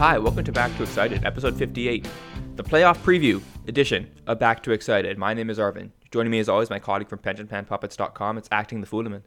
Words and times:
Hi, 0.00 0.16
welcome 0.16 0.44
to 0.44 0.50
Back 0.50 0.74
to 0.78 0.82
Excited, 0.82 1.26
episode 1.26 1.58
58, 1.58 2.08
the 2.56 2.64
playoff 2.64 2.96
preview 3.00 3.42
edition 3.68 4.10
of 4.26 4.38
Back 4.38 4.62
to 4.62 4.72
Excited. 4.72 5.18
My 5.18 5.34
name 5.34 5.50
is 5.50 5.58
Arvin. 5.58 5.90
Joining 6.10 6.30
me 6.30 6.38
as 6.38 6.48
always, 6.48 6.70
my 6.70 6.78
colleague 6.78 7.10
from 7.10 7.18
PensionPlanPuppets.com. 7.18 8.38
It's 8.38 8.48
acting 8.50 8.80
the 8.80 8.86
Fooliman. 8.86 9.24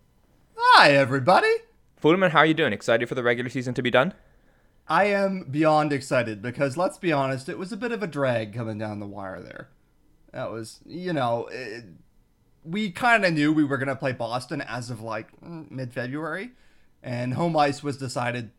Hi, 0.57 0.93
everybody. 0.93 1.53
Fooliman, 2.01 2.31
how 2.31 2.39
are 2.39 2.47
you 2.47 2.55
doing? 2.55 2.73
Excited 2.73 3.07
for 3.07 3.13
the 3.13 3.21
regular 3.21 3.51
season 3.51 3.75
to 3.75 3.83
be 3.83 3.91
done? 3.91 4.15
I 4.87 5.03
am 5.03 5.43
beyond 5.43 5.93
excited 5.93 6.41
because 6.41 6.75
let's 6.75 6.97
be 6.97 7.11
honest, 7.11 7.49
it 7.49 7.59
was 7.59 7.71
a 7.71 7.77
bit 7.77 7.91
of 7.91 8.01
a 8.01 8.07
drag 8.07 8.55
coming 8.55 8.79
down 8.79 8.99
the 8.99 9.05
wire 9.05 9.41
there. 9.41 9.69
That 10.31 10.49
was, 10.49 10.79
you 10.87 11.13
know, 11.13 11.49
it, 11.51 11.83
we 12.63 12.89
kind 12.89 13.23
of 13.25 13.33
knew 13.35 13.53
we 13.53 13.63
were 13.63 13.77
going 13.77 13.89
to 13.89 13.95
play 13.95 14.13
Boston 14.13 14.61
as 14.61 14.89
of 14.89 15.01
like 15.01 15.39
mm, 15.39 15.69
mid 15.69 15.93
February, 15.93 16.49
and 17.03 17.35
home 17.35 17.55
ice 17.55 17.83
was 17.83 17.95
decided 17.95 18.49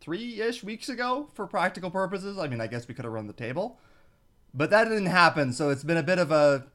three 0.00 0.40
ish 0.40 0.62
weeks 0.62 0.88
ago 0.88 1.28
for 1.34 1.46
practical 1.46 1.90
purposes. 1.90 2.38
I 2.38 2.48
mean, 2.48 2.60
I 2.60 2.66
guess 2.66 2.88
we 2.88 2.94
could 2.94 3.04
have 3.04 3.12
run 3.12 3.26
the 3.26 3.32
table, 3.32 3.78
but 4.54 4.70
that 4.70 4.84
didn't 4.84 5.06
happen. 5.06 5.52
So 5.52 5.70
it's 5.70 5.84
been 5.84 5.96
a 5.96 6.02
bit 6.02 6.18
of 6.18 6.30
a 6.30 6.66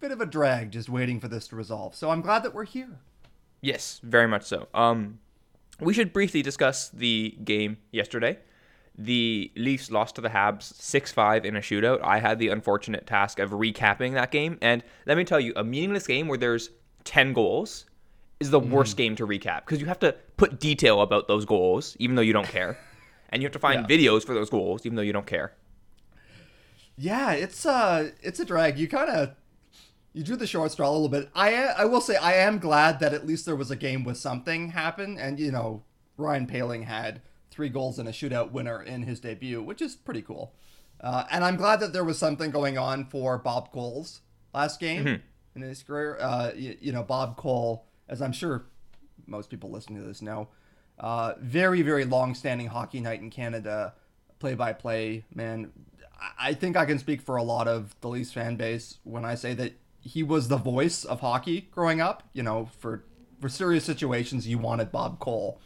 bit 0.00 0.10
of 0.10 0.20
a 0.20 0.26
drag 0.26 0.72
just 0.72 0.88
waiting 0.88 1.20
for 1.20 1.28
this 1.28 1.46
to 1.48 1.56
resolve. 1.56 1.94
So 1.94 2.10
I'm 2.10 2.22
glad 2.22 2.42
that 2.42 2.54
we're 2.54 2.64
here. 2.64 2.98
Yes, 3.60 4.00
very 4.02 4.26
much 4.26 4.42
so. 4.42 4.66
Um, 4.74 5.20
we 5.80 5.94
should 5.94 6.12
briefly 6.12 6.42
discuss 6.42 6.88
the 6.88 7.36
game 7.44 7.78
yesterday. 7.92 8.38
The 8.98 9.50
Leafs 9.56 9.90
lost 9.90 10.16
to 10.16 10.20
the 10.20 10.28
Habs 10.28 10.74
6 10.74 11.12
5 11.12 11.44
in 11.44 11.56
a 11.56 11.60
shootout. 11.60 12.02
I 12.02 12.18
had 12.18 12.38
the 12.38 12.48
unfortunate 12.48 13.06
task 13.06 13.38
of 13.38 13.50
recapping 13.50 14.14
that 14.14 14.30
game. 14.30 14.58
And 14.60 14.82
let 15.06 15.16
me 15.16 15.24
tell 15.24 15.40
you, 15.40 15.52
a 15.56 15.64
meaningless 15.64 16.06
game 16.06 16.28
where 16.28 16.38
there's 16.38 16.70
10 17.04 17.32
goals 17.32 17.86
is 18.42 18.50
the 18.50 18.60
worst 18.60 18.96
game 18.96 19.16
to 19.16 19.26
recap 19.26 19.60
because 19.64 19.80
you 19.80 19.86
have 19.86 19.98
to 20.00 20.14
put 20.36 20.60
detail 20.60 21.00
about 21.00 21.28
those 21.28 21.44
goals, 21.44 21.96
even 21.98 22.16
though 22.16 22.22
you 22.22 22.32
don't 22.32 22.48
care. 22.48 22.78
and 23.30 23.40
you 23.40 23.46
have 23.46 23.52
to 23.52 23.58
find 23.58 23.86
Yeah. 23.88 23.96
videos 23.96 24.26
for 24.26 24.34
those 24.34 24.50
goals, 24.50 24.84
even 24.84 24.94
though 24.96 25.02
you 25.02 25.12
don't 25.14 25.26
care. 25.26 25.54
Yeah, 26.96 27.32
it's 27.32 27.64
uh 27.64 28.10
it's 28.22 28.40
a 28.40 28.44
drag. 28.44 28.78
You 28.78 28.88
kind 28.88 29.08
of 29.10 29.30
you 30.12 30.22
drew 30.22 30.36
the 30.36 30.46
short 30.46 30.70
straw 30.72 30.90
a 30.90 30.92
little 30.92 31.08
bit. 31.08 31.30
I 31.34 31.54
I 31.54 31.84
will 31.86 32.00
say 32.02 32.16
I 32.16 32.34
am 32.34 32.58
glad 32.58 33.00
that 33.00 33.14
at 33.14 33.26
least 33.26 33.46
there 33.46 33.56
was 33.56 33.70
a 33.70 33.76
game 33.76 34.04
with 34.04 34.18
something 34.18 34.70
happen, 34.70 35.16
and 35.18 35.40
you 35.40 35.50
know 35.50 35.82
Ryan 36.18 36.46
Poehling 36.46 36.84
had 36.84 37.22
three 37.50 37.70
goals 37.70 37.98
and 37.98 38.08
a 38.08 38.12
shootout 38.12 38.50
winner 38.52 38.82
in 38.82 39.02
his 39.02 39.20
debut, 39.20 39.62
which 39.62 39.80
is 39.82 39.94
pretty 39.96 40.22
cool. 40.22 40.54
Uh, 41.00 41.24
and 41.30 41.42
I'm 41.44 41.56
glad 41.56 41.80
that 41.80 41.92
there 41.92 42.04
was 42.04 42.18
something 42.18 42.50
going 42.50 42.78
on 42.78 43.06
for 43.06 43.38
Bob 43.38 43.72
Cole's 43.72 44.20
last 44.54 44.78
game 44.78 45.22
in 45.56 45.62
his 45.62 45.82
career. 45.82 46.18
Uh, 46.20 46.52
you, 46.54 46.76
you 46.80 46.92
know 46.92 47.02
Bob 47.02 47.36
Cole, 47.38 47.86
as 48.08 48.20
I'm 48.22 48.32
sure 48.32 48.64
most 49.26 49.50
people 49.50 49.70
listening 49.70 50.00
to 50.00 50.06
this 50.06 50.22
know, 50.22 50.48
uh, 50.98 51.34
very 51.40 51.82
very 51.82 52.04
long 52.04 52.34
standing 52.34 52.68
hockey 52.68 53.00
night 53.00 53.20
in 53.20 53.30
Canada, 53.30 53.94
play 54.38 54.54
by 54.54 54.72
play 54.72 55.24
man. 55.34 55.72
I- 56.38 56.54
think 56.54 56.76
I 56.76 56.84
can 56.84 56.98
speak 56.98 57.20
for 57.20 57.36
a 57.36 57.42
lot 57.42 57.66
of 57.66 57.96
the 58.00 58.08
Leafs 58.08 58.32
fan 58.32 58.54
base 58.56 58.98
when 59.02 59.24
I 59.24 59.34
say 59.34 59.54
that 59.54 59.72
he 60.00 60.22
was 60.22 60.48
the 60.48 60.56
voice 60.56 61.04
of 61.04 61.20
hockey 61.20 61.62
growing 61.72 62.00
up. 62.00 62.22
You 62.32 62.42
know, 62.42 62.68
for 62.78 63.04
for 63.40 63.48
serious 63.48 63.84
situations, 63.84 64.46
you 64.46 64.58
wanted 64.58 64.92
Bob 64.92 65.18
Cole, 65.18 65.60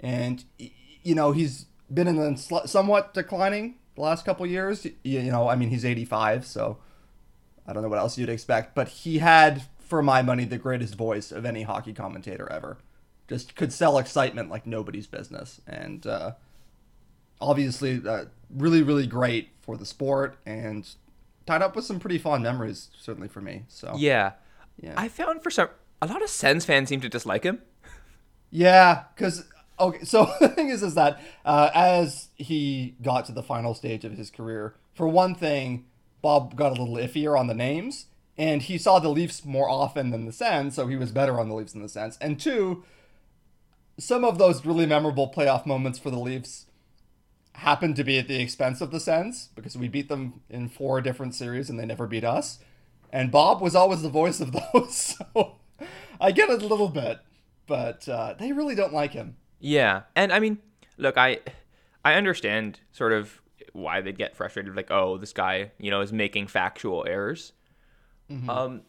and 0.00 0.44
you 0.58 1.14
know 1.14 1.32
he's 1.32 1.66
been 1.92 2.08
in 2.08 2.16
the 2.16 2.36
somewhat 2.66 3.14
declining 3.14 3.76
the 3.94 4.02
last 4.02 4.24
couple 4.24 4.46
years. 4.46 4.86
You 5.02 5.22
know, 5.30 5.48
I 5.48 5.56
mean 5.56 5.70
he's 5.70 5.84
85, 5.84 6.46
so 6.46 6.78
I 7.66 7.72
don't 7.72 7.82
know 7.82 7.88
what 7.88 7.98
else 7.98 8.16
you'd 8.18 8.28
expect, 8.28 8.74
but 8.74 8.88
he 8.88 9.18
had, 9.18 9.62
for 9.86 10.02
my 10.02 10.22
money, 10.22 10.44
the 10.44 10.58
greatest 10.58 10.94
voice 10.94 11.32
of 11.32 11.44
any 11.44 11.62
hockey 11.62 11.92
commentator 11.92 12.50
ever. 12.50 12.78
Just 13.28 13.56
could 13.56 13.72
sell 13.72 13.98
excitement 13.98 14.50
like 14.50 14.66
nobody's 14.66 15.06
business, 15.06 15.60
and 15.66 16.06
uh, 16.06 16.32
obviously 17.40 18.00
uh, 18.06 18.26
really 18.54 18.82
really 18.82 19.06
great 19.06 19.50
for 19.60 19.76
the 19.76 19.84
sport 19.86 20.36
and 20.46 20.88
tied 21.46 21.62
up 21.62 21.76
with 21.76 21.84
some 21.84 21.98
pretty 22.00 22.18
fond 22.18 22.42
memories 22.42 22.88
certainly 22.98 23.28
for 23.28 23.40
me 23.40 23.64
so 23.68 23.94
Yeah. 23.96 24.32
Yeah. 24.80 24.94
I 24.96 25.08
found 25.08 25.42
for 25.42 25.50
some, 25.50 25.68
a 26.02 26.06
lot 26.06 26.22
of 26.22 26.28
Sens 26.28 26.64
fans 26.66 26.88
seem 26.88 27.00
to 27.00 27.08
dislike 27.08 27.44
him. 27.44 27.62
yeah 28.50 29.04
because 29.14 29.44
okay 29.80 30.04
so 30.04 30.30
the 30.40 30.48
thing 30.48 30.68
is 30.68 30.82
is 30.82 30.94
that 30.94 31.20
uh, 31.44 31.70
as 31.74 32.28
he 32.36 32.94
got 33.02 33.26
to 33.26 33.32
the 33.32 33.42
final 33.42 33.74
stage 33.74 34.04
of 34.04 34.12
his 34.12 34.30
career 34.30 34.74
for 34.94 35.08
one 35.08 35.34
thing 35.34 35.84
bob 36.22 36.54
got 36.56 36.68
a 36.76 36.82
little 36.82 36.96
iffier 36.96 37.38
on 37.38 37.46
the 37.46 37.54
names 37.54 38.06
and 38.38 38.62
he 38.62 38.76
saw 38.76 38.98
the 38.98 39.08
leafs 39.08 39.44
more 39.44 39.68
often 39.68 40.10
than 40.10 40.26
the 40.26 40.32
sens 40.32 40.74
so 40.74 40.86
he 40.86 40.96
was 40.96 41.12
better 41.12 41.40
on 41.40 41.48
the 41.48 41.54
leafs 41.54 41.72
than 41.72 41.82
the 41.82 41.88
sens 41.88 42.18
and 42.20 42.38
two 42.40 42.84
some 43.98 44.24
of 44.24 44.38
those 44.38 44.66
really 44.66 44.86
memorable 44.86 45.32
playoff 45.34 45.64
moments 45.64 45.98
for 45.98 46.10
the 46.10 46.18
leafs 46.18 46.66
happened 47.56 47.96
to 47.96 48.04
be 48.04 48.18
at 48.18 48.28
the 48.28 48.40
expense 48.40 48.80
of 48.80 48.90
the 48.90 49.00
Sens 49.00 49.48
because 49.54 49.76
we 49.76 49.88
beat 49.88 50.08
them 50.08 50.40
in 50.50 50.68
four 50.68 51.00
different 51.00 51.34
series 51.34 51.70
and 51.70 51.78
they 51.78 51.86
never 51.86 52.06
beat 52.06 52.24
us. 52.24 52.58
And 53.12 53.30
Bob 53.30 53.60
was 53.60 53.74
always 53.74 54.02
the 54.02 54.08
voice 54.08 54.40
of 54.40 54.52
those. 54.72 55.16
So 55.34 55.56
I 56.20 56.32
get 56.32 56.50
it 56.50 56.62
a 56.62 56.66
little 56.66 56.88
bit, 56.88 57.20
but 57.66 58.08
uh, 58.08 58.34
they 58.38 58.52
really 58.52 58.74
don't 58.74 58.92
like 58.92 59.12
him. 59.12 59.36
Yeah, 59.58 60.02
and 60.14 60.32
I 60.32 60.38
mean, 60.38 60.58
look, 60.98 61.16
I 61.16 61.40
I 62.04 62.14
understand 62.14 62.80
sort 62.92 63.12
of 63.12 63.40
why 63.72 64.00
they 64.00 64.12
get 64.12 64.36
frustrated, 64.36 64.76
like, 64.76 64.90
oh, 64.90 65.16
this 65.16 65.32
guy, 65.32 65.72
you 65.78 65.90
know, 65.90 66.02
is 66.02 66.12
making 66.12 66.46
factual 66.46 67.04
errors. 67.08 67.52
Um, 68.50 68.82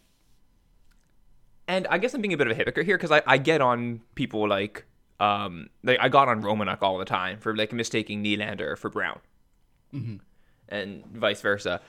and 1.68 1.88
I 1.88 1.98
guess 1.98 2.14
I'm 2.14 2.22
being 2.22 2.34
a 2.34 2.38
bit 2.38 2.48
of 2.48 2.52
a 2.52 2.56
hypocrite 2.56 2.86
here 2.86 2.98
because 2.98 3.12
I, 3.12 3.22
I 3.28 3.38
get 3.38 3.62
on 3.62 4.02
people 4.16 4.48
like 4.48 4.86
um 5.20 5.70
like 5.84 6.00
I 6.00 6.10
got 6.10 6.28
on 6.28 6.42
Romanuk 6.42 6.80
all 6.82 6.98
the 6.98 7.06
time 7.06 7.40
for 7.40 7.56
like 7.56 7.74
mistaking 7.74 8.24
Nylander 8.24 8.78
for 8.78 8.90
Brown, 8.90 9.20
and 10.70 11.06
vice 11.08 11.42
versa. 11.42 11.82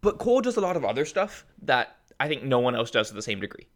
But 0.00 0.18
Cole 0.18 0.40
does 0.40 0.56
a 0.56 0.60
lot 0.60 0.76
of 0.76 0.84
other 0.84 1.04
stuff 1.04 1.44
that 1.62 1.96
I 2.18 2.28
think 2.28 2.42
no 2.42 2.58
one 2.58 2.74
else 2.74 2.90
does 2.90 3.08
to 3.08 3.14
the 3.14 3.22
same 3.22 3.40
degree 3.40 3.66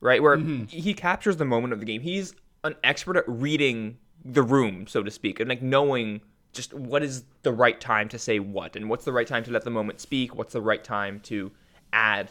right? 0.00 0.22
Where 0.22 0.36
he 0.68 0.94
captures 0.94 1.36
the 1.36 1.44
moment 1.44 1.72
of 1.72 1.80
the 1.80 1.86
game. 1.86 2.00
He's 2.00 2.34
an 2.64 2.74
expert 2.84 3.16
at 3.16 3.24
reading 3.28 3.98
the 4.24 4.42
room, 4.42 4.86
so 4.86 5.02
to 5.02 5.10
speak, 5.10 5.40
and 5.40 5.48
like 5.48 5.62
knowing 5.62 6.20
just 6.52 6.72
what 6.74 7.02
is 7.02 7.24
the 7.42 7.52
right 7.52 7.80
time 7.80 8.08
to 8.10 8.18
say 8.18 8.38
what, 8.38 8.76
and 8.76 8.88
what's 8.88 9.04
the 9.04 9.12
right 9.12 9.26
time 9.26 9.44
to 9.44 9.50
let 9.50 9.64
the 9.64 9.70
moment 9.70 10.00
speak, 10.00 10.34
what's 10.34 10.52
the 10.52 10.60
right 10.60 10.82
time 10.82 11.20
to 11.20 11.50
add 11.92 12.30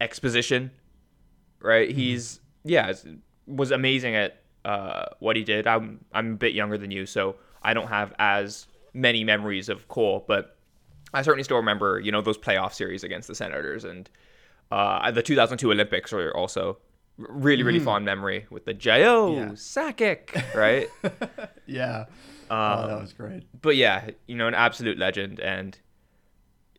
exposition, 0.00 0.70
right? 1.60 1.90
He's 1.90 2.40
yeah, 2.64 2.92
was 3.46 3.70
amazing 3.70 4.14
at 4.14 4.42
uh, 4.64 5.06
what 5.20 5.36
he 5.36 5.44
did. 5.44 5.66
I'm 5.66 6.04
I'm 6.12 6.32
a 6.32 6.36
bit 6.36 6.54
younger 6.54 6.78
than 6.78 6.90
you, 6.90 7.06
so 7.06 7.36
I 7.62 7.74
don't 7.74 7.88
have 7.88 8.14
as 8.18 8.66
many 8.92 9.24
memories 9.24 9.68
of 9.68 9.88
Cole, 9.88 10.24
but 10.26 10.56
I 11.14 11.22
certainly 11.22 11.44
still 11.44 11.58
remember, 11.58 12.00
you 12.00 12.10
know, 12.12 12.20
those 12.20 12.38
playoff 12.38 12.72
series 12.74 13.04
against 13.04 13.28
the 13.28 13.34
Senators 13.34 13.84
and 13.84 14.08
uh, 14.70 15.10
the 15.10 15.22
2002 15.22 15.70
Olympics 15.70 16.12
are 16.12 16.30
also 16.32 16.78
really, 17.18 17.62
really 17.62 17.78
fond 17.78 18.04
memory 18.04 18.46
with 18.50 18.64
the 18.64 18.74
J.O. 18.74 19.34
Yeah. 19.34 19.48
Sakic, 19.50 20.54
right? 20.54 20.88
Yeah. 21.66 22.06
oh, 22.50 22.86
that 22.88 23.00
was 23.00 23.12
great. 23.12 23.44
but 23.60 23.76
yeah, 23.76 24.10
you 24.26 24.36
know, 24.36 24.46
an 24.46 24.54
absolute 24.54 24.98
legend, 24.98 25.40
and 25.40 25.76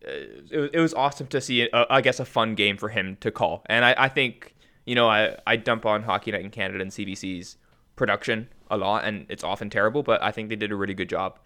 it, 0.01 0.71
it 0.73 0.79
was 0.79 0.93
awesome 0.93 1.27
to 1.27 1.41
see, 1.41 1.69
uh, 1.69 1.85
I 1.89 2.01
guess, 2.01 2.19
a 2.19 2.25
fun 2.25 2.55
game 2.55 2.77
for 2.77 2.89
him 2.89 3.17
to 3.21 3.31
call. 3.31 3.63
And 3.67 3.85
I, 3.85 3.95
I 3.97 4.09
think, 4.09 4.55
you 4.85 4.95
know, 4.95 5.07
I, 5.07 5.37
I 5.45 5.55
dump 5.55 5.85
on 5.85 6.03
Hockey 6.03 6.31
Night 6.31 6.41
in 6.41 6.51
Canada 6.51 6.81
and 6.81 6.91
CBC's 6.91 7.57
production 7.95 8.49
a 8.69 8.77
lot, 8.77 9.05
and 9.05 9.25
it's 9.29 9.43
often 9.43 9.69
terrible, 9.69 10.03
but 10.03 10.21
I 10.21 10.31
think 10.31 10.49
they 10.49 10.55
did 10.55 10.71
a 10.71 10.75
really 10.75 10.93
good 10.93 11.09
job 11.09 11.39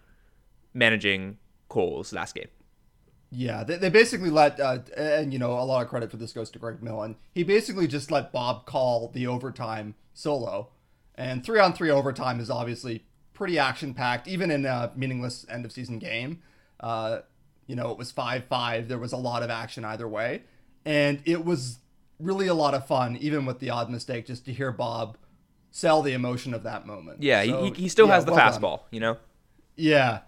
managing 0.74 1.38
Cole's 1.68 2.12
last 2.12 2.34
game. 2.34 2.48
Yeah, 3.30 3.64
they, 3.64 3.78
they 3.78 3.88
basically 3.88 4.30
let, 4.30 4.60
uh, 4.60 4.80
and 4.96 5.32
you 5.32 5.38
know, 5.38 5.52
a 5.52 5.64
lot 5.64 5.82
of 5.82 5.88
credit 5.88 6.10
for 6.10 6.18
this 6.18 6.32
goes 6.32 6.50
to 6.50 6.58
Greg 6.58 6.82
Millen. 6.82 7.16
He 7.34 7.42
basically 7.42 7.86
just 7.86 8.10
let 8.10 8.30
Bob 8.30 8.66
call 8.66 9.08
the 9.08 9.26
overtime 9.26 9.94
solo, 10.12 10.68
and 11.14 11.44
three 11.44 11.58
on 11.58 11.72
three 11.72 11.90
overtime 11.90 12.40
is 12.40 12.50
obviously 12.50 13.04
pretty 13.32 13.58
action 13.58 13.94
packed, 13.94 14.28
even 14.28 14.50
in 14.50 14.66
a 14.66 14.92
meaningless 14.94 15.46
end 15.48 15.64
of 15.64 15.72
season 15.72 15.98
game. 15.98 16.42
Uh, 16.78 17.20
you 17.66 17.76
know, 17.76 17.90
it 17.90 17.98
was 17.98 18.10
five 18.10 18.44
five. 18.44 18.88
There 18.88 18.98
was 18.98 19.12
a 19.12 19.16
lot 19.16 19.42
of 19.42 19.50
action 19.50 19.84
either 19.84 20.08
way, 20.08 20.42
and 20.84 21.20
it 21.24 21.44
was 21.44 21.78
really 22.18 22.46
a 22.46 22.54
lot 22.54 22.74
of 22.74 22.86
fun, 22.86 23.16
even 23.16 23.44
with 23.46 23.58
the 23.58 23.70
odd 23.70 23.90
mistake, 23.90 24.26
just 24.26 24.44
to 24.46 24.52
hear 24.52 24.70
Bob 24.72 25.16
sell 25.70 26.02
the 26.02 26.12
emotion 26.12 26.54
of 26.54 26.62
that 26.62 26.86
moment. 26.86 27.22
Yeah, 27.22 27.42
So, 27.44 27.64
he, 27.64 27.70
he 27.82 27.88
still 27.88 28.06
yeah, 28.06 28.14
has 28.14 28.24
the 28.24 28.32
well 28.32 28.50
done. 28.50 28.60
fastball, 28.60 28.80
you 28.90 29.00
know? 29.00 29.16
Yeah, 29.74 30.20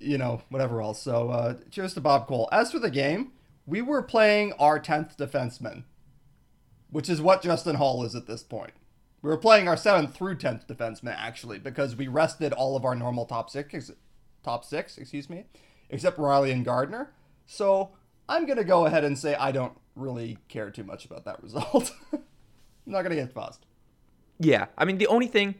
you 0.00 0.16
know, 0.16 0.40
whatever 0.48 0.80
else. 0.80 1.02
So, 1.02 1.30
uh, 1.30 1.54
cheers 1.70 1.94
to 1.94 2.00
Bob 2.00 2.26
Cole. 2.28 2.48
As 2.52 2.70
for 2.70 2.78
the 2.78 2.90
game, 2.90 3.32
we 3.66 3.82
were 3.82 4.02
playing 4.02 4.52
our 4.54 4.78
10th 4.80 5.16
defenseman, 5.16 5.82
which 6.90 7.10
is 7.10 7.20
what 7.20 7.42
Justin 7.42 7.74
Holl 7.76 8.04
is 8.04 8.14
at 8.14 8.26
this 8.26 8.42
point. 8.42 8.72
We 9.20 9.30
were 9.30 9.36
playing 9.36 9.68
our 9.68 9.76
7th 9.76 10.12
through 10.12 10.36
10th 10.36 10.66
defenseman, 10.66 11.16
actually, 11.18 11.58
because 11.58 11.96
we 11.96 12.06
rested 12.08 12.52
all 12.52 12.76
of 12.76 12.84
our 12.84 12.94
normal 12.94 13.26
top 13.26 13.50
six, 13.50 13.90
top 14.44 14.64
six, 14.64 14.96
excuse 14.96 15.28
me, 15.28 15.44
except 15.94 16.18
Rielly 16.18 16.52
and 16.52 16.64
Gardiner. 16.64 17.12
So, 17.46 17.90
I'm 18.28 18.46
going 18.46 18.58
to 18.58 18.64
go 18.64 18.86
ahead 18.86 19.04
and 19.04 19.18
say 19.18 19.34
I 19.34 19.52
don't 19.52 19.76
really 19.96 20.38
care 20.48 20.70
too 20.70 20.84
much 20.84 21.04
about 21.04 21.24
that 21.24 21.42
result. 21.42 21.92
I'm 22.12 22.20
not 22.86 23.02
going 23.02 23.16
to 23.16 23.22
get 23.22 23.32
fussed. 23.32 23.66
Yeah, 24.38 24.66
I 24.76 24.84
mean 24.84 24.98
the 24.98 25.06
only 25.06 25.28
thing 25.28 25.54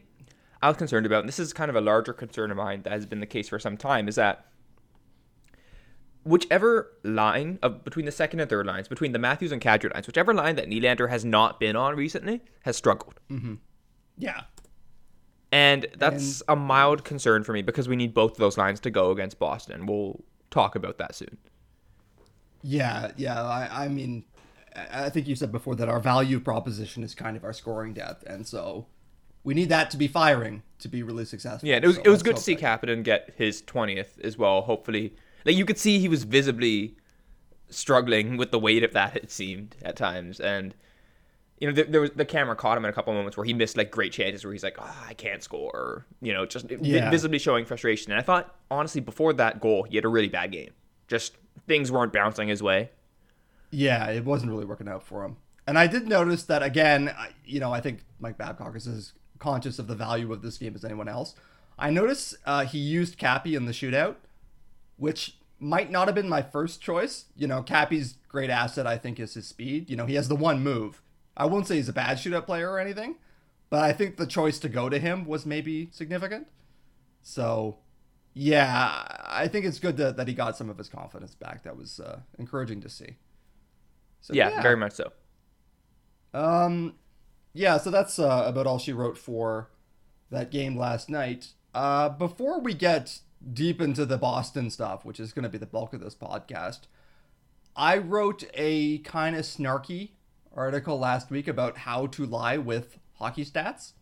I 0.61 0.67
was 0.67 0.77
concerned 0.77 1.05
about, 1.05 1.19
and 1.21 1.27
this 1.27 1.39
is 1.39 1.53
kind 1.53 1.69
of 1.69 1.75
a 1.75 1.81
larger 1.81 2.13
concern 2.13 2.51
of 2.51 2.57
mine 2.57 2.81
that 2.83 2.91
has 2.91 3.05
been 3.05 3.19
the 3.19 3.25
case 3.25 3.49
for 3.49 3.59
some 3.59 3.77
time, 3.77 4.07
is 4.07 4.15
that 4.15 4.45
whichever 6.23 6.91
line 7.03 7.59
of 7.61 7.83
between 7.85 8.05
the 8.05 8.11
second 8.11 8.39
and 8.39 8.49
third 8.49 8.65
lines, 8.65 8.87
between 8.87 9.11
the 9.11 9.19
Matthews 9.19 9.51
and 9.51 9.61
Kadri 9.61 9.93
lines, 9.93 10.07
whichever 10.07 10.33
line 10.33 10.55
that 10.55 10.67
Nylander 10.67 11.09
has 11.09 11.23
not 11.23 11.59
been 11.59 11.75
on 11.75 11.95
recently 11.95 12.41
has 12.63 12.75
struggled. 12.75 13.19
Mm-hmm. 13.29 13.55
Yeah. 14.17 14.41
And 15.51 15.87
that's 15.97 16.41
and, 16.41 16.49
a 16.49 16.55
mild 16.55 17.03
concern 17.03 17.43
for 17.43 17.53
me 17.53 17.61
because 17.61 17.87
we 17.87 17.95
need 17.95 18.13
both 18.13 18.31
of 18.31 18.37
those 18.37 18.57
lines 18.57 18.79
to 18.81 18.89
go 18.89 19.11
against 19.11 19.39
Boston. 19.39 19.85
We'll 19.85 20.23
talk 20.49 20.75
about 20.75 20.97
that 20.97 21.15
soon. 21.15 21.37
Yeah, 22.61 23.11
yeah. 23.15 23.43
I, 23.43 23.85
I 23.85 23.87
mean, 23.87 24.25
I 24.75 25.09
think 25.09 25.27
you 25.27 25.35
said 25.35 25.51
before 25.51 25.75
that 25.75 25.87
our 25.87 25.99
value 25.99 26.39
proposition 26.39 27.03
is 27.03 27.13
kind 27.15 27.37
of 27.37 27.43
our 27.43 27.53
scoring 27.53 27.93
depth, 27.93 28.23
and 28.25 28.45
so 28.45 28.87
we 29.43 29.53
need 29.53 29.69
that 29.69 29.91
to 29.91 29.97
be 29.97 30.07
firing 30.07 30.63
to 30.79 30.87
be 30.87 31.03
really 31.03 31.25
successful. 31.25 31.69
Yeah, 31.69 31.77
it 31.77 31.85
was 31.85 31.95
so 31.97 32.01
it 32.03 32.09
was 32.09 32.23
good 32.23 32.35
to 32.35 32.41
see 32.41 32.55
Kapanen 32.55 33.03
get 33.03 33.33
his 33.37 33.61
twentieth 33.61 34.19
as 34.23 34.37
well. 34.37 34.63
Hopefully, 34.63 35.13
like 35.45 35.55
you 35.55 35.65
could 35.65 35.77
see 35.77 35.99
he 35.99 36.09
was 36.09 36.23
visibly 36.23 36.97
struggling 37.69 38.35
with 38.37 38.51
the 38.51 38.59
weight 38.59 38.83
of 38.83 38.93
that. 38.93 39.15
It 39.15 39.31
seemed 39.31 39.75
at 39.83 39.95
times, 39.95 40.39
and 40.39 40.73
you 41.59 41.67
know 41.67 41.73
there, 41.73 41.85
there 41.85 42.01
was 42.01 42.11
the 42.11 42.25
camera 42.25 42.55
caught 42.55 42.77
him 42.77 42.85
in 42.85 42.89
a 42.89 42.93
couple 42.93 43.13
moments 43.13 43.37
where 43.37 43.45
he 43.45 43.53
missed 43.53 43.77
like 43.77 43.91
great 43.91 44.11
chances 44.11 44.43
where 44.43 44.51
he's 44.51 44.63
like, 44.63 44.77
oh, 44.79 45.05
I 45.07 45.13
can't 45.13 45.41
score, 45.41 45.71
or, 45.71 46.05
you 46.21 46.33
know, 46.33 46.45
just 46.45 46.69
yeah. 46.69 47.09
visibly 47.09 47.39
showing 47.39 47.65
frustration. 47.65 48.11
And 48.11 48.19
I 48.19 48.23
thought 48.23 48.55
honestly 48.69 49.01
before 49.01 49.33
that 49.33 49.61
goal, 49.61 49.83
he 49.83 49.95
had 49.95 50.05
a 50.05 50.09
really 50.09 50.27
bad 50.27 50.51
game. 50.51 50.71
Just 51.07 51.37
things 51.67 51.91
weren't 51.91 52.11
bouncing 52.11 52.47
his 52.47 52.61
way. 52.61 52.91
Yeah, 53.71 54.09
it 54.09 54.25
wasn't 54.25 54.51
really 54.51 54.65
working 54.65 54.87
out 54.87 55.03
for 55.03 55.23
him. 55.23 55.37
And 55.67 55.79
I 55.79 55.87
did 55.87 56.07
notice 56.07 56.43
that 56.43 56.61
again. 56.61 57.13
You 57.45 57.59
know, 57.59 57.73
I 57.73 57.81
think 57.81 58.03
Mike 58.19 58.37
Babcock 58.37 58.75
is 58.75 58.87
as 58.87 59.13
conscious 59.39 59.79
of 59.79 59.87
the 59.87 59.95
value 59.95 60.31
of 60.31 60.41
this 60.41 60.57
game 60.57 60.75
as 60.75 60.85
anyone 60.85 61.07
else. 61.07 61.35
I 61.77 61.89
noticed 61.89 62.35
uh, 62.45 62.65
he 62.65 62.77
used 62.77 63.17
Cappy 63.17 63.55
in 63.55 63.65
the 63.65 63.71
shootout, 63.71 64.15
which 64.97 65.37
might 65.59 65.91
not 65.91 66.07
have 66.07 66.15
been 66.15 66.29
my 66.29 66.41
first 66.41 66.81
choice. 66.81 67.25
You 67.35 67.47
know, 67.47 67.63
Cappy's 67.63 68.17
great 68.27 68.49
asset, 68.49 68.85
I 68.87 68.97
think, 68.97 69.19
is 69.19 69.33
his 69.33 69.47
speed. 69.47 69.89
You 69.89 69.95
know, 69.95 70.05
he 70.05 70.15
has 70.15 70.27
the 70.27 70.35
one 70.35 70.61
move. 70.63 71.01
I 71.37 71.45
won't 71.45 71.67
say 71.67 71.75
he's 71.75 71.89
a 71.89 71.93
bad 71.93 72.17
shootout 72.17 72.45
player 72.45 72.71
or 72.71 72.79
anything, 72.79 73.15
but 73.69 73.83
I 73.83 73.93
think 73.93 74.17
the 74.17 74.25
choice 74.25 74.59
to 74.59 74.69
go 74.69 74.89
to 74.89 74.99
him 74.99 75.25
was 75.25 75.45
maybe 75.45 75.89
significant. 75.91 76.47
So, 77.21 77.77
yeah, 78.33 79.05
I 79.25 79.47
think 79.47 79.65
it's 79.65 79.79
good 79.79 79.97
that, 79.97 80.17
that 80.17 80.27
he 80.27 80.33
got 80.33 80.55
some 80.55 80.69
of 80.69 80.77
his 80.77 80.89
confidence 80.89 81.35
back. 81.35 81.63
That 81.63 81.77
was 81.77 81.99
uh, 81.99 82.19
encouraging 82.37 82.81
to 82.81 82.89
see. 82.89 83.17
So, 84.21 84.33
yeah, 84.33 84.49
yeah, 84.49 84.61
very 84.61 84.77
much 84.77 84.93
so. 84.93 85.11
Um, 86.33 86.95
yeah, 87.53 87.77
so 87.77 87.89
that's 87.89 88.19
uh, 88.19 88.43
about 88.45 88.67
all 88.67 88.79
she 88.79 88.93
wrote 88.93 89.17
for 89.17 89.69
that 90.29 90.51
game 90.51 90.77
last 90.77 91.09
night. 91.09 91.53
Uh, 91.73 92.09
before 92.09 92.59
we 92.59 92.73
get 92.73 93.19
deep 93.53 93.81
into 93.81 94.05
the 94.05 94.17
Boston 94.17 94.69
stuff, 94.69 95.05
which 95.05 95.19
is 95.19 95.33
going 95.33 95.43
to 95.43 95.49
be 95.49 95.57
the 95.57 95.65
bulk 95.65 95.93
of 95.93 96.01
this 96.01 96.15
podcast, 96.15 96.81
I 97.75 97.97
wrote 97.97 98.43
a 98.53 98.99
kind 98.99 99.35
of 99.35 99.43
snarky 99.43 100.11
article 100.55 100.97
last 100.97 101.29
week 101.29 101.47
about 101.47 101.79
how 101.79 102.07
to 102.07 102.25
lie 102.25 102.57
with 102.57 102.97
hockey 103.15 103.45
stats. 103.45 103.93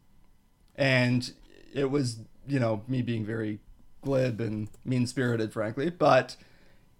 And 0.76 1.32
it 1.74 1.90
was, 1.92 2.20
you 2.48 2.60
know, 2.60 2.84
me 2.88 3.02
being 3.02 3.26
very 3.26 3.60
glib 4.02 4.40
and 4.40 4.70
mean 4.86 5.08
spirited, 5.08 5.54
frankly, 5.54 5.90
but 5.90 6.36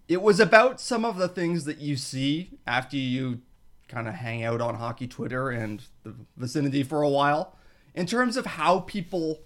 it 0.08 0.22
was 0.22 0.40
about 0.40 0.80
some 0.82 1.06
of 1.06 1.18
the 1.18 1.28
things 1.28 1.66
that 1.66 1.80
you 1.80 1.96
see 1.96 2.52
after 2.68 2.98
you 2.98 3.42
kind 3.88 4.08
of 4.08 4.16
hang 4.16 4.44
out 4.44 4.62
on 4.62 4.76
hockey 4.76 5.08
Twitter 5.08 5.50
and 5.50 5.84
the 6.04 6.16
vicinity 6.38 6.84
for 6.84 7.02
a 7.02 7.10
while 7.10 7.56
in 7.94 8.06
terms 8.06 8.38
of 8.38 8.46
how 8.46 8.80
people 8.80 9.42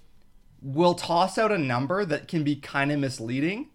will 0.62 0.94
toss 0.94 1.38
out 1.38 1.52
a 1.52 1.58
number 1.58 2.06
that 2.06 2.28
can 2.28 2.44
be 2.44 2.56
kind 2.56 2.92
of 2.92 3.00
misleading 3.00 3.70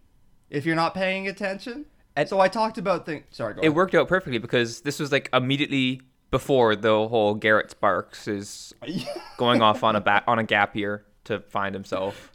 if 0.51 0.67
you're 0.67 0.77
not 0.77 0.95
paying 0.95 1.29
attention. 1.29 1.87
And 2.17 2.29
so 2.29 2.41
I 2.41 2.49
talked 2.49 2.79
about 2.79 3.07
things. 3.07 3.25
Sorry, 3.31 3.55
it 3.55 3.59
ahead. 3.59 3.75
worked 3.75 3.95
out 3.95 4.09
perfectly 4.09 4.39
because 4.39 4.81
this 4.83 4.99
was 4.99 5.13
like 5.13 5.29
immediately 5.33 6.03
before 6.33 6.75
the 6.75 7.07
whole 7.09 7.35
Garrett 7.35 7.71
Sparks 7.71 8.27
is 8.27 8.75
going 9.37 9.63
off 9.63 9.85
on 9.85 9.95
a 9.95 10.01
back 10.01 10.25
on 10.27 10.41
a 10.41 10.45
gap 10.45 10.75
year 10.75 11.05
to 11.25 11.39
find 11.39 11.73
himself. 11.75 12.33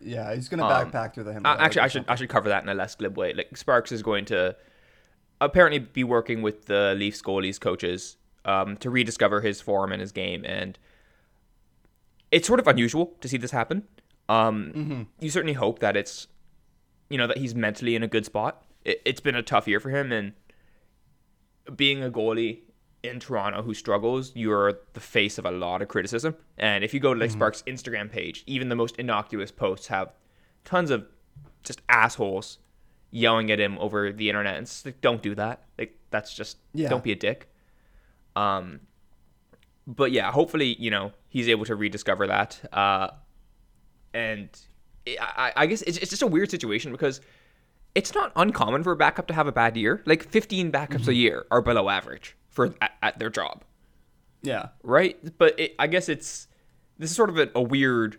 Yeah, 0.00 0.34
he's 0.34 0.48
gonna 0.48 0.64
um, 0.64 0.90
backpack 0.90 1.14
through 1.14 1.24
the 1.24 1.34
Himalayas. 1.34 1.60
Actually, 1.60 1.82
I 1.82 1.88
should 1.88 2.04
I 2.08 2.14
should 2.16 2.28
cover 2.28 2.48
that 2.48 2.64
in 2.64 2.68
a 2.68 2.74
less 2.74 2.96
glib 2.96 3.16
way. 3.16 3.32
Like 3.32 3.56
Sparks 3.56 3.92
is 3.92 4.02
going 4.02 4.24
to 4.26 4.56
apparently 5.40 5.78
be 5.78 6.02
working 6.02 6.42
with 6.42 6.66
the 6.66 6.94
Leafs 6.98 7.22
goalies 7.22 7.60
coaches 7.60 8.16
um, 8.44 8.76
to 8.78 8.90
rediscover 8.90 9.42
his 9.42 9.60
form 9.60 9.92
and 9.92 10.00
his 10.00 10.12
game, 10.12 10.44
and 10.44 10.78
it's 12.32 12.48
sort 12.48 12.58
of 12.58 12.66
unusual 12.66 13.12
to 13.20 13.28
see 13.28 13.36
this 13.36 13.52
happen. 13.52 13.84
Um, 14.28 14.72
mm-hmm. 14.74 15.02
You 15.20 15.30
certainly 15.30 15.52
hope 15.52 15.78
that 15.80 15.96
it's 15.96 16.26
you 17.10 17.18
know 17.18 17.26
that 17.26 17.36
he's 17.36 17.54
mentally 17.54 17.94
in 17.94 18.02
a 18.02 18.08
good 18.08 18.24
spot. 18.24 18.64
It, 18.84 19.02
it's 19.04 19.20
been 19.20 19.34
a 19.34 19.42
tough 19.42 19.68
year 19.68 19.78
for 19.78 19.90
him, 19.90 20.10
and 20.10 20.32
being 21.74 22.02
a 22.02 22.10
goalie 22.10 22.60
in 23.02 23.20
Toronto 23.20 23.62
who 23.62 23.74
struggles, 23.74 24.32
you're 24.34 24.80
the 24.94 25.00
face 25.00 25.38
of 25.38 25.46
a 25.46 25.50
lot 25.50 25.82
of 25.82 25.88
criticism. 25.88 26.36
And 26.58 26.84
if 26.84 26.92
you 26.94 27.00
go 27.00 27.14
to 27.14 27.20
like 27.20 27.30
mm-hmm. 27.30 27.38
Sparks' 27.38 27.62
Instagram 27.66 28.10
page, 28.10 28.42
even 28.46 28.68
the 28.68 28.76
most 28.76 28.96
innocuous 28.96 29.50
posts 29.50 29.86
have 29.88 30.12
tons 30.64 30.90
of 30.90 31.06
just 31.62 31.82
assholes 31.88 32.58
yelling 33.10 33.50
at 33.50 33.60
him 33.60 33.78
over 33.78 34.12
the 34.12 34.28
internet. 34.28 34.56
And 34.56 34.64
it's 34.64 34.84
like, 34.84 35.00
don't 35.00 35.22
do 35.22 35.34
that. 35.34 35.64
Like 35.78 35.98
that's 36.10 36.34
just 36.34 36.58
yeah. 36.74 36.88
don't 36.88 37.04
be 37.04 37.12
a 37.12 37.16
dick. 37.16 37.48
Um, 38.34 38.80
but 39.86 40.12
yeah, 40.12 40.30
hopefully 40.30 40.76
you 40.78 40.90
know 40.90 41.12
he's 41.28 41.48
able 41.48 41.64
to 41.66 41.76
rediscover 41.76 42.26
that. 42.26 42.60
Uh, 42.72 43.10
and 44.12 44.48
I, 45.20 45.52
I 45.56 45.66
guess 45.66 45.82
it's, 45.82 45.98
it's 45.98 46.10
just 46.10 46.22
a 46.22 46.26
weird 46.26 46.50
situation 46.50 46.92
because 46.92 47.20
it's 47.94 48.14
not 48.14 48.32
uncommon 48.36 48.82
for 48.82 48.92
a 48.92 48.96
backup 48.96 49.26
to 49.28 49.34
have 49.34 49.46
a 49.46 49.52
bad 49.52 49.76
year. 49.76 50.02
Like 50.06 50.24
15 50.28 50.72
backups 50.72 51.02
mm-hmm. 51.02 51.10
a 51.10 51.14
year 51.14 51.46
are 51.50 51.62
below 51.62 51.88
average 51.88 52.35
for 52.56 52.74
at, 52.80 52.92
at 53.02 53.18
their 53.18 53.30
job. 53.30 53.62
Yeah. 54.42 54.68
Right. 54.82 55.16
But 55.38 55.60
it, 55.60 55.74
I 55.78 55.86
guess 55.86 56.08
it's 56.08 56.48
this 56.98 57.10
is 57.10 57.16
sort 57.16 57.28
of 57.28 57.38
a, 57.38 57.50
a, 57.54 57.62
weird 57.62 58.18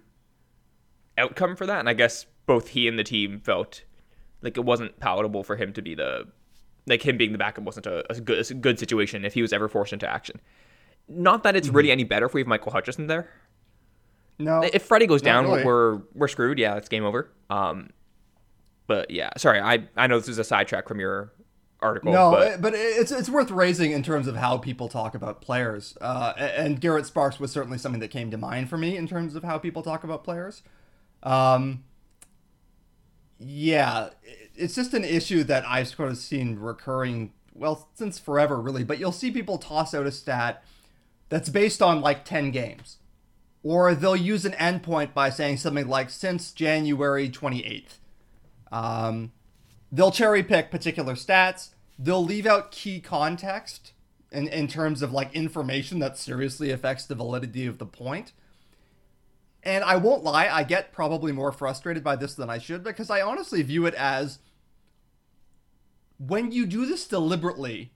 outcome 1.18 1.56
for 1.56 1.66
that, 1.66 1.80
and 1.80 1.90
I 1.90 1.94
guess 1.94 2.28
both 2.46 2.70
he 2.70 2.88
and 2.88 2.98
the 2.98 3.04
team 3.04 3.40
felt 3.40 3.82
like 4.42 4.56
it 4.56 4.64
wasn't 4.64 5.00
palatable 5.00 5.44
for 5.44 5.56
him 5.56 5.74
to 5.74 5.82
be 5.82 5.96
the 5.96 6.28
like 6.86 7.04
him 7.06 7.18
being 7.18 7.32
the 7.32 7.38
backup 7.40 7.64
wasn't 7.64 7.88
a, 7.88 8.10
a 8.12 8.22
good 8.22 8.50
a 8.50 8.54
good 8.54 8.78
situation 8.78 9.26
if 9.26 9.34
he 9.34 9.42
was 9.42 9.52
ever 9.52 9.68
forced 9.68 9.92
into 9.92 10.08
action. 10.08 10.40
Not 11.10 11.44
that 11.44 11.56
it's 11.56 11.68
mm-hmm. 11.68 11.78
really 11.78 11.92
any 11.92 12.04
better 12.04 12.28
if 12.28 12.34
we 12.34 12.42
have 12.42 12.48
Michael 12.48 12.72
Hutchinson 12.72 13.08
there. 13.08 13.30
No. 14.38 14.62
If 14.62 14.84
Freddie 14.84 15.08
goes 15.08 15.24
down, 15.24 15.46
really. 15.46 15.66
we're 15.66 16.02
we're 16.14 16.28
screwed. 16.28 16.60
Yeah, 16.60 16.76
it's 16.76 16.88
game 16.88 17.04
over. 17.04 17.32
Um, 17.50 17.90
but 18.86 19.10
yeah, 19.10 19.32
sorry, 19.38 19.60
I 19.60 19.88
I 19.96 20.06
know 20.06 20.20
this 20.20 20.30
is 20.30 20.38
a 20.38 20.44
sidetrack 20.44 20.88
from 20.88 21.00
your 21.00 21.34
article. 21.82 22.12
No, 22.12 22.32
but, 22.32 22.62
but 22.62 22.74
it's 22.74 23.12
it's 23.12 23.30
worth 23.30 23.52
raising 23.52 23.92
in 23.92 24.04
terms 24.04 24.28
of 24.28 24.36
how 24.36 24.58
people 24.58 24.90
talk 24.90 25.16
about 25.16 25.42
players. 25.42 25.98
Uh, 26.02 26.34
and 26.38 26.82
Garrett 26.82 27.06
Sparks 27.06 27.40
was 27.40 27.52
certainly 27.52 27.78
something 27.78 28.02
that 28.02 28.10
came 28.10 28.32
to 28.32 28.38
mind 28.38 28.70
for 28.70 28.78
me 28.78 28.98
in 28.98 29.08
terms 29.08 29.36
of 29.36 29.44
how 29.44 29.58
people 29.58 29.82
talk 29.82 30.04
about 30.04 30.24
players. 30.24 30.64
Um, 31.24 31.84
yeah, 33.40 34.10
it's 34.56 34.76
just 34.76 34.94
an 34.94 35.04
issue 35.04 35.44
that 35.44 35.66
I've 35.68 35.88
sort 35.88 36.10
of 36.10 36.18
seen 36.18 36.58
recurring, 36.58 37.34
well, 37.54 37.90
since 37.94 38.18
forever, 38.18 38.60
really. 38.60 38.84
But 38.84 39.00
you'll 39.00 39.12
see 39.12 39.32
people 39.32 39.58
toss 39.58 39.94
out 39.94 40.06
a 40.06 40.12
stat 40.12 40.64
that's 41.30 41.50
based 41.50 41.82
on 41.82 42.02
like 42.02 42.26
10 42.26 42.52
games. 42.52 42.98
Or 43.64 43.94
they'll 43.94 44.16
use 44.16 44.46
an 44.46 44.54
endpoint 44.54 45.14
by 45.14 45.30
saying 45.30 45.58
something 45.58 45.88
like 45.88 46.10
since 46.10 46.52
January 46.52 47.30
28th. 47.30 47.98
Um, 48.72 49.32
they'll 49.92 50.12
cherry 50.12 50.44
pick 50.44 50.72
particular 50.72 51.14
stats. 51.14 51.70
They'll 52.00 52.24
leave 52.24 52.46
out 52.46 52.72
key 52.72 53.00
context 53.00 53.94
in, 54.32 54.48
in 54.48 54.68
terms 54.68 55.02
of 55.02 55.12
like 55.12 55.34
information 55.34 56.00
that 56.00 56.18
seriously 56.18 56.72
affects 56.72 57.06
the 57.06 57.16
validity 57.16 57.66
of 57.66 57.78
the 57.78 57.86
point. 57.86 58.34
And 59.64 59.84
I 59.84 59.98
won't 59.98 60.24
lie, 60.24 60.48
I 60.48 60.64
get 60.64 60.94
probably 60.94 61.32
more 61.32 61.52
frustrated 61.52 62.04
by 62.04 62.16
this 62.16 62.36
than 62.36 62.50
I 62.50 62.58
should 62.58 62.84
because 62.84 63.10
I 63.10 63.22
honestly 63.22 63.62
view 63.64 63.86
it 63.86 63.96
as 63.96 64.40
when 66.18 66.52
you 66.52 66.66
do 66.66 66.86
this 66.86 67.08
deliberately 67.08 67.92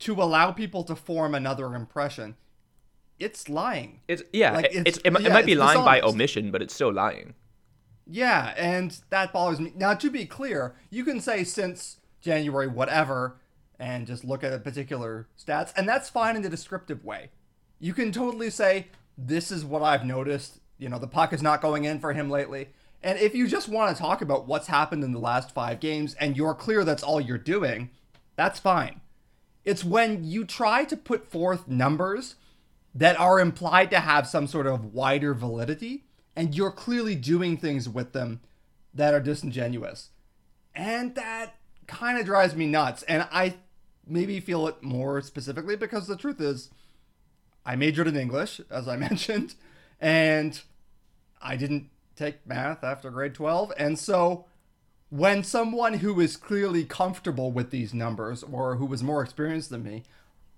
to 0.00 0.14
allow 0.14 0.52
people 0.52 0.84
to 0.84 0.96
form 0.96 1.34
another 1.34 1.74
impression, 1.74 2.36
it's 3.18 3.48
lying. 3.48 4.00
It's 4.08 4.22
yeah, 4.32 4.52
like 4.52 4.66
it's, 4.66 4.76
it's 4.86 4.98
it, 4.98 5.12
yeah, 5.12 5.28
it 5.28 5.32
might 5.32 5.46
be 5.46 5.54
lying 5.54 5.78
dishonest. 5.78 6.02
by 6.02 6.08
omission, 6.08 6.50
but 6.50 6.62
it's 6.62 6.74
still 6.74 6.92
lying. 6.92 7.34
Yeah, 8.06 8.52
and 8.56 8.98
that 9.10 9.32
bothers 9.32 9.60
me. 9.60 9.72
Now, 9.76 9.94
to 9.94 10.10
be 10.10 10.26
clear, 10.26 10.74
you 10.90 11.04
can 11.04 11.20
say 11.20 11.44
since 11.44 11.98
January 12.20 12.66
whatever 12.66 13.36
and 13.78 14.06
just 14.06 14.24
look 14.24 14.44
at 14.44 14.52
a 14.52 14.58
particular 14.58 15.26
stats, 15.38 15.72
and 15.76 15.88
that's 15.88 16.08
fine 16.08 16.36
in 16.36 16.42
the 16.42 16.48
descriptive 16.48 17.04
way. 17.04 17.30
You 17.80 17.94
can 17.94 18.12
totally 18.12 18.50
say, 18.50 18.88
this 19.18 19.50
is 19.50 19.64
what 19.64 19.82
I've 19.82 20.04
noticed. 20.04 20.60
You 20.78 20.88
know, 20.88 20.98
the 20.98 21.06
puck 21.06 21.32
is 21.32 21.42
not 21.42 21.60
going 21.60 21.84
in 21.84 22.00
for 22.00 22.12
him 22.12 22.30
lately. 22.30 22.68
And 23.02 23.18
if 23.18 23.34
you 23.34 23.48
just 23.48 23.68
want 23.68 23.94
to 23.94 24.00
talk 24.00 24.22
about 24.22 24.46
what's 24.46 24.68
happened 24.68 25.02
in 25.02 25.12
the 25.12 25.18
last 25.18 25.50
five 25.50 25.80
games 25.80 26.14
and 26.14 26.36
you're 26.36 26.54
clear 26.54 26.84
that's 26.84 27.02
all 27.02 27.20
you're 27.20 27.38
doing, 27.38 27.90
that's 28.36 28.60
fine. 28.60 29.00
It's 29.64 29.84
when 29.84 30.24
you 30.24 30.44
try 30.44 30.84
to 30.84 30.96
put 30.96 31.30
forth 31.30 31.66
numbers 31.68 32.36
that 32.94 33.18
are 33.18 33.40
implied 33.40 33.90
to 33.90 34.00
have 34.00 34.28
some 34.28 34.46
sort 34.46 34.66
of 34.66 34.92
wider 34.92 35.34
validity 35.34 36.04
and 36.34 36.54
you're 36.54 36.70
clearly 36.70 37.14
doing 37.14 37.56
things 37.56 37.88
with 37.88 38.12
them 38.12 38.40
that 38.94 39.14
are 39.14 39.20
disingenuous. 39.20 40.10
And 40.74 41.14
that 41.14 41.56
kind 41.86 42.18
of 42.18 42.24
drives 42.24 42.54
me 42.54 42.66
nuts. 42.66 43.02
And 43.04 43.26
I 43.30 43.54
maybe 44.06 44.40
feel 44.40 44.66
it 44.66 44.82
more 44.82 45.20
specifically 45.20 45.76
because 45.76 46.06
the 46.06 46.16
truth 46.16 46.40
is, 46.40 46.70
I 47.64 47.76
majored 47.76 48.08
in 48.08 48.16
English, 48.16 48.60
as 48.70 48.88
I 48.88 48.96
mentioned, 49.08 49.54
and 50.00 50.60
I 51.40 51.56
didn't 51.56 51.90
take 52.16 52.46
math 52.46 52.84
after 52.84 53.10
grade 53.10 53.34
12. 53.34 53.72
And 53.76 53.98
so 53.98 54.46
when 55.10 55.44
someone 55.44 55.94
who 55.94 56.20
is 56.20 56.36
clearly 56.36 56.84
comfortable 56.84 57.52
with 57.52 57.70
these 57.70 57.92
numbers 57.92 58.42
or 58.42 58.76
who 58.76 58.86
was 58.86 59.02
more 59.02 59.22
experienced 59.22 59.70
than 59.70 59.82
me, 59.82 60.04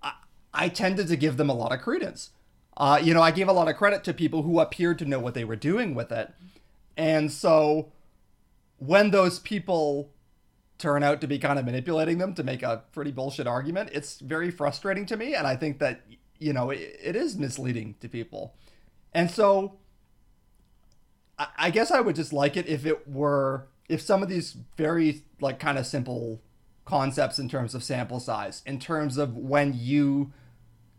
I, 0.01 0.13
I 0.53 0.69
tended 0.69 1.07
to 1.09 1.15
give 1.15 1.37
them 1.37 1.49
a 1.49 1.53
lot 1.53 1.73
of 1.73 1.81
credence. 1.81 2.31
Uh, 2.77 2.99
you 3.01 3.13
know, 3.13 3.21
I 3.21 3.31
gave 3.31 3.47
a 3.47 3.53
lot 3.53 3.69
of 3.69 3.77
credit 3.77 4.03
to 4.03 4.13
people 4.13 4.43
who 4.43 4.59
appeared 4.59 4.99
to 4.99 5.05
know 5.05 5.19
what 5.19 5.33
they 5.33 5.45
were 5.45 5.55
doing 5.55 5.95
with 5.95 6.11
it. 6.11 6.33
And 6.97 7.31
so 7.31 7.91
when 8.77 9.11
those 9.11 9.39
people 9.39 10.11
turn 10.77 11.03
out 11.03 11.21
to 11.21 11.27
be 11.27 11.39
kind 11.39 11.57
of 11.57 11.63
manipulating 11.63 12.17
them 12.17 12.33
to 12.33 12.43
make 12.43 12.61
a 12.61 12.83
pretty 12.91 13.11
bullshit 13.11 13.47
argument, 13.47 13.89
it's 13.93 14.19
very 14.19 14.51
frustrating 14.51 15.05
to 15.05 15.15
me. 15.15 15.33
And 15.33 15.47
I 15.47 15.55
think 15.55 15.79
that, 15.79 16.01
you 16.37 16.51
know, 16.51 16.69
it, 16.69 16.99
it 17.01 17.15
is 17.15 17.37
misleading 17.37 17.95
to 18.01 18.09
people. 18.09 18.53
And 19.13 19.31
so 19.31 19.77
I, 21.39 21.47
I 21.57 21.69
guess 21.69 21.91
I 21.91 22.01
would 22.01 22.17
just 22.17 22.33
like 22.33 22.57
it 22.57 22.67
if 22.67 22.85
it 22.85 23.07
were, 23.07 23.67
if 23.87 24.01
some 24.01 24.21
of 24.21 24.27
these 24.27 24.57
very, 24.75 25.23
like, 25.39 25.59
kind 25.59 25.77
of 25.77 25.85
simple 25.85 26.41
concepts 26.83 27.39
in 27.39 27.47
terms 27.47 27.73
of 27.73 27.83
sample 27.83 28.19
size, 28.19 28.61
in 28.65 28.79
terms 28.79 29.17
of 29.17 29.37
when 29.37 29.73
you 29.73 30.33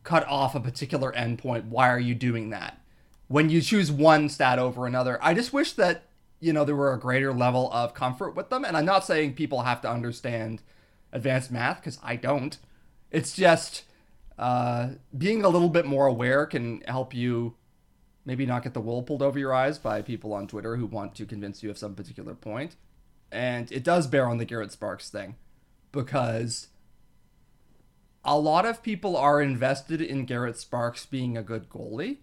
cut 0.07 0.27
off 0.27 0.55
a 0.55 0.61
particular 0.61 1.13
endpoint, 1.13 1.69
why 1.69 1.91
are 1.91 2.01
you 2.01 2.15
doing 2.15 2.51
that? 2.51 2.81
When 3.29 3.51
you 3.51 3.61
choose 3.61 3.93
one 3.93 4.29
stat 4.29 4.59
over 4.59 4.87
another, 4.87 5.19
I 5.21 5.35
just 5.35 5.53
wish 5.53 5.73
that 5.73 6.05
you 6.41 6.53
know, 6.53 6.65
there 6.65 6.77
were 6.77 6.93
a 6.93 6.99
greater 6.99 7.33
level 7.33 7.73
of 7.73 7.95
comfort 7.95 8.35
with 8.35 8.51
them. 8.51 8.65
And 8.65 8.77
I'm 8.77 8.85
not 8.85 9.05
saying 9.05 9.35
people 9.35 9.63
have 9.63 9.81
to 9.83 9.91
understand 9.91 10.63
advanced 11.13 11.51
math 11.51 11.79
because 11.79 11.99
I 12.03 12.17
don't. 12.17 12.57
It's 13.11 13.35
just 13.35 13.85
uh, 14.39 14.91
being 15.17 15.45
a 15.45 15.49
little 15.49 15.69
bit 15.69 15.87
more 15.87 16.07
aware 16.07 16.47
can 16.47 16.83
help 16.83 17.15
you 17.15 17.55
maybe 18.25 18.45
not 18.45 18.63
get 18.63 18.75
the 18.75 18.81
wool 18.81 19.03
pulled 19.03 19.23
over 19.23 19.39
your 19.39 19.55
eyes 19.55 19.79
by 19.79 20.03
people 20.03 20.33
on 20.33 20.47
Twitter 20.47 20.77
who 20.77 20.87
want 20.87 21.15
to 21.15 21.25
convince 21.25 21.63
you 21.63 21.71
of 21.71 21.79
some 21.79 21.95
particular 21.95 22.35
point. 22.35 22.77
And 23.33 23.71
it 23.73 23.83
does 23.83 24.07
bear 24.07 24.29
on 24.29 24.39
the 24.39 24.45
Garrett 24.45 24.73
Sparks 24.73 25.09
thing 25.11 25.37
because 25.93 26.69
a 28.27 28.39
lot 28.39 28.67
of 28.67 28.83
people 28.83 29.17
are 29.17 29.41
invested 29.41 30.03
in 30.03 30.27
Garrett 30.27 30.59
Sparks 30.59 31.07
being 31.07 31.37
a 31.37 31.43
good 31.43 31.69
goalie 31.69 32.19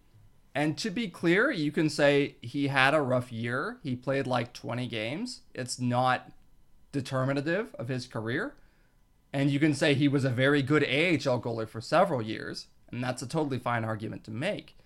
and 0.55 0.77
to 0.79 0.91
be 0.91 1.07
clear, 1.07 1.49
you 1.51 1.71
can 1.71 1.89
say 1.89 2.35
he 2.41 2.67
had 2.67 2.93
a 2.93 3.01
rough 3.01 3.31
year. 3.31 3.79
He 3.83 3.95
played 3.95 4.27
like 4.27 4.53
20 4.53 4.87
games. 4.87 5.41
It's 5.53 5.79
not 5.79 6.31
determinative 6.91 7.73
of 7.75 7.87
his 7.87 8.05
career. 8.05 8.53
And 9.31 9.49
you 9.49 9.59
can 9.59 9.73
say 9.73 9.95
he 9.95 10.07
was 10.07 10.23
a 10.23 10.29
very 10.29 10.61
good 10.61 10.83
AHL 10.83 11.41
goalie 11.41 11.67
for 11.67 11.81
several 11.81 12.21
years. 12.21 12.67
And 12.91 13.03
that's 13.03 13.23
a 13.23 13.27
totally 13.27 13.57
fine 13.57 13.83
argument 13.83 14.23
to 14.25 14.31
make. 14.31 14.77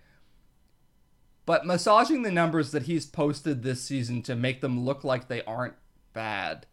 But 1.45 1.65
massaging 1.65 2.23
the 2.23 2.31
numbers 2.31 2.71
that 2.71 2.83
he's 2.83 3.05
posted 3.05 3.63
this 3.63 3.81
season 3.81 4.21
to 4.23 4.35
make 4.35 4.61
them 4.61 4.85
look 4.85 5.03
like 5.03 5.27
they 5.27 5.43
aren't 5.43 5.75
bad 6.13 6.65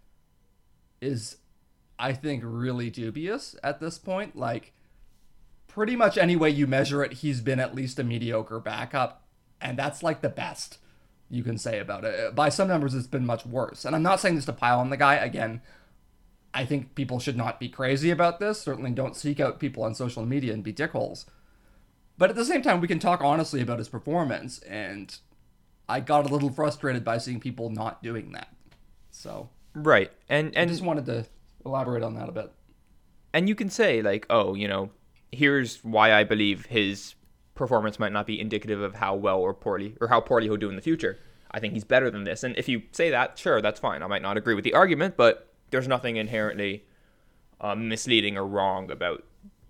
is, 1.01 1.39
I 1.99 2.13
think, 2.13 2.43
really 2.45 2.91
dubious 2.91 3.57
at 3.63 3.81
this 3.81 3.99
point. 3.99 4.37
Like, 4.37 4.73
pretty 5.67 5.97
much 5.97 6.17
any 6.17 6.37
way 6.37 6.51
you 6.51 6.67
measure 6.67 7.03
it, 7.03 7.15
he's 7.15 7.41
been 7.41 7.61
at 7.61 7.75
least 7.75 7.99
a 7.99 8.05
mediocre 8.05 8.61
backup, 8.61 9.25
and 9.61 9.79
that's 9.79 10.03
like 10.03 10.21
the 10.21 10.29
best 10.29 10.79
you 11.31 11.43
can 11.43 11.59
say 11.59 11.79
about 11.79 12.05
it. 12.05 12.35
By 12.35 12.49
some 12.49 12.69
numbers, 12.69 12.95
it's 12.95 13.07
been 13.07 13.27
much 13.27 13.45
worse. 13.45 13.85
And 13.85 13.95
I'm 13.95 14.03
not 14.03 14.21
saying 14.21 14.37
this 14.37 14.45
to 14.45 14.53
pile 14.53 14.79
on 14.79 14.91
the 14.91 14.97
guy. 14.97 15.17
Again, 15.17 15.63
I 16.53 16.65
think 16.65 16.95
people 16.95 17.19
should 17.19 17.37
not 17.37 17.59
be 17.59 17.69
crazy 17.69 18.11
about 18.11 18.39
this. 18.39 18.61
Certainly 18.61 18.93
don't 18.93 19.17
seek 19.17 19.41
out 19.41 19.59
people 19.59 19.83
on 19.83 19.95
social 19.95 20.25
media 20.25 20.53
and 20.53 20.63
be 20.63 20.73
dickholes. 20.73 21.25
But 22.17 22.31
at 22.31 22.37
the 22.37 22.45
same 22.45 22.63
time, 22.63 22.81
we 22.81 22.87
can 22.87 23.01
talk 23.01 23.21
honestly 23.23 23.61
about 23.61 23.79
his 23.79 23.89
performance, 23.89 24.61
and 24.61 25.17
I 25.89 25.99
got 25.99 26.29
a 26.29 26.33
little 26.33 26.51
frustrated 26.51 27.05
by 27.05 27.19
seeing 27.19 27.41
people 27.41 27.71
not 27.71 28.03
doing 28.03 28.33
that. 28.33 28.55
So 29.11 29.49
right, 29.75 30.13
and 30.29 30.55
and 30.55 30.71
I 30.71 30.73
just 30.73 30.85
wanted 30.85 31.07
to 31.07 31.27
elaborate 31.65 32.03
on 32.03 32.15
that 32.15 32.29
a 32.29 32.33
bit. 32.33 32.53
And 33.33 33.49
you 33.49 33.55
can 33.55 33.71
say 33.71 34.03
like, 34.03 34.27
oh, 34.31 34.55
you 34.55 34.69
know, 34.69 34.91
here's 35.33 35.83
why 35.83 36.13
I 36.13 36.25
believe 36.25 36.67
his 36.67 37.15
performance 37.55 37.99
might 37.99 38.13
not 38.13 38.27
be 38.27 38.41
indicative 38.41 38.81
of 38.81 38.95
how 38.95 39.15
well 39.15 39.41
or 39.41 39.55
poorly 39.55 39.97
or 40.01 40.09
how 40.09 40.21
poorly 40.21 40.47
he'll 40.47 40.57
do 40.57 40.71
in 40.71 40.77
the 40.77 40.83
future. 40.83 41.19
I 41.51 41.61
think 41.61 41.73
he's 41.73 41.85
better 41.85 42.11
than 42.11 42.25
this. 42.25 42.43
And 42.43 42.57
if 42.57 42.69
you 42.69 42.83
say 42.93 43.11
that, 43.11 43.39
sure, 43.39 43.63
that's 43.63 43.79
fine. 43.79 44.03
I 44.03 44.07
might 44.09 44.23
not 44.23 44.37
agree 44.37 44.55
with 44.55 44.65
the 44.65 44.75
argument, 44.75 45.17
but 45.17 45.53
there's 45.71 45.87
nothing 45.87 46.17
inherently 46.17 46.85
um, 47.61 47.89
misleading 47.89 48.37
or 48.37 48.47
wrong 48.47 48.91
about 48.91 49.25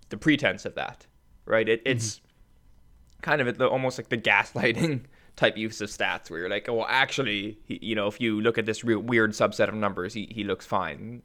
the 0.09 0.17
pretense 0.17 0.65
of 0.65 0.75
that, 0.75 1.05
right? 1.45 1.67
It, 1.67 1.81
it's 1.85 2.15
mm-hmm. 2.15 3.21
kind 3.21 3.41
of 3.41 3.57
the, 3.57 3.67
almost 3.67 3.99
like 3.99 4.09
the 4.09 4.17
gaslighting 4.17 5.01
type 5.35 5.57
use 5.57 5.79
of 5.81 5.89
stats, 5.89 6.29
where 6.29 6.39
you're 6.39 6.49
like, 6.49 6.67
oh, 6.67 6.75
well, 6.75 6.87
actually, 6.89 7.59
he, 7.65 7.79
you 7.81 7.95
know, 7.95 8.07
if 8.07 8.19
you 8.19 8.41
look 8.41 8.57
at 8.57 8.65
this 8.65 8.83
real 8.83 8.99
weird 8.99 9.31
subset 9.31 9.67
of 9.67 9.75
numbers, 9.75 10.13
he, 10.13 10.27
he 10.31 10.43
looks 10.43 10.65
fine. 10.65 11.21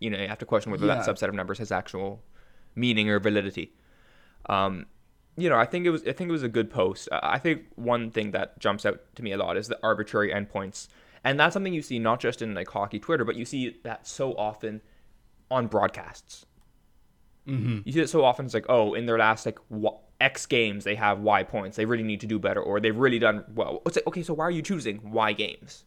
You 0.00 0.10
know, 0.10 0.18
you 0.18 0.28
have 0.28 0.38
to 0.38 0.46
question 0.46 0.72
whether 0.72 0.86
yeah. 0.86 0.96
that 0.96 1.06
subset 1.06 1.28
of 1.28 1.34
numbers 1.34 1.58
has 1.58 1.72
actual 1.72 2.22
meaning 2.74 3.08
or 3.08 3.20
validity. 3.20 3.72
Um, 4.48 4.86
you 5.36 5.48
know, 5.48 5.56
I 5.56 5.66
think 5.66 5.86
it 5.86 5.90
was 5.90 6.02
I 6.02 6.12
think 6.12 6.28
it 6.28 6.32
was 6.32 6.42
a 6.42 6.48
good 6.48 6.70
post. 6.70 7.08
I 7.12 7.38
think 7.38 7.62
one 7.76 8.10
thing 8.10 8.30
that 8.32 8.58
jumps 8.58 8.86
out 8.86 9.00
to 9.16 9.22
me 9.22 9.32
a 9.32 9.36
lot 9.36 9.56
is 9.56 9.68
the 9.68 9.78
arbitrary 9.82 10.32
endpoints, 10.32 10.88
and 11.24 11.38
that's 11.38 11.54
something 11.54 11.74
you 11.74 11.82
see 11.82 11.98
not 11.98 12.20
just 12.20 12.42
in 12.42 12.54
like 12.54 12.68
hockey 12.68 12.98
Twitter, 12.98 13.24
but 13.24 13.36
you 13.36 13.44
see 13.44 13.76
that 13.82 14.06
so 14.06 14.34
often 14.34 14.80
on 15.50 15.66
broadcasts. 15.66 16.46
Mm-hmm. 17.48 17.80
You 17.84 17.92
see 17.92 18.00
it 18.00 18.08
so 18.08 18.24
often. 18.24 18.46
It's 18.46 18.54
like, 18.54 18.66
oh, 18.68 18.94
in 18.94 19.06
their 19.06 19.18
last 19.18 19.44
like 19.44 19.58
X 20.20 20.46
games, 20.46 20.84
they 20.84 20.94
have 20.94 21.20
Y 21.20 21.42
points. 21.42 21.76
They 21.76 21.84
really 21.84 22.04
need 22.04 22.20
to 22.20 22.26
do 22.26 22.38
better, 22.38 22.62
or 22.62 22.80
they've 22.80 22.96
really 22.96 23.18
done 23.18 23.44
well. 23.54 23.82
It's 23.86 23.96
like, 23.96 24.06
okay, 24.06 24.22
so 24.22 24.34
why 24.34 24.44
are 24.44 24.50
you 24.50 24.62
choosing 24.62 25.10
Y 25.10 25.32
games? 25.32 25.84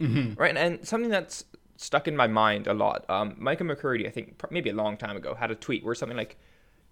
Mm-hmm. 0.00 0.40
Right, 0.40 0.56
and, 0.56 0.58
and 0.58 0.86
something 0.86 1.10
that's 1.10 1.44
stuck 1.76 2.08
in 2.08 2.16
my 2.16 2.26
mind 2.26 2.66
a 2.66 2.74
lot. 2.74 3.04
Um, 3.08 3.34
Micah 3.38 3.64
McCurdy, 3.64 4.06
I 4.06 4.10
think 4.10 4.40
maybe 4.50 4.70
a 4.70 4.74
long 4.74 4.96
time 4.96 5.16
ago, 5.16 5.34
had 5.34 5.50
a 5.50 5.54
tweet 5.54 5.84
where 5.84 5.94
something 5.94 6.16
like, 6.16 6.38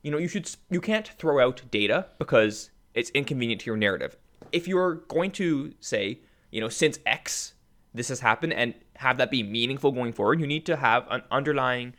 you 0.03 0.11
know, 0.11 0.19
you 0.19 0.29
should 0.29 0.50
you 0.71 0.81
can't 0.81 1.09
throw 1.09 1.45
out 1.45 1.62
data 1.71 2.07
because 2.19 2.71
it's 2.95 3.11
inconvenient 3.11 3.62
to 3.62 3.67
your 3.67 3.76
narrative. 3.76 4.17
If 4.53 4.69
you're 4.69 4.97
going 5.09 5.31
to 5.33 5.73
say, 5.81 6.21
you 6.50 6.61
know, 6.61 6.69
since 6.69 6.99
X 7.07 7.55
this 7.95 8.09
has 8.09 8.21
happened 8.21 8.53
and 8.53 8.75
have 8.97 9.17
that 9.19 9.31
be 9.31 9.43
meaningful 9.43 9.93
going 9.93 10.12
forward, 10.12 10.41
you 10.41 10.47
need 10.47 10.67
to 10.67 10.76
have 10.76 11.07
an 11.11 11.23
underlying 11.31 11.95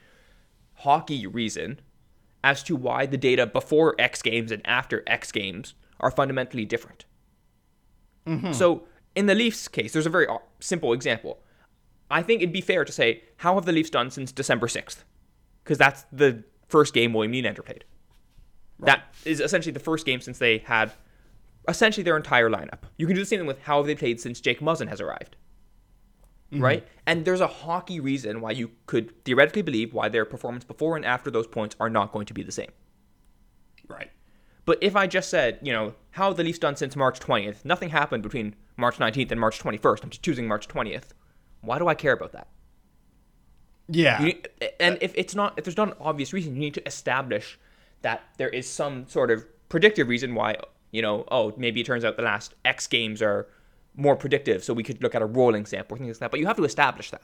hockey 0.75 1.25
reason 1.25 1.79
as 2.43 2.61
to 2.63 2.75
why 2.75 3.05
the 3.05 3.17
data 3.17 3.47
before 3.47 3.95
X 3.97 4.21
games 4.21 4.51
and 4.51 4.61
after 4.65 5.03
X 5.07 5.31
games 5.31 5.73
are 5.99 6.11
fundamentally 6.11 6.65
different. 6.65 7.05
Mm-hmm. 8.27 8.51
So 8.51 8.87
in 9.15 9.25
the 9.25 9.35
Leafs 9.35 9.67
case, 9.67 9.93
there's 9.93 10.05
a 10.05 10.09
very 10.09 10.27
uh, 10.27 10.37
simple 10.59 10.93
example. 10.93 11.39
I 12.09 12.21
think 12.21 12.41
it'd 12.41 12.53
be 12.53 12.61
fair 12.61 12.85
to 12.85 12.91
say, 12.91 13.23
how 13.37 13.55
have 13.55 13.65
the 13.65 13.71
Leafs 13.71 13.89
done 13.89 14.11
since 14.11 14.31
December 14.31 14.67
6th? 14.67 15.03
Because 15.63 15.77
that's 15.77 16.05
the 16.11 16.43
first 16.67 16.93
game 16.93 17.13
William 17.13 17.33
Nylander 17.33 17.65
played. 17.65 17.85
Right. 18.77 18.97
That 18.97 19.15
is 19.23 19.39
essentially 19.39 19.71
the 19.71 19.79
first 19.79 20.05
game 20.05 20.21
since 20.21 20.37
they 20.37 20.59
had 20.59 20.91
essentially 21.67 22.03
their 22.03 22.17
entire 22.17 22.49
lineup. 22.49 22.79
You 22.97 23.07
can 23.07 23.15
do 23.15 23.21
the 23.21 23.25
same 23.25 23.39
thing 23.39 23.47
with 23.47 23.61
how 23.63 23.77
have 23.77 23.87
they 23.87 23.95
played 23.95 24.19
since 24.19 24.39
Jake 24.39 24.59
Muzzin 24.59 24.89
has 24.89 25.01
arrived. 25.01 25.35
Mm-hmm. 26.51 26.63
Right? 26.63 26.87
And 27.07 27.25
there's 27.25 27.41
a 27.41 27.47
hockey 27.47 27.99
reason 27.99 28.41
why 28.41 28.51
you 28.51 28.71
could 28.85 29.23
theoretically 29.25 29.63
believe 29.63 29.93
why 29.93 30.09
their 30.09 30.25
performance 30.25 30.63
before 30.63 30.95
and 30.95 31.05
after 31.05 31.31
those 31.31 31.47
points 31.47 31.75
are 31.79 31.89
not 31.89 32.11
going 32.11 32.27
to 32.27 32.33
be 32.33 32.43
the 32.43 32.51
same. 32.51 32.71
Right. 33.87 34.11
But 34.65 34.77
if 34.81 34.95
I 34.95 35.07
just 35.07 35.29
said, 35.29 35.59
you 35.61 35.73
know, 35.73 35.93
how 36.11 36.27
have 36.27 36.37
the 36.37 36.43
Leafs 36.43 36.59
done 36.59 36.75
since 36.75 36.95
March 36.95 37.19
20th? 37.19 37.65
Nothing 37.65 37.89
happened 37.89 38.23
between 38.23 38.55
March 38.77 38.97
19th 38.97 39.31
and 39.31 39.39
March 39.39 39.59
21st. 39.59 40.03
I'm 40.03 40.09
just 40.09 40.23
choosing 40.23 40.47
March 40.47 40.67
20th. 40.67 41.09
Why 41.65 41.79
do 41.79 41.87
I 41.87 41.95
care 41.95 42.13
about 42.13 42.31
that? 42.33 42.47
Yeah. 43.87 44.21
You, 44.21 44.33
and 44.79 44.97
if 45.01 45.13
it's 45.15 45.35
not, 45.35 45.53
if 45.57 45.65
there's 45.65 45.77
not 45.77 45.89
an 45.89 45.95
obvious 45.99 46.33
reason, 46.33 46.55
you 46.55 46.59
need 46.59 46.73
to 46.75 46.87
establish 46.87 47.59
that 48.01 48.23
there 48.37 48.49
is 48.49 48.69
some 48.69 49.07
sort 49.07 49.31
of 49.31 49.45
predictive 49.69 50.07
reason 50.07 50.35
why, 50.35 50.55
you 50.91 51.01
know, 51.01 51.25
oh, 51.29 51.53
maybe 51.57 51.81
it 51.81 51.85
turns 51.85 52.05
out 52.05 52.17
the 52.17 52.23
last 52.23 52.53
X 52.63 52.87
games 52.87 53.21
are 53.21 53.47
more 53.95 54.15
predictive, 54.15 54.63
so 54.63 54.73
we 54.73 54.83
could 54.83 55.01
look 55.01 55.15
at 55.15 55.21
a 55.21 55.25
rolling 55.25 55.65
sample, 55.65 55.97
things 55.97 56.15
like 56.15 56.19
that. 56.19 56.31
But 56.31 56.39
you 56.39 56.47
have 56.47 56.57
to 56.57 56.65
establish 56.65 57.11
that. 57.11 57.21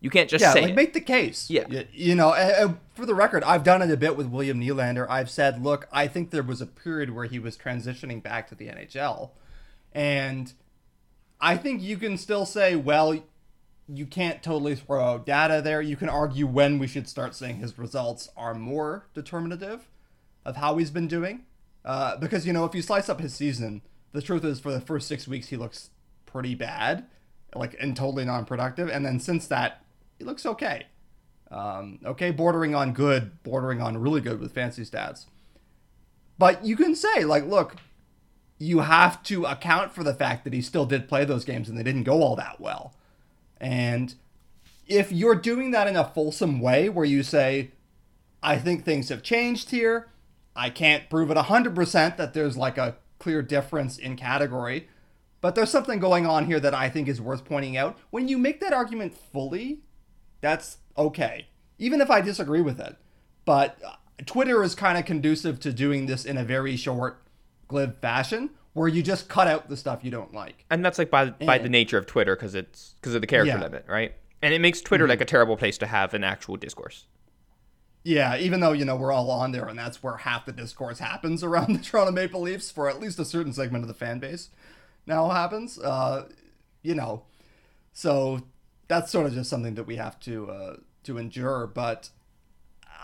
You 0.00 0.10
can't 0.10 0.30
just 0.30 0.42
yeah, 0.42 0.52
say 0.52 0.62
like 0.62 0.70
it. 0.70 0.76
make 0.76 0.92
the 0.92 1.00
case. 1.00 1.50
Yeah, 1.50 1.64
you, 1.68 1.86
you 1.92 2.14
know, 2.14 2.30
uh, 2.30 2.74
for 2.94 3.04
the 3.04 3.14
record, 3.14 3.42
I've 3.42 3.64
done 3.64 3.82
it 3.82 3.90
a 3.90 3.96
bit 3.96 4.16
with 4.16 4.28
William 4.28 4.60
Nylander. 4.60 5.06
I've 5.08 5.28
said, 5.28 5.62
look, 5.62 5.88
I 5.90 6.06
think 6.06 6.30
there 6.30 6.42
was 6.42 6.60
a 6.60 6.66
period 6.66 7.10
where 7.10 7.24
he 7.24 7.40
was 7.40 7.56
transitioning 7.56 8.22
back 8.22 8.48
to 8.48 8.54
the 8.54 8.68
NHL, 8.68 9.30
and 9.92 10.52
I 11.40 11.56
think 11.56 11.82
you 11.82 11.96
can 11.96 12.16
still 12.16 12.46
say, 12.46 12.76
well, 12.76 13.20
you 13.88 14.06
can't 14.06 14.42
totally 14.42 14.76
throw 14.76 15.02
out 15.02 15.26
data 15.26 15.62
there. 15.62 15.80
You 15.80 15.96
can 15.96 16.08
argue 16.08 16.46
when 16.46 16.78
we 16.78 16.86
should 16.86 17.08
start 17.08 17.34
saying 17.34 17.56
his 17.56 17.78
results 17.78 18.28
are 18.36 18.54
more 18.54 19.06
determinative 19.14 19.88
of 20.44 20.56
how 20.56 20.76
he's 20.76 20.90
been 20.90 21.08
doing. 21.08 21.44
Uh, 21.84 22.16
because, 22.18 22.46
you 22.46 22.52
know, 22.52 22.66
if 22.66 22.74
you 22.74 22.82
slice 22.82 23.08
up 23.08 23.20
his 23.20 23.34
season, 23.34 23.80
The 24.12 24.22
truth 24.22 24.44
is, 24.44 24.60
for 24.60 24.72
the 24.72 24.80
first 24.80 25.06
six 25.06 25.28
weeks, 25.28 25.48
he 25.48 25.56
looks 25.56 25.90
pretty 26.26 26.54
bad, 26.54 27.06
like 27.54 27.76
and 27.80 27.96
totally 27.96 28.24
non-productive. 28.24 28.88
And 28.88 29.04
then 29.04 29.20
since 29.20 29.46
that, 29.48 29.84
he 30.18 30.24
looks 30.24 30.46
okay. 30.46 30.86
Um, 31.50 31.98
okay, 32.04 32.30
bordering 32.30 32.74
on 32.74 32.92
good, 32.92 33.42
bordering 33.42 33.80
on 33.80 33.98
really 33.98 34.20
good 34.20 34.40
with 34.40 34.52
fancy 34.52 34.82
stats. 34.82 35.26
But 36.38 36.64
you 36.64 36.76
can 36.76 36.94
say, 36.94 37.24
like, 37.24 37.46
look, 37.46 37.76
you 38.58 38.80
have 38.80 39.22
to 39.24 39.44
account 39.44 39.92
for 39.92 40.04
the 40.04 40.14
fact 40.14 40.44
that 40.44 40.52
he 40.52 40.62
still 40.62 40.86
did 40.86 41.08
play 41.08 41.24
those 41.24 41.44
games 41.44 41.68
and 41.68 41.76
they 41.78 41.82
didn't 41.82 42.04
go 42.04 42.22
all 42.22 42.36
that 42.36 42.60
well. 42.60 42.94
And 43.60 44.14
if 44.86 45.12
you're 45.12 45.34
doing 45.34 45.70
that 45.72 45.86
in 45.86 45.96
a 45.96 46.04
fulsome 46.04 46.60
way 46.60 46.88
where 46.88 47.04
you 47.04 47.22
say, 47.22 47.72
I 48.42 48.58
think 48.58 48.84
things 48.84 49.08
have 49.08 49.22
changed 49.22 49.70
here, 49.70 50.08
I 50.54 50.70
can't 50.70 51.10
prove 51.10 51.30
it 51.30 51.36
100% 51.36 52.16
that 52.16 52.34
there's 52.34 52.56
like 52.56 52.78
a 52.78 52.96
clear 53.18 53.42
difference 53.42 53.98
in 53.98 54.16
category, 54.16 54.88
but 55.40 55.54
there's 55.54 55.70
something 55.70 55.98
going 55.98 56.26
on 56.26 56.46
here 56.46 56.60
that 56.60 56.74
I 56.74 56.88
think 56.88 57.08
is 57.08 57.20
worth 57.20 57.44
pointing 57.44 57.76
out. 57.76 57.98
When 58.10 58.28
you 58.28 58.38
make 58.38 58.60
that 58.60 58.72
argument 58.72 59.16
fully, 59.32 59.80
that's 60.40 60.78
okay, 60.96 61.48
even 61.78 62.00
if 62.00 62.10
I 62.10 62.20
disagree 62.20 62.60
with 62.60 62.80
it. 62.80 62.96
But 63.44 63.80
Twitter 64.26 64.62
is 64.62 64.74
kind 64.74 64.98
of 64.98 65.04
conducive 65.04 65.60
to 65.60 65.72
doing 65.72 66.06
this 66.06 66.24
in 66.24 66.36
a 66.36 66.44
very 66.44 66.76
short, 66.76 67.22
glib 67.68 68.00
fashion 68.00 68.50
where 68.72 68.88
you 68.88 69.02
just 69.02 69.28
cut 69.28 69.46
out 69.46 69.68
the 69.68 69.76
stuff 69.76 70.04
you 70.04 70.10
don't 70.10 70.32
like. 70.32 70.64
And 70.70 70.84
that's 70.84 70.98
like 70.98 71.10
by 71.10 71.30
by 71.30 71.58
the 71.58 71.68
nature 71.68 71.98
of 71.98 72.06
Twitter 72.06 72.36
because 72.36 72.54
it's 72.54 72.94
because 73.00 73.14
of 73.14 73.20
the 73.20 73.26
character 73.26 73.56
yeah. 73.56 73.62
limit, 73.62 73.84
right? 73.88 74.14
And 74.42 74.54
it 74.54 74.60
makes 74.60 74.80
Twitter 74.80 75.04
mm-hmm. 75.04 75.10
like 75.10 75.20
a 75.20 75.24
terrible 75.24 75.56
place 75.56 75.78
to 75.78 75.86
have 75.86 76.14
an 76.14 76.24
actual 76.24 76.56
discourse. 76.56 77.06
Yeah, 78.04 78.36
even 78.36 78.60
though 78.60 78.72
you 78.72 78.84
know 78.84 78.96
we're 78.96 79.12
all 79.12 79.30
on 79.30 79.52
there, 79.52 79.66
and 79.66 79.78
that's 79.78 80.02
where 80.02 80.16
half 80.16 80.46
the 80.46 80.52
discourse 80.52 80.98
happens 80.98 81.42
around 81.44 81.74
the 81.74 81.82
Toronto 81.82 82.12
Maple 82.12 82.40
Leafs 82.40 82.70
for 82.70 82.88
at 82.88 83.00
least 83.00 83.18
a 83.18 83.24
certain 83.24 83.52
segment 83.52 83.84
of 83.84 83.88
the 83.88 83.94
fan 83.94 84.18
base. 84.18 84.50
Now 85.06 85.28
happens, 85.30 85.78
uh, 85.78 86.28
you 86.82 86.94
know, 86.94 87.24
so 87.92 88.42
that's 88.86 89.10
sort 89.10 89.26
of 89.26 89.32
just 89.32 89.50
something 89.50 89.74
that 89.74 89.84
we 89.84 89.96
have 89.96 90.20
to 90.20 90.50
uh, 90.50 90.76
to 91.04 91.18
endure. 91.18 91.66
But 91.66 92.10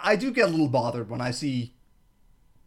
I 0.03 0.17
do 0.17 0.31
get 0.31 0.49
a 0.49 0.51
little 0.51 0.69
bothered 0.69 1.11
when 1.11 1.21
I 1.21 1.31
see 1.31 1.75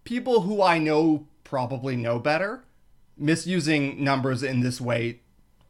people 0.04 0.42
who 0.42 0.62
I 0.62 0.80
know 0.80 1.28
probably 1.44 1.96
know 1.96 2.20
better 2.20 2.64
misusing 3.18 4.04
numbers 4.04 4.44
in 4.44 4.62
this 4.62 4.80
way 4.80 5.22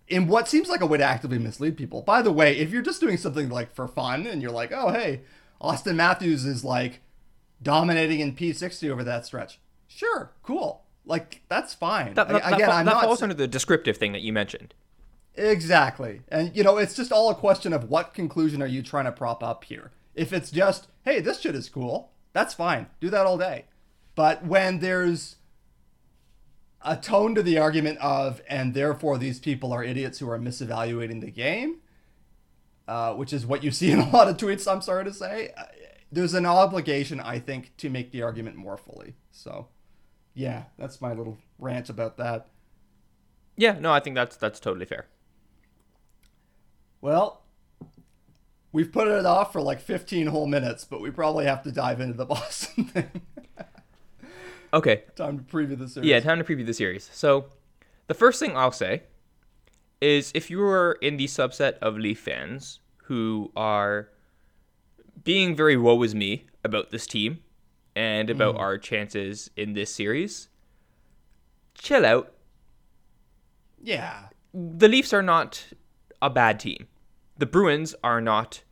in 0.08 0.28
what 0.28 0.48
seems 0.48 0.70
like 0.70 0.82
a 0.82 0.86
way 0.86 0.98
to 0.98 1.04
actively 1.04 1.38
mislead 1.38 1.78
people. 1.78 2.02
By 2.02 2.22
the 2.22 2.32
way, 2.32 2.58
if 2.58 2.72
you're 2.72 2.82
just 2.82 3.02
doing 3.02 3.18
something 3.18 3.50
like 3.50 3.74
for 3.74 3.88
fun 3.88 4.26
and 4.26 4.42
you're 4.42 4.52
like, 4.52 4.72
oh, 4.72 4.90
hey, 4.90 5.22
Auston 5.62 5.96
Matthews 5.96 6.46
is 6.46 6.64
like 6.64 7.02
dominating 7.62 8.20
in 8.20 8.36
P60 8.36 8.90
over 8.90 9.04
that 9.04 9.26
stretch, 9.26 9.60
sure, 9.88 10.32
cool. 10.44 10.84
Like, 11.06 11.42
that's 11.50 11.74
fine. 11.74 12.14
That, 12.14 12.28
that, 12.28 12.36
Again, 12.38 12.60
that, 12.60 12.70
I'm 12.70 12.86
that 12.86 12.92
not, 12.92 13.04
falls 13.04 13.22
under 13.22 13.36
the 13.36 13.48
descriptive 13.48 13.98
thing 13.98 14.12
that 14.14 14.22
you 14.22 14.34
mentioned. 14.34 14.74
Exactly. 15.36 16.22
And, 16.30 16.56
you 16.56 16.64
know, 16.64 16.78
it's 16.78 16.96
just 16.96 17.12
all 17.12 17.30
a 17.30 17.36
question 17.36 17.72
of 17.72 17.90
what 17.90 18.14
conclusion 18.14 18.62
are 18.62 18.68
you 18.68 18.82
trying 18.82 19.06
to 19.06 19.12
prop 19.12 19.44
up 19.44 19.64
here. 19.66 19.92
If 20.16 20.34
it's 20.34 20.52
just, 20.52 20.88
hey, 21.06 21.20
this 21.22 21.40
shit 21.40 21.56
is 21.56 21.70
cool, 21.70 22.12
that's 22.34 22.54
fine. 22.54 22.88
Do 23.00 23.10
that 23.10 23.26
all 23.26 23.38
day. 23.38 23.66
But 24.16 24.46
when 24.46 24.80
there's 24.80 25.36
a 26.82 26.96
tone 26.96 27.36
to 27.36 27.44
the 27.44 27.58
argument 27.58 28.00
of, 28.00 28.42
and 28.50 28.74
therefore 28.74 29.18
these 29.18 29.40
people 29.40 29.74
are 29.74 29.84
idiots 29.84 30.20
who 30.20 30.30
are 30.30 30.40
misevaluating 30.40 31.22
the 31.22 31.32
game, 31.32 31.78
uh, 32.88 33.14
which 33.14 33.34
is 33.34 33.46
what 33.46 33.64
you 33.64 33.72
see 33.72 33.92
in 33.92 34.00
a 34.00 34.10
lot 34.10 34.28
of 34.28 34.38
tweets, 34.38 34.72
I'm 34.72 34.82
sorry 34.82 35.06
to 35.06 35.14
say. 35.14 35.52
Uh, 35.58 35.64
there's 36.12 36.34
an 36.34 36.46
obligation, 36.46 37.20
I 37.20 37.40
think, 37.40 37.76
to 37.78 37.90
make 37.90 38.12
the 38.12 38.22
argument 38.22 38.56
more 38.56 38.78
fully. 38.78 39.16
So, 39.32 39.68
yeah, 40.34 40.64
that's 40.78 41.02
my 41.02 41.14
little 41.14 41.38
rant 41.60 41.90
about 41.90 42.18
that. 42.18 42.48
Yeah, 43.58 43.78
no, 43.80 43.92
I 43.92 44.00
think 44.00 44.16
that's 44.16 44.38
that's 44.38 44.60
totally 44.60 44.86
fair. 44.86 45.08
Well, 47.02 47.42
we've 48.72 48.92
put 48.92 49.08
it 49.08 49.26
off 49.26 49.52
for 49.52 49.62
like 49.62 49.82
15 49.82 50.28
whole 50.28 50.48
minutes, 50.48 50.86
but 50.86 51.02
we 51.02 51.10
probably 51.10 51.46
have 51.46 51.64
to 51.64 51.72
dive 51.72 52.00
into 52.00 52.14
the 52.14 52.26
Boston 52.28 52.86
thing. 52.86 53.22
Okay. 54.74 55.04
Time 55.16 55.40
to 55.40 55.44
preview 55.44 55.78
the 55.78 55.88
series. 55.88 56.10
Yeah, 56.10 56.20
time 56.20 56.38
to 56.38 56.44
preview 56.44 56.66
the 56.66 56.74
series. 56.74 57.10
So, 57.14 57.46
the 58.08 58.14
first 58.14 58.40
thing 58.40 58.56
I'll 58.56 58.72
say 58.72 59.04
is 60.02 60.32
if 60.36 60.50
you 60.50 60.64
are 60.64 60.94
in 61.02 61.18
the 61.18 61.26
subset 61.26 61.78
of 61.80 61.98
Leaf 61.98 62.20
fans 62.20 62.80
who 63.04 63.52
are 63.56 64.10
being 65.24 65.56
very 65.56 65.78
woe 65.78 66.02
is 66.04 66.14
me 66.14 66.46
about 66.64 66.92
this 66.92 67.08
team 67.08 67.40
and 67.96 68.30
about 68.30 68.56
mm. 68.56 68.60
our 68.60 68.78
chances 68.78 69.50
in 69.56 69.74
this 69.74 69.94
series, 69.94 70.50
chill 71.74 72.06
out. 72.06 72.34
Yeah. 73.82 74.28
The 74.54 74.88
Leafs 74.88 75.14
are 75.14 75.24
not 75.24 75.66
a 76.22 76.30
bad 76.30 76.60
team. 76.60 76.88
The 77.38 77.46
Bruins 77.46 77.96
are 78.04 78.22
not 78.22 78.64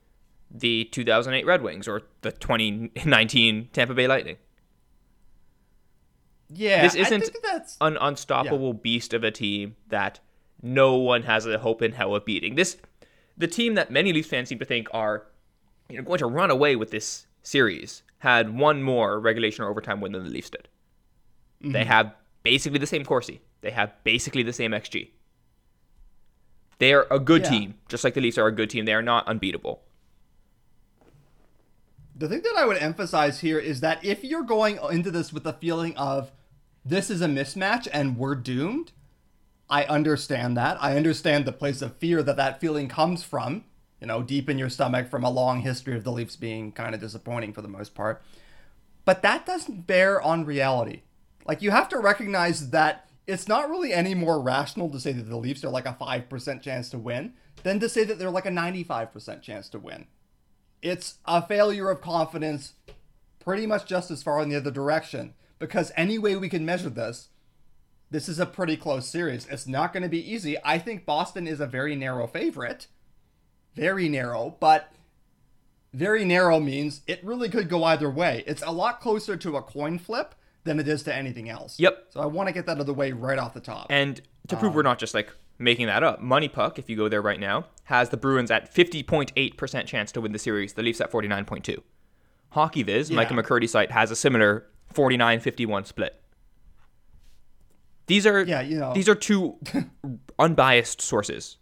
the 0.51 0.85
2008 0.85 1.45
Red 1.45 1.61
Wings 1.61 1.87
or 1.87 2.03
the 2.21 2.31
2019 2.31 3.69
Tampa 3.73 3.93
Bay 3.93 4.07
Lightning. 4.07 4.37
Yeah, 6.53 6.83
this 6.83 6.95
isn't 6.95 7.29
an 7.81 7.97
unstoppable 7.99 8.67
yeah. 8.67 8.79
beast 8.81 9.13
of 9.13 9.23
a 9.23 9.31
team 9.31 9.75
that 9.89 10.19
no 10.61 10.95
one 10.95 11.23
has 11.23 11.45
a 11.45 11.57
hope 11.57 11.81
in 11.81 11.91
hell 11.91 12.15
of 12.15 12.25
beating. 12.25 12.55
This, 12.55 12.77
the 13.37 13.47
team 13.47 13.75
that 13.75 13.91
many 13.91 14.13
Leafs 14.13 14.29
fans 14.29 14.49
seem 14.49 14.59
to 14.59 14.65
think 14.65 14.87
are, 14.93 15.25
you 15.89 15.97
know, 15.97 16.03
going 16.03 16.19
to 16.19 16.27
run 16.27 16.51
away 16.51 16.75
with 16.75 16.91
this 16.91 17.27
series 17.41 18.03
had 18.19 18.57
one 18.57 18.81
more 18.81 19.19
regulation 19.19 19.63
or 19.63 19.69
overtime 19.69 20.01
win 20.01 20.11
than 20.11 20.23
the 20.23 20.29
Leafs 20.29 20.49
did. 20.49 20.67
Mm-hmm. 21.61 21.71
They 21.71 21.83
have 21.85 22.13
basically 22.43 22.79
the 22.79 22.87
same 22.87 23.03
Corsi. 23.03 23.41
They 23.61 23.71
have 23.71 23.91
basically 24.03 24.43
the 24.43 24.53
same 24.53 24.71
XG. 24.71 25.09
They 26.77 26.93
are 26.93 27.07
a 27.09 27.19
good 27.19 27.43
yeah. 27.43 27.49
team, 27.49 27.75
just 27.87 28.03
like 28.03 28.13
the 28.13 28.21
Leafs 28.21 28.37
are 28.37 28.47
a 28.47 28.51
good 28.51 28.69
team. 28.69 28.85
They 28.85 28.93
are 28.93 29.01
not 29.01 29.27
unbeatable. 29.27 29.81
The 32.17 32.29
thing 32.29 32.41
that 32.43 32.55
I 32.57 32.65
would 32.65 32.77
emphasize 32.77 33.41
here 33.41 33.59
is 33.59 33.81
that 33.81 34.03
if 34.03 34.23
you're 34.23 34.43
going 34.43 34.79
into 34.89 35.11
this 35.11 35.33
with 35.33 35.43
the 35.43 35.51
feeling 35.51 35.97
of 35.97 36.31
this 36.85 37.09
is 37.09 37.21
a 37.21 37.27
mismatch 37.27 37.89
and 37.91 38.17
we're 38.17 38.35
doomed, 38.35 38.93
I 39.69 39.83
understand 39.83 40.55
that. 40.55 40.81
I 40.81 40.95
understand 40.95 41.43
the 41.43 41.51
place 41.51 41.81
of 41.81 41.97
fear 41.97 42.23
that 42.23 42.37
that 42.37 42.61
feeling 42.61 42.87
comes 42.87 43.23
from, 43.23 43.65
you 43.99 44.07
know, 44.07 44.21
deep 44.21 44.49
in 44.49 44.57
your 44.57 44.69
stomach 44.69 45.09
from 45.09 45.25
a 45.25 45.29
long 45.29 45.59
history 45.59 45.97
of 45.97 46.05
the 46.05 46.11
Leafs 46.11 46.37
being 46.37 46.71
kind 46.71 46.95
of 46.95 47.01
disappointing 47.01 47.51
for 47.51 47.61
the 47.61 47.67
most 47.67 47.93
part. 47.93 48.21
But 49.03 49.21
that 49.23 49.45
doesn't 49.45 49.85
bear 49.85 50.21
on 50.21 50.45
reality. 50.45 51.01
Like, 51.45 51.61
you 51.61 51.71
have 51.71 51.89
to 51.89 51.99
recognize 51.99 52.69
that 52.69 53.09
it's 53.27 53.49
not 53.49 53.69
really 53.69 53.91
any 53.91 54.15
more 54.15 54.39
rational 54.39 54.89
to 54.91 55.01
say 55.01 55.11
that 55.11 55.29
the 55.29 55.35
Leafs 55.35 55.65
are 55.65 55.69
like 55.69 55.85
a 55.85 55.97
5% 55.99 56.61
chance 56.61 56.89
to 56.91 56.97
win 56.97 57.33
than 57.63 57.81
to 57.81 57.89
say 57.89 58.05
that 58.05 58.19
they're 58.19 58.29
like 58.29 58.45
a 58.45 58.49
95% 58.49 59.41
chance 59.41 59.67
to 59.69 59.79
win 59.79 60.05
it's 60.81 61.19
a 61.25 61.45
failure 61.45 61.89
of 61.89 62.01
confidence 62.01 62.73
pretty 63.39 63.67
much 63.67 63.85
just 63.85 64.11
as 64.11 64.23
far 64.23 64.41
in 64.41 64.49
the 64.49 64.55
other 64.55 64.71
direction. 64.71 65.33
Because 65.59 65.91
any 65.95 66.17
way 66.17 66.35
we 66.35 66.49
can 66.49 66.65
measure 66.65 66.89
this, 66.89 67.29
this 68.11 68.27
is 68.27 68.39
a 68.39 68.45
pretty 68.45 68.75
close 68.77 69.07
series. 69.07 69.47
It's 69.47 69.67
not 69.67 69.93
going 69.93 70.03
to 70.03 70.09
be 70.09 70.31
easy. 70.31 70.57
I 70.63 70.79
think 70.79 71.05
Boston 71.05 71.47
is 71.47 71.59
a 71.59 71.67
very 71.67 71.95
narrow 71.95 72.27
favorite. 72.27 72.87
Very 73.73 74.07
narrow, 74.07 74.55
but 74.59 74.91
very 75.93 76.25
narrow 76.25 76.59
means 76.59 77.01
it 77.07 77.23
really 77.23 77.49
could 77.49 77.69
go 77.69 77.83
either 77.83 78.09
way. 78.09 78.43
It's 78.47 78.61
a 78.61 78.71
lot 78.71 78.99
closer 78.99 79.37
to 79.37 79.57
a 79.57 79.61
coin 79.61 79.97
flip 79.97 80.35
than 80.65 80.79
it 80.79 80.87
is 80.87 81.03
to 81.03 81.15
anything 81.15 81.49
else. 81.49 81.79
Yep. 81.79 82.07
So 82.09 82.19
I 82.19 82.25
want 82.25 82.47
to 82.47 82.53
get 82.53 82.65
that 82.65 82.73
out 82.73 82.81
of 82.81 82.85
the 82.85 82.93
way 82.93 83.11
right 83.11 83.37
off 83.37 83.53
the 83.53 83.59
top. 83.61 83.87
And 83.89 84.21
to 84.47 84.55
prove 84.55 84.71
um, 84.71 84.75
we're 84.75 84.83
not 84.83 84.99
just 84.99 85.13
like 85.13 85.31
making 85.57 85.87
that 85.87 86.03
up. 86.03 86.21
Money 86.21 86.47
Puck, 86.47 86.79
if 86.79 86.89
you 86.89 86.95
go 86.95 87.09
there 87.09 87.21
right 87.21 87.39
now, 87.39 87.65
has 87.85 88.09
the 88.09 88.17
Bruins 88.17 88.51
at 88.51 88.73
50.8% 88.73 89.85
chance 89.85 90.11
to 90.11 90.21
win 90.21 90.31
the 90.31 90.39
series, 90.39 90.73
the 90.73 90.83
Leafs 90.83 91.01
at 91.01 91.11
49.2. 91.11 91.81
Hockey 92.49 92.83
Viz, 92.83 93.09
yeah. 93.09 93.15
Micah 93.15 93.33
McCurdy 93.33 93.69
site, 93.69 93.91
has 93.91 94.11
a 94.11 94.15
similar 94.15 94.65
49-51 94.93 95.85
split. 95.85 96.21
These 98.07 98.27
are 98.27 98.43
yeah, 98.43 98.61
you 98.61 98.77
know. 98.77 98.93
these 98.93 99.09
are 99.09 99.15
two 99.15 99.57
unbiased 100.39 101.01
sources. 101.01 101.57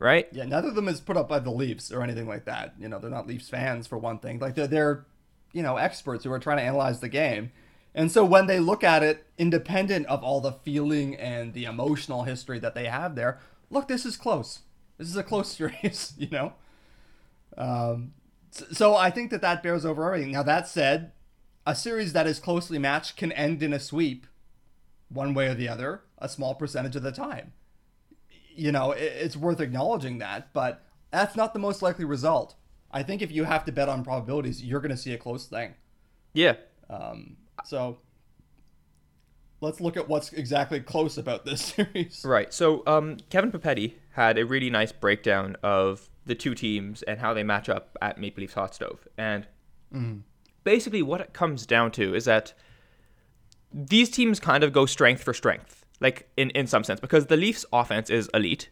Right? 0.00 0.26
Yeah, 0.32 0.44
neither 0.44 0.68
of 0.68 0.74
them 0.74 0.88
is 0.88 1.00
put 1.00 1.16
up 1.16 1.28
by 1.28 1.38
the 1.38 1.52
Leafs 1.52 1.92
or 1.92 2.02
anything 2.02 2.26
like 2.26 2.46
that. 2.46 2.74
You 2.78 2.88
know, 2.88 2.98
they're 2.98 3.10
not 3.10 3.28
Leafs 3.28 3.48
fans 3.48 3.86
for 3.86 3.96
one 3.96 4.18
thing. 4.18 4.40
Like 4.40 4.56
they're, 4.56 4.66
they're 4.66 5.06
you 5.52 5.62
know, 5.62 5.76
experts 5.76 6.24
who 6.24 6.32
are 6.32 6.38
trying 6.38 6.58
to 6.58 6.64
analyze 6.64 7.00
the 7.00 7.08
game. 7.08 7.52
And 7.94 8.10
so 8.10 8.24
when 8.24 8.46
they 8.46 8.58
look 8.58 8.82
at 8.82 9.02
it, 9.02 9.26
independent 9.38 10.06
of 10.06 10.24
all 10.24 10.40
the 10.40 10.52
feeling 10.52 11.14
and 11.14 11.54
the 11.54 11.64
emotional 11.64 12.24
history 12.24 12.58
that 12.58 12.74
they 12.74 12.86
have 12.86 13.14
there, 13.14 13.38
look, 13.70 13.86
this 13.88 14.04
is 14.04 14.16
close. 14.16 14.60
This 14.98 15.08
is 15.08 15.16
a 15.16 15.22
close 15.22 15.48
series, 15.56 16.12
you 16.18 16.28
know? 16.30 16.54
Um, 17.56 18.14
so 18.50 18.96
I 18.96 19.10
think 19.10 19.30
that 19.30 19.42
that 19.42 19.62
bears 19.62 19.84
over 19.84 20.06
everything. 20.06 20.32
Now, 20.32 20.42
that 20.42 20.66
said, 20.68 21.12
a 21.66 21.74
series 21.74 22.12
that 22.12 22.26
is 22.26 22.38
closely 22.38 22.78
matched 22.78 23.16
can 23.16 23.32
end 23.32 23.62
in 23.62 23.72
a 23.72 23.80
sweep, 23.80 24.26
one 25.08 25.34
way 25.34 25.48
or 25.48 25.54
the 25.54 25.68
other, 25.68 26.02
a 26.18 26.28
small 26.28 26.54
percentage 26.54 26.96
of 26.96 27.02
the 27.02 27.12
time. 27.12 27.52
You 28.56 28.70
know, 28.70 28.92
it's 28.92 29.36
worth 29.36 29.60
acknowledging 29.60 30.18
that, 30.18 30.52
but 30.52 30.84
that's 31.10 31.36
not 31.36 31.52
the 31.52 31.58
most 31.58 31.82
likely 31.82 32.04
result. 32.04 32.54
I 32.90 33.02
think 33.02 33.22
if 33.22 33.32
you 33.32 33.44
have 33.44 33.64
to 33.64 33.72
bet 33.72 33.88
on 33.88 34.04
probabilities, 34.04 34.62
you're 34.62 34.80
going 34.80 34.90
to 34.90 34.96
see 34.96 35.12
a 35.12 35.18
close 35.18 35.46
thing. 35.46 35.74
Yeah. 36.32 36.54
Um, 36.88 37.36
so 37.64 37.98
let's 39.60 39.80
look 39.80 39.96
at 39.96 40.08
what's 40.08 40.32
exactly 40.32 40.80
close 40.80 41.18
about 41.18 41.44
this 41.44 41.62
series. 41.74 42.22
Right. 42.24 42.52
So 42.52 42.82
um, 42.86 43.18
Kevin 43.30 43.50
Papetti 43.50 43.94
had 44.12 44.38
a 44.38 44.44
really 44.44 44.70
nice 44.70 44.92
breakdown 44.92 45.56
of 45.62 46.08
the 46.26 46.34
two 46.34 46.54
teams 46.54 47.02
and 47.02 47.18
how 47.18 47.34
they 47.34 47.42
match 47.42 47.68
up 47.68 47.96
at 48.00 48.18
Maple 48.18 48.42
Leafs 48.42 48.54
Hot 48.54 48.74
Stove. 48.74 49.06
And 49.18 49.46
mm. 49.92 50.20
basically, 50.62 51.02
what 51.02 51.20
it 51.20 51.32
comes 51.32 51.66
down 51.66 51.90
to 51.92 52.14
is 52.14 52.24
that 52.26 52.54
these 53.72 54.08
teams 54.10 54.38
kind 54.38 54.62
of 54.62 54.72
go 54.72 54.86
strength 54.86 55.22
for 55.22 55.34
strength, 55.34 55.84
like 56.00 56.28
in, 56.36 56.50
in 56.50 56.66
some 56.66 56.84
sense, 56.84 57.00
because 57.00 57.26
the 57.26 57.36
Leafs' 57.36 57.66
offense 57.72 58.08
is 58.08 58.30
elite 58.32 58.70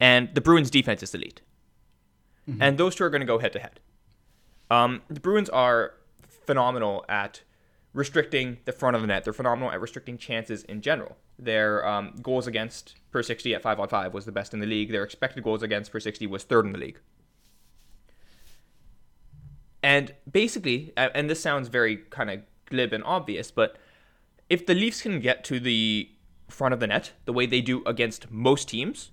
and 0.00 0.34
the 0.34 0.40
Bruins' 0.40 0.70
defense 0.70 1.02
is 1.02 1.14
elite. 1.14 1.42
Mm-hmm. 2.48 2.62
And 2.62 2.78
those 2.78 2.94
two 2.94 3.04
are 3.04 3.10
going 3.10 3.20
to 3.20 3.26
go 3.26 3.38
head 3.38 3.52
to 3.52 3.58
head. 3.58 3.80
Um, 4.70 5.02
the 5.08 5.20
Bruins 5.20 5.48
are 5.48 5.94
phenomenal 6.46 7.04
at 7.08 7.42
restricting 7.92 8.58
the 8.64 8.72
front 8.72 8.96
of 8.96 9.02
the 9.02 9.08
net. 9.08 9.24
They're 9.24 9.32
phenomenal 9.32 9.70
at 9.70 9.80
restricting 9.80 10.18
chances 10.18 10.64
in 10.64 10.80
general. 10.82 11.16
Their 11.38 11.86
um, 11.86 12.14
goals 12.22 12.46
against 12.46 12.96
per 13.10 13.22
60 13.22 13.54
at 13.54 13.62
5 13.62 13.80
on 13.80 13.88
5 13.88 14.12
was 14.12 14.24
the 14.24 14.32
best 14.32 14.52
in 14.52 14.60
the 14.60 14.66
league. 14.66 14.90
Their 14.90 15.04
expected 15.04 15.44
goals 15.44 15.62
against 15.62 15.92
per 15.92 16.00
60 16.00 16.26
was 16.26 16.42
third 16.42 16.66
in 16.66 16.72
the 16.72 16.78
league. 16.78 17.00
And 19.82 20.14
basically, 20.30 20.92
and 20.96 21.28
this 21.28 21.40
sounds 21.40 21.68
very 21.68 21.98
kind 22.08 22.30
of 22.30 22.40
glib 22.66 22.92
and 22.92 23.04
obvious, 23.04 23.50
but 23.50 23.76
if 24.48 24.66
the 24.66 24.74
Leafs 24.74 25.02
can 25.02 25.20
get 25.20 25.44
to 25.44 25.60
the 25.60 26.10
front 26.48 26.74
of 26.74 26.80
the 26.80 26.86
net 26.86 27.12
the 27.26 27.32
way 27.32 27.46
they 27.46 27.60
do 27.60 27.82
against 27.84 28.30
most 28.30 28.68
teams, 28.68 29.10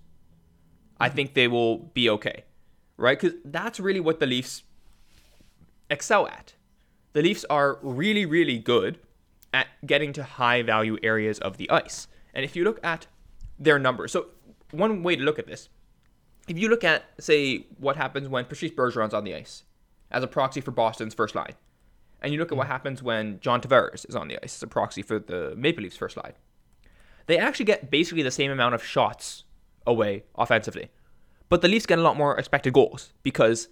I 1.00 1.10
think 1.10 1.34
they 1.34 1.48
will 1.48 1.78
be 1.78 2.10
okay, 2.10 2.46
right? 2.98 3.20
Because 3.20 3.38
that's 3.44 3.80
really 3.80 4.00
what 4.00 4.20
the 4.20 4.26
Leafs 4.26 4.63
excel 5.89 6.28
at. 6.28 6.54
The 7.13 7.21
Leafs 7.21 7.45
are 7.50 7.78
really, 7.82 8.26
really 8.26 8.58
good 8.58 9.00
at 9.54 9.67
getting 9.86 10.13
to 10.13 10.24
high 10.24 10.62
value 10.62 10.97
areas 11.04 11.39
of 11.39 11.58
the 11.58 11.69
ice. 11.69 12.08
And 12.34 12.45
if 12.45 12.56
you 12.56 12.63
look 12.63 12.80
at 12.84 13.08
their 13.60 13.78
numbers, 13.78 14.13
so 14.13 14.28
one 14.71 15.04
way 15.04 15.15
to 15.15 15.24
look 15.24 15.39
at 15.39 15.47
this, 15.47 15.69
if 16.47 16.58
you 16.58 16.69
look 16.69 16.84
at, 16.84 17.04
say, 17.19 17.65
what 17.78 17.97
happens 17.97 18.28
when 18.28 18.45
Patrice 18.45 18.71
Bergeron's 18.71 19.13
on 19.13 19.24
the 19.24 19.36
ice 19.36 19.63
as 20.10 20.24
a 20.24 20.28
proxy 20.28 20.62
for 20.62 20.71
Boston's 20.71 21.13
first 21.13 21.36
line, 21.36 21.54
and 22.21 22.32
you 22.32 22.39
look 22.39 22.52
at 22.52 22.58
what 22.58 22.67
mm. 22.67 22.71
happens 22.71 23.02
when 23.02 23.39
John 23.39 23.62
Tavares 23.62 24.08
is 24.08 24.15
on 24.15 24.28
the 24.28 24.38
ice 24.43 24.56
as 24.56 24.63
a 24.63 24.67
proxy 24.67 25.02
for 25.02 25.19
the 25.19 25.54
Maple 25.56 25.84
Leafs 25.84 25.97
first 25.97 26.17
line, 26.17 26.34
they 27.28 27.38
actually 27.38 27.65
get 27.65 27.91
basically 27.91 28.24
the 28.24 28.32
same 28.32 28.52
amount 28.52 28.76
of 28.76 28.84
shots 28.84 29.43
away 29.86 30.24
offensively. 30.36 30.89
But 31.50 31.62
the 31.62 31.67
Leafs 31.67 31.86
get 31.86 32.00
a 32.00 32.02
lot 32.02 32.17
more 32.17 32.38
expected 32.38 32.74
goals 32.74 33.13
because 33.24 33.67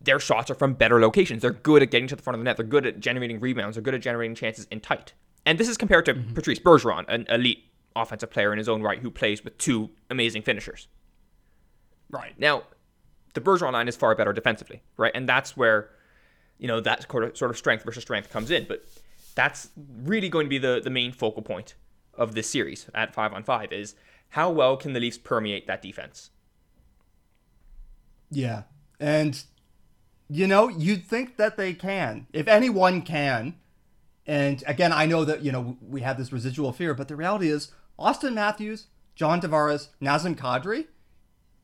their 0.00 0.20
shots 0.20 0.50
are 0.50 0.54
from 0.54 0.74
better 0.74 1.00
locations. 1.00 1.42
They're 1.42 1.50
good 1.52 1.82
at 1.82 1.90
getting 1.90 2.08
to 2.08 2.16
the 2.16 2.22
front 2.22 2.34
of 2.34 2.40
the 2.40 2.44
net. 2.44 2.56
They're 2.56 2.66
good 2.66 2.86
at 2.86 3.00
generating 3.00 3.40
rebounds. 3.40 3.76
They're 3.76 3.82
good 3.82 3.94
at 3.94 4.02
generating 4.02 4.34
chances 4.34 4.66
in 4.70 4.80
tight. 4.80 5.14
And 5.44 5.58
this 5.58 5.68
is 5.68 5.76
compared 5.76 6.04
to 6.06 6.14
mm-hmm. 6.14 6.34
Patrice 6.34 6.58
Bergeron, 6.58 7.04
an 7.08 7.26
elite 7.28 7.64
offensive 7.94 8.30
player 8.30 8.52
in 8.52 8.58
his 8.58 8.68
own 8.68 8.82
right 8.82 8.98
who 8.98 9.10
plays 9.10 9.42
with 9.42 9.56
two 9.58 9.90
amazing 10.10 10.42
finishers. 10.42 10.88
Right. 12.10 12.38
Now, 12.38 12.64
the 13.34 13.40
Bergeron 13.40 13.72
line 13.72 13.88
is 13.88 13.96
far 13.96 14.14
better 14.14 14.32
defensively, 14.32 14.82
right? 14.96 15.12
And 15.14 15.28
that's 15.28 15.56
where, 15.56 15.90
you 16.58 16.68
know, 16.68 16.80
that 16.80 17.06
sort 17.10 17.50
of 17.50 17.56
strength 17.56 17.84
versus 17.84 18.02
strength 18.02 18.30
comes 18.30 18.50
in. 18.50 18.66
But 18.68 18.84
that's 19.34 19.70
really 20.02 20.28
going 20.28 20.46
to 20.46 20.50
be 20.50 20.58
the, 20.58 20.80
the 20.82 20.90
main 20.90 21.12
focal 21.12 21.42
point 21.42 21.74
of 22.14 22.34
this 22.34 22.48
series 22.48 22.86
at 22.94 23.14
five 23.14 23.32
on 23.32 23.42
five 23.42 23.72
is 23.72 23.94
how 24.30 24.50
well 24.50 24.76
can 24.76 24.92
the 24.92 25.00
Leafs 25.00 25.18
permeate 25.18 25.66
that 25.66 25.82
defense? 25.82 26.30
Yeah. 28.30 28.62
And 28.98 29.42
you 30.28 30.46
know, 30.46 30.68
you'd 30.68 31.06
think 31.06 31.36
that 31.36 31.56
they 31.56 31.72
can. 31.72 32.26
If 32.32 32.48
anyone 32.48 33.02
can. 33.02 33.56
And 34.26 34.64
again, 34.66 34.92
I 34.92 35.06
know 35.06 35.24
that, 35.24 35.42
you 35.42 35.52
know, 35.52 35.76
we 35.80 36.00
have 36.00 36.18
this 36.18 36.32
residual 36.32 36.72
fear, 36.72 36.94
but 36.94 37.08
the 37.08 37.16
reality 37.16 37.48
is 37.48 37.70
Auston 37.98 38.34
Matthews, 38.34 38.86
John 39.14 39.40
Tavares, 39.40 39.88
Nazem 40.02 40.36
Kadri 40.36 40.86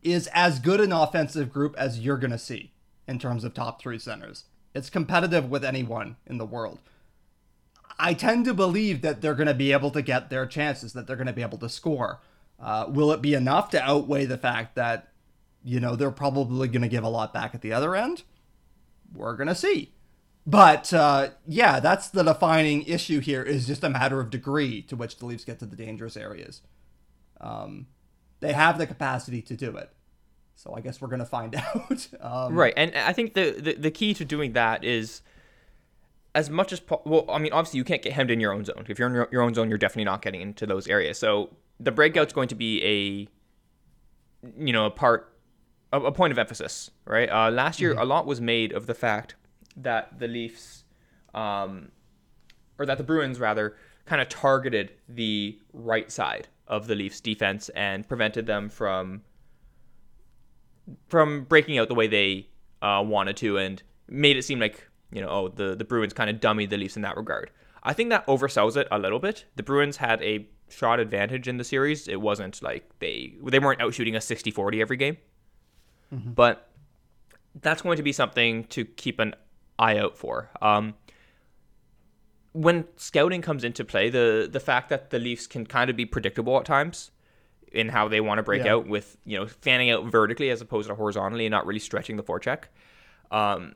is 0.03 0.29
as 0.33 0.59
good 0.59 0.81
an 0.81 0.93
offensive 0.93 1.53
group 1.53 1.75
as 1.77 2.01
you're 2.01 2.17
going 2.17 2.31
to 2.31 2.39
see 2.39 2.73
in 3.07 3.19
terms 3.19 3.45
of 3.45 3.55
top 3.55 3.81
three 3.81 3.99
centers. 3.99 4.45
It's 4.75 4.91
competitive 4.91 5.51
with 5.51 5.65
anyone 5.65 6.17
in 6.27 6.39
the 6.39 6.47
world. 6.47 6.79
I 7.99 8.15
tend 8.15 8.45
to 8.47 8.55
believe 8.55 9.03
that 9.03 9.21
they're 9.21 9.35
going 9.35 9.49
to 9.49 9.55
be 9.55 9.73
able 9.73 9.91
to 9.91 10.03
get 10.03 10.31
their 10.31 10.47
chances, 10.47 10.93
that 10.95 11.07
they're 11.07 11.17
going 11.17 11.27
to 11.27 11.33
be 11.33 11.43
able 11.43 11.59
to 11.59 11.69
score. 11.69 12.21
Uh, 12.59 12.87
will 12.89 13.13
it 13.13 13.23
be 13.23 13.35
enough 13.35 13.71
to 13.71 13.83
outweigh 13.83 14.25
the 14.25 14.39
fact 14.39 14.77
that, 14.77 15.09
you 15.63 15.79
know, 15.79 15.95
they're 15.95 16.11
probably 16.11 16.69
going 16.69 16.83
to 16.83 16.89
give 16.89 17.05
a 17.05 17.09
lot 17.09 17.33
back 17.33 17.55
at 17.55 17.61
the 17.61 17.73
other 17.73 17.95
end? 17.95 18.23
We're 19.15 19.37
gonna 19.37 19.55
see. 19.55 19.93
But 20.47 20.93
uh, 20.93 21.31
yeah, 21.47 21.79
that's 21.81 22.09
the 22.09 22.23
defining 22.23 22.83
issue 22.83 23.21
here. 23.21 23.43
Is 23.43 23.67
just 23.67 23.85
a 23.85 23.91
matter 23.91 24.21
of 24.21 24.31
degree 24.31 24.83
to 24.83 24.97
which 24.97 25.19
the 25.19 25.27
Leafs 25.27 25.45
get 25.45 25.59
to 25.61 25.67
the 25.67 25.77
dangerous 25.77 26.17
areas. 26.17 26.63
Um, 27.41 27.87
they 28.41 28.53
have 28.53 28.79
the 28.79 28.87
capacity 28.87 29.41
to 29.43 29.57
do 29.57 29.77
it. 29.77 29.91
So 30.55 30.75
I 30.75 30.81
guess 30.81 31.01
we're 31.01 31.09
gonna 31.09 31.25
find 31.25 31.55
out. 31.75 32.09
um, 32.21 32.55
right, 32.55 32.75
and 32.77 32.95
I 32.97 33.13
think 33.13 33.35
the, 33.35 33.53
the 33.53 33.75
the 33.75 33.91
key 33.91 34.15
to 34.15 34.25
doing 34.25 34.53
that 34.53 34.85
is 34.85 35.23
as 36.35 36.51
much 36.51 36.73
as 36.73 36.81
po- 36.81 37.03
well. 37.05 37.25
I 37.31 37.39
mean, 37.39 37.53
obviously 37.53 37.79
you 37.79 37.85
can't 37.85 38.03
get 38.03 38.13
hemmed 38.13 38.31
in 38.31 38.41
your 38.41 38.53
own 38.53 38.65
zone. 38.65 38.85
If 38.89 38.99
you're 38.99 39.09
in 39.09 39.15
your, 39.15 39.29
your 39.31 39.43
own 39.43 39.55
zone, 39.55 39.69
you're 39.69 39.79
definitely 39.79 40.05
not 40.05 40.23
getting 40.23 40.41
into 40.41 40.67
those 40.67 40.89
areas. 40.89 41.19
So 41.19 41.51
the 41.79 41.93
breakout's 41.93 42.33
going 42.33 42.49
to 42.49 42.55
be 42.55 42.83
a 42.85 43.29
you 44.59 44.73
know 44.73 44.87
a 44.87 44.91
part 44.91 45.32
a, 45.93 46.01
a 46.01 46.13
point 46.13 46.33
of 46.33 46.39
emphasis, 46.39 46.91
right? 47.05 47.29
Uh, 47.31 47.51
last 47.51 47.81
year, 47.81 47.93
mm-hmm. 47.93 48.03
a 48.03 48.05
lot 48.05 48.27
was 48.27 48.41
made 48.41 48.73
of 48.73 48.87
the 48.87 48.95
fact 48.95 49.35
that 49.77 50.19
the 50.19 50.29
Leafs, 50.29 50.85
um, 51.35 51.91
or 52.79 52.87
that 52.87 52.99
the 52.99 53.05
Bruins 53.05 53.39
rather, 53.39 53.77
kind 54.07 54.21
of 54.21 54.29
targeted 54.29 54.93
the 55.09 55.59
right 55.73 56.11
side 56.11 56.49
of 56.67 56.87
the 56.87 56.95
Leafs 56.95 57.21
defense 57.21 57.69
and 57.71 58.07
prevented 58.09 58.47
them 58.47 58.69
from 58.69 59.23
from 61.09 61.45
breaking 61.45 61.79
out 61.79 61.87
the 61.89 61.95
way 61.95 62.09
they 62.09 62.49
uh, 62.81 63.03
wanted 63.07 63.37
to, 63.37 63.59
and 63.59 63.83
made 64.09 64.37
it 64.37 64.43
seem 64.43 64.59
like 64.59 64.89
you 65.13 65.21
know, 65.21 65.29
oh, 65.29 65.49
the 65.49 65.77
the 65.77 65.85
Bruins 65.85 66.13
kind 66.13 66.31
of 66.31 66.37
dummied 66.37 66.71
the 66.71 66.79
Leafs 66.79 66.97
in 66.97 67.03
that 67.03 67.17
regard. 67.17 67.51
I 67.85 67.93
think 67.93 68.11
that 68.11 68.27
oversells 68.27 68.77
it 68.77 68.89
a 68.91 68.99
little 68.99 69.19
bit. 69.19 69.45
The 69.57 69.63
Bruins 69.63 69.97
had 69.97 70.23
a 70.23 70.47
shot 70.69 71.01
advantage 71.01 71.49
in 71.49 71.59
the 71.59 71.65
series. 71.65 72.09
It 72.09 72.21
wasn't 72.21 72.63
like 72.63 72.89
they 72.99 73.35
they 73.45 73.59
weren't 73.59 73.81
out 73.81 73.95
shooting 73.95 74.17
a 74.17 74.21
60-40 74.21 74.81
every 74.81 74.97
game. 74.97 75.19
Mm-hmm. 76.13 76.33
But 76.33 76.69
that's 77.61 77.83
going 77.83 77.97
to 77.97 78.03
be 78.03 78.13
something 78.13 78.65
to 78.65 78.85
keep 78.85 79.19
an 79.19 79.35
eye 79.79 79.99
out 79.99 80.17
for. 80.17 80.51
Um, 80.61 80.95
when 82.53 82.87
scouting 82.97 83.43
comes 83.43 83.65
into 83.65 83.85
play, 83.85 84.11
the 84.11 84.49
the 84.51 84.61
fact 84.61 84.89
that 84.91 85.11
the 85.11 85.19
Leafs 85.19 85.47
can 85.47 85.67
kind 85.67 85.91
of 85.91 85.97
be 85.97 86.05
predictable 86.05 86.59
at 86.59 86.65
times 86.65 87.11
in 87.73 87.89
how 87.89 88.07
they 88.07 88.21
want 88.21 88.39
to 88.39 88.43
break 88.43 88.65
yeah. 88.65 88.75
out 88.75 88.87
with 88.87 89.17
you 89.25 89.39
know 89.39 89.47
fanning 89.47 89.91
out 89.91 90.05
vertically 90.05 90.51
as 90.51 90.61
opposed 90.61 90.89
to 90.89 90.95
horizontally 90.95 91.47
and 91.47 91.53
not 91.53 91.67
really 91.67 91.81
stretching 91.81 92.17
the 92.17 92.23
forecheck, 92.23 92.65
um, 93.31 93.75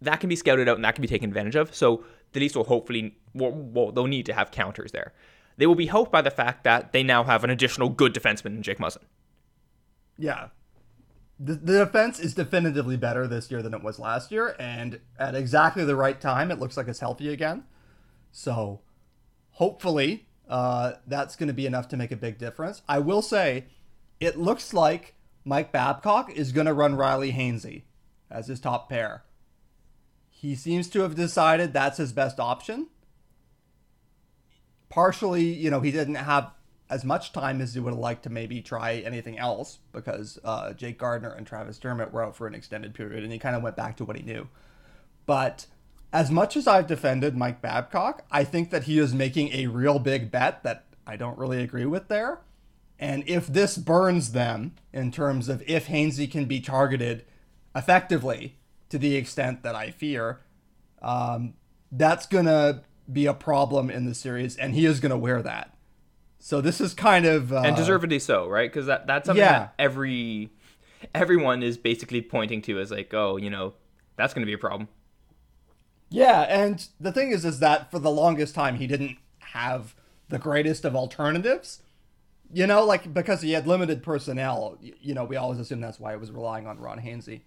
that 0.00 0.20
can 0.20 0.28
be 0.28 0.36
scouted 0.36 0.68
out 0.68 0.76
and 0.76 0.84
that 0.84 0.94
can 0.94 1.02
be 1.02 1.08
taken 1.08 1.28
advantage 1.28 1.56
of. 1.56 1.74
So 1.74 2.04
the 2.32 2.40
Leafs 2.40 2.54
will 2.54 2.64
hopefully 2.64 3.16
well, 3.34 3.50
well, 3.50 3.92
they'll 3.92 4.06
need 4.06 4.26
to 4.26 4.32
have 4.32 4.50
counters 4.50 4.92
there. 4.92 5.12
They 5.56 5.66
will 5.66 5.74
be 5.74 5.86
helped 5.86 6.12
by 6.12 6.22
the 6.22 6.30
fact 6.30 6.64
that 6.64 6.92
they 6.92 7.02
now 7.02 7.24
have 7.24 7.44
an 7.44 7.50
additional 7.50 7.88
good 7.88 8.14
defenseman 8.14 8.56
in 8.56 8.62
Jake 8.62 8.78
Muzzin. 8.78 9.02
Yeah, 10.16 10.48
the, 11.42 11.56
defense 11.56 12.20
is 12.20 12.34
definitively 12.34 12.98
better 12.98 13.26
this 13.26 13.50
year 13.50 13.62
than 13.62 13.72
it 13.72 13.82
was 13.82 13.98
last 13.98 14.30
year, 14.30 14.54
and 14.58 15.00
at 15.18 15.34
exactly 15.34 15.84
the 15.84 15.96
right 15.96 16.20
time, 16.20 16.50
it 16.50 16.58
looks 16.58 16.76
like 16.76 16.86
it's 16.86 17.00
healthy 17.00 17.32
again. 17.32 17.64
So, 18.30 18.80
hopefully, 19.52 20.26
uh, 20.48 20.92
that's 21.06 21.36
going 21.36 21.46
to 21.46 21.54
be 21.54 21.64
enough 21.64 21.88
to 21.88 21.96
make 21.96 22.12
a 22.12 22.16
big 22.16 22.36
difference. 22.36 22.82
I 22.86 22.98
will 22.98 23.22
say, 23.22 23.64
it 24.20 24.38
looks 24.38 24.74
like 24.74 25.14
Mike 25.44 25.72
Babcock 25.72 26.30
is 26.30 26.52
going 26.52 26.66
to 26.66 26.74
run 26.74 26.94
Rielly 26.94 27.34
Hainsey 27.34 27.82
as 28.30 28.48
his 28.48 28.60
top 28.60 28.90
pair. 28.90 29.24
He 30.28 30.54
seems 30.54 30.88
to 30.90 31.00
have 31.00 31.14
decided 31.14 31.72
that's 31.72 31.96
his 31.96 32.12
best 32.12 32.38
option. 32.38 32.88
Partially, 34.90 35.44
you 35.44 35.70
know, 35.70 35.80
he 35.80 35.90
didn't 35.90 36.16
have 36.16 36.50
as 36.90 37.04
much 37.04 37.32
time 37.32 37.60
as 37.60 37.72
he 37.72 37.80
would 37.80 37.92
have 37.92 37.98
liked 37.98 38.24
to 38.24 38.30
maybe 38.30 38.60
try 38.60 38.96
anything 38.96 39.38
else 39.38 39.78
because 39.92 40.38
uh, 40.44 40.72
Jake 40.72 40.98
Gardiner 40.98 41.30
and 41.30 41.46
Travis 41.46 41.78
Dermott 41.78 42.12
were 42.12 42.24
out 42.24 42.34
for 42.34 42.48
an 42.48 42.54
extended 42.54 42.94
period 42.94 43.22
and 43.22 43.32
he 43.32 43.38
kind 43.38 43.54
of 43.54 43.62
went 43.62 43.76
back 43.76 43.96
to 43.98 44.04
what 44.04 44.16
he 44.16 44.24
knew. 44.24 44.48
But 45.24 45.66
as 46.12 46.30
much 46.30 46.56
as 46.56 46.66
I've 46.66 46.88
defended 46.88 47.36
Mike 47.36 47.62
Babcock, 47.62 48.24
I 48.30 48.42
think 48.42 48.70
that 48.70 48.84
he 48.84 48.98
is 48.98 49.14
making 49.14 49.52
a 49.52 49.68
real 49.68 50.00
big 50.00 50.32
bet 50.32 50.64
that 50.64 50.84
I 51.06 51.16
don't 51.16 51.38
really 51.38 51.62
agree 51.62 51.86
with 51.86 52.08
there. 52.08 52.40
And 52.98 53.22
if 53.26 53.46
this 53.46 53.78
burns 53.78 54.32
them 54.32 54.74
in 54.92 55.12
terms 55.12 55.48
of 55.48 55.62
if 55.66 55.86
Hainsey 55.86 56.30
can 56.30 56.46
be 56.46 56.60
targeted 56.60 57.24
effectively 57.74 58.56
to 58.88 58.98
the 58.98 59.14
extent 59.14 59.62
that 59.62 59.76
I 59.76 59.92
fear, 59.92 60.40
um, 61.00 61.54
that's 61.92 62.26
going 62.26 62.46
to 62.46 62.82
be 63.10 63.26
a 63.26 63.34
problem 63.34 63.90
in 63.90 64.04
the 64.04 64.14
series, 64.14 64.56
and 64.56 64.74
he 64.74 64.84
is 64.84 65.00
going 65.00 65.10
to 65.10 65.16
wear 65.16 65.40
that. 65.42 65.74
So 66.40 66.62
this 66.62 66.80
is 66.80 66.94
kind 66.94 67.26
of 67.26 67.52
uh, 67.52 67.62
and 67.64 67.76
deservedly 67.76 68.18
so, 68.18 68.48
right? 68.48 68.70
Because 68.70 68.86
that 68.86 69.06
that's 69.06 69.26
something 69.26 69.44
yeah. 69.44 69.58
that 69.58 69.74
every 69.78 70.50
everyone 71.14 71.62
is 71.62 71.76
basically 71.76 72.22
pointing 72.22 72.62
to 72.62 72.80
as 72.80 72.90
like, 72.90 73.12
oh, 73.12 73.36
you 73.36 73.50
know, 73.50 73.74
that's 74.16 74.32
going 74.32 74.42
to 74.42 74.46
be 74.46 74.54
a 74.54 74.58
problem. 74.58 74.88
Yeah, 76.08 76.40
and 76.42 76.84
the 76.98 77.12
thing 77.12 77.30
is, 77.30 77.44
is 77.44 77.60
that 77.60 77.90
for 77.90 77.98
the 77.98 78.10
longest 78.10 78.54
time 78.54 78.76
he 78.76 78.86
didn't 78.86 79.18
have 79.38 79.94
the 80.30 80.38
greatest 80.38 80.84
of 80.84 80.96
alternatives. 80.96 81.82
You 82.52 82.66
know, 82.66 82.84
like 82.84 83.12
because 83.14 83.42
he 83.42 83.52
had 83.52 83.66
limited 83.66 84.02
personnel, 84.02 84.78
you 84.80 85.14
know, 85.14 85.24
we 85.24 85.36
always 85.36 85.60
assume 85.60 85.80
that's 85.80 86.00
why 86.00 86.12
he 86.12 86.16
was 86.16 86.32
relying 86.32 86.66
on 86.66 86.80
Ron 86.80 86.98
Hainsey. 86.98 87.42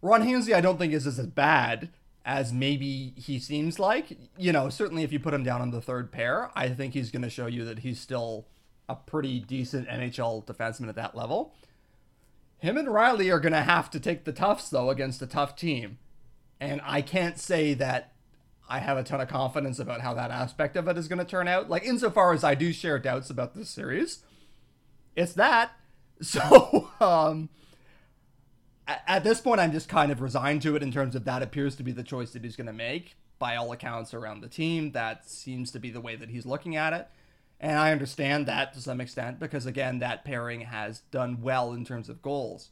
Ron 0.00 0.22
Hainsey, 0.22 0.54
I 0.54 0.60
don't 0.60 0.78
think 0.78 0.92
is 0.92 1.06
as 1.06 1.18
bad 1.26 1.90
as 2.24 2.52
maybe 2.52 3.14
he 3.16 3.38
seems 3.38 3.78
like. 3.78 4.16
You 4.36 4.52
know, 4.52 4.68
certainly 4.68 5.02
if 5.02 5.12
you 5.12 5.18
put 5.18 5.34
him 5.34 5.44
down 5.44 5.60
on 5.60 5.70
the 5.70 5.80
third 5.80 6.12
pair, 6.12 6.50
I 6.54 6.68
think 6.68 6.94
he's 6.94 7.10
going 7.10 7.22
to 7.22 7.30
show 7.30 7.46
you 7.46 7.64
that 7.64 7.80
he's 7.80 8.00
still 8.00 8.46
a 8.88 8.94
pretty 8.94 9.40
decent 9.40 9.88
NHL 9.88 10.44
defenseman 10.44 10.88
at 10.88 10.96
that 10.96 11.16
level. 11.16 11.54
Him 12.58 12.76
and 12.76 12.88
Rielly 12.88 13.32
are 13.32 13.40
going 13.40 13.52
to 13.52 13.62
have 13.62 13.90
to 13.90 14.00
take 14.00 14.24
the 14.24 14.32
toughs, 14.32 14.68
though, 14.68 14.90
against 14.90 15.22
a 15.22 15.26
tough 15.26 15.56
team. 15.56 15.98
And 16.60 16.80
I 16.84 17.02
can't 17.02 17.38
say 17.38 17.74
that 17.74 18.12
I 18.68 18.78
have 18.78 18.96
a 18.96 19.02
ton 19.02 19.20
of 19.20 19.28
confidence 19.28 19.80
about 19.80 20.00
how 20.00 20.14
that 20.14 20.30
aspect 20.30 20.76
of 20.76 20.86
it 20.86 20.96
is 20.96 21.08
going 21.08 21.18
to 21.18 21.24
turn 21.24 21.48
out. 21.48 21.68
Like, 21.68 21.84
insofar 21.84 22.32
as 22.32 22.44
I 22.44 22.54
do 22.54 22.72
share 22.72 23.00
doubts 23.00 23.30
about 23.30 23.54
this 23.54 23.68
series, 23.68 24.20
it's 25.16 25.32
that. 25.34 25.72
So, 26.22 26.88
um, 27.00 27.48
at 28.86 29.24
this 29.24 29.40
point, 29.40 29.60
I'm 29.60 29.72
just 29.72 29.88
kind 29.88 30.10
of 30.10 30.20
resigned 30.20 30.62
to 30.62 30.76
it 30.76 30.82
in 30.82 30.90
terms 30.90 31.14
of 31.14 31.24
that 31.24 31.42
appears 31.42 31.76
to 31.76 31.82
be 31.82 31.92
the 31.92 32.02
choice 32.02 32.32
that 32.32 32.42
he's 32.44 32.56
going 32.56 32.66
to 32.66 32.72
make 32.72 33.16
by 33.38 33.56
all 33.56 33.72
accounts 33.72 34.14
around 34.14 34.40
the 34.40 34.48
team. 34.48 34.92
That 34.92 35.28
seems 35.28 35.70
to 35.72 35.78
be 35.78 35.90
the 35.90 36.00
way 36.00 36.16
that 36.16 36.30
he's 36.30 36.46
looking 36.46 36.76
at 36.76 36.92
it. 36.92 37.08
And 37.60 37.78
I 37.78 37.92
understand 37.92 38.46
that 38.46 38.72
to 38.74 38.80
some 38.80 39.00
extent 39.00 39.38
because, 39.38 39.66
again, 39.66 40.00
that 40.00 40.24
pairing 40.24 40.62
has 40.62 41.00
done 41.12 41.40
well 41.42 41.72
in 41.72 41.84
terms 41.84 42.08
of 42.08 42.22
goals. 42.22 42.70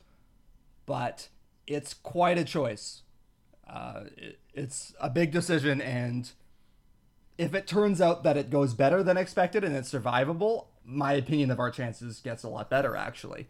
But 0.84 1.28
it's 1.66 1.94
quite 1.94 2.38
a 2.38 2.44
choice. 2.44 3.02
Uh, 3.68 4.04
it, 4.16 4.40
it's 4.52 4.92
a 5.00 5.08
big 5.08 5.30
decision. 5.30 5.80
And 5.80 6.30
if 7.38 7.54
it 7.54 7.68
turns 7.68 8.00
out 8.00 8.24
that 8.24 8.36
it 8.36 8.50
goes 8.50 8.74
better 8.74 9.04
than 9.04 9.16
expected 9.16 9.62
and 9.62 9.76
it's 9.76 9.92
survivable, 9.92 10.66
my 10.84 11.12
opinion 11.12 11.52
of 11.52 11.60
our 11.60 11.70
chances 11.70 12.18
gets 12.18 12.42
a 12.42 12.48
lot 12.48 12.68
better, 12.68 12.96
actually. 12.96 13.48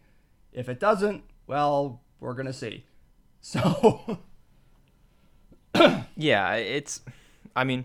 If 0.53 0.69
it 0.69 0.79
doesn't, 0.79 1.23
well, 1.47 2.01
we're 2.21 2.33
going 2.33 2.45
to 2.45 2.53
see. 2.53 2.85
So. 3.41 4.19
yeah, 6.15 6.53
it's. 6.53 7.01
I 7.53 7.65
mean 7.65 7.83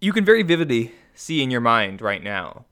you 0.00 0.12
can 0.12 0.24
very 0.24 0.42
vividly 0.42 0.92
see 1.14 1.42
in 1.42 1.50
your 1.50 1.60
mind 1.60 2.00
right 2.00 2.22
now 2.22 2.64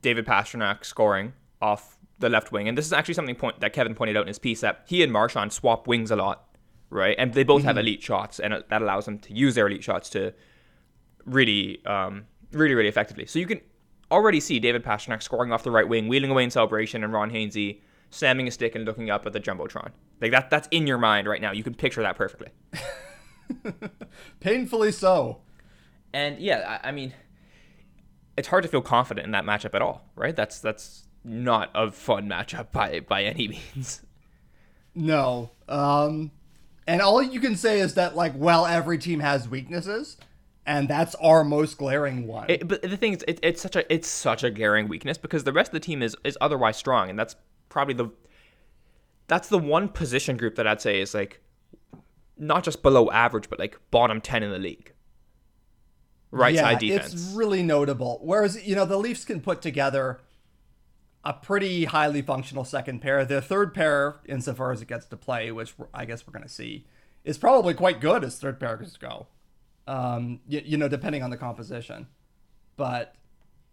David 0.00 0.26
Pastrnak 0.26 0.84
scoring 0.84 1.32
off 1.60 1.96
the 2.18 2.28
left 2.28 2.52
wing. 2.52 2.68
And 2.68 2.76
this 2.76 2.86
is 2.86 2.92
actually 2.92 3.14
something 3.14 3.36
point, 3.36 3.60
that 3.60 3.72
Kevin 3.72 3.94
pointed 3.94 4.16
out 4.16 4.22
in 4.22 4.28
his 4.28 4.38
piece 4.38 4.60
that 4.60 4.82
he 4.86 5.02
and 5.02 5.12
Marchand 5.12 5.52
swap 5.52 5.86
wings 5.86 6.10
a 6.10 6.16
lot, 6.16 6.48
right? 6.90 7.16
And 7.18 7.32
they 7.32 7.44
both 7.44 7.60
mm-hmm. 7.60 7.68
have 7.68 7.78
elite 7.78 8.02
shots, 8.02 8.40
and 8.40 8.52
that 8.68 8.82
allows 8.82 9.04
them 9.04 9.18
to 9.20 9.32
use 9.32 9.54
their 9.54 9.66
elite 9.66 9.84
shots 9.84 10.10
to 10.10 10.34
really, 11.24 11.84
um, 11.86 12.26
really, 12.52 12.74
really 12.74 12.88
effectively. 12.88 13.26
So 13.26 13.38
you 13.38 13.46
can 13.46 13.60
already 14.10 14.40
see 14.40 14.58
David 14.58 14.84
Pastrnak 14.84 15.22
scoring 15.22 15.52
off 15.52 15.62
the 15.62 15.70
right 15.70 15.88
wing, 15.88 16.08
wheeling 16.08 16.30
away 16.30 16.44
in 16.44 16.50
celebration, 16.50 17.04
and 17.04 17.12
Ron 17.12 17.30
Hainsey 17.30 17.80
slamming 18.10 18.48
a 18.48 18.50
stick 18.50 18.74
and 18.74 18.84
looking 18.84 19.10
up 19.10 19.26
at 19.26 19.32
the 19.32 19.40
jumbotron. 19.40 19.90
Like 20.20 20.30
that, 20.32 20.50
that's 20.50 20.68
in 20.70 20.86
your 20.86 20.98
mind 20.98 21.26
right 21.26 21.40
now. 21.40 21.52
You 21.52 21.62
can 21.62 21.74
picture 21.74 22.02
that 22.02 22.16
perfectly. 22.16 22.48
Painfully 24.40 24.92
so. 24.92 25.40
And 26.12 26.38
yeah, 26.38 26.78
I, 26.82 26.88
I 26.88 26.92
mean, 26.92 27.12
it's 28.36 28.48
hard 28.48 28.62
to 28.62 28.68
feel 28.68 28.82
confident 28.82 29.24
in 29.26 29.32
that 29.32 29.44
matchup 29.44 29.74
at 29.74 29.82
all, 29.82 30.04
right? 30.14 30.34
That's 30.34 30.60
that's 30.60 31.04
not 31.24 31.70
a 31.74 31.90
fun 31.90 32.28
matchup 32.28 32.72
by 32.72 33.00
by 33.00 33.24
any 33.24 33.48
means. 33.48 34.02
No. 34.94 35.50
Um 35.68 36.30
and 36.86 37.02
all 37.02 37.22
you 37.22 37.40
can 37.40 37.56
say 37.56 37.80
is 37.80 37.94
that 37.94 38.16
like 38.16 38.32
well 38.36 38.64
every 38.64 38.98
team 38.98 39.20
has 39.20 39.48
weaknesses 39.48 40.16
and 40.64 40.88
that's 40.88 41.14
our 41.16 41.44
most 41.44 41.78
glaring 41.78 42.26
one. 42.26 42.48
It, 42.48 42.68
but 42.68 42.82
the 42.82 42.96
thing 42.96 43.14
is 43.14 43.24
it, 43.26 43.40
it's 43.42 43.60
such 43.60 43.74
a 43.74 43.92
it's 43.92 44.08
such 44.08 44.44
a 44.44 44.50
glaring 44.50 44.86
weakness 44.86 45.18
because 45.18 45.44
the 45.44 45.52
rest 45.52 45.70
of 45.70 45.72
the 45.74 45.80
team 45.80 46.02
is 46.02 46.16
is 46.24 46.38
otherwise 46.40 46.76
strong 46.76 47.10
and 47.10 47.18
that's 47.18 47.34
probably 47.68 47.94
the 47.94 48.10
that's 49.26 49.48
the 49.48 49.58
one 49.58 49.88
position 49.88 50.36
group 50.36 50.56
that 50.56 50.66
I'd 50.66 50.80
say 50.80 51.00
is 51.00 51.14
like 51.14 51.40
not 52.36 52.64
just 52.64 52.82
below 52.82 53.10
average 53.10 53.50
but 53.50 53.58
like 53.58 53.78
bottom 53.90 54.20
10 54.20 54.42
in 54.42 54.50
the 54.50 54.58
league 54.58 54.92
right 56.30 56.54
yeah, 56.54 56.62
side 56.62 56.78
defense. 56.78 57.12
It's 57.12 57.22
really 57.32 57.62
notable. 57.62 58.20
Whereas, 58.22 58.66
you 58.66 58.74
know, 58.74 58.84
the 58.84 58.98
Leafs 58.98 59.24
can 59.24 59.40
put 59.40 59.62
together 59.62 60.20
a 61.24 61.32
pretty 61.32 61.84
highly 61.86 62.22
functional 62.22 62.64
second 62.64 63.00
pair. 63.00 63.24
Their 63.24 63.40
third 63.40 63.74
pair, 63.74 64.20
insofar 64.26 64.72
as 64.72 64.82
it 64.82 64.88
gets 64.88 65.06
to 65.06 65.16
play, 65.16 65.50
which 65.50 65.74
I 65.92 66.04
guess 66.04 66.26
we're 66.26 66.32
going 66.32 66.44
to 66.44 66.48
see, 66.48 66.86
is 67.24 67.38
probably 67.38 67.74
quite 67.74 68.00
good 68.00 68.24
as 68.24 68.38
third 68.38 68.60
pairs 68.60 68.96
go. 68.96 69.26
Um, 69.86 70.40
you, 70.46 70.62
you 70.64 70.76
know, 70.76 70.88
depending 70.88 71.22
on 71.22 71.30
the 71.30 71.36
composition. 71.36 72.08
But 72.76 73.14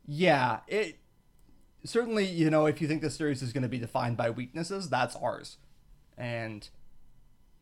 yeah, 0.06 0.60
it 0.68 0.98
certainly, 1.86 2.26
you 2.26 2.50
know, 2.50 2.66
if 2.66 2.82
you 2.82 2.88
think 2.88 3.02
this 3.02 3.16
series 3.16 3.42
is 3.42 3.54
going 3.54 3.64
to 3.64 3.70
be 3.70 3.80
defined 3.80 4.18
by 4.18 4.30
weaknesses, 4.30 4.90
that's 4.90 5.16
ours. 5.16 5.58
And 6.18 6.68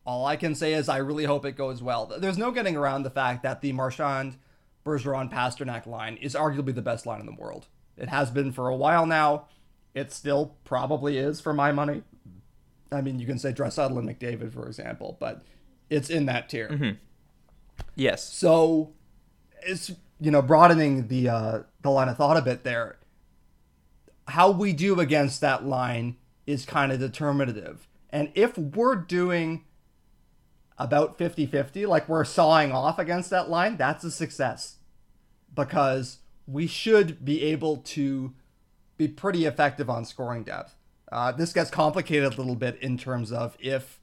all 0.06 0.26
I 0.26 0.36
can 0.36 0.54
say 0.54 0.74
is 0.74 0.88
I 0.88 0.98
really 0.98 1.24
hope 1.24 1.44
it 1.44 1.56
goes 1.56 1.82
well. 1.82 2.06
There's 2.18 2.38
no 2.38 2.50
getting 2.50 2.76
around 2.76 3.02
the 3.02 3.10
fact 3.10 3.42
that 3.42 3.60
the 3.60 3.72
Marchand 3.72 4.36
Bergeron 4.84 5.30
Pastrnak 5.30 5.86
line 5.86 6.16
is 6.16 6.34
arguably 6.34 6.74
the 6.74 6.82
best 6.82 7.06
line 7.06 7.20
in 7.20 7.26
the 7.26 7.32
world. 7.32 7.66
It 7.96 8.08
has 8.08 8.30
been 8.30 8.52
for 8.52 8.68
a 8.68 8.76
while 8.76 9.06
now. 9.06 9.46
It 9.94 10.12
still 10.12 10.56
probably 10.64 11.18
is 11.18 11.40
for 11.40 11.52
my 11.52 11.72
money. 11.72 12.02
I 12.92 13.00
mean, 13.00 13.18
you 13.18 13.26
can 13.26 13.38
say 13.38 13.52
Draisaitl 13.52 13.96
and 13.98 14.08
McDavid, 14.08 14.52
for 14.52 14.66
example, 14.66 15.16
but 15.20 15.42
it's 15.88 16.10
in 16.10 16.26
that 16.26 16.48
tier. 16.48 16.68
Mm-hmm. 16.68 16.90
Yes. 17.94 18.24
So 18.32 18.92
it's 19.62 19.90
you 20.20 20.30
know 20.30 20.42
broadening 20.42 21.08
the 21.08 21.28
uh, 21.28 21.58
the 21.82 21.90
line 21.90 22.08
of 22.08 22.16
thought 22.16 22.36
a 22.36 22.42
bit 22.42 22.64
there. 22.64 22.98
How 24.28 24.50
we 24.50 24.72
do 24.72 25.00
against 25.00 25.40
that 25.40 25.64
line 25.64 26.16
is 26.46 26.64
kind 26.64 26.92
of 26.92 27.00
determinative, 27.00 27.88
and 28.10 28.30
if 28.34 28.56
we're 28.56 28.96
doing 28.96 29.64
about 30.78 31.16
50 31.18 31.46
50, 31.46 31.86
like 31.86 32.08
we're 32.08 32.24
sawing 32.24 32.72
off 32.72 32.98
against 32.98 33.30
that 33.30 33.48
line, 33.48 33.76
that's 33.76 34.04
a 34.04 34.10
success. 34.10 34.76
Because 35.54 36.18
we 36.46 36.66
should 36.66 37.24
be 37.24 37.42
able 37.42 37.78
to 37.78 38.34
be 38.96 39.08
pretty 39.08 39.46
effective 39.46 39.88
on 39.88 40.04
scoring 40.04 40.44
depth. 40.44 40.74
Uh, 41.10 41.32
this 41.32 41.52
gets 41.52 41.70
complicated 41.70 42.34
a 42.34 42.36
little 42.36 42.56
bit 42.56 42.76
in 42.80 42.98
terms 42.98 43.30
of 43.30 43.56
if 43.60 44.00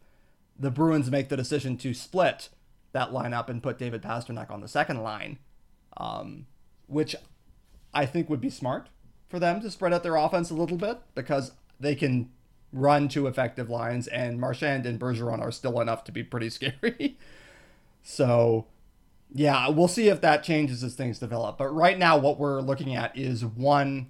the 0.57 0.71
Bruins 0.71 1.11
make 1.11 1.29
the 1.29 1.37
decision 1.37 1.77
to 1.77 1.93
split 1.93 2.49
that 2.93 3.11
lineup 3.11 3.49
and 3.49 3.63
put 3.63 3.77
David 3.77 4.01
Pastrnak 4.01 4.51
on 4.51 4.61
the 4.61 4.67
second 4.67 5.01
line, 5.01 5.39
um, 5.97 6.45
which 6.87 7.15
I 7.93 8.05
think 8.05 8.29
would 8.29 8.41
be 8.41 8.49
smart 8.49 8.87
for 9.31 9.39
them 9.39 9.61
to 9.61 9.71
spread 9.71 9.93
out 9.93 10.03
their 10.03 10.17
offense 10.17 10.51
a 10.51 10.53
little 10.53 10.77
bit 10.77 10.99
because 11.15 11.53
they 11.79 11.95
can 11.95 12.29
run 12.73 13.07
two 13.07 13.27
effective 13.27 13.69
lines, 13.69 14.07
and 14.07 14.39
Marchand 14.39 14.85
and 14.85 14.99
Bergeron 14.99 15.41
are 15.41 15.51
still 15.51 15.79
enough 15.81 16.03
to 16.03 16.11
be 16.11 16.23
pretty 16.23 16.49
scary. 16.49 17.17
so, 18.03 18.67
yeah, 19.33 19.69
we'll 19.69 19.87
see 19.87 20.09
if 20.09 20.21
that 20.21 20.43
changes 20.43 20.83
as 20.83 20.93
things 20.93 21.19
develop. 21.19 21.57
But 21.57 21.73
right 21.73 21.97
now, 21.97 22.17
what 22.17 22.37
we're 22.37 22.61
looking 22.61 22.95
at 22.95 23.17
is 23.17 23.43
one 23.43 24.09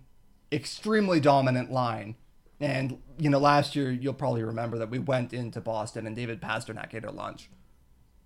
extremely 0.52 1.20
dominant 1.20 1.72
line. 1.72 2.16
And, 2.60 3.00
you 3.18 3.30
know, 3.30 3.40
last 3.40 3.76
year, 3.76 3.92
you'll 3.92 4.14
probably 4.14 4.44
remember 4.44 4.78
that 4.78 4.90
we 4.90 5.00
went 5.00 5.34
into 5.34 5.62
Boston 5.62 6.06
and 6.06 6.16
David 6.16 6.42
Pastrnak 6.42 6.94
ate 6.94 7.06
our 7.06 7.12
lunch. 7.12 7.50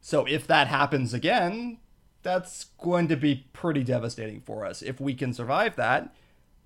So 0.02 0.26
if 0.26 0.46
that 0.48 0.68
happens 0.68 1.14
again, 1.14 1.78
that's 2.22 2.66
going 2.82 3.08
to 3.08 3.16
be 3.16 3.48
pretty 3.54 3.84
devastating 3.84 4.42
for 4.42 4.66
us. 4.66 4.82
If 4.82 5.00
we 5.00 5.14
can 5.14 5.34
survive 5.34 5.76
that, 5.78 6.14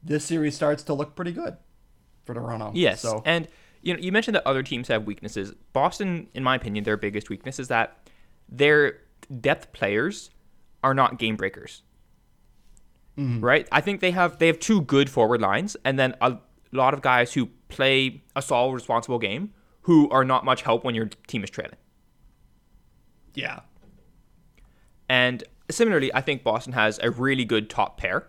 this 0.03 0.25
series 0.25 0.55
starts 0.55 0.83
to 0.83 0.93
look 0.93 1.15
pretty 1.15 1.31
good 1.31 1.57
for 2.25 2.33
Toronto. 2.33 2.71
Yes. 2.73 3.01
So. 3.01 3.21
And 3.25 3.47
you 3.81 3.93
know, 3.93 3.99
you 3.99 4.11
mentioned 4.11 4.35
that 4.35 4.45
other 4.45 4.63
teams 4.63 4.87
have 4.89 5.05
weaknesses. 5.05 5.53
Boston, 5.73 6.27
in 6.33 6.43
my 6.43 6.55
opinion, 6.55 6.83
their 6.83 6.97
biggest 6.97 7.29
weakness 7.29 7.59
is 7.59 7.69
that 7.69 8.09
their 8.49 8.99
depth 9.39 9.71
players 9.71 10.31
are 10.83 10.93
not 10.93 11.17
game 11.17 11.35
breakers. 11.35 11.83
Mm-hmm. 13.17 13.43
Right? 13.43 13.67
I 13.71 13.81
think 13.81 14.01
they 14.01 14.11
have 14.11 14.39
they 14.39 14.47
have 14.47 14.59
two 14.59 14.81
good 14.81 15.09
forward 15.09 15.41
lines 15.41 15.75
and 15.83 15.99
then 15.99 16.15
a 16.21 16.37
lot 16.71 16.93
of 16.93 17.01
guys 17.01 17.33
who 17.33 17.47
play 17.67 18.23
a 18.35 18.41
solid 18.41 18.73
responsible 18.73 19.19
game 19.19 19.53
who 19.81 20.09
are 20.09 20.23
not 20.23 20.45
much 20.45 20.61
help 20.61 20.83
when 20.83 20.95
your 20.95 21.09
team 21.27 21.43
is 21.43 21.49
trailing. 21.49 21.77
Yeah. 23.33 23.61
And 25.09 25.43
similarly, 25.71 26.13
I 26.13 26.21
think 26.21 26.43
Boston 26.43 26.73
has 26.73 26.99
a 27.01 27.09
really 27.09 27.45
good 27.45 27.69
top 27.69 27.97
pair. 27.97 28.27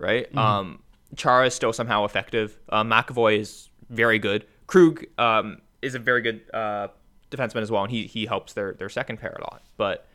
Right? 0.00 0.26
Mm-hmm. 0.28 0.38
Um 0.38 0.82
Chara 1.16 1.46
is 1.46 1.54
still 1.54 1.72
somehow 1.72 2.04
effective. 2.04 2.58
Uh, 2.68 2.84
McAvoy 2.84 3.38
is 3.38 3.68
very 3.88 4.18
good. 4.18 4.46
Krug 4.66 5.04
um, 5.18 5.60
is 5.82 5.94
a 5.94 5.98
very 5.98 6.22
good 6.22 6.42
uh, 6.54 6.88
defenseman 7.30 7.62
as 7.62 7.70
well, 7.70 7.82
and 7.82 7.90
he 7.90 8.06
he 8.06 8.26
helps 8.26 8.52
their 8.52 8.74
their 8.74 8.88
second 8.88 9.18
pair 9.18 9.36
a 9.38 9.40
lot. 9.42 9.62
But 9.76 10.06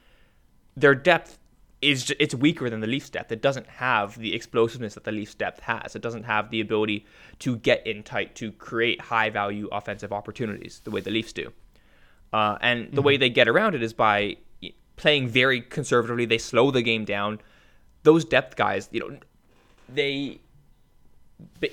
their 0.78 0.95
depth 0.95 1.38
is 1.82 2.06
just, 2.06 2.19
it's 2.19 2.34
weaker 2.34 2.69
than 2.69 2.80
the 2.80 2.88
Leafs' 2.88 3.10
depth. 3.10 3.32
It 3.32 3.41
doesn't 3.41 3.67
have 3.67 4.17
the 4.17 4.34
explosiveness 4.34 4.93
that 4.93 5.04
the 5.04 5.12
Leafs' 5.12 5.36
depth 5.36 5.60
has. 5.62 5.95
It 5.95 6.02
doesn't 6.02 6.24
have 6.24 6.50
the 6.50 6.62
ability 6.62 7.06
to 7.39 7.58
get 7.58 7.86
in 7.86 8.02
tight 8.04 8.36
to 8.36 8.52
create 8.54 9.02
high 9.02 9.30
value 9.30 9.67
offensive 9.71 10.12
opportunities 10.13 10.82
the 10.84 10.91
way 10.91 11.02
the 11.02 11.12
Leafs 11.12 11.34
do. 11.34 11.52
Uh, 12.34 12.58
and 12.62 12.86
the 12.86 12.98
mm-hmm. 12.98 13.06
way 13.06 13.17
they 13.17 13.30
get 13.30 13.48
around 13.48 13.76
it 13.76 13.84
is 13.84 13.93
by 13.93 14.38
playing 14.95 15.28
very 15.28 15.62
conservatively. 15.62 16.26
They 16.26 16.38
slow 16.38 16.71
the 16.71 16.82
game 16.82 17.06
down. 17.06 17.39
Those 18.04 18.24
depth 18.24 18.56
guys, 18.56 18.89
you 18.91 19.00
know, 19.02 19.19
they 19.89 20.39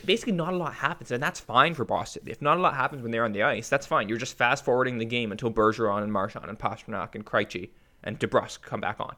basically 0.05 0.33
not 0.33 0.53
a 0.53 0.57
lot 0.57 0.75
happens, 0.75 1.11
and 1.11 1.23
that's 1.23 1.41
fine 1.41 1.75
for 1.75 1.85
Boston. 1.85 2.25
If 2.27 2.43
not 2.43 2.59
a 2.59 2.61
lot 2.61 2.75
happens 2.75 3.03
when 3.03 3.11
they're 3.11 3.25
on 3.25 3.33
the 3.33 3.43
ice, 3.43 3.69
that's 3.69 3.87
fine. 3.87 4.09
You're 4.09 4.19
just 4.19 4.37
fast 4.37 4.65
forwarding 4.65 4.99
the 4.99 5.05
game 5.05 5.31
until 5.33 5.51
Bergeron 5.51 6.03
and 6.03 6.13
Marchand 6.13 6.47
and 6.49 6.59
Pastrnak 6.59 7.15
and 7.15 7.25
Krejci 7.25 7.71
and 8.03 8.19
DeBrusk 8.19 8.63
come 8.63 8.81
back 8.81 8.99
on. 8.99 9.15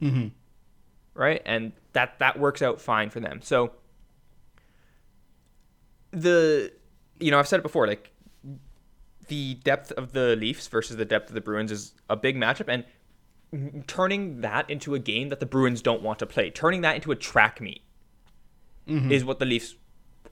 Mm-hmm. 0.00 0.28
Right, 1.14 1.42
and 1.44 1.72
that 1.92 2.18
that 2.20 2.38
works 2.38 2.62
out 2.62 2.80
fine 2.80 3.10
for 3.10 3.20
them. 3.20 3.40
So 3.42 3.72
the 6.12 6.72
you 7.20 7.30
know 7.30 7.38
I've 7.38 7.48
said 7.48 7.60
it 7.60 7.62
before, 7.62 7.86
like 7.86 8.10
the 9.28 9.54
depth 9.54 9.92
of 9.92 10.12
the 10.12 10.36
Leafs 10.36 10.66
versus 10.68 10.96
the 10.96 11.04
depth 11.04 11.28
of 11.28 11.34
the 11.34 11.40
Bruins 11.40 11.70
is 11.70 11.92
a 12.08 12.16
big 12.16 12.36
matchup, 12.36 12.68
and 12.68 12.84
turning 13.86 14.40
that 14.40 14.68
into 14.70 14.94
a 14.94 14.98
game 14.98 15.28
that 15.28 15.40
the 15.40 15.46
Bruins 15.46 15.82
don't 15.82 16.02
want 16.02 16.18
to 16.20 16.26
play, 16.26 16.50
turning 16.50 16.80
that 16.82 16.94
into 16.94 17.12
a 17.12 17.16
track 17.16 17.60
meet 17.60 17.82
mm-hmm. 18.88 19.12
is 19.12 19.24
what 19.24 19.38
the 19.38 19.44
Leafs 19.44 19.76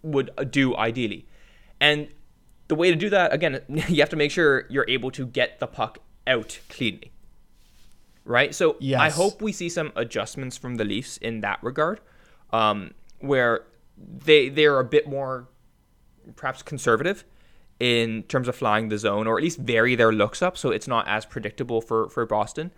would 0.02 0.30
do 0.50 0.74
ideally. 0.76 1.26
And 1.80 2.08
the 2.68 2.74
way 2.74 2.90
to 2.90 2.96
do 2.96 3.10
that, 3.10 3.32
again, 3.32 3.60
you 3.88 4.00
have 4.00 4.10
to 4.10 4.16
make 4.16 4.30
sure 4.30 4.66
you're 4.70 4.88
able 4.88 5.10
to 5.12 5.26
get 5.26 5.60
the 5.60 5.66
puck 5.66 5.98
out 6.26 6.58
cleanly. 6.68 7.12
Right? 8.24 8.54
So 8.54 8.76
yes. 8.80 9.00
I 9.00 9.10
hope 9.10 9.42
we 9.42 9.52
see 9.52 9.68
some 9.68 9.92
adjustments 9.96 10.56
from 10.56 10.76
the 10.76 10.84
Leafs 10.84 11.16
in 11.16 11.40
that 11.40 11.58
regard, 11.62 12.00
um, 12.52 12.92
where 13.18 13.64
they 13.96 14.48
they're 14.48 14.78
a 14.78 14.84
bit 14.84 15.08
more 15.08 15.48
perhaps 16.36 16.62
conservative 16.62 17.24
in 17.80 18.22
terms 18.24 18.46
of 18.46 18.54
flying 18.54 18.88
the 18.88 18.98
zone, 18.98 19.26
or 19.26 19.38
at 19.38 19.42
least 19.42 19.58
vary 19.58 19.94
their 19.94 20.12
looks 20.12 20.42
up 20.42 20.56
so 20.56 20.70
it's 20.70 20.86
not 20.86 21.08
as 21.08 21.24
predictable 21.24 21.80
for, 21.80 22.08
for 22.10 22.26
Boston. 22.26 22.70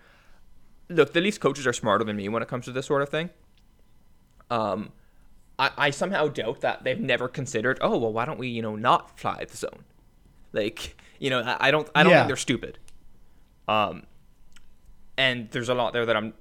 Look, 0.89 1.13
the 1.13 1.21
Leafs 1.21 1.39
coaches 1.39 1.67
are 1.67 1.73
smarter 1.73 2.05
than 2.05 2.17
me 2.17 2.29
when 2.29 2.43
it 2.43 2.49
comes 2.49 2.65
to 2.67 2.73
this 2.73 2.87
sort 2.87 3.03
of 3.03 3.09
thing. 3.09 3.31
Um, 4.51 4.93
I, 5.59 5.71
I 5.79 5.91
somehow 5.91 6.29
doubt 6.29 6.61
that 6.61 6.85
they've 6.85 7.01
never 7.01 7.29
considered, 7.29 7.79
oh 7.81 7.97
well, 7.97 8.13
why 8.13 8.25
don't 8.25 8.39
we, 8.39 8.49
you 8.49 8.63
know, 8.63 8.77
not 8.77 9.19
fly 9.19 9.45
the 9.49 9.57
zone? 9.57 9.85
Like, 10.53 10.97
you 11.19 11.31
know, 11.31 11.41
I, 11.41 11.69
I 11.69 11.71
don't 11.71 11.89
I 11.95 12.03
don't 12.03 12.13
yeah. 12.13 12.19
think 12.21 12.29
they're 12.29 12.37
stupid. 12.37 12.79
Um 13.69 14.05
and 15.17 15.51
there's 15.51 15.69
a 15.69 15.75
lot 15.75 15.93
there 15.93 16.05
that 16.05 16.17
I'm 16.17 16.35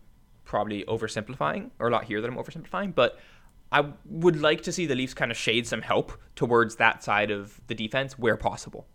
probably 0.44 0.84
oversimplifying, 0.86 1.70
or 1.80 1.88
a 1.88 1.92
lot 1.92 2.06
here 2.06 2.20
that 2.20 2.30
I'm 2.30 2.36
oversimplifying, 2.36 2.94
but 2.94 3.18
I 3.72 3.86
would 4.06 4.42
like 4.42 4.64
to 4.64 4.72
see 4.72 4.86
the 4.86 4.96
Leafs 4.96 5.14
kind 5.14 5.32
of 5.32 5.38
shade 5.38 5.66
some 5.66 5.82
help 5.82 6.12
towards 6.36 6.76
that 6.78 7.04
side 7.04 7.32
of 7.32 7.62
the 7.68 7.76
defense 7.76 8.20
where 8.20 8.36
possible. 8.36 8.88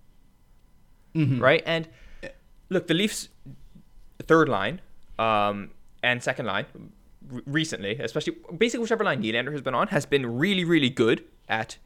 Mm-hmm. 1.14 1.42
Right? 1.42 1.62
And 1.64 1.88
look, 2.68 2.86
the 2.86 2.94
Leafs 2.94 3.28
third 4.26 4.48
line 4.48 4.80
um, 5.18 5.70
and 6.02 6.22
second 6.22 6.46
line 6.46 6.66
recently, 7.46 7.98
especially 7.98 8.36
basically 8.56 8.82
whichever 8.82 9.04
line 9.04 9.22
Nylander 9.22 9.52
has 9.52 9.60
been 9.60 9.74
on, 9.74 9.88
has 9.88 10.06
been 10.06 10.38
really, 10.38 10.64
really 10.64 10.90
good 10.90 11.24
at 11.48 11.78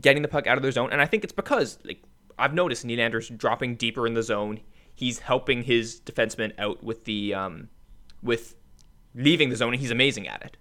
getting 0.00 0.22
the 0.22 0.28
puck 0.28 0.46
out 0.46 0.56
of 0.56 0.62
their 0.62 0.72
zone. 0.72 0.90
And 0.92 1.00
I 1.00 1.06
think 1.06 1.24
it's 1.24 1.32
because 1.32 1.78
like 1.84 2.02
I've 2.38 2.54
noticed 2.54 2.86
Nylander's 2.86 3.28
dropping 3.28 3.76
deeper 3.76 4.06
in 4.06 4.14
the 4.14 4.22
zone. 4.22 4.60
He's 4.94 5.20
helping 5.20 5.62
his 5.62 6.00
defenseman 6.00 6.52
out 6.58 6.82
with 6.82 7.04
the 7.04 7.34
um, 7.34 7.68
with 8.22 8.54
leaving 9.14 9.50
the 9.50 9.56
zone, 9.56 9.72
and 9.72 9.80
he's 9.80 9.90
amazing 9.90 10.28
at 10.28 10.42
it. 10.42 10.56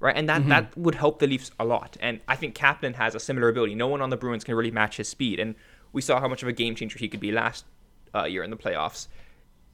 Right, 0.00 0.16
and 0.16 0.28
that, 0.28 0.42
mm-hmm. 0.42 0.50
that 0.50 0.78
would 0.78 0.94
help 0.94 1.18
the 1.18 1.26
Leafs 1.26 1.50
a 1.58 1.64
lot. 1.64 1.96
And 1.98 2.20
I 2.28 2.36
think 2.36 2.54
Kapanen 2.54 2.94
has 2.94 3.16
a 3.16 3.20
similar 3.20 3.48
ability. 3.48 3.74
No 3.74 3.88
one 3.88 4.00
on 4.00 4.10
the 4.10 4.16
Bruins 4.16 4.44
can 4.44 4.54
really 4.54 4.70
match 4.70 4.96
his 4.96 5.08
speed, 5.08 5.40
and 5.40 5.56
we 5.92 6.02
saw 6.02 6.20
how 6.20 6.28
much 6.28 6.40
of 6.40 6.48
a 6.48 6.52
game 6.52 6.76
changer 6.76 7.00
he 7.00 7.08
could 7.08 7.18
be 7.18 7.32
last 7.32 7.64
uh, 8.14 8.22
year 8.22 8.44
in 8.44 8.50
the 8.50 8.56
playoffs. 8.56 9.08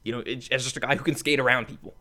You 0.05 0.13
know, 0.13 0.23
it's 0.25 0.47
just 0.47 0.77
a 0.77 0.79
guy 0.79 0.95
who 0.95 1.03
can 1.03 1.15
skate 1.15 1.39
around 1.39 1.67
people. 1.67 1.95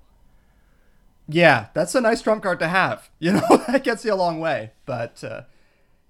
Yeah, 1.26 1.68
that's 1.72 1.94
a 1.94 2.00
nice 2.02 2.20
trump 2.20 2.42
card 2.42 2.60
to 2.60 2.68
have. 2.68 3.10
You 3.18 3.32
know, 3.32 3.64
that 3.68 3.82
gets 3.84 4.04
you 4.04 4.12
a 4.12 4.14
long 4.14 4.38
way. 4.38 4.72
But 4.84 5.24
uh, 5.24 5.42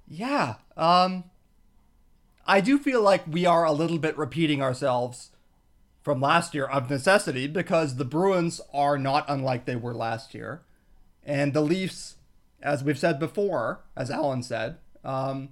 yeah, 0.09 0.57
um, 0.77 1.25
I 2.47 2.61
do 2.61 2.77
feel 2.79 3.01
like 3.01 3.23
we 3.27 3.47
are 3.47 3.65
a 3.65 3.73
little 3.73 3.99
bit 3.99 4.19
repeating 4.19 4.61
ourselves 4.61 5.31
from 6.03 6.21
last 6.21 6.55
year 6.55 6.67
of 6.67 6.91
necessity 6.91 7.47
because 7.47 7.97
the 7.97 8.05
Bruins 8.05 8.61
are 8.73 8.99
not 8.99 9.25
unlike 9.29 9.65
they 9.65 9.77
were 9.77 9.95
last 9.95 10.35
year. 10.35 10.63
And 11.23 11.55
the 11.55 11.63
Leafs, 11.63 12.17
as 12.61 12.83
we've 12.83 12.99
said 12.99 13.21
before, 13.21 13.85
as 13.97 14.11
Alan 14.11 14.43
said, 14.43 14.79
um, 15.05 15.51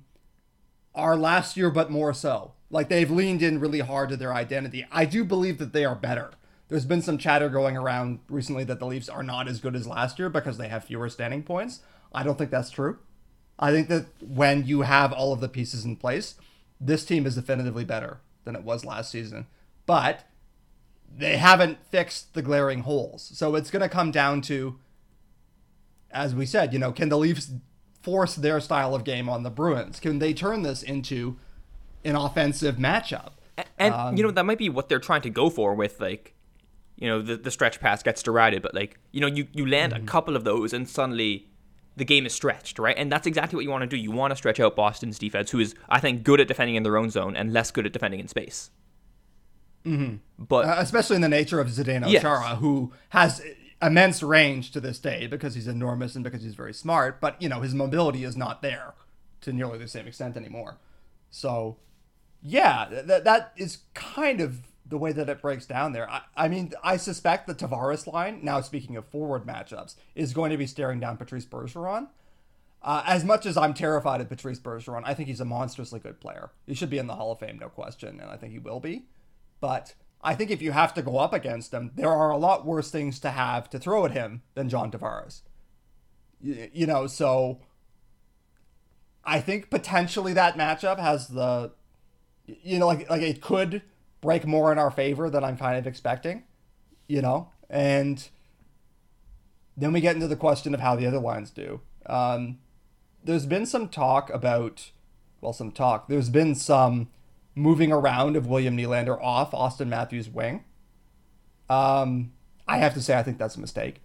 are 0.94 1.16
last 1.16 1.56
year 1.56 1.70
but 1.70 1.90
more 1.90 2.12
so. 2.12 2.54
Like 2.72 2.88
they've 2.88 3.10
leaned 3.10 3.42
in 3.42 3.60
really 3.60 3.80
hard 3.80 4.08
to 4.08 4.16
their 4.16 4.34
identity. 4.34 4.84
I 4.90 5.04
do 5.04 5.22
believe 5.22 5.58
that 5.58 5.72
they 5.72 5.84
are 5.84 5.94
better 5.94 6.32
there's 6.72 6.86
been 6.86 7.02
some 7.02 7.18
chatter 7.18 7.50
going 7.50 7.76
around 7.76 8.20
recently 8.30 8.64
that 8.64 8.78
the 8.78 8.86
Leafs 8.86 9.10
are 9.10 9.22
not 9.22 9.46
as 9.46 9.60
good 9.60 9.76
as 9.76 9.86
last 9.86 10.18
year 10.18 10.30
because 10.30 10.56
they 10.56 10.68
have 10.68 10.84
fewer 10.84 11.10
standing 11.10 11.42
points. 11.42 11.80
I 12.14 12.22
don't 12.22 12.38
think 12.38 12.50
that's 12.50 12.70
true. 12.70 12.98
I 13.58 13.72
think 13.72 13.88
that 13.88 14.06
when 14.26 14.66
you 14.66 14.80
have 14.80 15.12
all 15.12 15.34
of 15.34 15.40
the 15.40 15.50
pieces 15.50 15.84
in 15.84 15.96
place, 15.96 16.34
this 16.80 17.04
team 17.04 17.26
is 17.26 17.34
definitively 17.34 17.84
better 17.84 18.20
than 18.44 18.56
it 18.56 18.62
was 18.62 18.86
last 18.86 19.10
season. 19.10 19.48
But 19.84 20.24
they 21.14 21.36
haven't 21.36 21.84
fixed 21.90 22.32
the 22.32 22.40
glaring 22.40 22.80
holes. 22.80 23.30
So 23.34 23.54
it's 23.54 23.70
going 23.70 23.82
to 23.82 23.88
come 23.90 24.10
down 24.10 24.40
to, 24.42 24.78
as 26.10 26.34
we 26.34 26.46
said, 26.46 26.72
you 26.72 26.78
know, 26.78 26.90
can 26.90 27.10
the 27.10 27.18
Leafs 27.18 27.52
force 28.00 28.34
their 28.34 28.60
style 28.60 28.94
of 28.94 29.04
game 29.04 29.28
on 29.28 29.42
the 29.42 29.50
Bruins? 29.50 30.00
Can 30.00 30.20
they 30.20 30.32
turn 30.32 30.62
this 30.62 30.82
into 30.82 31.38
an 32.04 32.16
offensive 32.16 32.76
matchup? 32.76 33.32
And, 33.78 33.94
um, 33.94 34.16
you 34.16 34.22
know, 34.22 34.30
that 34.30 34.46
might 34.46 34.58
be 34.58 34.68
what 34.68 34.88
they're 34.88 34.98
trying 34.98 35.22
to 35.22 35.30
go 35.30 35.50
for 35.50 35.74
with, 35.74 36.00
like, 36.00 36.34
you 37.02 37.08
know 37.08 37.20
the, 37.20 37.36
the 37.36 37.50
stretch 37.50 37.80
pass 37.80 38.00
gets 38.02 38.22
derided 38.22 38.62
but 38.62 38.74
like 38.74 38.98
you 39.10 39.20
know 39.20 39.26
you, 39.26 39.48
you 39.52 39.66
land 39.66 39.92
mm-hmm. 39.92 40.04
a 40.04 40.06
couple 40.06 40.36
of 40.36 40.44
those 40.44 40.72
and 40.72 40.88
suddenly 40.88 41.48
the 41.96 42.04
game 42.04 42.24
is 42.24 42.32
stretched 42.32 42.78
right 42.78 42.96
and 42.96 43.10
that's 43.10 43.26
exactly 43.26 43.56
what 43.56 43.64
you 43.64 43.70
want 43.70 43.82
to 43.82 43.88
do 43.88 43.96
you 43.96 44.12
want 44.12 44.30
to 44.30 44.36
stretch 44.36 44.60
out 44.60 44.76
boston's 44.76 45.18
defense 45.18 45.50
who 45.50 45.58
is 45.58 45.74
i 45.88 45.98
think 45.98 46.22
good 46.22 46.40
at 46.40 46.46
defending 46.46 46.76
in 46.76 46.84
their 46.84 46.96
own 46.96 47.10
zone 47.10 47.34
and 47.34 47.52
less 47.52 47.72
good 47.72 47.84
at 47.84 47.92
defending 47.92 48.20
in 48.20 48.28
space 48.28 48.70
mm-hmm. 49.84 50.16
but 50.38 50.64
uh, 50.64 50.76
especially 50.78 51.16
in 51.16 51.22
the 51.22 51.28
nature 51.28 51.58
of 51.58 51.66
zdeno 51.66 52.08
yes. 52.08 52.22
chara 52.22 52.54
who 52.56 52.92
has 53.08 53.42
immense 53.82 54.22
range 54.22 54.70
to 54.70 54.80
this 54.80 55.00
day 55.00 55.26
because 55.26 55.56
he's 55.56 55.66
enormous 55.66 56.14
and 56.14 56.22
because 56.22 56.42
he's 56.42 56.54
very 56.54 56.72
smart 56.72 57.20
but 57.20 57.40
you 57.42 57.48
know 57.48 57.62
his 57.62 57.74
mobility 57.74 58.22
is 58.22 58.36
not 58.36 58.62
there 58.62 58.94
to 59.40 59.52
nearly 59.52 59.76
the 59.76 59.88
same 59.88 60.06
extent 60.06 60.36
anymore 60.36 60.78
so 61.30 61.78
yeah 62.42 62.88
that 62.90 63.24
that 63.24 63.52
is 63.56 63.78
kind 63.94 64.40
of 64.40 64.58
the 64.92 64.98
way 64.98 65.10
that 65.10 65.28
it 65.30 65.40
breaks 65.40 65.64
down 65.64 65.92
there. 65.94 66.08
I, 66.08 66.20
I, 66.36 66.48
mean, 66.48 66.74
I 66.84 66.98
suspect 66.98 67.46
the 67.46 67.54
Tavares 67.54 68.06
line, 68.06 68.40
now 68.42 68.60
speaking 68.60 68.94
of 68.96 69.06
forward 69.06 69.46
matchups, 69.46 69.94
is 70.14 70.34
going 70.34 70.50
to 70.50 70.58
be 70.58 70.66
staring 70.66 71.00
down 71.00 71.16
Patrice 71.16 71.46
Bergeron. 71.46 72.08
Uh, 72.82 73.02
as 73.06 73.24
much 73.24 73.46
as 73.46 73.56
I'm 73.56 73.72
terrified 73.72 74.20
of 74.20 74.28
Patrice 74.28 74.60
Bergeron, 74.60 75.02
I 75.06 75.14
think 75.14 75.28
he's 75.28 75.40
a 75.40 75.46
monstrously 75.46 75.98
good 75.98 76.20
player. 76.20 76.50
He 76.66 76.74
should 76.74 76.90
be 76.90 76.98
in 76.98 77.06
the 77.06 77.14
Hall 77.14 77.32
of 77.32 77.38
Fame, 77.38 77.58
no 77.58 77.70
question, 77.70 78.20
and 78.20 78.30
I 78.30 78.36
think 78.36 78.52
he 78.52 78.58
will 78.58 78.80
be. 78.80 79.06
But 79.60 79.94
I 80.20 80.34
think 80.34 80.50
if 80.50 80.60
you 80.60 80.72
have 80.72 80.92
to 80.94 81.02
go 81.02 81.16
up 81.18 81.32
against 81.32 81.72
him, 81.72 81.92
there 81.94 82.12
are 82.12 82.30
a 82.30 82.36
lot 82.36 82.66
worse 82.66 82.90
things 82.90 83.18
to 83.20 83.30
have 83.30 83.70
to 83.70 83.78
throw 83.78 84.04
at 84.04 84.12
him 84.12 84.42
than 84.54 84.68
John 84.68 84.90
Tavares. 84.90 85.40
You, 86.40 86.68
you 86.72 86.86
know, 86.86 87.06
so 87.06 87.60
I 89.24 89.40
think 89.40 89.70
potentially 89.70 90.34
that 90.34 90.58
matchup 90.58 90.98
has 90.98 91.28
the, 91.28 91.72
you 92.62 92.78
know, 92.78 92.86
like 92.86 93.08
like 93.08 93.22
it 93.22 93.40
could 93.40 93.82
break 94.22 94.46
more 94.46 94.72
in 94.72 94.78
our 94.78 94.90
favor 94.90 95.28
than 95.28 95.44
I'm 95.44 95.58
kind 95.58 95.76
of 95.76 95.86
expecting, 95.86 96.44
you 97.08 97.20
know? 97.20 97.50
And 97.68 98.26
then 99.76 99.92
we 99.92 100.00
get 100.00 100.14
into 100.14 100.28
the 100.28 100.36
question 100.36 100.72
of 100.72 100.80
how 100.80 100.96
the 100.96 101.06
other 101.06 101.18
lines 101.18 101.50
do. 101.50 101.80
Um, 102.06 102.58
there's 103.22 103.46
been 103.46 103.66
some 103.66 103.88
talk 103.88 104.30
about, 104.30 104.92
well, 105.40 105.52
some 105.52 105.72
talk. 105.72 106.08
There's 106.08 106.30
been 106.30 106.54
some 106.54 107.08
moving 107.54 107.92
around 107.92 108.36
of 108.36 108.46
William 108.46 108.76
Nylander 108.76 109.20
off 109.20 109.50
Auston 109.50 109.88
Matthews' 109.88 110.28
wing. 110.28 110.64
Um, 111.68 112.32
I 112.66 112.78
have 112.78 112.94
to 112.94 113.02
say, 113.02 113.18
I 113.18 113.22
think 113.22 113.38
that's 113.38 113.56
a 113.56 113.60
mistake. 113.60 114.00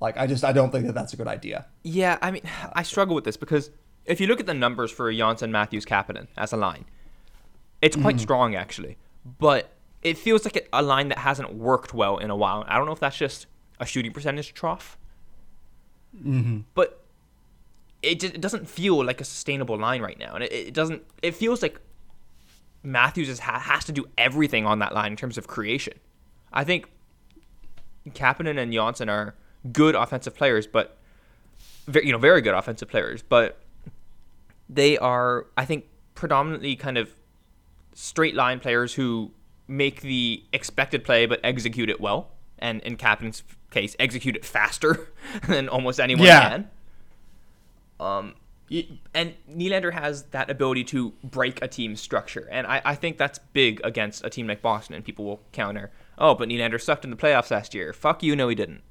Like, 0.00 0.16
I 0.16 0.26
just, 0.26 0.44
I 0.44 0.52
don't 0.52 0.70
think 0.70 0.86
that 0.86 0.94
that's 0.94 1.12
a 1.12 1.16
good 1.16 1.28
idea. 1.28 1.66
Yeah, 1.82 2.18
I 2.22 2.30
mean, 2.30 2.42
I 2.72 2.82
struggle 2.82 3.14
with 3.14 3.24
this 3.24 3.36
because 3.36 3.70
if 4.04 4.20
you 4.20 4.26
look 4.26 4.40
at 4.40 4.46
the 4.46 4.54
numbers 4.54 4.90
for 4.90 5.12
Johnsson, 5.12 5.52
Matthews, 5.52 5.84
Kapanen 5.84 6.26
as 6.36 6.52
a 6.52 6.56
line, 6.56 6.86
it's 7.80 7.96
quite 7.96 8.16
mm-hmm. 8.16 8.22
strong 8.22 8.54
actually 8.54 8.96
but 9.38 9.72
it 10.02 10.16
feels 10.16 10.44
like 10.44 10.68
a 10.72 10.82
line 10.82 11.08
that 11.08 11.18
hasn't 11.18 11.54
worked 11.54 11.92
well 11.92 12.18
in 12.18 12.30
a 12.30 12.36
while. 12.36 12.64
I 12.68 12.76
don't 12.76 12.86
know 12.86 12.92
if 12.92 13.00
that's 13.00 13.16
just 13.16 13.46
a 13.80 13.86
shooting 13.86 14.12
percentage 14.12 14.54
trough, 14.54 14.96
mm-hmm. 16.16 16.60
but 16.74 17.04
it 18.02 18.20
just, 18.20 18.34
it 18.34 18.40
doesn't 18.40 18.68
feel 18.68 19.04
like 19.04 19.20
a 19.20 19.24
sustainable 19.24 19.76
line 19.76 20.00
right 20.00 20.18
now, 20.18 20.34
and 20.34 20.44
it, 20.44 20.52
it 20.52 20.74
doesn't. 20.74 21.02
It 21.22 21.34
feels 21.34 21.62
like 21.62 21.80
Matthews 22.82 23.28
is, 23.28 23.40
has 23.40 23.84
to 23.86 23.92
do 23.92 24.06
everything 24.16 24.66
on 24.66 24.78
that 24.78 24.94
line 24.94 25.12
in 25.12 25.16
terms 25.16 25.36
of 25.36 25.48
creation. 25.48 25.94
I 26.52 26.64
think 26.64 26.88
Kapanen 28.10 28.58
and 28.58 28.72
Johnsson 28.72 29.08
are 29.08 29.34
good 29.72 29.96
offensive 29.96 30.36
players, 30.36 30.66
but 30.66 30.96
very, 31.86 32.06
you 32.06 32.12
know 32.12 32.18
very 32.18 32.40
good 32.40 32.54
offensive 32.54 32.88
players, 32.88 33.22
but 33.22 33.60
they 34.68 34.96
are 34.96 35.46
I 35.56 35.64
think 35.64 35.86
predominantly 36.14 36.76
kind 36.76 36.98
of 36.98 37.17
straight 38.00 38.34
line 38.34 38.60
players 38.60 38.94
who 38.94 39.30
make 39.66 40.00
the 40.02 40.42
expected 40.52 41.04
play 41.04 41.26
but 41.26 41.40
execute 41.42 41.90
it 41.90 42.00
well. 42.00 42.30
and 42.60 42.80
in 42.82 42.96
Kapanen's 42.96 43.42
case, 43.70 43.94
execute 44.00 44.34
it 44.36 44.44
faster 44.44 45.08
than 45.48 45.68
almost 45.68 46.00
anyone 46.00 46.26
Yeah. 46.26 46.48
can. 46.48 46.70
Um, 48.00 48.34
and 49.14 49.34
Nylander 49.50 49.92
has 49.92 50.24
that 50.30 50.50
ability 50.50 50.84
to 50.84 51.12
break 51.24 51.62
a 51.62 51.68
team's 51.68 52.00
structure, 52.00 52.46
and 52.50 52.66
I, 52.66 52.82
I 52.84 52.94
think 52.94 53.16
that's 53.18 53.38
big 53.52 53.80
against 53.84 54.24
a 54.24 54.30
team 54.30 54.46
like 54.46 54.60
Boston. 54.62 54.94
And 54.94 55.04
people 55.04 55.24
will 55.24 55.40
counter, 55.52 55.90
"Oh, 56.18 56.34
but 56.34 56.48
Nylander 56.48 56.80
sucked 56.80 57.04
in 57.04 57.10
the 57.10 57.16
playoffs 57.16 57.50
last 57.50 57.74
year." 57.74 57.92
Fuck 57.92 58.22
you, 58.22 58.36
no, 58.36 58.48
he 58.48 58.54
didn't. 58.54 58.82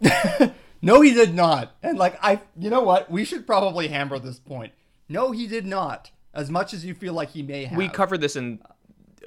No, 0.82 1.02
he 1.02 1.12
did 1.12 1.34
not. 1.34 1.74
And 1.82 1.98
like 1.98 2.18
I, 2.22 2.40
you 2.58 2.70
know 2.70 2.80
what? 2.80 3.10
We 3.10 3.24
should 3.26 3.46
probably 3.46 3.88
hammer 3.88 4.18
this 4.18 4.38
point. 4.38 4.72
No, 5.10 5.30
he 5.30 5.46
did 5.46 5.66
not. 5.66 6.10
As 6.32 6.50
much 6.50 6.72
as 6.72 6.84
you 6.84 6.94
feel 6.94 7.12
like 7.12 7.30
he 7.30 7.42
may 7.42 7.64
have. 7.64 7.76
We 7.76 7.88
covered 7.88 8.20
this 8.20 8.36
in 8.36 8.60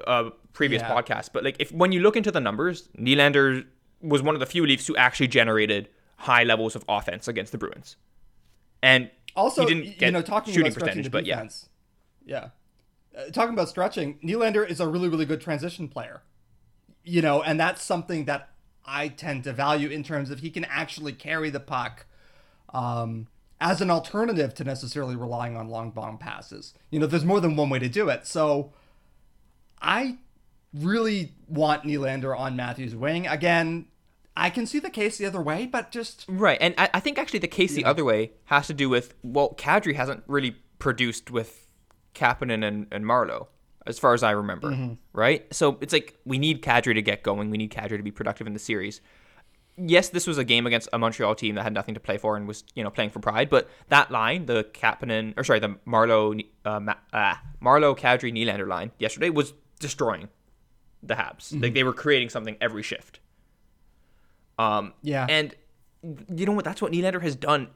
a 0.07 0.31
previous 0.53 0.81
Yeah. 0.81 0.91
podcast, 0.91 1.29
but 1.33 1.43
like 1.43 1.57
if 1.59 1.71
when 1.71 1.91
you 1.91 2.01
look 2.01 2.15
into 2.15 2.31
the 2.31 2.39
numbers, 2.39 2.89
Nylander 2.97 3.65
was 4.01 4.21
one 4.21 4.35
of 4.35 4.39
the 4.39 4.45
few 4.45 4.65
Leafs 4.65 4.87
who 4.87 4.95
actually 4.95 5.27
generated 5.27 5.89
high 6.17 6.43
levels 6.43 6.75
of 6.75 6.85
offense 6.87 7.27
against 7.27 7.51
the 7.51 7.57
Bruins, 7.57 7.97
and 8.81 9.09
also, 9.35 9.65
he 9.65 9.73
didn't 9.73 9.97
get 9.97 10.05
you 10.07 10.11
know, 10.11 10.21
talking 10.21 10.53
shooting 10.53 10.67
about 10.67 10.73
stretching 10.81 11.03
percentage, 11.03 11.11
but 11.11 11.25
yeah. 11.25 11.47
Yeah. 12.25 12.49
Uh, 13.17 13.29
talking 13.31 13.53
about 13.53 13.69
stretching, 13.69 14.19
Nylander 14.23 14.67
is 14.67 14.79
a 14.79 14.87
really, 14.87 15.09
really 15.09 15.25
good 15.25 15.41
transition 15.41 15.87
player. 15.87 16.21
You 17.03 17.21
know, 17.21 17.41
and 17.41 17.59
that's 17.59 17.83
something 17.83 18.25
that 18.25 18.49
I 18.85 19.07
tend 19.09 19.43
to 19.45 19.53
value 19.53 19.89
in 19.89 20.03
terms 20.03 20.29
of 20.29 20.39
he 20.39 20.49
can 20.49 20.65
actually 20.65 21.13
carry 21.13 21.49
the 21.49 21.59
puck 21.59 22.05
um, 22.73 23.27
as 23.63 23.79
an 23.79 23.89
alternative 23.89 24.53
to 24.53 24.63
necessarily 24.65 25.15
relying 25.15 25.55
on 25.55 25.69
long 25.69 25.89
bomb 25.89 26.17
passes. 26.17 26.73
You 26.91 26.99
know, 26.99 27.07
there's 27.07 27.23
more 27.23 27.39
than 27.39 27.55
one 27.55 27.69
way 27.69 27.79
to 27.79 27.87
do 27.87 28.09
it. 28.09 28.27
So 28.27 28.73
I 29.81 30.17
really 30.73 31.31
want 31.47 31.83
Nylander 31.83 32.37
on 32.37 32.55
Matthews' 32.57 32.93
wing. 32.95 33.25
Again, 33.25 33.85
I 34.35 34.49
can 34.49 34.65
see 34.65 34.79
the 34.79 34.89
case 34.89 35.17
the 35.17 35.25
other 35.25 35.41
way, 35.41 35.65
but 35.65 35.91
just 35.91 36.25
right. 36.27 36.57
And 36.59 36.75
I, 36.77 36.89
I 36.95 36.99
think 36.99 37.17
actually 37.17 37.39
the 37.39 37.47
case 37.47 37.73
the 37.73 37.85
other 37.85 38.03
way 38.03 38.31
has 38.45 38.67
to 38.67 38.73
do 38.73 38.89
with 38.89 39.13
well, 39.23 39.53
Kadri 39.57 39.95
hasn't 39.95 40.23
really 40.27 40.57
produced 40.79 41.31
with 41.31 41.65
Kapanen 42.15 42.67
and, 42.67 42.87
and 42.91 43.05
Marleau, 43.05 43.47
as 43.87 43.97
far 43.97 44.13
as 44.13 44.23
I 44.23 44.31
remember, 44.31 44.71
Mm-hmm. 44.71 44.93
right? 45.13 45.51
So 45.53 45.77
it's 45.79 45.93
like 45.93 46.17
we 46.25 46.37
need 46.37 46.61
Kadri 46.61 46.95
to 46.95 47.01
get 47.01 47.23
going. 47.23 47.49
We 47.49 47.57
need 47.57 47.71
Kadri 47.71 47.95
to 47.97 48.03
be 48.03 48.11
productive 48.11 48.45
in 48.45 48.53
the 48.53 48.59
series. 48.59 48.99
Yes, 49.75 50.09
this 50.09 50.27
was 50.27 50.37
a 50.37 50.43
game 50.43 50.67
against 50.67 50.87
a 50.93 50.99
Montreal 50.99 51.33
team 51.35 51.55
that 51.55 51.63
had 51.63 51.73
nothing 51.73 51.95
to 51.95 51.99
play 51.99 52.17
for 52.17 52.37
and 52.37 52.47
was, 52.47 52.63
you 52.75 52.83
know, 52.83 52.91
playing 52.91 53.09
for 53.09 53.19
pride. 53.19 53.49
But 53.49 53.69
that 53.89 54.11
line, 54.11 54.45
the 54.45 54.65
Kapanen, 54.65 55.33
or 55.35 55.43
sorry, 55.43 55.59
the 55.59 55.75
Marleau, 55.87 56.39
uh, 56.63 56.79
Ma- 56.79 56.95
uh, 57.11 57.35
Marleau, 57.61 57.97
Kadri, 57.97 58.31
Nylander 58.31 58.67
line 58.67 58.91
yesterday 58.99 59.31
was 59.31 59.53
destroying 59.79 60.29
the 61.01 61.15
Habs. 61.15 61.49
Mm-hmm. 61.49 61.63
Like 61.63 61.73
they 61.73 61.83
were 61.83 61.93
creating 61.93 62.29
something 62.29 62.55
every 62.61 62.83
shift. 62.83 63.19
Um, 64.59 64.93
Yeah. 65.01 65.25
And 65.27 65.55
you 66.35 66.45
know 66.45 66.51
what? 66.51 66.65
That's 66.65 66.81
what 66.81 66.91
Nylander 66.91 67.21
has 67.21 67.35
done 67.35 67.69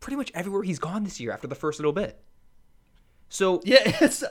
pretty 0.00 0.16
much 0.16 0.30
everywhere 0.34 0.62
he's 0.62 0.78
gone 0.78 1.04
this 1.04 1.20
year 1.20 1.32
after 1.32 1.46
the 1.46 1.54
first 1.54 1.78
little 1.78 1.92
bit. 1.92 2.18
So 3.28 3.60
Yeah, 3.64 3.78
it's. 4.00 4.24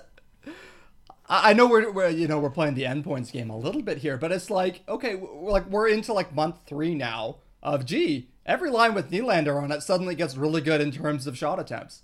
I 1.30 1.54
know 1.54 1.68
we're, 1.68 1.92
we're 1.92 2.10
you 2.10 2.28
know 2.28 2.40
we're 2.40 2.50
playing 2.50 2.76
the 2.76 2.84
endpoints 2.84 3.32
game 3.32 3.50
a 3.50 3.58
little 3.58 3.82
bit 3.82 3.98
here, 4.00 4.18
but 4.18 4.32
it's 4.32 4.50
like 4.50 4.82
okay, 4.88 5.16
we're 5.16 5.52
like 5.52 5.70
we're 5.70 5.88
into 5.90 6.14
like 6.14 6.34
month 6.34 6.60
three 6.66 6.96
now 6.96 7.38
of 7.62 7.86
gee, 7.86 8.30
every 8.46 8.70
line 8.70 8.94
with 8.94 9.12
Nylander 9.12 9.62
on 9.62 9.72
it 9.72 9.82
suddenly 9.82 10.16
gets 10.16 10.38
really 10.38 10.62
good 10.62 10.80
in 10.80 10.92
terms 10.92 11.28
of 11.28 11.38
shot 11.38 11.60
attempts. 11.60 12.04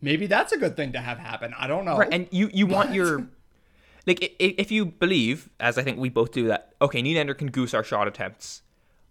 Maybe 0.00 0.26
that's 0.26 0.52
a 0.52 0.58
good 0.58 0.76
thing 0.76 0.92
to 0.92 1.00
have 1.00 1.18
happen. 1.18 1.54
I 1.58 1.66
don't 1.66 1.84
know. 1.84 1.98
Right, 1.98 2.08
and 2.12 2.26
you 2.30 2.50
you 2.54 2.66
want 2.66 2.92
your 2.94 3.26
like 4.06 4.34
if 4.38 4.70
you 4.70 4.86
believe, 4.86 5.48
as 5.60 5.76
I 5.78 5.82
think 5.82 5.98
we 5.98 6.08
both 6.08 6.32
do, 6.32 6.46
that 6.48 6.74
okay, 6.80 7.02
Nylander 7.02 7.36
can 7.36 7.50
goose 7.50 7.74
our 7.74 7.84
shot 7.84 8.08
attempts. 8.08 8.62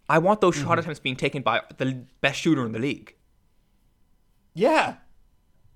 I 0.10 0.18
want 0.18 0.42
those 0.42 0.56
Mm-hmm. 0.56 0.68
shot 0.68 0.80
attempts 0.80 1.00
being 1.00 1.16
taken 1.16 1.42
by 1.44 1.62
the 1.78 2.06
best 2.22 2.40
shooter 2.40 2.66
in 2.66 2.72
the 2.74 2.80
league. 2.80 3.16
yeah, 4.54 4.96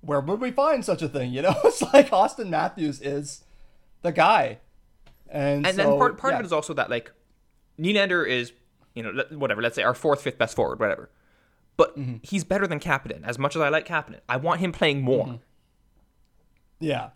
where 0.01 0.19
would 0.19 0.39
we 0.39 0.51
find 0.51 0.83
such 0.85 1.01
a 1.01 1.09
thing? 1.09 1.31
You 1.31 1.41
know, 1.43 1.55
it's 1.63 1.81
like 1.81 2.09
Auston 2.09 2.49
Matthews 2.49 3.01
is 3.01 3.43
the 4.01 4.11
guy, 4.11 4.59
and, 5.29 5.65
And 5.65 5.75
so, 5.75 5.83
then 5.83 5.97
part 5.97 6.17
part 6.17 6.33
yeah. 6.33 6.39
of 6.39 6.43
it 6.43 6.45
is 6.45 6.53
also 6.53 6.73
that 6.75 6.89
like 6.89 7.11
Nylander 7.79 8.27
is 8.27 8.53
you 8.95 9.03
know 9.03 9.23
whatever 9.31 9.61
let's 9.61 9.75
say 9.75 9.83
our 9.83 9.93
fourth 9.93 10.21
fifth 10.21 10.37
best 10.37 10.55
forward 10.55 10.79
whatever, 10.79 11.09
but 11.75 11.97
Mm-hmm. 11.97 12.17
he's 12.23 12.43
better 12.43 12.67
than 12.67 12.79
Kapanen. 12.79 13.23
As 13.23 13.37
much 13.39 13.55
as 13.55 13.61
I 13.61 13.69
like 13.69 13.87
Kapanen, 13.87 14.19
I 14.29 14.37
want 14.37 14.59
him 14.59 14.71
playing 14.71 15.01
more. 15.01 15.25
Mm-hmm. 15.25 15.35
Yeah. 16.79 17.09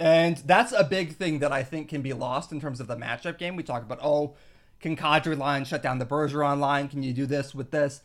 And 0.00 0.36
that's 0.38 0.72
a 0.72 0.84
big 0.84 1.16
thing 1.16 1.40
that 1.40 1.50
I 1.52 1.64
think 1.64 1.88
can 1.88 2.02
be 2.02 2.12
lost 2.12 2.52
in 2.52 2.60
terms 2.60 2.78
of 2.78 2.86
the 2.86 2.96
matchup 2.96 3.36
game. 3.36 3.56
We 3.56 3.64
talk 3.64 3.82
about, 3.82 3.98
oh, 4.00 4.36
can 4.80 4.96
Kadri 4.96 5.36
line 5.36 5.64
shut 5.64 5.82
down 5.82 5.98
the 5.98 6.06
Bergeron 6.06 6.60
line? 6.60 6.88
Can 6.88 7.02
you 7.02 7.12
do 7.12 7.26
this 7.26 7.52
with 7.52 7.72
this? 7.72 8.02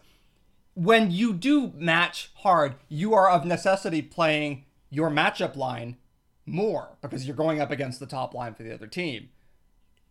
When 0.74 1.12
you 1.12 1.34
do 1.34 1.72
match 1.76 2.32
hard, 2.38 2.76
you 2.90 3.14
are 3.14 3.30
of 3.30 3.46
necessity 3.46 4.02
playing 4.02 4.66
your 4.90 5.12
matchup 5.12 5.56
line 5.56 5.98
more 6.46 6.98
because 7.02 7.26
you're 7.26 7.36
going 7.36 7.62
up 7.62 7.72
against 7.72 8.00
the 8.00 8.06
top 8.06 8.34
line 8.34 8.54
for 8.54 8.64
the 8.64 8.74
other 8.74 8.88
team. 8.88 9.30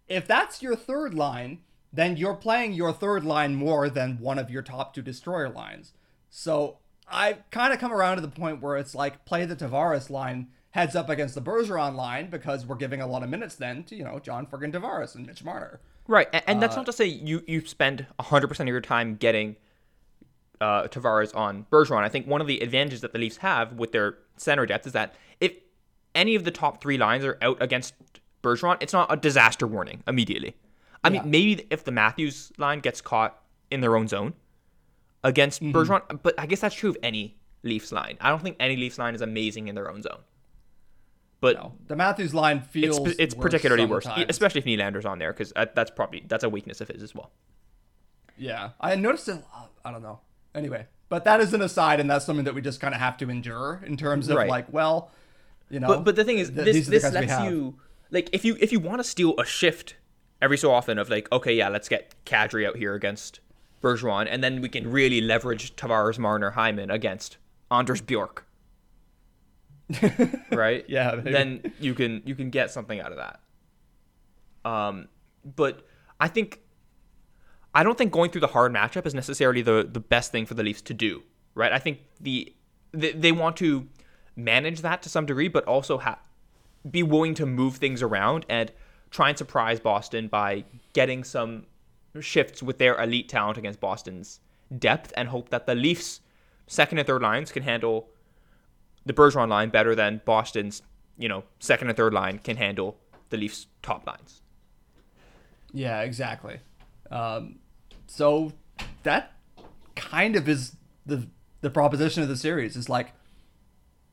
If 0.09 0.27
that's 0.27 0.63
your 0.63 0.77
third 0.77 1.15
line, 1.15 1.61
then 1.93 2.17
you're 2.17 2.35
playing 2.35 2.73
your 2.73 2.93
third 2.93 3.25
line 3.25 3.55
more 3.55 3.89
than 3.91 4.19
one 4.19 4.39
of 4.39 4.51
your 4.51 4.63
top 4.63 4.95
two 4.95 5.03
destroyer 5.03 5.49
lines. 5.49 5.93
So 6.31 6.79
I've 7.09 7.49
kind 7.51 7.73
of 7.73 7.79
come 7.79 7.93
around 7.93 8.17
to 8.17 8.23
the 8.23 8.29
point 8.29 8.63
where 8.63 8.77
it's 8.77 8.95
like 8.95 9.25
play 9.25 9.45
the 9.45 9.57
Tavares 9.57 10.09
line 10.09 10.49
heads 10.71 10.97
up 10.97 11.11
against 11.11 11.35
the 11.35 11.43
Bergeron 11.43 11.95
line 11.95 12.31
because 12.31 12.65
we're 12.65 12.77
giving 12.77 13.03
a 13.03 13.07
lot 13.07 13.23
of 13.23 13.29
minutes 13.29 13.55
then 13.57 13.85
to, 13.85 13.95
you 13.95 14.05
know, 14.05 14.19
John 14.19 14.47
friggin' 14.47 14.73
Tavares 14.73 15.15
and 15.15 15.27
Mitch 15.27 15.45
Marner. 15.45 15.81
Right, 16.09 16.29
and, 16.33 16.43
and 16.47 16.57
Uh, 16.57 16.61
that's 16.61 16.77
not 16.77 16.87
to 16.87 16.93
say 16.93 17.05
you 17.05 17.45
you 17.47 17.65
spend 17.67 18.07
hundred 18.19 18.49
percent 18.49 18.69
of 18.69 18.73
your 18.73 18.81
time 18.81 19.17
getting 19.17 19.57
uh, 20.61 20.85
Tavares 20.85 21.37
on 21.37 21.67
Bergeron. 21.71 22.03
I 22.03 22.09
think 22.09 22.27
one 22.27 22.41
of 22.41 22.47
the 22.47 22.61
advantages 22.61 23.03
that 23.03 23.13
the 23.13 23.19
Leafs 23.19 23.39
have 23.39 23.75
with 23.75 23.93
their 23.93 24.19
center 24.37 24.65
depth 24.65 24.87
is 24.87 24.95
that 24.95 25.15
if 25.41 25.53
any 26.15 26.35
of 26.35 26.45
the 26.45 26.51
top 26.51 26.81
three 26.83 26.99
lines 26.99 27.25
are 27.25 27.39
out 27.43 27.59
against 27.61 27.95
Bergeron, 28.43 28.77
it's 28.81 28.93
not 28.93 29.13
a 29.13 29.17
disaster 29.17 29.67
warning 29.67 30.03
immediately. 30.07 30.57
I 31.05 31.09
Yeah. 31.09 31.23
mean, 31.23 31.31
maybe 31.31 31.67
if 31.71 31.85
the 31.85 31.93
Matthews 31.93 32.53
line 32.59 32.81
gets 32.81 33.01
caught 33.01 33.41
in 33.71 33.81
their 33.81 33.97
own 33.97 34.09
zone 34.09 34.35
against 35.25 35.63
Mm-hmm. 35.63 35.77
Bergeron, 35.77 36.23
but 36.23 36.39
I 36.39 36.47
guess 36.47 36.61
that's 36.61 36.75
true 36.75 36.91
of 36.91 36.97
any 37.03 37.37
Leafs 37.63 37.93
line. 37.93 38.17
I 38.21 38.29
don't 38.31 38.43
think 38.43 38.57
any 38.59 38.77
Leafs 38.77 38.99
line 38.99 39.15
is 39.15 39.21
amazing 39.21 39.69
in 39.69 39.75
their 39.75 39.91
own 39.91 40.03
zone. 40.03 40.21
But 41.41 41.57
No, 41.57 41.73
the 41.89 41.97
Matthews 41.97 42.35
line 42.35 42.61
feels 42.61 42.99
it's 43.19 43.35
worse 43.35 43.43
particularly 43.43 43.85
worse, 43.85 44.07
especially 44.29 44.61
if 44.61 44.65
Nylander's 44.65 45.05
on 45.05 45.19
there, 45.19 45.33
because 45.33 45.53
that's 45.75 45.91
probably 45.91 46.25
that's 46.29 46.45
a 46.45 46.49
weakness 46.49 46.81
of 46.81 46.89
his 46.89 47.03
as 47.03 47.15
well. 47.15 47.33
Yeah, 48.37 48.71
I 48.81 48.95
noticed 48.97 49.29
it. 49.29 49.43
uh, 49.55 49.67
I 49.85 49.91
don't 49.91 50.03
know. 50.03 50.21
Anyway, 50.55 50.87
but 51.09 51.25
that 51.25 51.41
is 51.41 51.53
an 51.55 51.63
aside, 51.63 51.99
and 52.01 52.09
that's 52.11 52.25
something 52.25 52.45
that 52.45 52.55
we 52.55 52.61
just 52.63 52.81
kind 52.81 52.95
of 52.95 53.01
have 53.01 53.17
to 53.19 53.31
endure 53.31 53.83
in 53.87 53.97
terms 53.97 54.29
of 54.29 54.37
Right. 54.37 54.49
like, 54.49 54.73
well, 54.73 55.11
you 55.73 55.81
know. 55.81 55.89
But 55.89 56.05
but 56.05 56.17
the 56.17 56.25
thing 56.25 56.39
is, 56.39 56.53
this 56.53 56.75
these 56.75 56.87
this 56.87 57.13
lets 57.13 57.41
you 57.43 57.79
like 58.11 58.29
if 58.33 58.45
you 58.45 58.57
if 58.61 58.71
you 58.71 58.79
want 58.79 58.99
to 58.99 59.05
steal 59.05 59.35
a 59.39 59.45
shift 59.45 59.97
every 60.41 60.59
so 60.59 60.71
often 60.71 60.99
of 60.99 61.09
like 61.09 61.31
okay 61.33 61.55
yeah 61.55 61.69
let's 61.69 61.89
get 61.89 62.15
Kadri 62.27 62.67
out 62.67 62.77
here 62.77 62.95
against 62.95 63.41
Bergeron 63.81 64.27
and 64.31 64.45
then 64.45 64.61
we 64.61 64.69
can 64.69 64.91
really 64.91 65.21
leverage 65.21 65.75
Tavares, 65.75 66.19
Marner, 66.19 66.51
Hyman 66.51 66.91
against 66.91 67.39
Anders 67.71 68.01
Bjork, 68.01 68.47
right? 70.53 70.85
Yeah, 70.89 71.15
maybe. 71.17 71.33
Then 71.33 71.73
you 71.81 71.95
can 71.95 72.23
you 72.25 72.35
can 72.35 72.51
get 72.51 72.71
something 72.71 73.01
out 73.01 73.13
of 73.13 73.19
that. 73.19 73.41
Um, 74.65 75.09
but 75.45 75.87
I 76.21 76.29
think 76.29 76.61
I 77.75 77.83
don't 77.83 77.97
think 77.97 78.13
going 78.13 78.31
through 78.31 78.43
the 78.43 78.49
hard 78.49 78.73
matchup 78.73 79.07
is 79.07 79.15
necessarily 79.15 79.63
the 79.63 79.89
the 79.91 80.01
best 80.01 80.33
thing 80.33 80.45
for 80.45 80.55
the 80.55 80.63
Leafs 80.63 80.83
to 80.83 80.95
do, 80.95 81.23
right? 81.55 81.73
I 81.73 81.79
think 81.79 82.01
the 82.21 82.55
they, 82.93 83.13
they 83.13 83.33
want 83.33 83.57
to 83.57 83.89
manage 84.37 84.81
that 84.81 85.03
to 85.03 85.09
some 85.09 85.27
degree, 85.27 85.49
but 85.49 85.65
also 85.65 85.99
ha- 85.99 86.19
be 86.91 87.03
willing 87.03 87.35
to 87.35 87.47
move 87.47 87.77
things 87.77 88.03
around 88.03 88.47
and 88.49 88.73
try 89.11 89.29
and 89.29 89.39
surprise 89.39 89.79
Boston 89.79 90.29
by 90.29 90.65
getting 90.93 91.23
some 91.25 91.67
shifts 92.21 92.63
with 92.63 92.79
their 92.79 93.01
elite 93.01 93.29
talent 93.29 93.59
against 93.59 93.81
Boston's 93.81 94.41
depth, 94.79 95.13
and 95.17 95.29
hope 95.29 95.51
that 95.51 95.67
the 95.67 95.75
Leafs' 95.75 96.21
second 96.67 96.99
and 96.99 97.07
third 97.07 97.23
lines 97.23 97.53
can 97.53 97.63
handle 97.63 98.09
the 99.05 99.13
Bergeron 99.13 99.49
line 99.49 99.69
better 99.69 99.95
than 99.95 100.23
Boston's, 100.25 100.83
you 101.19 101.29
know, 101.29 101.45
second 101.59 101.89
and 101.89 101.97
third 101.97 102.15
line 102.15 102.39
can 102.39 102.57
handle 102.57 102.97
the 103.31 103.37
Leafs' 103.37 103.67
top 103.83 104.07
lines. 104.07 104.41
Yeah, 105.73 106.01
exactly. 106.01 106.61
Um, 107.11 107.59
so 108.07 108.53
that 109.03 109.33
kind 109.95 110.37
of 110.37 110.49
is 110.49 110.77
the 111.05 111.29
the 111.61 111.71
proposition 111.71 112.23
of 112.23 112.29
the 112.29 112.37
series 112.37 112.77
is 112.77 112.89
like, 112.89 113.13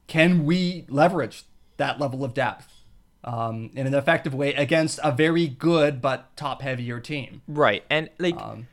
can 0.10 0.44
we 0.44 0.86
leverage 0.90 1.44
that 1.78 2.00
level 2.00 2.26
of 2.26 2.34
depth 2.34 2.84
um, 3.24 3.70
in 3.76 3.88
an 3.88 3.94
effective 3.94 4.34
way 4.34 4.54
against 4.56 5.00
a 5.04 5.12
very 5.12 5.48
good 5.48 6.02
but 6.02 6.36
top 6.36 6.62
heavier 6.62 7.00
team? 7.00 7.42
Right. 7.48 7.86
And 7.90 8.10
like 8.20 8.36
Um, 8.36 8.68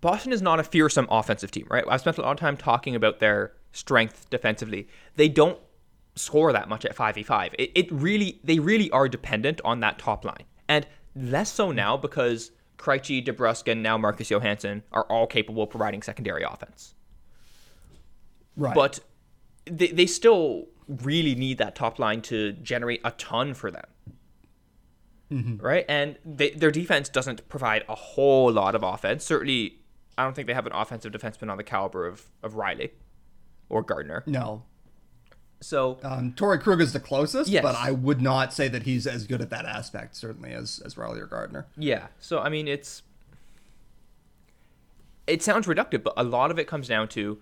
Boston 0.00 0.32
is 0.32 0.40
not 0.40 0.60
a 0.60 0.64
fearsome 0.64 1.06
offensive 1.10 1.50
team, 1.50 1.66
right? 1.70 1.84
I've 1.88 2.00
spent 2.00 2.18
a 2.18 2.22
lot 2.22 2.32
of 2.32 2.38
time 2.38 2.56
talking 2.56 2.94
about 2.94 3.18
their 3.20 3.52
strength 3.72 4.30
defensively. 4.30 4.88
They 5.16 5.28
don't 5.28 5.58
score 6.14 6.52
that 6.52 6.68
much 6.68 6.84
at 6.84 6.96
5v5. 6.96 7.54
It, 7.58 7.72
it 7.74 7.92
really 7.92 8.40
they 8.44 8.58
really 8.58 8.90
are 8.90 9.08
dependent 9.08 9.60
on 9.64 9.80
that 9.80 9.98
top 9.98 10.24
line. 10.24 10.44
And 10.68 10.86
less 11.16 11.52
so 11.52 11.72
now 11.72 11.96
because 11.96 12.52
Krejci, 12.78 13.26
DeBrusk, 13.26 13.70
and 13.70 13.82
now 13.82 13.98
Marcus 13.98 14.30
Johansson 14.30 14.82
are 14.92 15.04
all 15.04 15.26
capable 15.26 15.64
of 15.64 15.70
providing 15.70 16.02
secondary 16.02 16.42
offense. 16.42 16.94
Right. 18.56 18.74
But 18.74 19.00
they, 19.66 19.88
they 19.88 20.06
still 20.06 20.66
really 20.88 21.34
need 21.34 21.58
that 21.58 21.74
top 21.74 21.98
line 21.98 22.20
to 22.22 22.52
generate 22.52 23.00
a 23.04 23.10
ton 23.12 23.54
for 23.54 23.70
them. 23.70 23.84
Mm-hmm. 25.32 25.56
Right? 25.64 25.84
And 25.88 26.16
they, 26.24 26.50
their 26.50 26.70
defense 26.70 27.08
doesn't 27.08 27.48
provide 27.48 27.84
a 27.88 27.94
whole 27.94 28.52
lot 28.52 28.74
of 28.74 28.82
offense. 28.82 29.24
Certainly, 29.24 29.78
I 30.16 30.24
don't 30.24 30.34
think 30.34 30.46
they 30.46 30.54
have 30.54 30.66
an 30.66 30.72
offensive 30.72 31.12
defenseman 31.12 31.50
on 31.50 31.56
the 31.56 31.64
caliber 31.64 32.06
of, 32.06 32.26
of 32.42 32.54
Rielly 32.54 32.90
or 33.68 33.82
Gardiner. 33.82 34.22
No. 34.26 34.62
So 35.60 35.98
um, 36.02 36.32
Torey 36.32 36.60
Krug 36.60 36.80
is 36.82 36.92
the 36.92 37.00
closest, 37.00 37.48
Yes. 37.48 37.62
but 37.62 37.74
I 37.74 37.90
would 37.90 38.20
not 38.20 38.52
say 38.52 38.68
that 38.68 38.82
he's 38.82 39.06
as 39.06 39.26
good 39.26 39.40
at 39.40 39.48
that 39.48 39.64
aspect, 39.64 40.14
certainly 40.14 40.52
as 40.52 40.80
as 40.84 40.94
Rielly 40.96 41.20
or 41.20 41.26
Gardiner. 41.26 41.66
Yeah. 41.78 42.08
So 42.20 42.40
I 42.40 42.50
mean, 42.50 42.68
it's 42.68 43.02
it 45.26 45.42
sounds 45.42 45.66
reductive, 45.66 46.02
but 46.02 46.12
a 46.18 46.22
lot 46.22 46.50
of 46.50 46.58
it 46.58 46.66
comes 46.66 46.86
down 46.86 47.08
to 47.08 47.38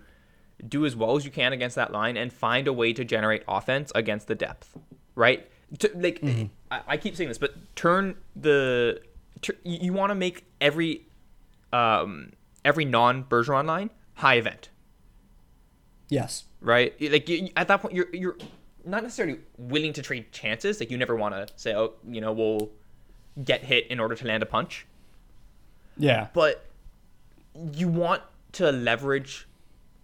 do 0.69 0.87
as 0.87 0.95
well 0.95 1.17
as 1.17 1.25
you 1.25 1.31
can 1.31 1.53
against 1.53 1.77
that 1.77 1.93
line 1.93 2.17
and 2.17 2.33
find 2.33 2.69
a 2.69 2.73
way 2.73 2.93
to 2.93 3.05
generate 3.05 3.43
offense 3.49 3.91
against 3.95 4.29
the 4.29 4.35
depth, 4.35 4.77
right? 5.15 5.49
To, 5.81 5.91
like 5.95 6.23
I, 6.71 6.81
I 6.87 6.97
keep 6.97 7.17
saying 7.17 7.29
this, 7.29 7.39
but 7.39 7.55
turn 7.75 8.17
the 8.37 9.01
tur- 9.41 9.57
you 9.65 9.93
want 9.93 10.11
to 10.11 10.15
make 10.15 10.45
every 10.61 11.07
um 11.73 12.33
every 12.65 12.85
non 12.85 13.25
Bergeron 13.25 13.67
line 13.67 13.91
high 14.15 14.35
event, 14.37 14.69
Yes. 16.09 16.45
right? 16.61 16.95
Like 17.01 17.29
you, 17.29 17.49
at 17.57 17.69
that 17.69 17.81
point, 17.81 17.95
you're 17.95 18.09
you're 18.15 18.37
not 18.85 19.03
necessarily 19.03 19.39
willing 19.57 19.93
to 19.95 20.03
trade 20.03 20.31
chances. 20.33 20.79
Like 20.81 20.91
you 20.91 20.99
never 20.99 21.17
want 21.17 21.35
to 21.35 21.47
say, 21.57 21.75
oh, 21.75 21.95
you 22.09 22.21
know, 22.21 22.33
we'll 22.33 22.71
get 23.45 23.63
hit 23.65 23.87
in 23.87 23.99
order 23.99 24.15
to 24.15 24.27
land 24.27 24.43
a 24.43 24.47
punch 24.47 24.87
Yeah. 25.97 26.27
but 26.35 26.67
you 27.73 27.89
want 27.89 28.21
to 28.53 28.71
leverage 28.71 29.49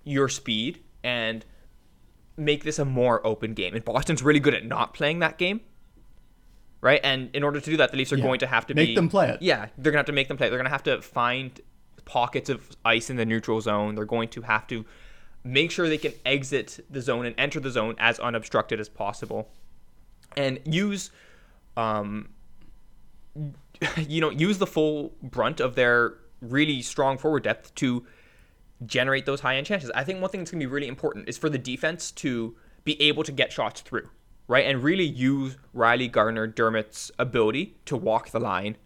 your 0.09 0.29
speed 0.29 0.81
and 1.05 1.45
make 2.37 2.65
this 2.65 2.79
a 2.79 2.85
more 2.85 3.25
open 3.27 3.55
game. 3.55 3.75
And 3.75 3.85
Boston's 3.85 4.23
really 4.23 4.41
good 4.41 4.55
at 4.55 4.65
not 4.65 4.95
playing 4.95 5.19
that 5.21 5.39
game. 5.39 5.61
Right? 6.81 7.01
And 7.03 7.31
in 7.35 7.43
order 7.43 7.61
to 7.61 7.71
do 7.71 7.77
that, 7.79 7.91
the 7.91 7.97
Leafs 7.97 8.13
are 8.13 8.17
Yeah. 8.17 8.23
going 8.25 8.39
to 8.41 8.47
have 8.47 8.67
to 8.69 8.75
Make 8.75 8.91
be 8.91 8.95
them 8.95 9.09
play 9.09 9.29
it. 9.31 9.43
Yeah, 9.43 9.67
they're 9.77 9.91
gonna 9.91 9.99
have 9.99 10.07
to 10.07 10.13
make 10.13 10.29
them 10.29 10.37
play. 10.37 10.47
it. 10.47 10.51
They're 10.51 10.59
gonna 10.59 10.69
have 10.71 10.85
to 10.85 11.03
find 11.03 11.61
pockets 12.05 12.49
of 12.49 12.71
ice 12.85 13.11
in 13.11 13.17
the 13.17 13.27
neutral 13.27 13.61
zone. 13.61 13.97
They're 13.97 14.05
going 14.05 14.29
to 14.31 14.43
have 14.43 14.67
to 14.69 14.85
make 15.45 15.71
sure 15.73 15.89
they 15.89 15.99
can 15.99 16.13
exit 16.25 16.85
the 16.89 17.01
zone 17.01 17.27
and 17.27 17.35
enter 17.39 17.59
the 17.61 17.71
zone 17.71 17.97
as 17.99 18.19
unobstructed 18.21 18.79
as 18.81 18.89
possible. 18.89 19.51
And 20.37 20.61
use 20.65 21.11
um 21.77 22.29
you 24.09 24.21
know, 24.21 24.31
use 24.31 24.59
the 24.59 24.67
full 24.67 25.13
brunt 25.23 25.61
of 25.61 25.75
their 25.75 26.15
really 26.41 26.83
strong 26.83 27.19
forward 27.19 27.43
depth 27.45 27.75
to 27.77 28.05
generate 28.87 29.27
those 29.27 29.41
high 29.41 29.57
end 29.57 29.67
chances. 29.67 29.91
I 29.95 30.05
think 30.05 30.21
one 30.21 30.31
thing 30.31 30.41
that's 30.41 30.51
going 30.51 30.61
to 30.61 30.67
be 30.67 30.73
really 30.73 30.89
important 30.89 31.29
is 31.29 31.37
for 31.37 31.49
the 31.49 31.59
defense 31.59 32.11
to 32.13 32.57
be 32.85 33.01
able 33.03 33.25
to 33.25 33.33
get 33.33 33.53
shots 33.53 33.81
through, 33.81 34.09
right? 34.47 34.67
And 34.67 34.83
really 34.83 35.05
use 35.05 35.57
Rielly 35.75 36.11
Gardiner 36.11 36.47
Dermott's 36.47 37.11
ability 37.19 37.77
to 37.87 37.97
walk 37.97 38.31
the 38.31 38.41
line 38.41 38.77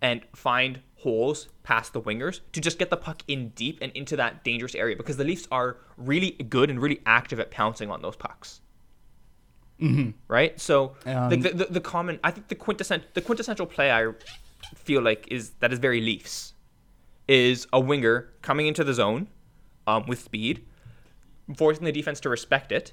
and 0.00 0.22
find 0.34 0.80
holes 0.96 1.48
past 1.62 1.92
the 1.92 2.00
wingers 2.00 2.40
to 2.52 2.60
just 2.60 2.78
get 2.78 2.90
the 2.90 2.96
puck 2.96 3.22
in 3.28 3.48
deep 3.50 3.78
and 3.82 3.92
into 3.92 4.16
that 4.16 4.42
dangerous 4.44 4.74
area 4.74 4.96
because 4.96 5.16
the 5.16 5.24
Leafs 5.24 5.46
are 5.50 5.76
really 5.96 6.30
good 6.30 6.70
and 6.70 6.80
really 6.80 7.00
active 7.06 7.38
at 7.38 7.50
pouncing 7.50 7.90
on 7.90 8.02
those 8.02 8.16
pucks. 8.16 8.60
Right? 10.28 10.60
So 10.60 10.94
Um, 11.06 11.30
the, 11.30 11.36
the, 11.36 11.64
the 11.70 11.80
common 11.80 12.20
I 12.22 12.30
think 12.30 12.48
the 12.48 12.54
quintessential 12.54 13.08
the 13.14 13.20
quintessential 13.20 13.66
play 13.66 13.90
I 13.90 14.12
feel 14.76 15.02
like 15.02 15.26
is 15.28 15.50
that 15.60 15.72
is 15.72 15.78
very 15.80 16.00
Leafs 16.00 16.54
is 17.28 17.66
a 17.72 17.80
winger 17.80 18.32
coming 18.42 18.66
into 18.66 18.84
the 18.84 18.94
zone 18.94 19.28
um, 19.86 20.06
with 20.06 20.20
speed, 20.20 20.64
forcing 21.56 21.84
the 21.84 21.92
defense 21.92 22.20
to 22.20 22.28
respect 22.28 22.72
it, 22.72 22.92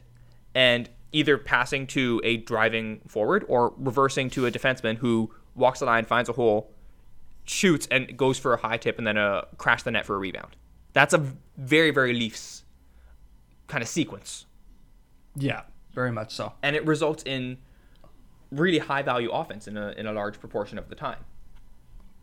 and 0.56 0.90
either 1.12 1.38
passing 1.38 1.88
to 1.88 2.22
a 2.24 2.38
driving 2.38 3.02
forward 3.08 3.46
or 3.48 3.74
reversing 3.78 4.30
to 4.30 4.46
a 4.46 4.52
defenseman 4.52 4.98
who 4.98 5.34
walks 5.56 5.80
the 5.80 5.86
line, 5.86 6.06
finds 6.06 6.30
a 6.30 6.34
hole, 6.34 6.72
shoots, 7.46 7.88
and 7.90 8.16
goes 8.18 8.38
for 8.38 8.54
a 8.54 8.58
high 8.58 8.78
tip 8.78 8.98
and 8.98 9.08
then 9.08 9.18
a 9.18 9.46
crash 9.58 9.84
the 9.84 9.92
net 9.92 10.06
for 10.06 10.16
a 10.16 10.20
rebound. 10.20 10.56
That's 10.94 11.14
a 11.14 11.24
very, 11.58 11.92
very 11.92 12.14
Leafs 12.14 12.64
kind 13.68 13.82
of 13.82 13.88
sequence. 13.88 14.46
Yeah. 15.36 15.62
Very 15.94 16.12
much 16.12 16.34
so. 16.34 16.54
And 16.62 16.76
it 16.76 16.86
results 16.86 17.24
in 17.24 17.58
really 18.52 18.80
high 18.80 19.02
value 19.02 19.32
offense 19.32 19.68
in 19.68 19.78
a, 19.78 19.90
in 19.92 20.06
a 20.06 20.14
large 20.14 20.40
proportion 20.40 20.78
of 20.78 20.90
the 20.90 20.96
time. 20.96 21.20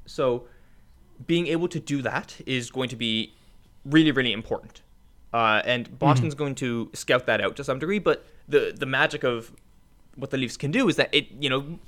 So 0.07 0.47
being 1.27 1.47
able 1.49 1.69
to 1.69 1.81
do 1.81 2.03
that 2.03 2.37
is 2.47 2.71
going 2.71 2.89
to 2.91 2.97
be 2.97 3.35
really, 3.87 4.13
really 4.13 4.33
important. 4.33 4.83
Uh, 5.33 5.63
and 5.65 5.99
Boston's 5.99 6.35
going 6.35 6.55
to 6.57 6.91
scout 6.95 7.27
that 7.27 7.41
out 7.41 7.57
to 7.57 7.65
some 7.65 7.79
degree, 7.79 7.99
but 7.99 8.25
the 8.49 8.75
the 8.77 8.87
magic 8.87 9.25
of 9.25 9.53
what 10.15 10.31
the 10.31 10.37
Leafs 10.37 10.57
can 10.57 10.71
do 10.71 10.89
is 10.89 10.97
that 10.97 11.09
it 11.13 11.27
you 11.41 11.51
know 11.51 11.79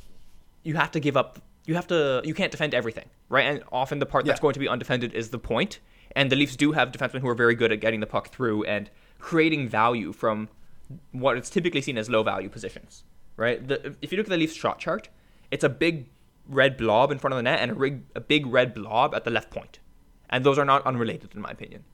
you 0.62 0.74
have 0.74 0.90
to 0.90 1.00
give 1.00 1.16
up 1.16 1.40
you 1.64 1.74
have 1.74 1.86
to 1.86 2.20
you 2.24 2.34
can't 2.34 2.50
defend 2.50 2.74
everything 2.74 3.08
right? 3.28 3.46
And 3.46 3.62
often 3.70 3.98
the 3.98 4.06
part 4.06 4.24
that's 4.24 4.40
going 4.40 4.54
to 4.54 4.60
be 4.60 4.68
undefended 4.68 5.14
is 5.14 5.30
the 5.30 5.38
point. 5.38 5.80
And 6.16 6.32
the 6.32 6.36
Leafs 6.36 6.56
do 6.56 6.72
have 6.72 6.90
defensemen 6.90 7.20
who 7.20 7.28
are 7.28 7.34
very 7.34 7.54
good 7.54 7.70
at 7.70 7.80
getting 7.80 8.00
the 8.00 8.06
puck 8.06 8.30
through 8.30 8.64
and 8.64 8.90
creating 9.18 9.68
value 9.68 10.12
from 10.12 10.48
what 11.12 11.36
is 11.36 11.50
typically 11.50 11.82
seen 11.82 11.98
as 11.98 12.08
low 12.08 12.22
value 12.22 12.48
positions 12.48 13.04
right? 13.36 13.68
The, 13.68 13.94
if 14.02 14.10
you 14.10 14.18
look 14.18 14.26
at 14.26 14.30
the 14.30 14.36
Leafs 14.36 14.54
shot 14.54 14.78
chart 14.78 15.08
it's 15.50 15.64
a 15.64 15.68
big 15.68 16.06
red 16.48 16.76
blob 16.76 17.10
in 17.12 17.18
front 17.18 17.32
of 17.32 17.38
the 17.38 17.42
net 17.42 17.60
and 17.60 17.72
a, 17.72 17.74
rig, 17.74 18.02
a 18.14 18.20
big 18.20 18.46
red 18.46 18.74
blob 18.74 19.14
at 19.14 19.24
the 19.24 19.30
left 19.30 19.50
point 19.50 19.78
and 20.30 20.44
those 20.44 20.58
are 20.58 20.64
not 20.64 20.84
unrelated 20.84 21.34
in 21.34 21.40
my 21.40 21.50
opinion 21.50 21.84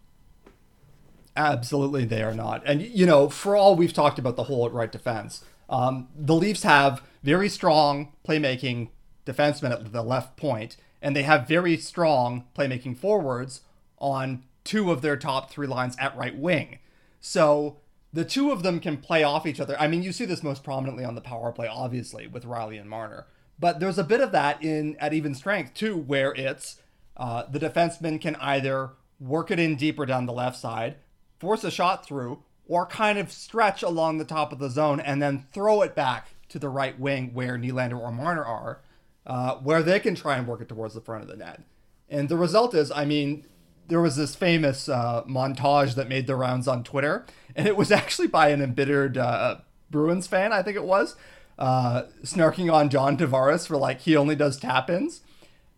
Absolutely, 1.37 2.05
they 2.05 2.22
are 2.22 2.35
not. 2.35 2.62
And 2.64 2.80
you 2.80 3.07
know, 3.07 3.28
for 3.28 3.57
all 3.57 3.74
we've 3.74 3.93
talked 3.93 4.18
about 4.18 4.37
the 4.37 4.45
whole 4.45 4.68
right 4.70 4.91
defense, 4.91 5.45
um, 5.68 6.09
the 6.14 6.35
Leafs 6.35 6.62
have 6.62 7.03
very 7.22 7.49
strong 7.49 8.12
playmaking 8.26 8.91
defensemen 9.26 9.72
at 9.72 9.93
the 9.93 10.03
left 10.03 10.37
point, 10.37 10.76
and 11.03 11.16
they 11.16 11.22
have 11.22 11.49
very 11.49 11.76
strong 11.76 12.45
playmaking 12.57 12.97
forwards 12.97 13.62
on 13.99 14.45
two 14.62 14.91
of 14.91 15.03
their 15.03 15.16
top 15.16 15.51
three 15.51 15.66
lines 15.66 15.97
at 15.99 16.16
right 16.16 16.37
wing. 16.37 16.78
So 17.20 17.78
the 18.12 18.24
two 18.24 18.53
of 18.53 18.62
them 18.62 18.78
can 18.78 18.99
play 18.99 19.24
off 19.24 19.47
each 19.47 19.61
other. 19.61 19.76
I 19.80 19.89
mean, 19.89 20.03
you 20.03 20.12
see 20.12 20.24
this 20.24 20.43
most 20.43 20.62
prominently 20.62 21.05
on 21.05 21.16
the 21.16 21.20
power 21.20 21.51
play, 21.51 21.66
obviously, 21.66 22.28
with 22.28 22.45
Rielly 22.45 22.80
and 22.80 22.89
Marner. 22.89 23.26
But 23.59 23.80
there's 23.80 23.99
a 23.99 24.05
bit 24.05 24.20
of 24.20 24.30
that 24.32 24.62
in 24.62 24.97
at 25.01 25.12
even 25.12 25.35
strength 25.35 25.74
too, 25.74 25.97
where 25.97 26.32
it's 26.35 26.76
uh, 27.16 27.44
the 27.50 27.60
defenseman 27.60 28.20
can 28.20 28.36
either 28.36 28.90
work 29.20 29.50
it 29.50 29.58
in 29.58 29.76
deeper 29.76 30.06
down 30.06 30.26
the 30.26 30.32
left 30.32 30.58
side, 30.58 30.96
force 31.38 31.64
a 31.64 31.70
shot 31.70 32.06
through, 32.06 32.42
or 32.66 32.86
kind 32.86 33.18
of 33.18 33.30
stretch 33.30 33.82
along 33.82 34.18
the 34.18 34.24
top 34.24 34.52
of 34.52 34.58
the 34.58 34.70
zone 34.70 35.00
and 35.00 35.20
then 35.20 35.46
throw 35.52 35.82
it 35.82 35.94
back 35.94 36.28
to 36.48 36.58
the 36.58 36.68
right 36.68 36.98
wing 36.98 37.30
where 37.34 37.58
Nylander 37.58 37.98
or 37.98 38.10
Marner 38.10 38.44
are, 38.44 38.80
uh, 39.26 39.56
where 39.56 39.82
they 39.82 40.00
can 40.00 40.14
try 40.14 40.36
and 40.36 40.46
work 40.46 40.60
it 40.60 40.68
towards 40.68 40.94
the 40.94 41.00
front 41.00 41.22
of 41.22 41.28
the 41.28 41.36
net. 41.36 41.62
And 42.08 42.28
the 42.28 42.36
result 42.36 42.74
is, 42.74 42.90
I 42.90 43.04
mean, 43.04 43.46
there 43.88 44.00
was 44.00 44.16
this 44.16 44.34
famous 44.34 44.88
uh, 44.88 45.24
montage 45.24 45.94
that 45.94 46.08
made 46.08 46.26
the 46.26 46.36
rounds 46.36 46.68
on 46.68 46.84
Twitter, 46.84 47.26
and 47.54 47.66
it 47.66 47.76
was 47.76 47.90
actually 47.92 48.28
by 48.28 48.48
an 48.48 48.62
embittered 48.62 49.18
uh, 49.18 49.58
Bruins 49.90 50.26
fan, 50.26 50.52
I 50.52 50.62
think 50.62 50.76
it 50.76 50.84
was, 50.84 51.16
uh, 51.58 52.02
snarking 52.22 52.72
on 52.72 52.88
John 52.88 53.16
Tavares 53.16 53.66
for 53.66 53.76
like 53.76 54.00
he 54.00 54.16
only 54.16 54.34
does 54.34 54.58
tap 54.58 54.90
ins. 54.90 55.20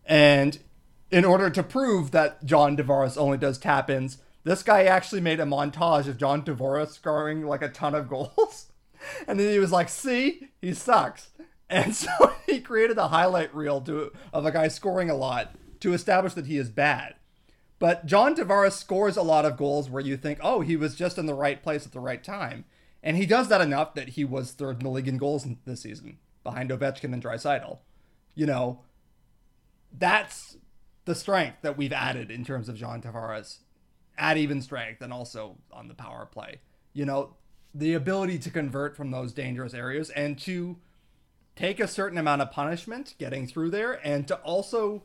And 0.05 0.59
in 1.11 1.25
order 1.25 1.51
to 1.51 1.63
prove 1.63 2.11
that 2.11 2.45
John 2.45 2.77
Tavares 2.77 3.17
only 3.17 3.39
does 3.39 3.59
tap 3.59 3.91
ins, 3.91 4.19
this 4.45 4.63
guy 4.63 4.85
actually 4.85 5.21
made 5.21 5.41
a 5.41 5.45
montage 5.45 6.07
of 6.07 6.19
John 6.19 6.43
Tavares 6.43 6.91
scoring 6.91 7.47
like 7.47 7.63
a 7.63 7.69
ton 7.69 7.95
of 7.95 8.09
goals. 8.09 8.67
And 9.27 9.39
then 9.39 9.51
he 9.51 9.59
was 9.59 9.73
like, 9.73 9.89
see, 9.89 10.51
he 10.61 10.73
sucks. 10.75 11.31
And 11.69 11.95
so 11.97 12.11
he 12.47 12.61
created 12.61 12.99
a 12.99 13.09
highlight 13.09 13.55
reel 13.55 13.81
to, 13.83 14.13
of 14.33 14.47
a 14.47 14.53
guy 14.53 14.69
scoring 14.69 15.11
a 15.11 15.15
lot 15.15 15.55
to 15.81 15.93
establish 15.93 16.35
that 16.35 16.47
he 16.47 16.59
is 16.59 16.71
bad. 16.71 17.15
But 17.79 18.07
John 18.07 18.35
Tavares 18.35 18.73
scores 18.73 19.17
a 19.17 19.23
lot 19.23 19.45
of 19.45 19.57
goals 19.57 19.91
where 19.91 20.03
you 20.03 20.17
think, 20.17 20.39
oh, 20.43 20.61
he 20.61 20.77
was 20.77 20.95
just 20.95 21.19
in 21.19 21.27
the 21.27 21.35
right 21.35 21.63
place 21.63 21.85
at 21.85 21.93
the 21.93 22.01
right 22.01 22.25
time. 22.25 22.65
And 23.03 23.17
he 23.17 23.27
does 23.27 23.49
that 23.49 23.61
enough 23.61 23.95
that 23.95 24.11
he 24.11 24.25
was 24.25 24.53
third 24.53 24.79
in 24.79 24.85
the 24.85 24.91
league 24.91 25.09
in 25.09 25.19
goals 25.19 25.47
this 25.67 25.83
season, 25.83 26.19
behind 26.43 26.71
Ovechkin 26.71 27.13
and 27.13 27.23
Draisaitl. 27.23 27.79
You 28.35 28.47
know, 28.47 28.81
that's 29.97 30.57
the 31.07 31.15
strength 31.15 31.59
that 31.63 31.79
we've 31.79 31.93
added 31.93 32.31
in 32.31 32.45
terms 32.45 32.69
of 32.69 32.77
John 32.77 33.01
Tavares 33.01 33.59
at 34.19 34.37
even 34.37 34.61
strength 34.61 35.01
and 35.01 35.13
also 35.13 35.57
on 35.73 35.89
the 35.89 35.95
power 35.95 36.27
play. 36.27 36.61
You 36.93 37.07
know, 37.07 37.37
the 37.75 37.95
ability 37.95 38.39
to 38.41 38.51
convert 38.51 38.97
from 38.97 39.11
those 39.11 39.33
dangerous 39.33 39.73
areas 39.73 40.11
and 40.11 40.39
to 40.41 40.77
take 41.55 41.81
a 41.81 41.89
certain 41.89 42.19
amount 42.19 42.43
of 42.43 42.51
punishment 42.51 43.15
getting 43.19 43.47
through 43.47 43.71
there 43.71 44.01
and 44.07 44.27
to 44.29 44.37
also 44.37 45.05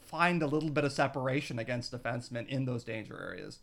find 0.00 0.42
a 0.42 0.46
little 0.46 0.70
bit 0.70 0.84
of 0.84 0.92
separation 0.92 1.58
against 1.58 1.92
defensemen 1.92 2.46
in 2.48 2.64
those 2.64 2.84
danger 2.84 3.20
areas. 3.20 3.58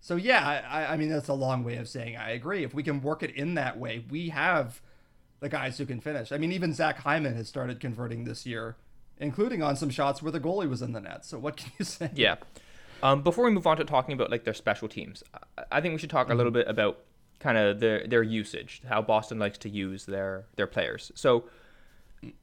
So 0.00 0.16
yeah, 0.16 0.62
I, 0.68 0.94
I 0.94 0.96
mean 0.96 1.08
that's 1.08 1.28
a 1.28 1.34
long 1.34 1.64
way 1.64 1.76
of 1.76 1.88
saying 1.88 2.16
I 2.16 2.30
agree. 2.30 2.62
If 2.64 2.74
we 2.74 2.82
can 2.82 3.00
work 3.00 3.22
it 3.22 3.30
in 3.30 3.54
that 3.54 3.78
way, 3.78 4.04
we 4.10 4.28
have 4.30 4.82
the 5.40 5.48
guys 5.48 5.78
who 5.78 5.86
can 5.86 6.00
finish. 6.00 6.32
I 6.32 6.38
mean, 6.38 6.52
even 6.52 6.74
Zach 6.74 6.98
Hyman 6.98 7.34
has 7.36 7.48
started 7.48 7.80
converting 7.80 8.24
this 8.24 8.44
year 8.44 8.76
including 9.20 9.62
on 9.62 9.76
some 9.76 9.90
shots 9.90 10.22
where 10.22 10.32
the 10.32 10.40
goalie 10.40 10.68
was 10.68 10.82
in 10.82 10.92
the 10.92 11.00
net. 11.00 11.24
So 11.24 11.38
what 11.38 11.56
can 11.58 11.70
you 11.78 11.84
say? 11.84 12.10
Yeah. 12.14 12.36
Um, 13.02 13.22
before 13.22 13.44
we 13.44 13.50
move 13.50 13.66
on 13.66 13.76
to 13.76 13.84
talking 13.84 14.12
about 14.12 14.30
like 14.30 14.44
their 14.44 14.54
special 14.54 14.88
teams, 14.88 15.22
I 15.70 15.80
think 15.80 15.92
we 15.92 15.98
should 15.98 16.10
talk 16.10 16.26
mm-hmm. 16.26 16.32
a 16.32 16.36
little 16.36 16.52
bit 16.52 16.66
about 16.68 16.98
kind 17.38 17.56
of 17.56 17.80
their 17.80 18.06
their 18.06 18.22
usage, 18.22 18.82
how 18.88 19.00
Boston 19.00 19.38
likes 19.38 19.58
to 19.58 19.68
use 19.68 20.04
their 20.04 20.46
their 20.56 20.66
players. 20.66 21.12
So 21.14 21.44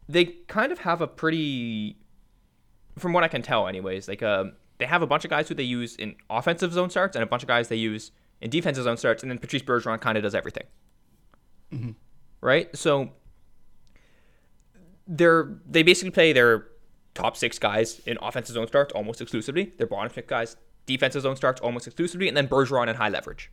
they 0.10 0.26
kind 0.48 0.72
of 0.72 0.80
have 0.80 1.02
a 1.02 1.08
pretty, 1.08 1.98
from 2.98 3.14
what 3.14 3.24
I 3.24 3.28
can 3.28 3.44
tell, 3.44 3.68
anyways, 3.68 4.08
like 4.08 4.24
um, 4.24 4.54
they 4.80 4.86
have 4.86 5.04
a 5.04 5.08
bunch 5.08 5.24
of 5.24 5.30
guys 5.30 5.48
who 5.48 5.54
they 5.54 5.64
use 5.64 5.96
in 5.96 6.16
offensive 6.30 6.74
zone 6.74 6.90
starts 6.90 7.16
and 7.16 7.22
a 7.22 7.28
bunch 7.28 7.44
of 7.44 7.48
guys 7.48 7.68
they 7.68 7.76
use 7.76 8.12
in 8.42 8.50
defensive 8.50 8.84
zone 8.84 8.98
starts, 8.98 9.24
and 9.24 9.32
then 9.32 9.38
Patrice 9.38 9.62
Bergeron 9.64 10.02
kind 10.02 10.18
of 10.18 10.24
does 10.24 10.34
everything. 10.34 10.66
Mm-hmm. 11.72 11.92
Right. 12.42 12.76
So 12.76 13.12
they're 15.08 15.58
they 15.68 15.84
basically 15.84 16.12
play 16.12 16.34
their 16.34 16.68
top 17.14 17.36
six 17.36 17.58
guys 17.58 18.00
in 18.06 18.18
offensive 18.22 18.54
zone 18.54 18.68
starts 18.68 18.94
almost 18.94 19.22
exclusively. 19.22 19.74
Their 19.78 19.88
bottom 19.88 20.12
six 20.14 20.28
guys 20.28 20.56
defensive 20.86 21.22
zone 21.22 21.36
starts 21.36 21.62
almost 21.62 21.86
exclusively, 21.86 22.28
and 22.28 22.36
then 22.36 22.48
Bergeron 22.48 22.88
and 22.88 22.98
high 22.98 23.10
leverage 23.10 23.52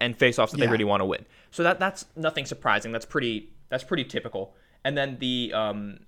and 0.00 0.16
face-offs 0.16 0.52
that 0.52 0.58
yeah. 0.58 0.66
they 0.66 0.72
really 0.72 0.84
want 0.84 1.00
to 1.00 1.04
win. 1.04 1.24
So 1.50 1.62
that 1.62 1.80
that's 1.80 2.04
nothing 2.16 2.46
surprising. 2.46 2.92
That's 2.92 3.06
pretty 3.06 3.50
that's 3.68 3.84
pretty 3.84 4.04
typical. 4.04 4.54
And 4.84 4.96
then 4.96 5.16
the 5.18 5.52
um, 5.54 6.00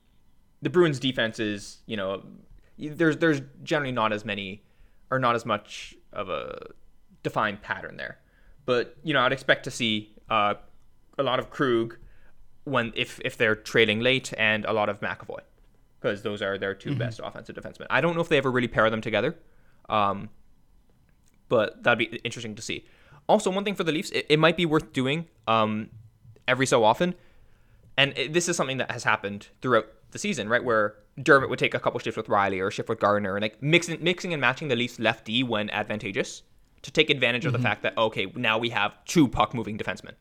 the 0.62 0.70
Bruins 0.70 0.98
defense 0.98 1.38
is 1.38 1.78
you 1.86 1.96
know 1.96 2.22
there's 2.78 3.16
there's 3.16 3.40
generally 3.62 3.92
not 3.92 4.12
as 4.12 4.24
many 4.24 4.62
or 5.10 5.18
not 5.18 5.34
as 5.34 5.44
much 5.44 5.94
of 6.12 6.28
a 6.28 6.66
defined 7.22 7.62
pattern 7.62 7.96
there. 7.96 8.18
But 8.66 8.96
you 9.02 9.14
know 9.14 9.20
I'd 9.20 9.32
expect 9.32 9.64
to 9.64 9.70
see 9.70 10.14
uh, 10.28 10.54
a 11.18 11.22
lot 11.22 11.38
of 11.38 11.50
Krug 11.50 11.96
when 12.64 12.92
if 12.96 13.20
if 13.24 13.36
they're 13.36 13.54
trailing 13.54 14.00
late 14.00 14.32
and 14.36 14.64
a 14.64 14.72
lot 14.72 14.88
of 14.88 15.00
McAvoy 15.00 15.40
because 16.04 16.22
those 16.22 16.42
are 16.42 16.58
their 16.58 16.74
2 16.74 16.90
mm-hmm. 16.90 16.98
best 16.98 17.20
offensive 17.24 17.56
defensemen. 17.56 17.86
I 17.88 18.02
don't 18.02 18.14
know 18.14 18.20
if 18.20 18.28
they 18.28 18.36
ever 18.36 18.50
really 18.50 18.68
pair 18.68 18.90
them 18.90 19.00
together, 19.00 19.36
um, 19.88 20.28
but 21.48 21.82
that'd 21.82 21.98
be 21.98 22.16
interesting 22.24 22.54
to 22.56 22.62
see. 22.62 22.84
Also, 23.26 23.50
one 23.50 23.64
thing 23.64 23.74
for 23.74 23.84
the 23.84 23.92
Leafs, 23.92 24.10
it, 24.10 24.26
it 24.28 24.38
might 24.38 24.58
be 24.58 24.66
worth 24.66 24.92
doing 24.92 25.26
um, 25.48 25.88
every 26.46 26.66
so 26.66 26.84
often, 26.84 27.14
and 27.96 28.12
it, 28.18 28.34
this 28.34 28.50
is 28.50 28.56
something 28.56 28.76
that 28.76 28.90
has 28.90 29.02
happened 29.02 29.48
throughout 29.62 29.86
the 30.10 30.18
season, 30.18 30.46
right? 30.46 30.62
Where 30.62 30.96
Dermott 31.22 31.48
would 31.48 31.58
take 31.58 31.72
a 31.72 31.80
couple 31.80 31.98
shifts 32.00 32.18
with 32.18 32.26
Rielly 32.26 32.60
or 32.60 32.68
a 32.68 32.70
shift 32.70 32.90
with 32.90 33.00
Gardiner, 33.00 33.36
and 33.36 33.42
like 33.42 33.62
mixing, 33.62 34.02
mixing 34.04 34.34
and 34.34 34.42
matching 34.42 34.68
the 34.68 34.76
Leafs 34.76 34.98
left 34.98 35.24
D 35.24 35.42
when 35.42 35.70
advantageous 35.70 36.42
to 36.82 36.90
take 36.90 37.08
advantage 37.08 37.42
mm-hmm. 37.42 37.46
of 37.46 37.52
the 37.54 37.58
mm-hmm. 37.58 37.66
fact 37.66 37.82
that 37.82 37.96
okay, 37.96 38.26
now 38.36 38.58
we 38.58 38.68
have 38.68 39.02
two 39.06 39.26
puck 39.26 39.54
moving 39.54 39.78
defensemen, 39.78 40.12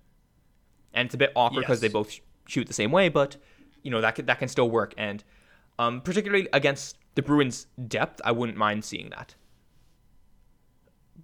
and 0.93 1.07
it's 1.07 1.15
a 1.15 1.17
bit 1.17 1.33
awkward 1.35 1.61
because 1.61 1.81
yes. 1.83 1.91
they 1.91 1.93
both 1.93 2.19
shoot 2.47 2.67
the 2.67 2.73
same 2.73 2.91
way, 2.91 3.09
but 3.09 3.37
you 3.81 3.91
know 3.91 4.01
that 4.01 4.15
can, 4.15 4.25
that 4.25 4.39
can 4.39 4.47
still 4.47 4.69
work, 4.69 4.93
and 4.97 5.23
um, 5.79 6.01
particularly 6.01 6.47
against 6.53 6.97
the 7.15 7.21
Bruins' 7.21 7.67
depth, 7.87 8.21
I 8.23 8.31
wouldn't 8.31 8.57
mind 8.57 8.85
seeing 8.85 9.09
that. 9.09 9.35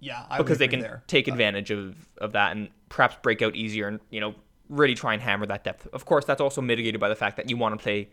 Yeah, 0.00 0.24
I 0.30 0.38
because 0.38 0.58
they 0.58 0.68
can 0.68 0.80
there. 0.80 1.02
take 1.06 1.28
advantage 1.28 1.70
of, 1.70 1.96
of 2.18 2.32
that 2.32 2.52
and 2.52 2.70
perhaps 2.88 3.16
break 3.22 3.42
out 3.42 3.54
easier 3.54 3.86
and 3.88 4.00
you 4.10 4.20
know 4.20 4.34
really 4.68 4.94
try 4.94 5.12
and 5.12 5.22
hammer 5.22 5.46
that 5.46 5.64
depth. 5.64 5.86
Of 5.92 6.04
course, 6.04 6.24
that's 6.24 6.40
also 6.40 6.60
mitigated 6.60 7.00
by 7.00 7.08
the 7.08 7.16
fact 7.16 7.36
that 7.36 7.50
you 7.50 7.56
want 7.56 7.78
to 7.78 7.82
play 7.82 8.08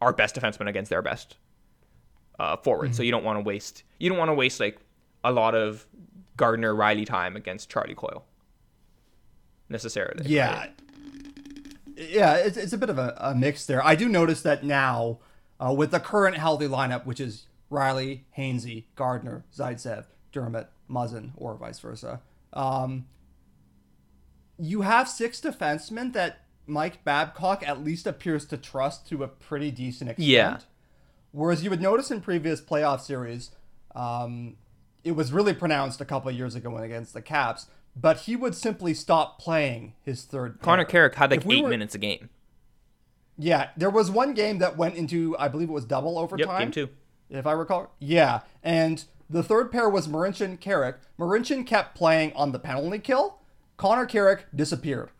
our 0.00 0.12
best 0.12 0.34
defenseman 0.34 0.68
against 0.68 0.90
their 0.90 1.02
best 1.02 1.36
uh, 2.38 2.56
forward. 2.56 2.86
Mm-hmm. 2.86 2.94
So 2.94 3.02
you 3.02 3.10
don't 3.10 3.24
want 3.24 3.38
to 3.38 3.44
waste 3.44 3.84
you 3.98 4.08
don't 4.08 4.18
want 4.18 4.28
to 4.30 4.34
waste 4.34 4.60
like 4.60 4.78
a 5.22 5.30
lot 5.30 5.54
of 5.54 5.86
Gardiner 6.36 6.74
Rielly 6.74 7.06
time 7.06 7.36
against 7.36 7.70
Charlie 7.70 7.94
Coyle 7.94 8.24
necessarily. 9.68 10.26
Yeah. 10.26 10.58
Right? 10.58 10.80
Yeah, 11.96 12.36
it's, 12.36 12.56
it's 12.56 12.72
a 12.72 12.78
bit 12.78 12.90
of 12.90 12.98
a, 12.98 13.16
a 13.18 13.34
mix 13.34 13.66
there. 13.66 13.84
I 13.84 13.94
do 13.94 14.08
notice 14.08 14.42
that 14.42 14.64
now 14.64 15.18
uh, 15.60 15.72
with 15.72 15.90
the 15.90 16.00
current 16.00 16.36
healthy 16.36 16.66
lineup, 16.66 17.06
which 17.06 17.20
is 17.20 17.46
Rielly, 17.70 18.20
Hainsey, 18.36 18.84
Gardiner, 18.96 19.44
Zaitsev, 19.54 20.06
Dermott, 20.32 20.68
Muzzin, 20.90 21.30
or 21.36 21.54
vice 21.54 21.78
versa. 21.78 22.20
Um, 22.52 23.06
you 24.58 24.82
have 24.82 25.08
six 25.08 25.40
defensemen 25.40 26.12
that 26.12 26.40
Mike 26.66 27.04
Babcock 27.04 27.66
at 27.66 27.82
least 27.82 28.06
appears 28.06 28.44
to 28.46 28.56
trust 28.56 29.08
to 29.08 29.22
a 29.22 29.28
pretty 29.28 29.70
decent 29.70 30.10
extent. 30.10 30.28
Yeah. 30.28 30.58
Whereas 31.32 31.64
you 31.64 31.70
would 31.70 31.82
notice 31.82 32.10
in 32.10 32.20
previous 32.20 32.60
playoff 32.60 33.00
series, 33.00 33.50
um, 33.94 34.56
it 35.02 35.12
was 35.12 35.32
really 35.32 35.52
pronounced 35.52 36.00
a 36.00 36.04
couple 36.04 36.30
years 36.30 36.54
ago 36.54 36.70
when 36.70 36.84
against 36.84 37.12
the 37.12 37.22
Caps, 37.22 37.66
but 37.96 38.20
he 38.20 38.36
would 38.36 38.54
simply 38.54 38.94
stop 38.94 39.38
playing 39.38 39.94
his 40.02 40.24
third. 40.24 40.60
Connor 40.60 40.84
Carrick 40.84 41.14
had 41.14 41.30
like 41.30 41.44
we 41.44 41.56
eight 41.56 41.64
were, 41.64 41.70
minutes 41.70 41.94
a 41.94 41.98
game. 41.98 42.30
Yeah, 43.36 43.70
there 43.76 43.90
was 43.90 44.10
one 44.10 44.34
game 44.34 44.58
that 44.58 44.76
went 44.76 44.96
into, 44.96 45.36
I 45.38 45.48
believe 45.48 45.68
it 45.68 45.72
was 45.72 45.84
double 45.84 46.18
overtime. 46.18 46.48
Yep, 46.48 46.58
game 46.58 46.70
two. 46.70 46.88
If 47.30 47.46
I 47.46 47.52
recall. 47.52 47.92
Yeah, 47.98 48.40
and 48.62 49.04
the 49.28 49.42
third 49.42 49.72
pair 49.72 49.88
was 49.88 50.06
Marincin 50.06 50.60
Carrick. 50.60 50.96
Marincin 51.18 51.66
kept 51.66 51.96
playing 51.96 52.32
on 52.34 52.52
the 52.52 52.58
penalty 52.58 52.98
kill. 52.98 53.38
Connor 53.76 54.06
Carrick 54.06 54.46
disappeared. 54.54 55.10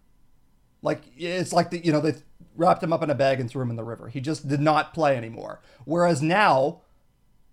Like 0.83 1.03
it's 1.17 1.53
like 1.53 1.71
the 1.71 1.85
you 1.85 1.93
know 1.93 2.01
they 2.01 2.15
wrapped 2.57 2.83
him 2.83 2.93
up 2.93 3.03
in 3.03 3.11
a 3.11 3.15
bag 3.15 3.41
and 3.41 3.51
threw 3.51 3.63
him 3.63 3.71
in 3.71 3.77
the 3.77 3.85
river. 3.85 4.09
He 4.09 4.21
just 4.21 4.47
did 4.47 4.61
not 4.61 4.95
play 4.95 5.17
anymore. 5.17 5.61
Whereas 5.85 6.23
now, 6.23 6.83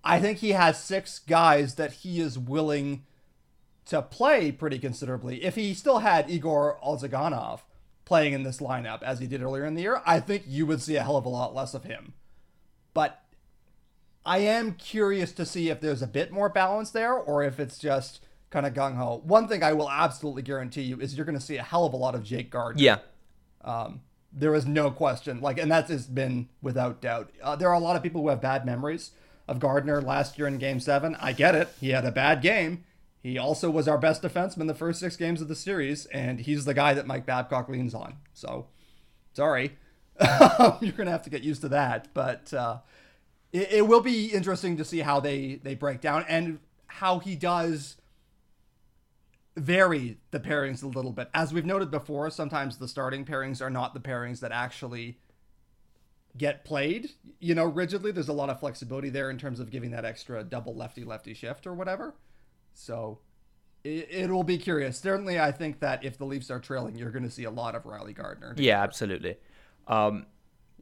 I 0.04 0.20
think 0.20 0.40
he 0.40 0.52
has 0.52 0.84
six 0.84 1.20
guys 1.20 1.76
that 1.76 1.94
he 1.94 2.20
is 2.20 2.38
willing 2.38 3.04
to 3.86 4.02
play 4.02 4.52
pretty 4.52 4.80
considerably. 4.80 5.44
If 5.44 5.56
he 5.56 5.74
still 5.74 6.00
had 6.00 6.30
Igor 6.30 6.78
Ozhiganov 6.86 7.62
playing 8.06 8.34
in 8.34 8.44
this 8.44 8.60
lineup 8.60 9.02
as 9.04 9.20
he 9.20 9.28
did 9.28 9.42
earlier 9.42 9.66
in 9.66 9.76
the 9.76 9.82
year, 9.82 10.02
I 10.06 10.20
think 10.20 10.44
you 10.48 10.66
would 10.66 10.82
see 10.82 10.96
a 10.96 11.04
hell 11.04 11.18
of 11.18 11.26
a 11.26 11.30
lot 11.30 11.56
less 11.56 11.74
of 11.74 11.84
him. 11.84 12.14
But 12.94 13.24
I 14.26 14.40
am 14.40 14.74
curious 14.74 15.32
to 15.34 15.46
see 15.46 15.70
if 15.70 15.82
there's 15.82 16.02
a 16.02 16.08
bit 16.08 16.32
more 16.32 16.50
balance 16.50 16.92
there 16.92 17.14
or 17.14 17.44
if 17.44 17.60
it's 17.60 17.78
just 17.78 18.22
kind 18.50 18.66
of 18.66 18.74
gung 18.74 18.96
ho. 18.96 19.22
One 19.24 19.48
thing 19.48 19.64
I 19.64 19.74
will 19.74 19.90
absolutely 19.90 20.44
guarantee 20.44 20.84
you 20.84 21.00
is 21.00 21.16
you're 21.16 21.26
going 21.26 21.38
to 21.38 21.44
see 21.44 21.58
a 21.58 21.64
hell 21.64 21.86
of 21.86 21.94
a 21.94 21.98
lot 21.98 22.16
of 22.16 22.24
Jake 22.24 22.52
Gardiner. 22.52 22.84
Yeah. 22.84 22.98
Um, 23.64 24.02
there 24.32 24.54
is 24.54 24.66
no 24.66 24.92
question. 24.92 25.42
Like, 25.42 25.58
and 25.58 25.72
that 25.72 25.88
has 25.88 26.06
been 26.06 26.50
without 26.62 27.02
doubt. 27.02 27.32
Uh, 27.42 27.56
there 27.56 27.70
are 27.70 27.76
a 27.76 27.80
lot 27.80 27.96
of 27.96 28.04
people 28.04 28.22
who 28.22 28.30
have 28.30 28.42
bad 28.42 28.66
memories 28.66 29.12
of 29.48 29.60
Gardiner 29.60 30.02
last 30.02 30.38
year 30.38 30.48
in 30.48 30.58
Game 30.58 30.80
Seven. 30.80 31.16
I 31.20 31.34
get 31.34 31.56
it. 31.56 31.70
He 31.80 31.90
had 31.90 32.06
a 32.06 32.12
bad 32.12 32.42
game. 32.42 32.84
He 33.22 33.38
also 33.38 33.70
was 33.70 33.88
our 33.88 34.00
best 34.00 34.24
defenseman 34.24 34.68
the 34.68 34.74
first 34.74 35.00
six 35.00 35.16
games 35.16 35.42
of 35.42 35.48
the 35.48 35.56
series, 35.56 36.08
and 36.08 36.40
he's 36.40 36.66
the 36.66 36.74
guy 36.74 36.94
that 36.94 37.06
Mike 37.06 37.26
Babcock 37.26 37.70
leans 37.70 37.94
on. 37.94 38.16
So, 38.34 38.68
sorry, 39.34 39.78
you're 40.82 40.94
gonna 40.94 41.12
have 41.12 41.24
to 41.24 41.30
get 41.30 41.44
used 41.44 41.62
to 41.62 41.70
that. 41.70 42.08
But 42.14 42.52
uh, 42.54 42.80
it, 43.54 43.72
it 43.72 43.88
will 43.88 44.02
be 44.02 44.28
interesting 44.28 44.76
to 44.78 44.86
see 44.86 45.00
how 45.00 45.20
they 45.20 45.60
they 45.62 45.76
break 45.76 46.02
down 46.02 46.26
and 46.28 46.60
how 46.88 47.20
he 47.20 47.36
does 47.36 47.98
vary 49.56 50.18
the 50.32 50.40
pairings 50.40 50.82
a 50.82 50.88
little 50.88 51.12
bit. 51.12 51.30
As 51.34 51.54
we've 51.54 51.66
noted 51.66 51.92
before, 51.92 52.30
sometimes 52.32 52.78
the 52.78 52.88
starting 52.88 53.26
pairings 53.26 53.62
are 53.62 53.70
not 53.70 53.94
the 53.94 54.00
pairings 54.00 54.40
that 54.40 54.52
actually 54.52 55.20
get 56.38 56.64
played, 56.64 57.12
you 57.40 57.54
know, 57.54 57.66
rigidly. 57.66 58.12
There's 58.12 58.30
a 58.30 58.34
lot 58.34 58.50
of 58.50 58.60
flexibility 58.60 59.10
there 59.10 59.30
in 59.30 59.38
terms 59.38 59.60
of 59.60 59.70
giving 59.70 59.92
that 59.92 60.06
extra 60.06 60.44
double 60.44 60.76
lefty 60.76 61.04
lefty 61.04 61.34
shift 61.34 61.68
or 61.68 61.74
whatever. 61.74 62.16
So 62.74 63.20
it, 63.84 64.08
it 64.10 64.30
will 64.30 64.44
be 64.44 64.58
curious. 64.58 64.98
Certainly, 64.98 65.40
I 65.40 65.52
think 65.52 65.80
that 65.80 66.04
if 66.04 66.18
the 66.18 66.26
Leafs 66.26 66.52
are 66.52 66.60
trailing, 66.60 66.96
you're 66.96 67.12
going 67.12 67.24
to 67.24 67.32
see 67.32 67.46
a 67.46 67.52
lot 67.52 67.76
of 67.76 67.84
Rielly 67.84 68.16
Gardiner. 68.16 68.54
Yeah, 68.58 68.82
absolutely. 68.82 69.38
Um, 69.88 70.26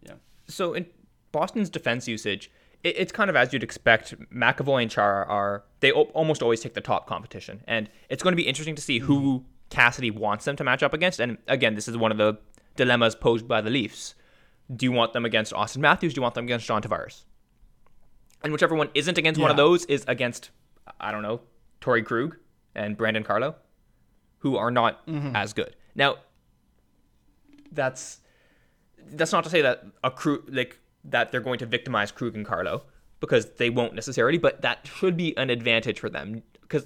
yeah. 0.01 0.13
So 0.47 0.73
in 0.73 0.85
Boston's 1.31 1.69
defense 1.69 2.07
usage, 2.07 2.51
it, 2.83 2.95
it's 2.97 3.11
kind 3.11 3.29
of 3.29 3.35
as 3.35 3.53
you'd 3.53 3.63
expect. 3.63 4.15
McAvoy 4.31 4.83
and 4.83 4.91
Chara 4.91 5.25
are 5.27 5.63
they 5.79 5.91
o- 5.91 6.11
almost 6.13 6.41
always 6.41 6.61
take 6.61 6.73
the 6.73 6.81
top 6.81 7.07
competition, 7.07 7.63
and 7.67 7.89
it's 8.09 8.23
going 8.23 8.33
to 8.33 8.37
be 8.37 8.47
interesting 8.47 8.75
to 8.75 8.81
see 8.81 8.99
who 8.99 9.45
Cassidy 9.69 10.11
wants 10.11 10.45
them 10.45 10.55
to 10.57 10.63
match 10.63 10.83
up 10.83 10.93
against. 10.93 11.19
And 11.19 11.37
again, 11.47 11.75
this 11.75 11.87
is 11.87 11.95
one 11.97 12.11
of 12.11 12.17
the 12.17 12.37
dilemmas 12.75 13.15
posed 13.15 13.47
by 13.47 13.61
the 13.61 13.69
Leafs. 13.69 14.15
Do 14.73 14.85
you 14.85 14.91
want 14.91 15.13
them 15.13 15.25
against 15.25 15.53
Auston 15.53 15.77
Matthews? 15.77 16.13
Do 16.13 16.19
you 16.19 16.23
want 16.23 16.35
them 16.35 16.45
against 16.45 16.65
John 16.65 16.81
Tavares? 16.81 17.23
And 18.43 18.53
whichever 18.53 18.75
one 18.75 18.89
isn't 18.93 19.17
against 19.17 19.39
yeah. 19.39 19.43
one 19.43 19.51
of 19.51 19.57
those 19.57 19.85
is 19.85 20.05
against, 20.07 20.51
I 20.99 21.11
don't 21.11 21.23
know, 21.23 21.41
Torey 21.81 22.03
Krug 22.03 22.37
and 22.75 22.97
Brandon 22.97 23.23
Carlo, 23.23 23.55
who 24.39 24.57
are 24.57 24.71
not 24.71 25.05
mm-hmm. 25.07 25.35
as 25.35 25.53
good. 25.53 25.75
Now, 25.95 26.17
that's 27.71 28.19
that's 29.11 29.31
not 29.31 29.43
to 29.43 29.49
say 29.49 29.61
that 29.61 29.83
a 30.03 30.11
crew 30.11 30.43
like 30.49 30.79
that 31.03 31.31
they're 31.31 31.41
going 31.41 31.59
to 31.59 31.65
victimize 31.65 32.11
Krug 32.11 32.35
and 32.35 32.45
Carlo 32.45 32.83
because 33.19 33.51
they 33.53 33.69
won't 33.69 33.95
necessarily, 33.95 34.37
but 34.37 34.61
that 34.61 34.87
should 34.87 35.17
be 35.17 35.35
an 35.37 35.49
advantage 35.49 35.99
for 35.99 36.09
them 36.09 36.43
because 36.61 36.85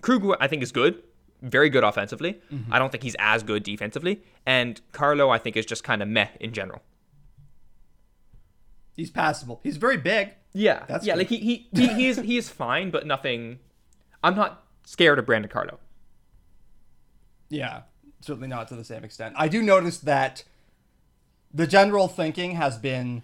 Krug 0.00 0.36
I 0.40 0.48
think 0.48 0.62
is 0.62 0.72
good, 0.72 1.02
very 1.42 1.70
good 1.70 1.84
offensively. 1.84 2.40
Mm-hmm. 2.52 2.72
I 2.72 2.78
don't 2.78 2.90
think 2.90 3.02
he's 3.02 3.16
as 3.18 3.42
good 3.42 3.62
defensively, 3.62 4.22
and 4.44 4.80
Carlo 4.92 5.30
I 5.30 5.38
think 5.38 5.56
is 5.56 5.66
just 5.66 5.84
kind 5.84 6.02
of 6.02 6.08
meh 6.08 6.28
in 6.40 6.52
general. 6.52 6.82
He's 8.96 9.10
passable. 9.10 9.60
He's 9.62 9.76
very 9.76 9.98
big. 9.98 10.30
Yeah, 10.54 10.84
That's 10.88 11.04
yeah. 11.04 11.14
Good. 11.14 11.18
Like 11.18 11.28
he 11.28 11.36
he 11.36 11.68
he, 11.74 11.86
he 11.88 12.08
is 12.08 12.16
he 12.16 12.38
is 12.38 12.48
fine, 12.48 12.90
but 12.90 13.06
nothing. 13.06 13.58
I'm 14.26 14.34
not 14.34 14.64
scared 14.84 15.20
of 15.20 15.26
Brandon 15.26 15.48
Carlo. 15.48 15.78
Yeah, 17.48 17.82
certainly 18.20 18.48
not 18.48 18.66
to 18.68 18.74
the 18.74 18.82
same 18.82 19.04
extent. 19.04 19.36
I 19.38 19.46
do 19.46 19.62
notice 19.62 19.98
that 19.98 20.42
the 21.54 21.64
general 21.64 22.08
thinking 22.08 22.56
has 22.56 22.76
been 22.76 23.22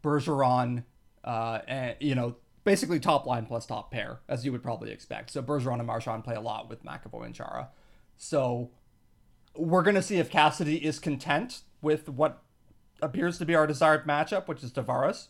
Bergeron, 0.00 0.84
uh, 1.24 1.58
and 1.66 1.96
you 1.98 2.14
know 2.14 2.36
basically 2.62 3.00
top 3.00 3.26
line 3.26 3.46
plus 3.46 3.66
top 3.66 3.90
pair 3.90 4.20
as 4.28 4.44
you 4.44 4.52
would 4.52 4.62
probably 4.62 4.92
expect. 4.92 5.30
So 5.30 5.42
Bergeron 5.42 5.78
and 5.78 5.88
Marchand 5.88 6.22
play 6.22 6.36
a 6.36 6.40
lot 6.40 6.68
with 6.68 6.84
McAvoy 6.84 7.26
and 7.26 7.34
Chara. 7.34 7.70
So 8.16 8.70
we're 9.56 9.82
gonna 9.82 10.02
see 10.02 10.18
if 10.18 10.30
Cassidy 10.30 10.76
is 10.84 11.00
content 11.00 11.62
with 11.82 12.08
what 12.08 12.44
appears 13.02 13.38
to 13.38 13.44
be 13.44 13.56
our 13.56 13.66
desired 13.66 14.06
matchup, 14.06 14.46
which 14.46 14.62
is 14.62 14.70
Tavares. 14.70 15.28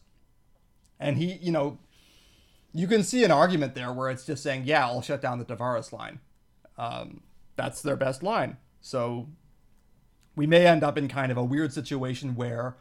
And 1.01 1.17
he, 1.17 1.33
you 1.41 1.51
know, 1.51 1.79
you 2.73 2.87
can 2.87 3.03
see 3.03 3.25
an 3.25 3.31
argument 3.31 3.75
there 3.75 3.93
where 3.93 4.11
it's 4.11 4.27
just 4.27 4.43
saying, 4.43 4.65
yeah, 4.67 4.87
I'll 4.87 5.03
shut 5.03 5.23
down 5.23 5.39
the 5.39 5.45
Tavares 5.45 5.93
line. 5.93 6.21
Um, 6.77 7.23
that's 7.57 7.83
their 7.83 7.97
best 7.97 8.23
line. 8.23 8.57
So 8.81 9.29
we 10.37 10.47
may 10.47 10.67
end 10.67 10.85
up 10.85 10.97
in 10.97 11.09
kind 11.09 11.33
of 11.33 11.39
a 11.39 11.45
weird 11.45 11.73
situation 11.73 12.35
where 12.35 12.77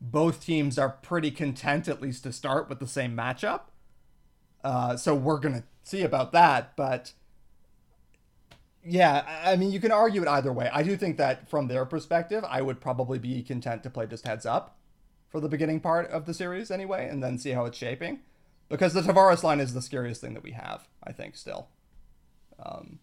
both 0.00 0.44
teams 0.44 0.78
are 0.78 0.88
pretty 0.88 1.30
content, 1.30 1.88
at 1.88 2.00
least 2.00 2.22
to 2.22 2.32
start, 2.32 2.68
with 2.68 2.78
the 2.78 2.86
same 2.86 3.16
matchup. 3.16 3.62
Uh, 4.62 4.96
so 4.96 5.14
we're 5.14 5.38
going 5.38 5.54
to 5.54 5.64
see 5.82 6.02
about 6.02 6.32
that. 6.32 6.76
But 6.76 7.12
yeah, 8.84 9.24
I 9.44 9.56
mean, 9.56 9.72
you 9.72 9.80
can 9.80 9.92
argue 9.92 10.22
it 10.22 10.28
either 10.28 10.52
way. 10.52 10.70
I 10.72 10.82
do 10.82 10.96
think 10.96 11.16
that 11.18 11.48
from 11.48 11.68
their 11.68 11.84
perspective, 11.84 12.44
I 12.48 12.62
would 12.62 12.80
probably 12.80 13.18
be 13.18 13.42
content 13.42 13.82
to 13.82 13.90
play 13.90 14.06
just 14.06 14.26
heads 14.26 14.46
up 14.46 14.78
for 15.28 15.40
the 15.40 15.48
beginning 15.48 15.80
part 15.80 16.08
of 16.10 16.24
the 16.24 16.32
series 16.32 16.70
anyway, 16.70 17.08
and 17.08 17.22
then 17.22 17.36
see 17.38 17.50
how 17.50 17.66
it's 17.66 17.76
shaping. 17.76 18.20
Because 18.68 18.92
the 18.92 19.00
Tavares 19.00 19.42
line 19.42 19.60
is 19.60 19.72
the 19.72 19.82
scariest 19.82 20.20
thing 20.20 20.34
that 20.34 20.42
we 20.42 20.52
have, 20.52 20.88
I 21.02 21.12
think, 21.12 21.36
still. 21.36 21.68
Um, 22.62 22.98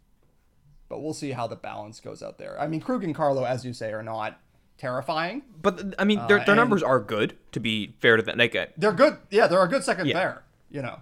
but 0.89 1.01
we'll 1.01 1.13
see 1.13 1.31
how 1.31 1.47
the 1.47 1.55
balance 1.55 1.99
goes 1.99 2.21
out 2.21 2.37
there. 2.37 2.59
I 2.59 2.67
mean, 2.67 2.81
Krug 2.81 3.03
and 3.03 3.15
Carlo, 3.15 3.43
as 3.43 3.65
you 3.65 3.73
say, 3.73 3.91
are 3.91 4.03
not 4.03 4.39
terrifying. 4.77 5.43
But 5.61 5.95
I 5.97 6.03
mean, 6.03 6.21
their, 6.27 6.47
uh, 6.47 6.53
numbers 6.53 6.83
are 6.83 6.99
good. 6.99 7.37
To 7.53 7.59
be 7.59 7.95
fair 7.99 8.17
to 8.17 8.23
them, 8.23 8.37
like 8.37 8.55
uh, 8.55 8.67
they're 8.77 8.91
good. 8.91 9.17
Yeah, 9.31 9.47
they're 9.47 9.63
a 9.63 9.67
good 9.67 9.83
second 9.83 10.07
yeah. 10.07 10.13
pair. 10.13 10.43
You 10.69 10.81
know. 10.81 11.01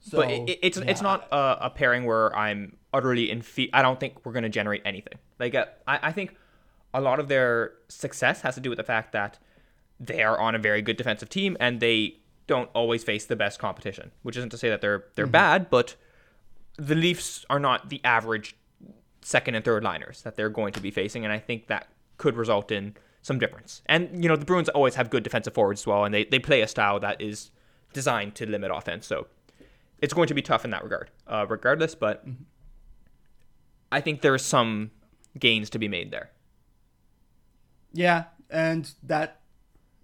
So, 0.00 0.18
but 0.18 0.30
it, 0.30 0.58
it's 0.62 0.78
yeah. 0.78 0.84
it's 0.86 1.02
not 1.02 1.26
a, 1.32 1.66
a, 1.66 1.70
pairing 1.70 2.04
where 2.04 2.36
I'm 2.36 2.76
utterly 2.92 3.30
in. 3.30 3.42
Fe- 3.42 3.70
I 3.72 3.82
don't 3.82 3.98
think 3.98 4.24
we're 4.24 4.32
going 4.32 4.44
to 4.44 4.48
generate 4.48 4.82
anything. 4.84 5.18
Like 5.38 5.54
uh, 5.54 5.66
I, 5.86 5.98
I 6.02 6.12
think 6.12 6.36
a 6.94 7.00
lot 7.00 7.18
of 7.18 7.28
their 7.28 7.72
success 7.88 8.42
has 8.42 8.54
to 8.54 8.60
do 8.60 8.70
with 8.70 8.76
the 8.76 8.84
fact 8.84 9.12
that 9.12 9.38
they 9.98 10.22
are 10.22 10.38
on 10.38 10.54
a 10.54 10.58
very 10.58 10.82
good 10.82 10.96
defensive 10.96 11.28
team 11.28 11.56
and 11.58 11.80
they 11.80 12.16
don't 12.46 12.70
always 12.74 13.04
face 13.04 13.26
the 13.26 13.36
best 13.36 13.58
competition. 13.58 14.12
Which 14.22 14.36
isn't 14.36 14.50
to 14.50 14.58
say 14.58 14.68
that 14.68 14.80
they're 14.80 15.04
they're 15.14 15.26
mm-hmm. 15.26 15.32
bad, 15.32 15.70
but 15.70 15.96
the 16.76 16.94
Leafs 16.94 17.44
are 17.48 17.58
not 17.58 17.88
the 17.88 18.00
average 18.04 18.56
second 19.22 19.54
and 19.54 19.64
third 19.64 19.82
liners 19.82 20.22
that 20.22 20.36
they're 20.36 20.50
going 20.50 20.72
to 20.72 20.80
be 20.80 20.90
facing, 20.90 21.24
and 21.24 21.32
I 21.32 21.38
think 21.38 21.66
that 21.66 21.88
could 22.16 22.36
result 22.36 22.70
in 22.70 22.96
some 23.22 23.38
difference. 23.38 23.82
And 23.86 24.22
you 24.22 24.28
know, 24.28 24.36
the 24.36 24.44
Bruins 24.44 24.68
always 24.68 24.94
have 24.94 25.10
good 25.10 25.22
defensive 25.22 25.54
forwards 25.54 25.82
as 25.82 25.86
well, 25.86 26.04
and 26.04 26.14
they 26.14 26.24
they 26.24 26.38
play 26.38 26.60
a 26.60 26.68
style 26.68 27.00
that 27.00 27.20
is 27.20 27.50
designed 27.92 28.34
to 28.36 28.46
limit 28.46 28.70
offense. 28.72 29.06
So 29.06 29.26
it's 30.00 30.14
going 30.14 30.28
to 30.28 30.34
be 30.34 30.42
tough 30.42 30.64
in 30.64 30.70
that 30.70 30.84
regard, 30.84 31.10
uh, 31.26 31.46
regardless. 31.48 31.94
But 31.94 32.26
mm-hmm. 32.26 32.42
I 33.90 34.00
think 34.00 34.20
there's 34.20 34.44
some 34.44 34.90
gains 35.38 35.70
to 35.70 35.78
be 35.78 35.88
made 35.88 36.10
there. 36.10 36.30
Yeah, 37.92 38.24
and 38.50 38.92
that, 39.04 39.40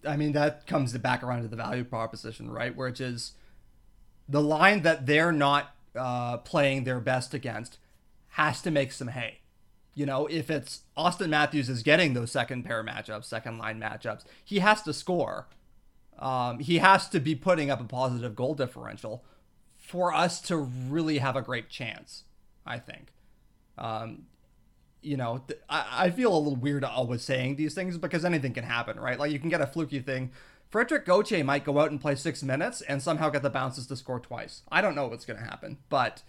I 0.07 0.17
mean, 0.17 0.33
that 0.33 0.67
comes 0.67 0.97
back 0.99 1.23
around 1.23 1.43
to 1.43 1.49
the 1.49 1.57
value 1.57 1.85
proposition, 1.85 2.51
right? 2.51 2.75
Which 2.77 3.01
is 3.01 3.33
the 4.29 4.43
line 4.43 4.83
that 4.83 5.07
they're 5.07 5.33
not 5.33 5.75
uh, 5.95 6.39
playing 6.39 6.85
their 6.85 7.01
best 7.01 7.35
against 7.35 7.79
has 8.31 8.63
to 8.63 8.71
make 8.71 8.93
some 8.93 9.09
hay. 9.09 9.41
You 9.95 10.07
know, 10.07 10.27
if 10.27 10.51
it's 10.51 10.83
Auston 10.97 11.29
Matthews 11.29 11.69
is 11.69 11.83
getting 11.83 12.15
those 12.15 12.33
second 12.33 12.65
pair 12.65 12.83
matchups, 12.83 13.27
second 13.27 13.59
line 13.59 13.79
matchups, 13.79 14.25
he 14.43 14.61
has 14.61 14.83
to 14.83 14.93
score. 14.93 15.49
Um, 16.19 16.61
he 16.61 16.79
has 16.79 17.09
to 17.11 17.21
be 17.21 17.35
putting 17.35 17.71
up 17.71 17.81
a 17.81 17.85
positive 17.85 18.35
goal 18.35 18.55
differential 18.55 19.25
for 19.77 20.15
us 20.15 20.41
to 20.43 20.57
really 20.57 21.19
have 21.19 21.37
a 21.37 21.43
great 21.43 21.69
chance, 21.69 22.25
I 22.65 22.79
think. 22.79 23.13
Um, 23.77 24.27
you 25.03 25.17
know, 25.17 25.43
th- 25.47 25.61
I, 25.69 25.87
I 26.07 26.11
feel 26.11 26.35
a 26.35 26.39
little 26.39 26.57
weird 26.57 26.85
always 26.85 27.23
saying 27.23 27.57
these 27.57 27.75
things 27.75 27.99
because 27.99 28.25
anything 28.25 28.55
can 28.55 28.65
happen, 28.65 28.99
right? 28.99 29.19
Like 29.19 29.33
you 29.33 29.39
can 29.39 29.51
get 29.51 29.61
a 29.61 29.67
fluky 29.67 30.01
thing. 30.01 30.31
Frederik 30.69 31.05
Gauthier 31.05 31.45
might 31.45 31.65
go 31.65 31.79
out 31.79 31.91
and 31.91 32.01
play 32.01 32.15
six 32.15 32.43
minutes 32.43 32.81
and 32.81 33.03
somehow 33.03 33.29
get 33.29 33.43
the 33.43 33.51
bounces 33.51 33.87
to 33.89 33.97
score 33.97 34.21
twice. 34.21 34.63
I 34.71 34.81
don't 34.81 34.95
know 34.95 35.07
what's 35.07 35.27
going 35.27 35.39
to 35.39 35.45
happen, 35.45 35.79
but 35.91 36.23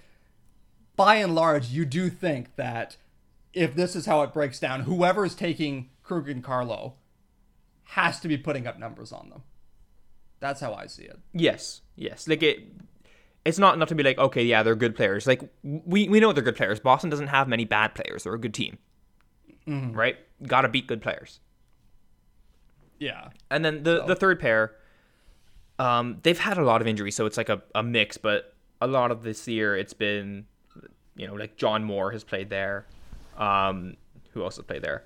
by 0.95 1.15
and 1.15 1.33
large, 1.33 1.69
you 1.69 1.85
do 1.85 2.09
think 2.09 2.55
that 2.57 2.97
if 3.53 3.75
this 3.75 3.95
is 3.95 4.05
how 4.05 4.21
it 4.23 4.33
breaks 4.33 4.59
down, 4.59 4.81
whoever 4.81 5.25
is 5.25 5.35
taking 5.35 5.89
Krug 6.03 6.27
and 6.27 6.43
Carlo 6.43 6.95
has 7.83 8.19
to 8.19 8.27
be 8.27 8.37
putting 8.37 8.67
up 8.67 8.79
numbers 8.79 9.11
on 9.11 9.29
them. 9.29 9.43
That's 10.39 10.59
how 10.59 10.73
I 10.73 10.87
see 10.87 11.03
it. 11.03 11.19
Yes, 11.31 11.81
yes. 11.95 12.27
Like 12.27 12.43
it, 12.43 12.67
it's 13.45 13.59
not 13.59 13.75
enough 13.75 13.89
to 13.89 13.95
be 13.95 14.03
like, 14.03 14.17
okay, 14.17 14.43
yeah, 14.43 14.63
they're 14.63 14.75
good 14.75 14.95
players. 14.95 15.27
Like 15.27 15.41
we 15.63 16.07
we 16.09 16.19
know 16.19 16.33
they're 16.33 16.43
good 16.43 16.55
players. 16.55 16.79
Boston 16.79 17.09
doesn't 17.09 17.27
have 17.27 17.47
many 17.47 17.65
bad 17.65 17.95
players. 17.95 18.23
They're 18.23 18.33
a 18.33 18.39
good 18.39 18.53
team, 18.53 18.77
mm-hmm. 19.67 19.93
right? 19.93 20.17
Got 20.45 20.61
to 20.61 20.69
beat 20.69 20.87
good 20.87 21.01
players. 21.01 21.39
Yeah. 22.99 23.29
And 23.51 23.63
then 23.65 23.83
the 23.83 23.99
so. 23.99 24.07
the 24.07 24.15
third 24.15 24.39
pair, 24.39 24.75
um, 25.79 26.19
they've 26.23 26.39
had 26.39 26.57
a 26.57 26.63
lot 26.63 26.81
of 26.81 26.87
injuries, 26.87 27.15
so 27.15 27.25
it's 27.25 27.37
like 27.37 27.49
a, 27.49 27.61
a 27.75 27.83
mix. 27.83 28.17
But 28.17 28.53
a 28.81 28.87
lot 28.87 29.11
of 29.11 29.23
this 29.23 29.47
year, 29.47 29.75
it's 29.75 29.93
been 29.93 30.45
you 31.15 31.27
know, 31.27 31.33
like 31.33 31.57
John 31.57 31.83
Moore 31.83 32.11
has 32.11 32.23
played 32.23 32.49
there. 32.49 32.85
Um, 33.37 33.97
who 34.31 34.43
else 34.43 34.55
has 34.57 34.65
played 34.65 34.83
there? 34.83 35.03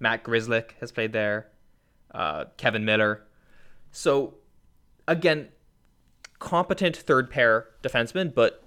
Matt 0.00 0.24
Grzelcyk 0.24 0.72
has 0.80 0.92
played 0.92 1.12
there. 1.12 1.48
Uh, 2.12 2.46
Kevan 2.56 2.84
Miller. 2.84 3.22
So, 3.90 4.34
again, 5.06 5.48
competent 6.44 6.94
third 6.96 7.30
pair 7.30 7.68
defensemen, 7.82 8.32
but 8.32 8.62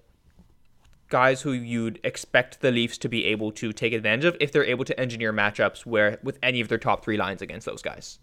guys 1.10 1.44
who 1.44 1.52
you'd 1.52 2.00
expect 2.04 2.60
the 2.60 2.72
Leafs 2.72 2.98
to 2.98 3.08
be 3.08 3.26
able 3.26 3.52
to 3.54 3.72
take 3.72 3.94
advantage 3.94 4.26
of 4.26 4.36
if 4.42 4.52
they're 4.52 4.66
able 4.66 4.84
to 4.84 5.00
engineer 5.00 5.32
matchups 5.32 5.86
where 5.86 6.20
with 6.24 6.38
any 6.44 6.60
of 6.60 6.68
their 6.68 6.80
top 6.80 7.04
three 7.04 7.18
lines 7.18 7.42
against 7.42 7.66
those 7.66 7.82
guys. 7.82 8.20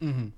Mm-hmm. 0.00 0.28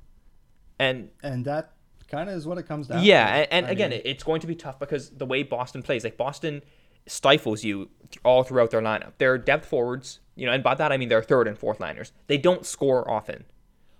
And 0.78 1.10
and 1.22 1.44
that 1.44 1.72
kind 2.08 2.28
of 2.28 2.36
is 2.36 2.46
what 2.46 2.58
it 2.58 2.64
comes 2.64 2.88
down. 2.88 3.04
Yeah, 3.04 3.26
to. 3.26 3.32
and, 3.54 3.66
and 3.66 3.72
again, 3.72 3.90
mean, 3.90 4.02
it's 4.04 4.24
going 4.24 4.40
to 4.40 4.46
be 4.46 4.56
tough 4.56 4.78
because 4.80 5.10
the 5.10 5.24
way 5.24 5.44
Boston 5.44 5.82
plays, 5.82 6.02
like 6.02 6.16
Boston 6.16 6.62
stifles 7.06 7.62
you 7.62 7.88
all 8.24 8.42
throughout 8.42 8.70
their 8.70 8.82
lineup. 8.82 9.12
They're 9.18 9.38
depth 9.38 9.66
forwards, 9.66 10.20
you 10.34 10.46
know, 10.46 10.52
and 10.52 10.62
by 10.62 10.74
that 10.74 10.90
I 10.90 10.96
mean 10.96 11.08
they're 11.08 11.22
third 11.22 11.46
and 11.46 11.56
fourth 11.56 11.78
liners. 11.78 12.12
They 12.26 12.36
don't 12.36 12.66
score 12.66 13.08
often, 13.08 13.44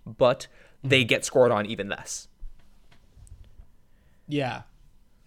but 0.05 0.48
they 0.82 1.05
get 1.05 1.24
scored 1.24 1.53
on 1.53 1.66
even 1.66 1.88
less. 1.88 2.26
Yeah, 4.33 4.62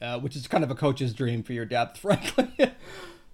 uh, 0.02 0.20
which 0.20 0.36
is 0.36 0.48
kind 0.48 0.64
of 0.64 0.72
a 0.72 0.76
coach's 0.76 1.14
dream 1.14 1.44
for 1.44 1.54
your 1.54 1.66
depth, 1.66 1.98
frankly. 2.00 2.52
and 2.58 2.74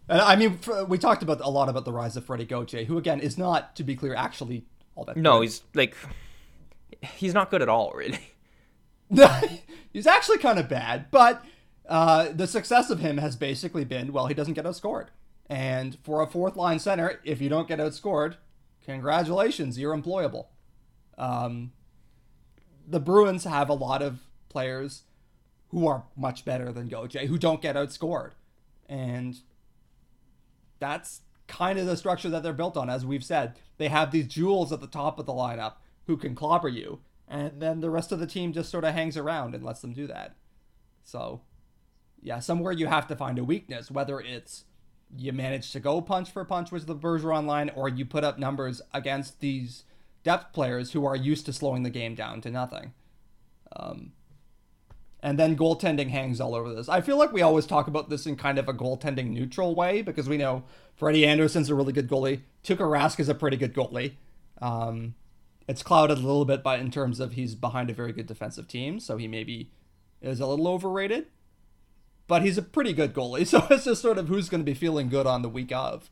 I 0.09 0.35
mean, 0.35 0.59
we 0.87 0.97
talked 0.97 1.23
about 1.23 1.39
a 1.41 1.49
lot 1.49 1.69
about 1.69 1.85
the 1.85 1.93
rise 1.93 2.17
of 2.17 2.25
Freddie 2.25 2.45
Gauthier, 2.45 2.83
who 2.83 2.97
again 2.97 3.21
is 3.21 3.37
not, 3.37 3.75
to 3.77 3.83
be 3.83 3.95
clear, 3.95 4.13
actually 4.13 4.65
all 4.95 5.05
that. 5.05 5.15
No, 5.15 5.39
good. 5.39 5.43
he's 5.43 5.63
like, 5.73 5.95
he's 7.15 7.33
not 7.33 7.49
good 7.49 7.61
at 7.61 7.69
all, 7.69 7.93
really. 7.95 8.19
he's 9.93 10.07
actually 10.07 10.37
kind 10.37 10.59
of 10.59 10.69
bad, 10.69 11.11
but 11.11 11.43
uh, 11.87 12.29
the 12.33 12.47
success 12.47 12.89
of 12.89 12.99
him 12.99 13.17
has 13.17 13.35
basically 13.35 13.83
been 13.85 14.13
well, 14.13 14.27
he 14.27 14.33
doesn't 14.33 14.53
get 14.53 14.65
outscored. 14.65 15.07
And 15.49 15.97
for 16.03 16.21
a 16.21 16.27
fourth 16.27 16.55
line 16.55 16.79
center, 16.79 17.19
if 17.25 17.41
you 17.41 17.49
don't 17.49 17.67
get 17.67 17.79
outscored, 17.79 18.35
congratulations, 18.85 19.77
you're 19.77 19.95
employable. 19.95 20.45
Um, 21.17 21.73
the 22.87 23.01
Bruins 23.01 23.43
have 23.43 23.67
a 23.67 23.73
lot 23.73 24.01
of 24.01 24.19
players 24.47 25.03
who 25.71 25.87
are 25.87 26.03
much 26.15 26.45
better 26.45 26.71
than 26.71 26.87
Gauthier, 26.87 27.25
who 27.27 27.37
don't 27.37 27.61
get 27.61 27.75
outscored. 27.75 28.31
And 28.87 29.37
that's 30.79 31.21
kind 31.47 31.79
of 31.79 31.85
the 31.85 31.97
structure 31.97 32.29
that 32.29 32.43
they're 32.43 32.53
built 32.53 32.77
on, 32.77 32.89
as 32.89 33.05
we've 33.05 33.23
said. 33.23 33.55
They 33.77 33.87
have 33.87 34.11
these 34.11 34.27
jewels 34.27 34.71
at 34.71 34.81
the 34.81 34.87
top 34.87 35.17
of 35.17 35.25
the 35.25 35.33
lineup 35.33 35.75
who 36.07 36.17
can 36.17 36.35
clobber 36.35 36.67
you, 36.67 36.99
and 37.27 37.61
then 37.61 37.79
the 37.79 37.89
rest 37.89 38.11
of 38.11 38.19
the 38.19 38.27
team 38.27 38.51
just 38.51 38.69
sort 38.69 38.83
of 38.83 38.93
hangs 38.93 39.15
around 39.15 39.55
and 39.55 39.63
lets 39.63 39.81
them 39.81 39.93
do 39.93 40.07
that. 40.07 40.35
So 41.03 41.41
yeah, 42.21 42.39
somewhere 42.39 42.73
you 42.73 42.87
have 42.87 43.07
to 43.07 43.15
find 43.15 43.39
a 43.39 43.43
weakness, 43.43 43.89
whether 43.89 44.19
it's 44.19 44.65
you 45.17 45.33
manage 45.33 45.71
to 45.71 45.79
go 45.79 46.01
punch 46.01 46.31
for 46.31 46.43
punch 46.45 46.71
with 46.71 46.85
the 46.85 46.95
Bergeron 46.95 47.45
line, 47.45 47.71
or 47.75 47.89
you 47.89 48.05
put 48.05 48.23
up 48.23 48.37
numbers 48.37 48.81
against 48.93 49.39
these 49.39 49.83
depth 50.23 50.53
players 50.53 50.91
who 50.91 51.05
are 51.05 51.15
used 51.15 51.45
to 51.45 51.53
slowing 51.53 51.83
the 51.83 51.89
game 51.89 52.15
down 52.15 52.41
to 52.41 52.51
nothing. 52.51 52.93
Um, 53.75 54.11
and 55.23 55.37
then 55.37 55.55
goaltending 55.55 56.09
hangs 56.09 56.41
all 56.41 56.55
over 56.55 56.73
this. 56.73 56.89
I 56.89 57.01
feel 57.01 57.17
like 57.17 57.31
we 57.31 57.41
always 57.41 57.65
talk 57.65 57.87
about 57.87 58.09
this 58.09 58.25
in 58.25 58.35
kind 58.35 58.57
of 58.57 58.67
a 58.67 58.73
goaltending 58.73 59.29
neutral 59.29 59.75
way 59.75 60.01
because 60.01 60.27
we 60.27 60.37
know 60.37 60.63
Freddie 60.95 61.25
Andersen's 61.25 61.69
a 61.69 61.75
really 61.75 61.93
good 61.93 62.09
goalie. 62.09 62.41
Tuukka 62.63 62.79
Rask 62.79 63.19
is 63.19 63.29
a 63.29 63.35
pretty 63.35 63.57
good 63.57 63.73
goalie. 63.73 64.13
Um, 64.61 65.15
it's 65.67 65.83
clouded 65.83 66.17
a 66.17 66.21
little 66.21 66.45
bit 66.45 66.63
by 66.63 66.77
in 66.77 66.91
terms 66.91 67.19
of 67.19 67.33
he's 67.33 67.55
behind 67.55 67.89
a 67.89 67.93
very 67.93 68.13
good 68.13 68.27
defensive 68.27 68.67
team, 68.67 68.99
so 68.99 69.17
he 69.17 69.27
maybe 69.27 69.71
is 70.21 70.39
a 70.39 70.47
little 70.47 70.67
overrated 70.67 71.27
but 72.31 72.43
he's 72.43 72.57
a 72.57 72.61
pretty 72.61 72.93
good 72.93 73.13
goalie. 73.13 73.45
So 73.51 73.67
it's 73.69 73.83
just 73.83 74.01
sort 74.01 74.17
of 74.17 74.29
who's 74.29 74.47
going 74.47 74.61
to 74.61 74.65
be 74.65 74.73
feeling 74.73 75.09
good 75.09 75.27
on 75.27 75.41
the 75.41 75.49
week 75.49 75.73
of. 75.73 76.09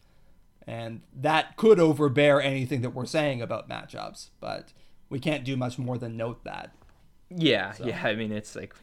And 0.68 1.00
that 1.16 1.56
could 1.56 1.80
overbear 1.80 2.42
anything 2.42 2.82
that 2.82 2.90
we're 2.90 3.06
saying 3.06 3.42
about 3.42 3.70
matchups, 3.70 4.32
but 4.42 4.74
we 5.08 5.18
can't 5.18 5.46
do 5.46 5.56
much 5.56 5.80
more 5.80 5.98
than 5.98 6.18
note 6.18 6.44
that. 6.44 6.76
Yeah, 7.30 7.72
so. 7.72 7.86
yeah. 7.86 8.02
I 8.04 8.16
mean, 8.16 8.34
it's 8.34 8.54
like, 8.54 8.76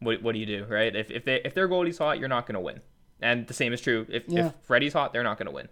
what 0.00 0.22
what 0.22 0.32
do 0.32 0.38
you 0.38 0.46
do, 0.46 0.64
right? 0.68 0.94
If 0.94 1.10
if 1.10 1.24
they 1.24 1.40
if 1.44 1.54
their 1.54 1.68
goalie's 1.68 1.98
hot, 1.98 2.18
you're 2.18 2.28
not 2.28 2.46
going 2.46 2.54
to 2.54 2.60
win, 2.60 2.80
and 3.20 3.46
the 3.46 3.54
same 3.54 3.72
is 3.72 3.80
true 3.80 4.06
if 4.08 4.24
yeah. 4.26 4.48
if 4.48 4.54
Freddie's 4.62 4.92
hot, 4.92 5.12
they're 5.12 5.22
not 5.22 5.38
going 5.38 5.46
to 5.46 5.52
win. 5.52 5.68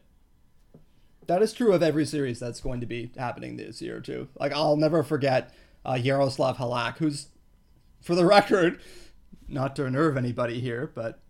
That 1.26 1.42
is 1.42 1.52
true 1.52 1.72
of 1.72 1.82
every 1.82 2.04
series 2.04 2.38
that's 2.38 2.60
going 2.60 2.80
to 2.80 2.86
be 2.86 3.10
happening 3.16 3.56
this 3.56 3.80
year 3.80 4.00
too. 4.00 4.28
Like 4.38 4.52
I'll 4.52 4.76
never 4.76 5.02
forget 5.02 5.54
uh, 5.86 5.94
Yaroslav 5.94 6.56
Halak, 6.58 6.98
who's, 6.98 7.28
for 8.00 8.14
the 8.14 8.26
record, 8.26 8.80
not 9.48 9.76
to 9.76 9.86
unnerve 9.86 10.16
anybody 10.16 10.60
here, 10.60 10.90
but 10.94 11.20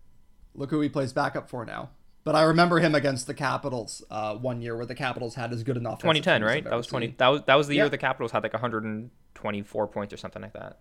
look 0.53 0.69
who 0.69 0.81
he 0.81 0.89
plays 0.89 1.13
backup 1.13 1.49
for 1.49 1.65
now. 1.65 1.89
But 2.23 2.35
I 2.35 2.43
remember 2.43 2.79
him 2.79 2.95
against 2.95 3.27
the 3.27 3.35
Capitals 3.35 4.03
uh, 4.09 4.35
one 4.35 4.59
year 4.59 4.75
where 4.75 4.87
the 4.87 4.95
Capitals 4.95 5.35
had 5.35 5.53
as 5.53 5.63
good 5.63 5.77
enough. 5.77 5.99
2010, 5.99 6.43
right? 6.43 6.63
That 6.63 6.75
was 6.75 6.87
20. 6.87 7.15
That 7.17 7.27
was 7.27 7.41
that 7.45 7.55
was 7.55 7.67
the 7.67 7.75
yeah. 7.75 7.83
year 7.83 7.89
the 7.89 7.99
Capitals 7.99 8.31
had 8.31 8.41
like 8.41 8.53
124 8.53 9.87
points 9.87 10.13
or 10.13 10.17
something 10.17 10.41
like 10.41 10.53
that. 10.53 10.79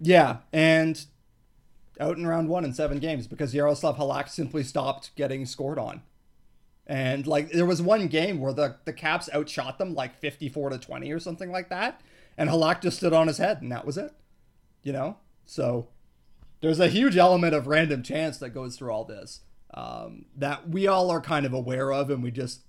Yeah, 0.00 0.38
and 0.52 1.04
out 2.00 2.16
in 2.16 2.26
round 2.26 2.48
one 2.48 2.64
in 2.64 2.72
seven 2.72 2.98
games 2.98 3.26
because 3.26 3.54
Yaroslav 3.54 3.96
Halak 3.96 4.28
simply 4.28 4.62
stopped 4.62 5.14
getting 5.16 5.44
scored 5.46 5.78
on. 5.78 6.02
And 6.86 7.26
like 7.26 7.50
there 7.50 7.66
was 7.66 7.82
one 7.82 8.06
game 8.06 8.40
where 8.40 8.52
the 8.52 8.76
the 8.84 8.92
Caps 8.92 9.28
outshot 9.34 9.78
them 9.78 9.94
like 9.94 10.18
54 10.18 10.70
to 10.70 10.78
20 10.78 11.10
or 11.12 11.18
something 11.18 11.50
like 11.50 11.68
that, 11.68 12.00
and 12.36 12.48
Halak 12.48 12.80
just 12.80 12.98
stood 12.98 13.12
on 13.12 13.26
his 13.26 13.38
head 13.38 13.60
and 13.60 13.70
that 13.72 13.84
was 13.84 13.98
it. 13.98 14.12
You 14.82 14.92
know? 14.92 15.16
So 15.44 15.88
there's 16.60 16.80
a 16.80 16.88
huge 16.88 17.16
element 17.16 17.54
of 17.54 17.66
random 17.66 18.02
chance 18.02 18.38
that 18.38 18.50
goes 18.50 18.76
through 18.76 18.90
all 18.90 19.04
this 19.04 19.40
um, 19.74 20.24
that 20.36 20.68
we 20.68 20.86
all 20.86 21.10
are 21.10 21.20
kind 21.20 21.46
of 21.46 21.52
aware 21.52 21.92
of 21.92 22.10
and 22.10 22.22
we 22.22 22.30
just 22.30 22.62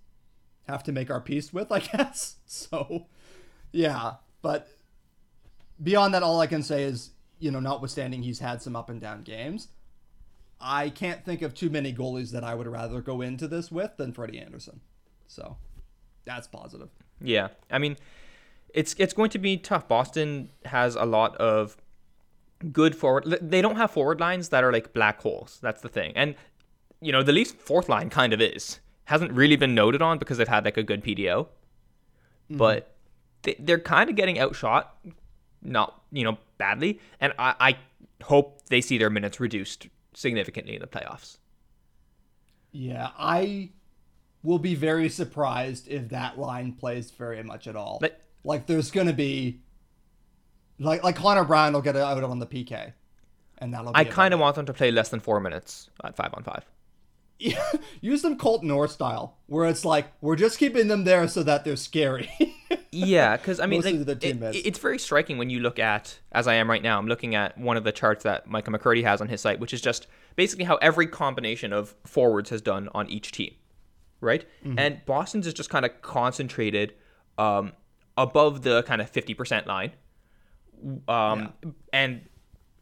have 0.67 0.83
to 0.83 0.91
make 0.91 1.09
our 1.09 1.21
peace 1.21 1.53
with, 1.53 1.71
I 1.71 1.79
guess. 1.79 2.37
So, 2.45 3.07
yeah. 3.71 4.15
But 4.41 4.67
beyond 5.81 6.13
that, 6.13 6.23
all 6.23 6.39
I 6.39 6.47
can 6.47 6.63
say 6.63 6.83
is, 6.83 7.11
you 7.39 7.51
know, 7.51 7.59
notwithstanding 7.59 8.23
he's 8.23 8.39
had 8.39 8.61
some 8.61 8.75
up 8.75 8.89
and 8.89 9.01
down 9.01 9.23
games, 9.23 9.69
I 10.59 10.89
can't 10.89 11.23
think 11.23 11.41
of 11.41 11.53
too 11.53 11.69
many 11.69 11.93
goalies 11.93 12.31
that 12.31 12.43
I 12.43 12.53
would 12.55 12.67
rather 12.67 13.01
go 13.01 13.21
into 13.21 13.47
this 13.47 13.71
with 13.71 13.97
than 13.97 14.13
Freddie 14.13 14.39
Andersen. 14.39 14.81
So, 15.27 15.57
that's 16.25 16.47
positive. 16.47 16.89
Yeah. 17.21 17.49
I 17.71 17.79
mean, 17.79 17.97
it's 18.73 18.95
it's 18.97 19.13
going 19.13 19.29
to 19.31 19.39
be 19.39 19.57
tough. 19.57 19.87
Boston 19.87 20.49
has 20.65 20.95
a 20.95 21.05
lot 21.05 21.35
of 21.37 21.77
good 22.71 22.95
forward. 22.95 23.37
They 23.41 23.61
don't 23.61 23.77
have 23.77 23.91
forward 23.91 24.19
lines 24.19 24.49
that 24.49 24.63
are 24.63 24.71
like 24.71 24.93
black 24.93 25.21
holes. 25.21 25.59
That's 25.61 25.81
the 25.81 25.89
thing. 25.89 26.13
And 26.15 26.35
you 27.01 27.11
know, 27.11 27.23
the 27.23 27.31
Leafs' 27.31 27.51
fourth 27.51 27.89
line 27.89 28.09
kind 28.09 28.33
of 28.33 28.41
is. 28.41 28.79
Hasn't 29.05 29.31
really 29.31 29.55
been 29.55 29.73
noted 29.73 30.01
on 30.01 30.19
because 30.19 30.37
they've 30.37 30.47
had 30.47 30.65
like 30.65 30.77
a 30.77 30.83
good 30.83 31.03
PDO. 31.03 31.45
Mm-hmm. 31.45 32.57
But 32.57 32.95
they're 33.57 33.79
kind 33.79 34.09
of 34.09 34.15
getting 34.15 34.37
outshot, 34.37 34.95
not, 35.61 36.01
you 36.11 36.23
know, 36.23 36.37
badly. 36.57 36.99
And 37.19 37.33
I, 37.37 37.55
I 37.59 37.77
hope 38.23 38.65
they 38.67 38.81
see 38.81 38.97
their 38.97 39.09
minutes 39.09 39.39
reduced 39.39 39.87
significantly 40.13 40.75
in 40.75 40.81
the 40.81 40.87
playoffs. 40.87 41.37
Yeah, 42.71 43.09
I 43.17 43.69
will 44.43 44.59
be 44.59 44.75
very 44.75 45.09
surprised 45.09 45.87
if 45.87 46.09
that 46.09 46.37
line 46.37 46.73
plays 46.73 47.11
very 47.11 47.43
much 47.43 47.67
at 47.67 47.75
all. 47.75 47.97
But, 47.99 48.21
like, 48.43 48.67
there's 48.67 48.91
going 48.91 49.07
to 49.07 49.13
be. 49.13 49.61
Like, 50.77 51.03
like 51.03 51.15
Connor 51.15 51.43
Brown 51.43 51.73
will 51.73 51.81
get 51.81 51.97
out 51.97 52.23
on 52.23 52.39
the 52.39 52.47
PK. 52.47 52.93
And 53.57 53.73
that'll 53.73 53.91
I 53.93 54.05
kind 54.05 54.33
of 54.33 54.39
want 54.39 54.55
them 54.55 54.65
to 54.67 54.73
play 54.73 54.91
less 54.91 55.09
than 55.09 55.19
four 55.19 55.41
minutes 55.41 55.89
at 56.03 56.15
five 56.15 56.33
on 56.33 56.43
five. 56.43 56.63
use 58.01 58.21
them 58.21 58.37
Colton 58.37 58.69
Orr 58.69 58.87
style, 58.87 59.37
where 59.47 59.67
it's 59.69 59.85
like 59.85 60.07
we're 60.21 60.35
just 60.35 60.59
keeping 60.59 60.87
them 60.87 61.03
there 61.03 61.27
so 61.27 61.43
that 61.43 61.63
they're 61.63 61.75
scary. 61.75 62.29
yeah, 62.91 63.37
because 63.37 63.59
I 63.59 63.65
mean, 63.65 63.81
like, 63.81 63.95
it, 63.95 64.65
it's 64.65 64.79
very 64.79 64.99
striking 64.99 65.37
when 65.37 65.49
you 65.49 65.59
look 65.59 65.79
at, 65.79 66.19
as 66.31 66.47
I 66.47 66.55
am 66.55 66.69
right 66.69 66.83
now, 66.83 66.97
I'm 66.97 67.07
looking 67.07 67.35
at 67.35 67.57
one 67.57 67.77
of 67.77 67.83
the 67.83 67.91
charts 67.91 68.23
that 68.23 68.47
Micah 68.47 68.71
McCurdy 68.71 69.03
has 69.03 69.21
on 69.21 69.29
his 69.29 69.41
site, 69.41 69.59
which 69.59 69.73
is 69.73 69.81
just 69.81 70.07
basically 70.35 70.65
how 70.65 70.75
every 70.77 71.07
combination 71.07 71.71
of 71.71 71.95
forwards 72.05 72.49
has 72.49 72.61
done 72.61 72.89
on 72.93 73.09
each 73.09 73.31
team, 73.31 73.53
right? 74.19 74.45
Mm-hmm. 74.65 74.79
And 74.79 75.05
Boston's 75.05 75.47
is 75.47 75.53
just 75.53 75.69
kind 75.69 75.85
of 75.85 76.01
concentrated 76.01 76.93
um, 77.37 77.71
above 78.17 78.63
the 78.63 78.83
kind 78.83 79.01
of 79.01 79.11
50% 79.11 79.65
line, 79.65 79.93
um, 81.07 81.53
yeah. 81.63 81.71
and 81.93 82.21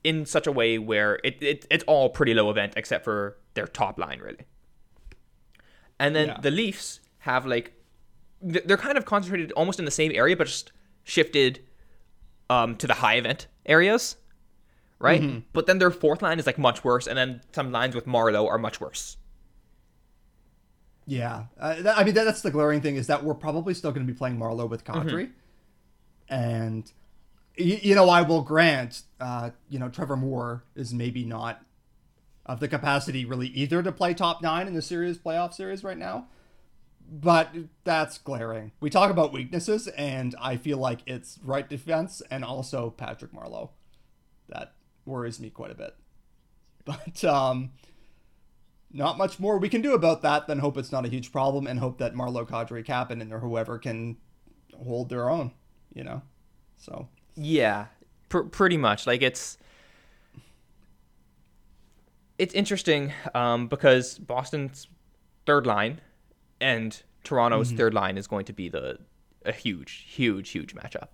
in 0.03 0.25
such 0.25 0.47
a 0.47 0.51
way 0.51 0.77
where 0.77 1.19
it, 1.23 1.41
it 1.41 1.67
it's 1.69 1.83
all 1.83 2.09
pretty 2.09 2.33
low 2.33 2.49
event 2.49 2.73
except 2.77 3.03
for 3.03 3.37
their 3.57 3.67
top 3.67 3.99
line 3.99 4.19
really. 4.19 4.45
And 5.99 6.15
then 6.15 6.29
yeah. 6.29 6.39
the 6.39 6.51
Leafs 6.51 7.01
have 7.19 7.45
like 7.45 7.73
they're 8.41 8.77
kind 8.77 8.97
of 8.97 9.05
concentrated 9.05 9.51
almost 9.53 9.79
in 9.79 9.85
the 9.85 9.91
same 9.91 10.11
area, 10.13 10.37
but 10.37 10.47
just 10.47 10.71
shifted 11.03 11.59
um, 12.49 12.75
to 12.77 12.87
the 12.87 12.93
high 12.93 13.15
event 13.15 13.47
areas, 13.65 14.15
right? 14.99 15.21
Mm-hmm. 15.21 15.39
But 15.53 15.65
then 15.65 15.79
their 15.79 15.91
fourth 15.91 16.21
line 16.21 16.39
is 16.39 16.45
like 16.45 16.57
much 16.57 16.83
worse, 16.83 17.07
and 17.07 17.17
then 17.17 17.41
some 17.51 17.71
lines 17.71 17.95
with 17.95 18.05
Marleau 18.05 18.47
are 18.47 18.57
much 18.57 18.79
worse. 18.79 19.17
Yeah, 21.07 21.45
uh, 21.59 21.81
that, 21.81 21.97
I 21.97 22.03
mean 22.03 22.13
that, 22.15 22.25
that's 22.25 22.41
the 22.41 22.51
glaring 22.51 22.81
thing 22.81 22.97
is 22.97 23.07
that 23.07 23.23
we're 23.23 23.33
probably 23.33 23.73
still 23.73 23.91
going 23.91 24.05
to 24.05 24.11
be 24.11 24.17
playing 24.17 24.37
Marleau 24.37 24.69
with 24.69 24.83
Kadri, 24.83 25.29
mm-hmm. 26.29 26.33
and 26.33 26.91
you, 27.55 27.79
you, 27.81 27.95
know 27.95 28.09
I 28.09 28.21
will 28.21 28.41
grant, 28.41 29.01
uh, 29.19 29.51
you 29.69 29.79
know 29.79 29.89
Trevor 29.89 30.17
Moore 30.17 30.63
is 30.75 30.93
maybe 30.93 31.23
not 31.23 31.63
of 32.47 32.59
the 32.59 32.67
capacity 32.67 33.25
really 33.25 33.47
either 33.47 33.83
to 33.83 33.91
play 33.91 34.13
top 34.13 34.41
nine 34.41 34.67
in 34.67 34.73
the 34.73 34.81
series 34.81 35.17
playoff 35.17 35.53
series 35.53 35.83
right 35.83 35.97
now. 35.97 36.27
But 37.09 37.49
that's 37.85 38.17
glaring. 38.17 38.73
We 38.81 38.89
talk 38.89 39.11
about 39.11 39.31
weaknesses, 39.31 39.87
and 39.87 40.35
I 40.41 40.57
feel 40.57 40.77
like 40.77 40.99
it's 41.05 41.39
right 41.41 41.67
defense 41.67 42.21
and 42.29 42.43
also 42.43 42.89
Patrick 42.89 43.31
Marleau. 43.31 43.69
That 44.49 44.73
worries 45.05 45.39
me 45.39 45.49
quite 45.49 45.71
a 45.71 45.75
bit. 45.75 45.95
But 46.83 47.23
um, 47.23 47.71
not 48.91 49.17
much 49.17 49.39
more 49.39 49.57
we 49.57 49.69
can 49.69 49.81
do 49.81 49.93
about 49.93 50.21
that 50.21 50.47
than 50.47 50.59
hope 50.59 50.77
it's 50.77 50.91
not 50.91 51.05
a 51.05 51.09
huge 51.09 51.31
problem 51.31 51.67
and 51.67 51.79
hope 51.79 51.97
that 51.97 52.13
Marleau, 52.13 52.47
Kadri, 52.47 52.85
Kapanen, 52.85 53.31
or 53.31 53.39
whoever 53.39 53.77
can 53.77 54.17
hold 54.85 55.09
their 55.09 55.29
own, 55.29 55.51
you 55.93 56.03
know? 56.03 56.21
So. 56.77 57.09
Yeah, 57.35 57.87
pr- 58.29 58.41
pretty 58.41 58.77
much. 58.77 59.05
Like 59.05 59.21
it's 59.21 59.57
it's 62.37 62.53
interesting 62.53 63.13
um, 63.33 63.67
because 63.67 64.17
Boston's 64.17 64.87
third 65.45 65.65
line 65.65 66.01
and 66.61 67.01
Toronto's 67.23 67.69
mm-hmm. 67.69 67.77
third 67.77 67.93
line 67.93 68.17
is 68.17 68.27
going 68.27 68.45
to 68.45 68.53
be 68.53 68.69
the 68.69 68.99
a 69.45 69.51
huge, 69.51 70.05
huge, 70.07 70.49
huge 70.49 70.75
matchup. 70.75 71.09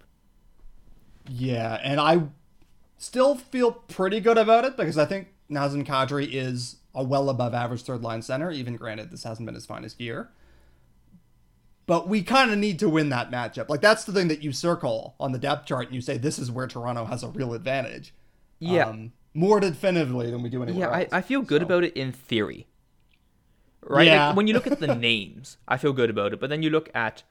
Yeah, 1.29 1.79
and 1.83 1.99
I 1.99 2.23
still 2.97 3.35
feel 3.35 3.71
pretty 3.71 4.19
good 4.19 4.37
about 4.37 4.65
it 4.65 4.75
because 4.75 4.97
I 4.97 5.05
think 5.05 5.27
Nazem 5.49 5.85
Kadri 5.85 6.29
is 6.31 6.77
a 6.95 7.03
well 7.03 7.29
above 7.29 7.53
average 7.53 7.83
third 7.83 8.01
line 8.01 8.21
center, 8.21 8.51
even 8.51 8.75
granted 8.75 9.11
this 9.11 9.23
hasn't 9.23 9.45
been 9.45 9.55
his 9.55 9.65
finest 9.65 9.99
year. 10.01 10.29
But 11.85 12.07
we 12.07 12.23
kind 12.23 12.49
of 12.49 12.57
need 12.57 12.79
to 12.79 12.89
win 12.89 13.09
that 13.09 13.29
matchup. 13.29 13.69
Like 13.69 13.81
that's 13.81 14.05
the 14.05 14.13
thing 14.13 14.29
that 14.29 14.41
you 14.41 14.51
circle 14.51 15.15
on 15.19 15.31
the 15.31 15.39
depth 15.39 15.65
chart 15.65 15.87
and 15.87 15.95
you 15.95 16.01
say 16.01 16.17
this 16.17 16.39
is 16.39 16.49
where 16.49 16.67
Toronto 16.67 17.05
has 17.05 17.23
a 17.23 17.27
real 17.27 17.53
advantage. 17.53 18.13
Yeah. 18.59 18.87
Um, 18.87 19.11
more 19.33 19.59
definitively 19.59 20.29
than 20.29 20.41
we 20.43 20.49
do 20.49 20.63
anywhere 20.63 20.89
yeah, 20.89 20.99
else. 20.99 21.09
I, 21.11 21.17
I 21.17 21.21
feel 21.21 21.41
good 21.41 21.61
so. 21.61 21.65
about 21.65 21.83
it 21.83 21.93
in 21.93 22.11
theory. 22.11 22.67
Right? 23.81 24.07
Yeah. 24.07 24.27
Like, 24.27 24.37
when 24.37 24.47
you 24.47 24.53
look 24.53 24.67
at 24.67 24.79
the 24.79 24.95
names, 24.95 25.57
I 25.67 25.77
feel 25.77 25.93
good 25.93 26.09
about 26.09 26.33
it. 26.33 26.39
But 26.39 26.49
then 26.49 26.63
you 26.63 26.69
look 26.69 26.89
at 26.93 27.23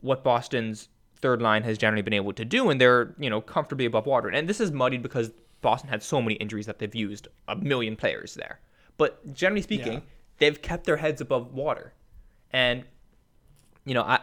what 0.00 0.24
Boston's 0.24 0.88
third 1.20 1.40
line 1.42 1.62
has 1.62 1.78
generally 1.78 2.02
been 2.02 2.12
able 2.12 2.32
to 2.32 2.44
do, 2.44 2.70
and 2.70 2.80
they're, 2.80 3.14
you 3.18 3.30
know, 3.30 3.40
comfortably 3.40 3.86
above 3.86 4.06
water. 4.06 4.28
And 4.28 4.48
this 4.48 4.60
is 4.60 4.72
muddied 4.72 5.02
because 5.02 5.30
Boston 5.62 5.88
had 5.88 6.02
so 6.02 6.20
many 6.20 6.34
injuries 6.36 6.66
that 6.66 6.78
they've 6.78 6.94
used 6.94 7.28
a 7.48 7.56
million 7.56 7.96
players 7.96 8.34
there. 8.34 8.60
But 8.98 9.34
generally 9.34 9.62
speaking, 9.62 9.94
yeah. 9.94 10.00
they've 10.38 10.60
kept 10.60 10.84
their 10.84 10.96
heads 10.96 11.20
above 11.20 11.52
water. 11.52 11.92
And, 12.52 12.84
you 13.84 13.94
know, 13.94 14.02
I, 14.02 14.20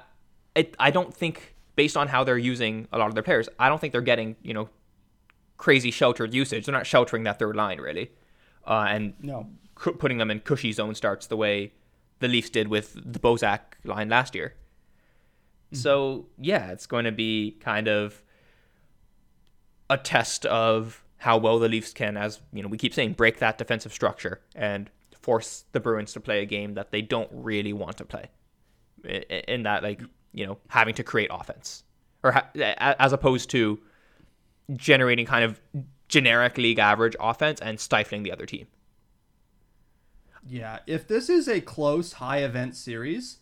it, 0.56 0.76
I 0.80 0.92
don't 0.92 1.14
think, 1.14 1.56
based 1.76 1.98
on 1.98 2.08
how 2.08 2.24
they're 2.24 2.38
using 2.38 2.88
a 2.92 2.98
lot 2.98 3.08
of 3.08 3.14
their 3.14 3.24
players, 3.24 3.50
I 3.60 3.70
don't 3.70 3.80
think 3.80 3.92
they're 3.92 4.02
getting, 4.02 4.36
you 4.42 4.54
know, 4.54 4.70
crazy 5.64 5.92
sheltered 5.92 6.34
usage. 6.34 6.66
They're 6.66 6.76
not 6.76 6.86
sheltering 6.86 7.24
that 7.24 7.40
third 7.40 7.56
line 7.56 7.80
really, 7.80 8.12
uh, 8.68 8.86
and 8.90 9.14
no. 9.22 9.48
cu- 9.76 9.94
putting 9.94 10.18
them 10.18 10.30
in 10.30 10.42
cushy 10.42 10.74
zone 10.74 10.94
starts 10.94 11.28
the 11.28 11.38
way 11.38 11.72
the 12.20 12.28
Leafs 12.28 12.50
did 12.50 12.68
with 12.68 12.96
the 12.96 13.18
Bozak 13.18 13.62
line 13.86 14.10
last 14.10 14.36
year. 14.36 14.56
Mm-hmm. 15.68 15.78
So 15.78 16.26
yeah, 16.38 16.72
it's 16.72 16.86
going 16.86 17.06
to 17.06 17.14
be 17.14 17.58
kind 17.62 17.88
of 17.88 18.22
a 19.90 19.98
test 19.98 20.46
of 20.48 21.02
how 21.16 21.38
well 21.38 21.60
the 21.60 21.70
Leafs 21.70 21.94
can, 21.94 22.18
as 22.18 22.42
you 22.52 22.62
know, 22.62 22.68
we 22.68 22.78
keep 22.78 22.94
saying, 22.94 23.14
break 23.14 23.40
that 23.40 23.58
defensive 23.58 23.94
structure 23.94 24.42
and 24.54 24.90
force 25.22 25.64
the 25.72 25.80
Bruins 25.80 26.12
to 26.12 26.20
play 26.20 26.42
a 26.42 26.46
game 26.46 26.74
that 26.74 26.92
they 26.92 27.02
don't 27.02 27.30
really 27.32 27.72
want 27.72 27.96
to 28.00 28.04
play. 28.04 28.26
In 29.48 29.64
that, 29.64 29.82
like 29.82 30.02
you 30.34 30.46
know, 30.46 30.58
having 30.68 30.94
to 30.96 31.06
create 31.06 31.30
offense, 31.32 31.86
or 32.22 32.34
ha- 32.34 32.50
as 33.00 33.14
opposed 33.14 33.50
to 33.52 33.80
generating 34.76 35.26
kind 35.26 35.44
of 35.44 35.60
generic 36.08 36.58
league 36.58 36.80
average 36.80 37.16
offense 37.20 37.60
and 37.60 37.80
stifling 37.80 38.24
the 38.24 38.32
other 38.32 38.46
team. 38.46 38.68
Yeah, 40.48 40.80
if 40.86 41.08
this 41.08 41.30
is 41.30 41.48
a 41.48 41.62
close 41.62 42.14
high 42.14 42.40
event 42.40 42.76
series, 42.76 43.38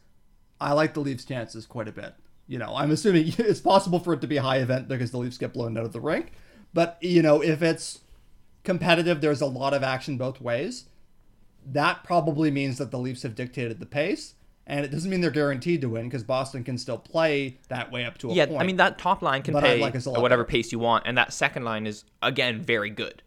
I 0.60 0.74
like 0.74 0.94
the 0.94 1.00
Leafs' 1.00 1.26
chances 1.26 1.66
quite 1.66 1.88
a 1.88 1.92
bit. 1.92 2.14
You 2.48 2.60
know, 2.60 2.74
I'm 2.76 2.92
assuming 2.92 3.28
it's 3.38 3.60
possible 3.60 4.00
for 4.00 4.14
it 4.14 4.22
to 4.22 4.28
be 4.28 4.38
a 4.38 4.42
high 4.42 4.58
event 4.58 4.88
because 4.88 5.12
the 5.12 5.18
Leafs 5.18 5.38
get 5.38 5.54
blown 5.54 5.78
out 5.78 5.86
of 5.86 5.94
the 5.94 6.00
rink. 6.00 6.34
But, 6.74 6.98
you 7.02 7.22
know, 7.22 7.42
if 7.42 7.62
it's 7.62 8.02
competitive, 8.64 9.20
there's 9.20 9.42
a 9.42 9.48
lot 9.48 9.74
of 9.74 9.84
action 9.84 10.18
both 10.18 10.40
ways. 10.40 10.86
That 11.66 12.04
probably 12.04 12.52
means 12.52 12.78
that 12.78 12.92
the 12.92 13.00
Leafs 13.00 13.24
have 13.24 13.36
dictated 13.36 13.80
the 13.80 13.86
pace. 13.86 14.36
And 14.68 14.86
it 14.86 14.90
doesn't 14.90 15.10
mean 15.10 15.22
they're 15.22 15.32
guaranteed 15.32 15.82
to 15.82 15.90
win 15.90 16.08
because 16.08 16.24
Boston 16.24 16.64
can 16.64 16.78
still 16.78 16.98
play 16.98 17.60
that 17.68 17.92
way 17.92 18.06
up 18.06 18.18
to 18.20 18.30
a 18.30 18.34
yeah, 18.34 18.46
point. 18.46 18.56
Yeah, 18.56 18.62
I 18.62 18.66
mean 18.66 18.78
that 18.78 18.98
top 18.98 19.22
line 19.22 19.42
can 19.42 19.54
But 19.54 19.64
pay 19.64 19.80
like 19.80 19.96
us 19.96 20.06
a 20.06 20.12
lot 20.12 20.20
at 20.20 20.22
whatever 20.22 20.46
pace 20.46 20.72
you 20.72 20.80
want, 20.80 21.06
and 21.08 21.18
that 21.18 21.34
second 21.34 21.64
line 21.64 21.88
is 21.88 22.06
again 22.22 22.62
very 22.62 22.90
good. 22.90 23.24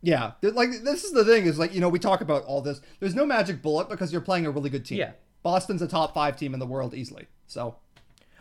Yeah, 0.00 0.32
like 0.42 0.70
this 0.84 1.04
is 1.04 1.12
the 1.12 1.24
thing 1.24 1.46
is 1.46 1.58
like 1.58 1.74
you 1.74 1.80
know 1.80 1.88
we 1.88 1.98
talk 1.98 2.20
about 2.20 2.44
all 2.44 2.62
this. 2.62 2.80
There's 3.00 3.14
no 3.14 3.26
magic 3.26 3.60
bullet 3.60 3.88
because 3.88 4.12
you're 4.12 4.20
playing 4.20 4.46
a 4.46 4.50
really 4.50 4.70
good 4.70 4.84
team. 4.84 4.98
Yeah. 4.98 5.12
Boston's 5.42 5.82
a 5.82 5.88
top 5.88 6.14
five 6.14 6.36
team 6.36 6.54
in 6.54 6.60
the 6.60 6.66
world 6.66 6.94
easily. 6.94 7.26
So, 7.46 7.76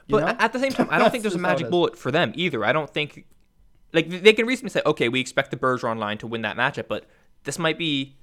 But 0.09 0.21
know? 0.21 0.35
at 0.39 0.53
the 0.53 0.59
same 0.59 0.71
time, 0.71 0.87
I 0.91 0.97
don't 0.99 1.11
think 1.11 1.23
there's 1.23 1.33
a 1.33 1.37
just 1.37 1.45
how 1.45 1.51
it 1.51 1.53
magic 1.53 1.69
bullet 1.69 1.97
for 1.97 2.11
them 2.11 2.33
either. 2.35 2.63
I 2.63 2.73
don't 2.73 2.89
think 2.89 3.25
like 3.93 4.09
they 4.09 4.33
can 4.33 4.45
reasonably 4.45 4.69
say, 4.69 4.81
okay, 4.85 5.09
we 5.09 5.19
expect 5.19 5.51
the 5.51 5.57
Bergeron 5.57 5.97
line 5.97 6.17
to 6.19 6.27
win 6.27 6.41
that 6.43 6.57
matchup, 6.57 6.87
but 6.87 7.05
this 7.43 7.57
might 7.57 7.77
be 7.77 8.17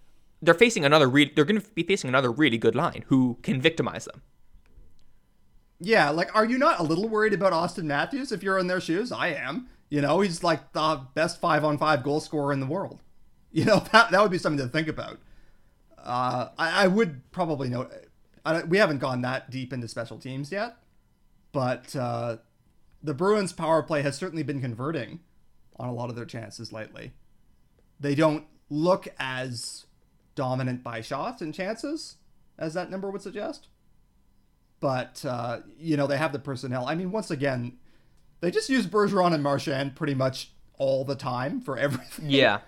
they're 0.45 0.55
facing 0.55 0.84
another 0.84 1.09
re- 1.09 1.32
they're 1.34 1.45
going 1.45 1.61
to 1.61 1.68
be 1.70 1.82
facing 1.82 2.09
another 2.09 2.30
really 2.30 2.59
good 2.59 2.74
line 2.74 3.05
who 3.09 3.38
can 3.42 3.61
victimize 3.61 4.05
them. 4.05 4.22
Yeah, 5.80 6.11
like 6.11 6.34
are 6.34 6.45
you 6.45 6.59
not 6.59 6.80
a 6.80 6.82
little 6.82 7.09
worried 7.09 7.32
about 7.32 7.53
Auston 7.53 7.84
Matthews 7.84 8.32
if 8.32 8.42
you're 8.42 8.59
in 8.59 8.66
their 8.66 8.80
shoes? 8.80 9.11
I 9.11 9.28
am. 9.28 9.68
You 9.88 10.01
know, 10.01 10.20
he's 10.20 10.42
like 10.42 10.72
the 10.72 11.03
best 11.14 11.40
five 11.40 11.64
on 11.64 11.78
five 11.78 12.03
goal 12.03 12.20
scorer 12.20 12.53
in 12.53 12.61
the 12.61 12.66
world. 12.66 13.01
You 13.55 13.64
know 13.66 13.84
that 13.92 14.11
that 14.11 14.20
would 14.20 14.32
be 14.32 14.38
something 14.38 14.66
to 14.66 14.72
think 14.72 14.88
about. 14.88 15.20
Uh, 15.97 16.49
I, 16.59 16.84
I 16.84 16.86
would 16.88 17.30
probably 17.30 17.68
know. 17.68 17.88
I, 18.45 18.64
we 18.64 18.78
haven't 18.78 18.99
gone 18.99 19.20
that 19.20 19.49
deep 19.49 19.72
into 19.72 19.86
special 19.86 20.18
teams 20.18 20.51
yet, 20.51 20.78
but 21.53 21.95
uh, 21.95 22.38
the 23.01 23.14
Bruins' 23.14 23.53
power 23.53 23.84
play 23.84 24.03
has 24.03 24.16
certainly 24.16 24.42
been 24.42 24.61
converting 24.61 25.20
on 25.76 25.88
a 25.88 25.92
lot 25.92 26.11
of 26.11 26.16
their 26.16 26.24
chances 26.24 26.72
lately. 26.72 27.12
They 28.01 28.16
don't 28.16 28.45
look 28.68 29.07
as 29.20 29.86
dominant 30.35 30.82
by 30.82 31.01
shots 31.01 31.41
and 31.43 31.55
chances 31.55 32.16
as 32.59 32.74
that 32.74 32.91
number 32.91 33.11
would 33.11 33.22
suggest 33.22 33.68
but 34.85 35.24
uh, 35.24 35.61
you 35.78 35.97
know 35.97 36.07
they 36.07 36.18
have 36.18 36.32
the 36.32 36.39
personnel. 36.39 36.87
I 36.87 36.95
mean, 36.95 37.11
once 37.11 37.30
again, 37.30 37.78
they 38.41 38.51
just 38.51 38.68
use 38.68 38.87
Bergeron 38.87 39.32
and 39.32 39.43
Marchand 39.43 39.97
pretty 39.97 40.12
much 40.12 40.51
all 40.76 41.07
the 41.07 41.14
time 41.14 41.62
for 41.62 41.78
everything. 41.87 42.28
Yeah. 42.28 42.59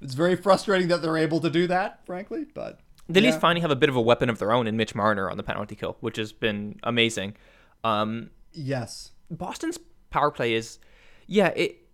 It's 0.00 0.14
very 0.14 0.36
frustrating 0.36 0.86
that 0.86 1.02
they're 1.02 1.16
able 1.16 1.40
to 1.40 1.50
do 1.50 1.66
that, 1.66 2.06
frankly. 2.06 2.46
But 2.54 2.78
They 3.08 3.18
at 3.18 3.24
least 3.24 3.36
yeah. 3.36 3.40
finally 3.40 3.60
have 3.62 3.72
a 3.72 3.76
bit 3.76 3.88
of 3.88 3.96
a 3.96 4.00
weapon 4.00 4.30
of 4.30 4.38
their 4.38 4.52
own 4.52 4.68
in 4.68 4.76
Mitch 4.76 4.94
Marner 4.94 5.28
on 5.28 5.36
the 5.36 5.42
penalty 5.42 5.74
kill, 5.74 5.96
which 5.98 6.16
has 6.16 6.30
been 6.30 6.78
amazing. 6.84 7.34
Um, 7.82 8.30
yes, 8.52 9.10
Boston's 9.28 9.80
power 10.10 10.30
play 10.30 10.54
is, 10.54 10.78
yeah. 11.26 11.48
It, 11.48 11.88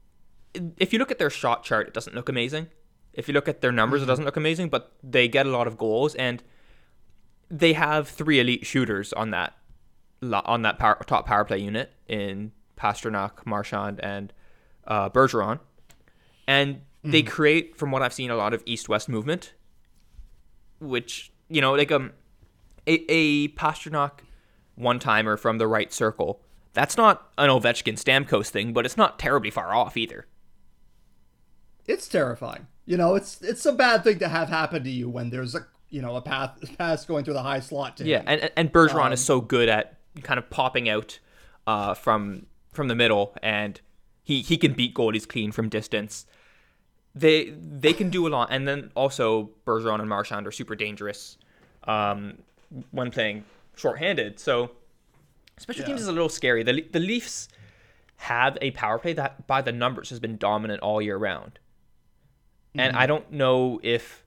if 0.76 0.93
you 0.93 0.99
look 0.99 1.11
at 1.11 1.18
their 1.18 1.31
shot 1.31 1.62
chart, 1.62 1.89
it 1.89 1.95
doesn't 1.95 2.14
look 2.14 2.28
amazing. 2.28 2.68
If 3.13 3.29
you 3.29 3.35
look 3.35 3.49
at 3.49 3.61
their 3.61 3.73
numbers, 3.73 4.03
it 4.03 4.07
doesn't 4.07 4.25
look 4.25 4.37
amazing. 4.37 4.69
But 4.69 4.93
they 5.03 5.29
get 5.29 5.47
a 5.47 5.51
lot 5.51 5.67
of 5.67 5.77
goals, 5.77 6.15
and 6.15 6.43
they 7.51 7.73
have 7.73 8.09
three 8.09 8.41
elite 8.41 8.67
shooters 8.67 9.13
on 9.13 9.31
that 9.31 9.55
on 10.23 10.63
that 10.63 10.79
power, 10.79 10.99
top 11.07 11.27
power 11.27 11.45
play 11.45 11.59
unit 11.59 11.93
in 12.07 12.53
Pastrnak, 12.77 13.47
Marchand, 13.47 14.01
and 14.01 14.33
uh, 14.87 15.09
Bergeron, 15.09 15.61
and 16.47 16.83
they 17.03 17.23
create, 17.23 17.77
from 17.77 17.91
what 17.91 18.03
I've 18.03 18.13
seen, 18.13 18.31
a 18.31 18.37
lot 18.37 18.53
of 18.53 18.63
east-west 18.67 19.09
movement, 19.09 19.55
which 20.79 21.33
you 21.49 21.61
know, 21.61 21.73
like 21.75 21.91
um, 21.93 22.13
a, 22.87 23.05
a 23.09 23.49
Pastrnak 23.49 24.21
one 24.77 24.99
timer 24.99 25.37
from 25.37 25.59
the 25.59 25.67
right 25.67 25.93
circle. 25.93 26.41
That's 26.73 26.97
not 26.97 27.31
an 27.37 27.51
Ovechkin 27.51 27.95
Stamkos 27.95 28.49
thing, 28.49 28.73
but 28.73 28.87
it's 28.87 28.97
not 28.97 29.19
terribly 29.19 29.51
far 29.51 29.75
off 29.75 29.97
either. 29.97 30.27
It's 31.93 32.09
terrifying. 32.09 32.66
You 32.86 32.97
know, 32.97 33.14
it's 33.14 33.41
it's 33.43 33.66
a 33.66 33.72
bad 33.72 34.05
thing 34.05 34.18
to 34.20 34.28
have 34.28 34.49
happen 34.49 34.82
to 34.84 34.91
you 34.91 35.09
when 35.09 35.30
there's 35.30 35.55
a 35.55 35.66
you 35.91 36.03
know 36.03 36.16
a 36.16 36.22
path 36.22 36.59
pass 36.78 37.05
going 37.05 37.24
through 37.24 37.34
the 37.34 37.43
high 37.43 37.61
slot. 37.61 37.97
To 37.99 38.05
Yeah, 38.05 38.20
him. 38.20 38.24
and 38.28 38.51
and 38.57 38.72
Bergeron 38.72 39.12
is 39.12 39.22
so 39.24 39.41
good 39.41 39.68
at 39.68 39.99
kind 40.22 40.38
of 40.38 40.49
popping 40.51 40.88
out 40.88 41.18
uh, 41.66 41.95
from 41.95 42.47
from 42.72 42.88
the 42.88 42.95
middle, 42.95 43.34
and 43.43 43.80
he 44.22 44.43
he 44.43 44.57
can 44.57 44.72
beat 44.72 44.95
goalies 44.95 45.26
clean 45.28 45.53
from 45.53 45.68
distance. 45.68 46.26
They 47.14 47.51
they 47.51 47.93
can 47.93 48.11
do 48.11 48.26
a 48.26 48.30
lot, 48.30 48.49
and 48.51 48.66
then 48.68 48.91
also 48.95 49.51
Bergeron 49.66 50.01
and 50.01 50.09
Marchand 50.09 50.47
are 50.47 50.53
super 50.53 50.74
dangerous 50.76 51.36
um, 51.84 52.38
when 52.93 53.11
playing 53.11 53.45
shorthanded. 53.76 54.38
So 54.38 54.70
special 55.59 55.84
teams 55.84 56.01
is 56.01 56.07
a 56.09 56.12
little 56.12 56.28
scary. 56.28 56.62
The 56.62 56.82
the 56.93 57.01
Leafs 57.01 57.49
have 58.16 58.59
a 58.61 58.70
power 58.72 58.99
play 58.99 59.12
that 59.14 59.47
by 59.47 59.62
the 59.62 59.72
numbers 59.72 60.11
has 60.11 60.20
been 60.20 60.36
dominant 60.36 60.80
all 60.82 61.01
year 61.03 61.16
round, 61.16 61.59
and 62.75 62.97
I 62.97 63.07
don't 63.07 63.31
know 63.33 63.81
if 63.83 64.25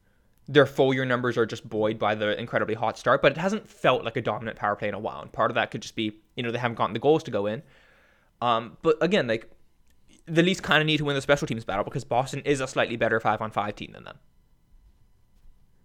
their 0.48 0.66
full 0.66 0.94
year 0.94 1.06
numbers 1.06 1.38
are 1.38 1.46
just 1.46 1.68
buoyed 1.68 1.98
by 1.98 2.16
the 2.16 2.38
incredibly 2.39 2.76
hot 2.76 2.98
start, 2.98 3.22
but 3.22 3.32
it 3.32 3.38
hasn't 3.38 3.70
felt 3.70 4.04
like 4.04 4.18
a 4.18 4.22
dominant 4.22 4.58
power 4.58 4.76
play 4.76 4.89
in 4.89 4.94
a 4.94 5.00
while. 5.00 5.22
And 5.22 5.32
part 5.32 5.52
of 5.52 5.56
that 5.56 5.72
could 5.72 5.82
just 5.82 5.96
be, 5.96 6.20
you 6.36 6.44
know, 6.44 6.52
they 6.52 6.58
haven't 6.58 6.76
gotten 6.76 6.94
the 6.94 7.00
goals 7.00 7.24
to 7.24 7.32
go 7.32 7.46
in. 7.46 7.64
Um, 8.41 8.78
but 8.82 8.98
again, 9.02 9.28
like 9.28 9.50
the 10.26 10.44
Leafs 10.44 10.60
kind 10.60 10.82
of 10.82 10.88
need 10.88 10.98
to 10.98 11.06
win 11.06 11.16
the 11.16 11.22
special 11.22 11.48
teams 11.48 11.64
battle 11.64 11.84
because 11.84 12.04
Boston 12.04 12.41
is 12.46 12.60
a 12.60 12.68
slightly 12.68 12.98
better 12.98 13.20
five 13.20 13.41
on 13.41 13.52
five 13.52 13.76
team 13.76 13.94
than 13.94 14.04
them. 14.04 14.18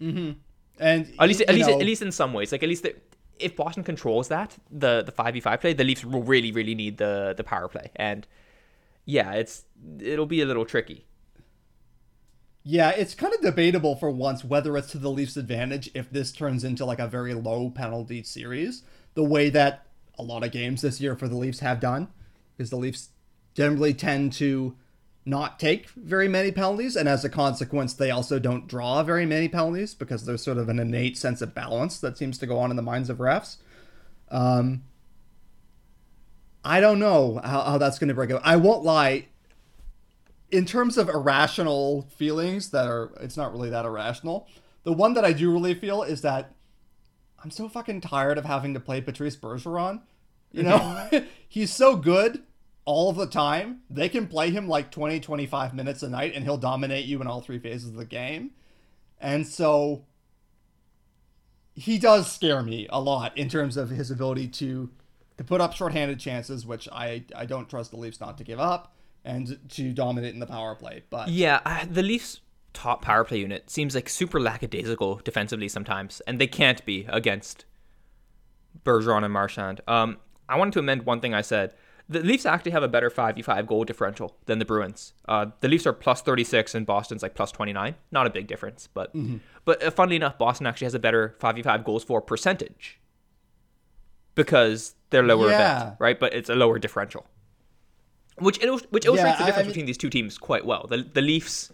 Mm-hmm. 0.01 0.31
and 0.81 1.13
At 1.19 1.29
least, 1.29 1.41
at 1.43 1.55
least, 1.55 1.69
know, 1.69 1.81
at 1.81 1.87
least 1.87 2.03
in 2.03 2.13
some 2.13 2.33
ways. 2.33 2.51
Like 2.53 2.63
at 2.63 2.69
least 2.69 2.83
the, 2.83 2.97
if 3.39 3.55
Boston 3.57 3.85
controls 3.85 4.29
that, 4.29 4.57
the 4.71 5.03
the 5.03 5.13
five 5.13 5.35
v 5.35 5.41
five 5.41 5.61
play, 5.61 5.73
the 5.73 5.85
Leafs 5.85 6.05
will 6.05 6.23
really, 6.23 6.53
really 6.53 6.75
need 6.75 6.99
the 6.99 7.35
the 7.37 7.45
power 7.45 7.69
play. 7.69 7.91
And 7.97 8.27
yeah, 9.05 9.33
it's 9.33 9.65
it'll 10.01 10.27
be 10.27 10.41
a 10.41 10.47
little 10.47 10.65
tricky. 10.65 11.07
Yeah, 12.65 12.91
it's 12.91 13.15
kind 13.15 13.33
of 13.33 13.41
debatable 13.41 13.97
for 13.97 14.11
once 14.11 14.45
whether 14.45 14.77
it's 14.77 14.91
to 14.93 14.99
the 14.99 15.11
Leafs' 15.11 15.37
advantage 15.37 15.91
if 15.95 16.11
this 16.11 16.33
turns 16.33 16.65
into 16.65 16.85
like 16.85 16.99
a 16.99 17.07
very 17.07 17.35
low 17.35 17.71
penalty 17.71 18.23
series, 18.23 18.83
the 19.15 19.25
way 19.25 19.49
that 19.51 19.87
a 20.19 20.23
lot 20.23 20.45
of 20.45 20.53
games 20.53 20.83
this 20.83 21.01
year 21.01 21.17
for 21.17 21.29
the 21.29 21.37
Leafs 21.37 21.61
have 21.61 21.81
done, 21.81 22.09
because 22.57 22.71
the 22.71 22.77
Leafs 22.77 23.11
generally 23.55 23.95
tend 23.95 24.33
to 24.35 24.77
not 25.25 25.59
take 25.61 25.89
very 25.91 26.27
many 26.27 26.51
penalties, 26.51 26.97
and 26.97 27.09
as 27.09 27.25
a 27.25 27.29
consequence, 27.29 27.93
they 27.95 28.11
also 28.11 28.39
don't 28.39 28.67
draw 28.67 29.03
very 29.03 29.27
many 29.27 29.49
penalties 29.49 29.95
because 29.95 30.25
there's 30.25 30.43
sort 30.43 30.59
of 30.59 30.69
an 30.69 30.79
innate 30.79 31.19
sense 31.19 31.43
of 31.43 31.55
balance 31.55 32.01
that 32.01 32.17
seems 32.17 32.39
to 32.39 32.47
go 32.47 32.59
on 32.59 32.71
in 32.71 32.77
the 32.77 32.83
minds 32.83 33.11
of 33.11 33.19
refs. 33.19 33.59
Um, 34.31 34.85
I 36.65 36.81
don't 36.81 36.99
know 36.99 37.41
how, 37.45 37.63
how 37.63 37.79
that's 37.79 37.99
going 37.99 38.09
to 38.09 38.15
break 38.15 38.31
out. 38.31 38.41
I 38.45 38.57
won't 38.57 38.85
lie 38.85 39.27
in 40.51 40.65
terms 40.65 40.97
of 40.97 41.09
irrational 41.09 42.09
feelings 42.17 42.71
that 42.71 42.87
are 42.87 43.13
it's 43.21 43.37
not 43.37 43.53
really 43.53 43.71
that 43.71 43.85
irrational 43.85 44.49
the 44.85 44.93
one 44.93 45.15
that 45.15 45.25
i 45.25 45.33
do 45.33 45.53
really 45.53 45.75
feel 45.75 46.03
is 46.03 46.23
that 46.23 46.55
i'm 47.43 47.51
so 47.51 47.69
fucking 47.69 48.01
tired 48.01 48.39
of 48.39 48.45
having 48.45 48.75
to 48.75 48.81
play 48.81 49.01
patrice 49.01 49.37
bergeron 49.37 50.01
you 50.53 50.63
know? 50.63 50.79
Mm-hmm. 50.79 51.27
He's 51.49 51.73
so 51.73 51.97
good 51.97 52.43
all 52.85 53.11
of 53.11 53.17
the 53.17 53.27
time. 53.27 53.81
They 53.91 54.09
can 54.09 54.27
play 54.27 54.51
him 54.51 54.69
like 54.69 54.91
20 54.91 55.21
25 55.21 55.75
minutes 55.75 56.03
a 56.03 56.09
night 56.09 56.33
and 56.35 56.45
he'll 56.45 56.59
dominate 56.59 57.07
you 57.07 57.21
in 57.21 57.27
all 57.27 57.41
three 57.41 57.59
phases 57.59 57.91
of 57.91 57.97
the 57.97 58.05
game. 58.05 58.53
And 59.21 59.47
so 59.47 60.05
he 61.75 61.99
does 61.99 62.31
scare 62.31 62.63
me 62.63 62.87
a 62.91 63.01
lot 63.01 63.37
in 63.37 63.49
terms 63.49 63.77
of 63.77 63.91
his 63.91 64.11
ability 64.11 64.49
to 64.49 64.91
to 65.37 65.45
put 65.45 65.61
up 65.61 65.73
shorthanded 65.73 66.19
chances 66.19 66.67
which 66.67 66.89
i 66.91 67.23
i 67.37 67.47
don't 67.47 67.71
trust 67.71 67.93
the 67.93 67.97
leafs 67.97 68.19
not 68.19 68.37
to 68.37 68.43
give 68.43 68.59
up 68.59 68.97
and 69.29 69.59
to 69.71 69.93
dominate 69.93 70.33
in 70.35 70.41
the 70.41 70.47
power 70.47 70.75
play. 70.75 71.03
But 71.11 71.29
Yeah, 71.29 71.85
the 71.85 72.03
Leafs' 72.03 72.41
top 72.73 73.03
power 73.03 73.25
play 73.25 73.39
unit 73.39 73.71
seems 73.71 73.95
like 73.95 74.09
super 74.09 74.41
lackadaisical 74.41 75.21
defensively 75.25 75.69
sometimes, 75.69 76.21
and 76.27 76.41
they 76.41 76.47
can't 76.47 76.85
be 76.87 77.07
against 77.09 77.65
Bergeron 78.85 79.25
and 79.25 79.33
Marchand. 79.33 79.81
Um, 79.87 80.19
I 80.49 80.57
wanted 80.57 80.73
to 80.75 80.79
amend 80.81 81.05
one 81.05 81.21
thing 81.21 81.35
I 81.35 81.43
said. 81.43 81.75
The 82.11 82.21
Leafs 82.21 82.47
actually 82.47 82.73
have 82.73 82.83
a 82.83 82.89
better 82.89 83.11
5v5 83.11 83.67
goal 83.67 83.85
differential 83.85 84.35
than 84.47 84.59
the 84.59 84.65
Bruins. 84.65 85.13
Uh, 85.29 85.47
the 85.61 85.69
Leafs 85.69 85.87
are 85.87 85.93
plus 85.93 86.23
36 86.23 86.75
and 86.75 86.87
Boston's 86.87 87.23
like 87.23 87.35
plus 87.35 87.53
29. 87.53 87.97
Not 88.11 88.27
a 88.27 88.31
big 88.31 88.47
difference, 88.47 88.89
but 88.95 89.15
but 89.67 89.83
uh, 89.83 89.91
funnily 89.91 90.17
enough, 90.17 90.39
Boston 90.39 90.67
actually 90.67 90.87
has 90.87 90.95
a 90.95 90.99
better 90.99 91.37
5v5 91.39 91.85
goals 91.85 92.03
for 92.05 92.23
percentage 92.23 92.99
because 94.35 94.95
they're 95.11 95.23
lower 95.23 95.51
Yeah. 95.51 95.55
event, 95.83 95.97
right? 95.99 96.19
But 96.19 96.33
it's 96.33 96.49
a 96.49 96.55
lower 96.55 96.79
differential. 96.79 97.27
Which 98.41 98.59
which 98.91 99.07
illustrates 99.07 99.39
the 99.39 99.45
I- 99.45 99.47
I 99.47 99.47
difference 99.47 99.57
mean- 99.59 99.67
between 99.69 99.87
these 99.87 99.99
two 99.99 100.11
teams 100.11 100.39
quite 100.39 100.65
well. 100.67 100.87
The 100.89 100.99
the 101.13 101.23
Leafs 101.23 101.71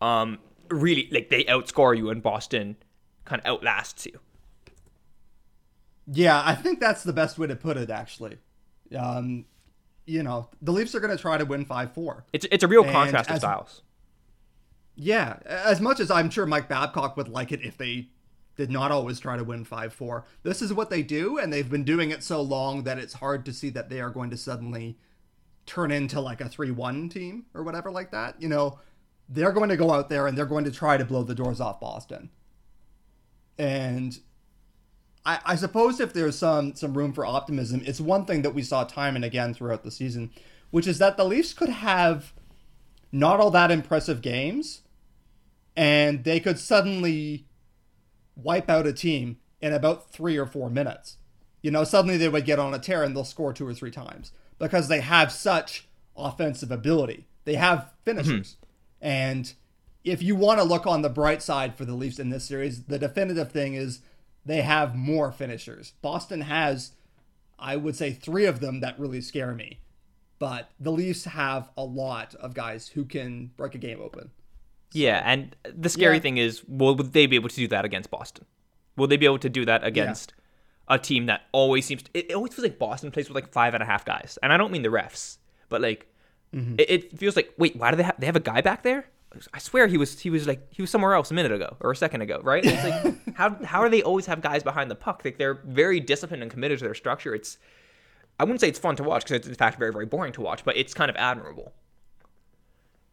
um 0.00 0.38
really 0.70 1.08
like 1.10 1.28
they 1.30 1.44
outscore 1.44 1.96
you 1.96 2.10
and 2.10 2.22
Boston 2.22 2.76
kind 3.24 3.40
of 3.42 3.46
outlasts 3.46 4.06
you. 4.06 4.18
yeah, 6.06 6.42
I 6.44 6.54
think 6.54 6.80
that's 6.80 7.02
the 7.02 7.12
best 7.12 7.38
way 7.38 7.46
to 7.46 7.56
put 7.56 7.76
it. 7.76 7.90
Actually, 7.90 8.38
um, 8.96 9.44
you 10.06 10.22
know, 10.22 10.48
the 10.62 10.72
Leafs 10.72 10.94
are 10.94 11.00
going 11.00 11.14
to 11.14 11.20
try 11.20 11.36
to 11.36 11.44
win 11.44 11.64
five 11.64 11.92
four. 11.92 12.24
It's 12.32 12.46
it's 12.50 12.64
a 12.64 12.68
real 12.68 12.84
And 12.84 12.92
contrast 12.92 13.30
of 13.30 13.38
styles. 13.38 13.82
Yeah, 14.94 15.38
as 15.44 15.80
much 15.80 16.00
as 16.00 16.10
I'm 16.10 16.28
sure 16.30 16.44
Mike 16.46 16.68
Babcock 16.68 17.16
would 17.16 17.28
like 17.28 17.52
it 17.52 17.60
if 17.62 17.76
they 17.78 18.08
did 18.56 18.70
not 18.70 18.90
always 18.90 19.20
try 19.20 19.36
to 19.36 19.44
win 19.44 19.64
5 19.64 19.92
4. 19.92 20.24
This 20.42 20.60
is 20.60 20.72
what 20.72 20.90
they 20.90 21.00
do, 21.00 21.38
and 21.38 21.52
they've 21.52 21.70
been 21.70 21.84
doing 21.84 22.10
it 22.10 22.24
so 22.24 22.42
long 22.42 22.82
that 22.82 22.98
it's 22.98 23.12
hard 23.14 23.44
to 23.46 23.52
see 23.52 23.70
that 23.70 23.88
they 23.88 24.00
are 24.00 24.10
going 24.10 24.30
to 24.30 24.36
suddenly 24.36 24.98
turn 25.68 25.90
into 25.92 26.20
like 26.20 26.40
a 26.40 26.48
3 26.48 26.70
1 26.70 27.08
team 27.10 27.46
or 27.54 27.62
whatever 27.62 27.90
like 27.90 28.10
that. 28.10 28.40
You 28.40 28.48
know, 28.48 28.80
they're 29.28 29.52
going 29.52 29.68
to 29.68 29.76
go 29.76 29.92
out 29.92 30.08
there 30.08 30.26
and 30.26 30.36
they're 30.36 30.46
going 30.46 30.64
to 30.64 30.72
try 30.72 30.96
to 30.96 31.04
blow 31.04 31.22
the 31.22 31.34
doors 31.34 31.60
off 31.60 31.80
Boston. 31.80 32.30
And 33.58 34.18
I, 35.24 35.40
I 35.44 35.56
suppose 35.56 36.00
if 36.00 36.12
there's 36.12 36.38
some 36.38 36.74
some 36.74 36.96
room 36.96 37.12
for 37.12 37.26
optimism, 37.26 37.82
it's 37.84 38.00
one 38.00 38.24
thing 38.24 38.42
that 38.42 38.54
we 38.54 38.62
saw 38.62 38.84
time 38.84 39.14
and 39.14 39.24
again 39.24 39.54
throughout 39.54 39.84
the 39.84 39.90
season, 39.90 40.30
which 40.70 40.86
is 40.86 40.98
that 40.98 41.16
the 41.16 41.24
Leafs 41.24 41.52
could 41.52 41.68
have 41.68 42.32
not 43.12 43.40
all 43.40 43.50
that 43.50 43.70
impressive 43.70 44.22
games, 44.22 44.82
and 45.76 46.24
they 46.24 46.40
could 46.40 46.58
suddenly 46.58 47.46
wipe 48.36 48.70
out 48.70 48.86
a 48.86 48.92
team 48.92 49.38
in 49.60 49.72
about 49.72 50.10
three 50.10 50.36
or 50.36 50.46
four 50.46 50.70
minutes. 50.70 51.16
You 51.62 51.72
know, 51.72 51.84
suddenly 51.84 52.16
they 52.16 52.28
would 52.28 52.44
get 52.44 52.60
on 52.60 52.72
a 52.72 52.78
tear 52.78 53.02
and 53.02 53.16
they'll 53.16 53.24
score 53.24 53.52
two 53.52 53.66
or 53.66 53.74
three 53.74 53.90
times 53.90 54.30
because 54.58 54.88
they 54.88 55.00
have 55.00 55.32
such 55.32 55.86
offensive 56.16 56.70
ability. 56.70 57.26
They 57.44 57.54
have 57.54 57.92
finishers. 58.04 58.56
Mm-hmm. 58.56 59.06
And 59.06 59.52
if 60.04 60.22
you 60.22 60.36
want 60.36 60.58
to 60.60 60.64
look 60.64 60.86
on 60.86 61.02
the 61.02 61.08
bright 61.08 61.42
side 61.42 61.76
for 61.76 61.84
the 61.84 61.94
Leafs 61.94 62.18
in 62.18 62.30
this 62.30 62.44
series, 62.44 62.84
the 62.84 62.98
definitive 62.98 63.52
thing 63.52 63.74
is 63.74 64.00
they 64.44 64.62
have 64.62 64.94
more 64.94 65.30
finishers. 65.30 65.92
Boston 66.02 66.42
has, 66.42 66.92
I 67.58 67.76
would 67.76 67.96
say, 67.96 68.12
three 68.12 68.46
of 68.46 68.60
them 68.60 68.80
that 68.80 68.98
really 68.98 69.20
scare 69.20 69.54
me. 69.54 69.80
But 70.38 70.70
the 70.78 70.92
Leafs 70.92 71.24
have 71.24 71.68
a 71.76 71.84
lot 71.84 72.34
of 72.36 72.54
guys 72.54 72.88
who 72.88 73.04
can 73.04 73.50
break 73.56 73.74
a 73.74 73.78
game 73.78 74.00
open. 74.00 74.30
So, 74.90 74.98
yeah, 75.00 75.22
and 75.24 75.54
the 75.62 75.88
scary 75.88 76.16
yeah. 76.16 76.22
thing 76.22 76.36
is, 76.38 76.64
will 76.66 76.94
they 76.94 77.26
be 77.26 77.36
able 77.36 77.50
to 77.50 77.56
do 77.56 77.68
that 77.68 77.84
against 77.84 78.10
Boston? 78.10 78.46
Will 78.96 79.06
they 79.06 79.16
be 79.16 79.26
able 79.26 79.38
to 79.40 79.48
do 79.48 79.64
that 79.64 79.84
against. 79.84 80.34
A 80.88 80.98
team 80.98 81.26
that 81.26 81.42
always 81.52 81.86
seems 81.86 82.02
to, 82.04 82.10
it, 82.14 82.32
always 82.34 82.54
feels 82.54 82.64
like 82.64 82.78
Boston 82.78 83.10
plays 83.10 83.28
with 83.28 83.34
like 83.34 83.52
five 83.52 83.74
and 83.74 83.82
a 83.82 83.86
half 83.86 84.04
guys, 84.04 84.38
and 84.42 84.52
I 84.52 84.56
don't 84.56 84.72
mean 84.72 84.82
the 84.82 84.88
refs, 84.88 85.38
but 85.68 85.80
like 85.80 86.06
mm-hmm. 86.54 86.76
it, 86.78 86.90
it, 86.90 87.18
feels 87.18 87.36
like 87.36 87.52
wait, 87.58 87.76
why 87.76 87.90
do 87.90 87.96
they 87.96 88.02
have 88.02 88.18
they 88.18 88.26
have 88.26 88.36
a 88.36 88.40
guy 88.40 88.60
back 88.60 88.82
there? 88.82 89.06
I 89.52 89.58
swear 89.58 89.86
he 89.86 89.98
was 89.98 90.18
he 90.18 90.30
was 90.30 90.46
like 90.46 90.72
he 90.72 90.82
was 90.82 90.90
somewhere 90.90 91.12
else 91.12 91.30
a 91.30 91.34
minute 91.34 91.52
ago 91.52 91.76
or 91.80 91.90
a 91.90 91.96
second 91.96 92.22
ago, 92.22 92.40
right? 92.42 92.64
it's 92.64 92.84
like 92.84 93.34
how 93.36 93.54
how 93.64 93.84
do 93.84 93.90
they 93.90 94.02
always 94.02 94.26
have 94.26 94.40
guys 94.40 94.62
behind 94.62 94.90
the 94.90 94.94
puck? 94.94 95.22
Like 95.24 95.38
they're 95.38 95.60
very 95.66 96.00
disciplined 96.00 96.42
and 96.42 96.50
committed 96.50 96.78
to 96.78 96.84
their 96.84 96.94
structure. 96.94 97.34
It's 97.34 97.58
I 98.40 98.44
wouldn't 98.44 98.60
say 98.60 98.68
it's 98.68 98.78
fun 98.78 98.96
to 98.96 99.02
watch 99.02 99.24
because 99.24 99.36
it's 99.36 99.48
in 99.48 99.54
fact 99.54 99.78
very 99.78 99.92
very 99.92 100.06
boring 100.06 100.32
to 100.34 100.40
watch, 100.40 100.64
but 100.64 100.76
it's 100.76 100.94
kind 100.94 101.10
of 101.10 101.16
admirable. 101.16 101.72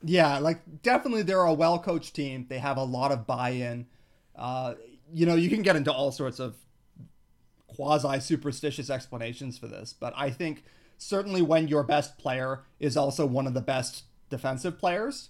Yeah, 0.03 0.39
like 0.39 0.61
definitely 0.83 1.23
they're 1.23 1.39
a 1.41 1.53
well 1.53 1.79
coached 1.79 2.15
team. 2.15 2.45
They 2.47 2.59
have 2.59 2.77
a 2.77 2.83
lot 2.83 3.11
of 3.11 3.27
buy 3.27 3.49
in. 3.49 3.87
Uh, 4.35 4.75
you 5.13 5.25
know, 5.25 5.35
you 5.35 5.49
can 5.49 5.61
get 5.61 5.75
into 5.75 5.91
all 5.91 6.11
sorts 6.11 6.39
of 6.39 6.55
quasi 7.75 8.19
superstitious 8.19 8.89
explanations 8.89 9.57
for 9.57 9.67
this, 9.67 9.93
but 9.93 10.13
I 10.15 10.29
think 10.29 10.63
certainly 10.97 11.41
when 11.41 11.67
your 11.67 11.83
best 11.83 12.17
player 12.17 12.63
is 12.79 12.95
also 12.95 13.25
one 13.25 13.47
of 13.47 13.53
the 13.53 13.61
best 13.61 14.03
defensive 14.29 14.77
players 14.77 15.29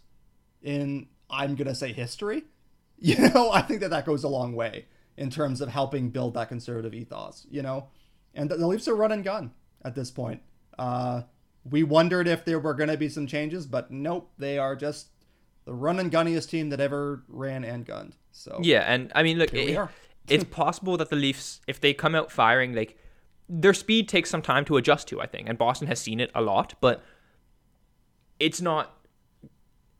in 0.62 1.08
I'm 1.30 1.56
gonna 1.56 1.76
say 1.76 1.91
history, 1.91 2.43
you 3.00 3.18
know, 3.30 3.52
I 3.52 3.62
think 3.62 3.82
that 3.82 3.89
that 3.89 4.06
goes 4.06 4.24
a 4.24 4.30
long 4.30 4.56
way 4.56 4.86
in 5.18 5.30
terms 5.30 5.62
of 5.62 5.70
helping 5.70 6.10
build 6.10 6.34
that 6.34 6.50
conservative 6.50 6.93
ethos, 6.93 7.46
you 7.50 7.62
know, 7.62 7.88
and 8.34 8.50
the, 8.50 8.58
the 8.58 8.68
Leafs 8.68 8.88
are 8.88 8.96
run 8.96 9.12
and 9.12 9.24
gun 9.24 9.52
at 9.84 9.96
this 9.96 10.12
point. 10.12 10.41
Uh, 10.78 11.22
we 11.70 11.84
wondered 11.84 12.28
if 12.28 12.46
there 12.46 12.60
were 12.60 12.74
going 12.74 12.89
to 12.89 12.98
be 12.98 13.10
some 13.10 13.26
changes, 13.26 13.66
but 13.66 13.89
nope, 13.89 14.32
they 14.38 14.58
are 14.58 14.76
just 14.76 15.08
the 15.66 15.74
run 15.74 16.00
and 16.00 16.12
gunniest 16.12 16.50
team 16.50 16.70
that 16.70 16.80
ever 16.80 17.24
ran 17.28 17.64
and 17.64 17.86
gunned. 17.86 18.16
So 18.32 18.60
yeah, 18.62 18.82
and 18.82 19.12
I 19.16 19.24
mean, 19.24 19.39
look, 19.39 19.54
it, 19.54 19.78
it's 20.28 20.44
possible 20.44 20.98
that 20.98 21.10
the 21.10 21.16
Leafs, 21.16 21.62
if 21.68 21.80
they 21.80 21.94
come 21.94 22.16
out 22.16 22.32
firing, 22.32 22.74
like 22.74 22.98
their 23.48 23.74
speed 23.74 24.10
takes 24.10 24.30
some 24.30 24.42
time 24.42 24.66
to 24.66 24.78
adjust 24.78 25.08
to. 25.10 25.22
I 25.22 25.28
think, 25.28 25.48
and 25.48 25.58
Boston 25.58 25.88
has 25.88 26.00
seen 26.00 26.20
it 26.20 26.32
a 26.34 26.42
lot, 26.42 26.74
but 26.82 27.04
it's 28.40 28.62
not 28.62 28.98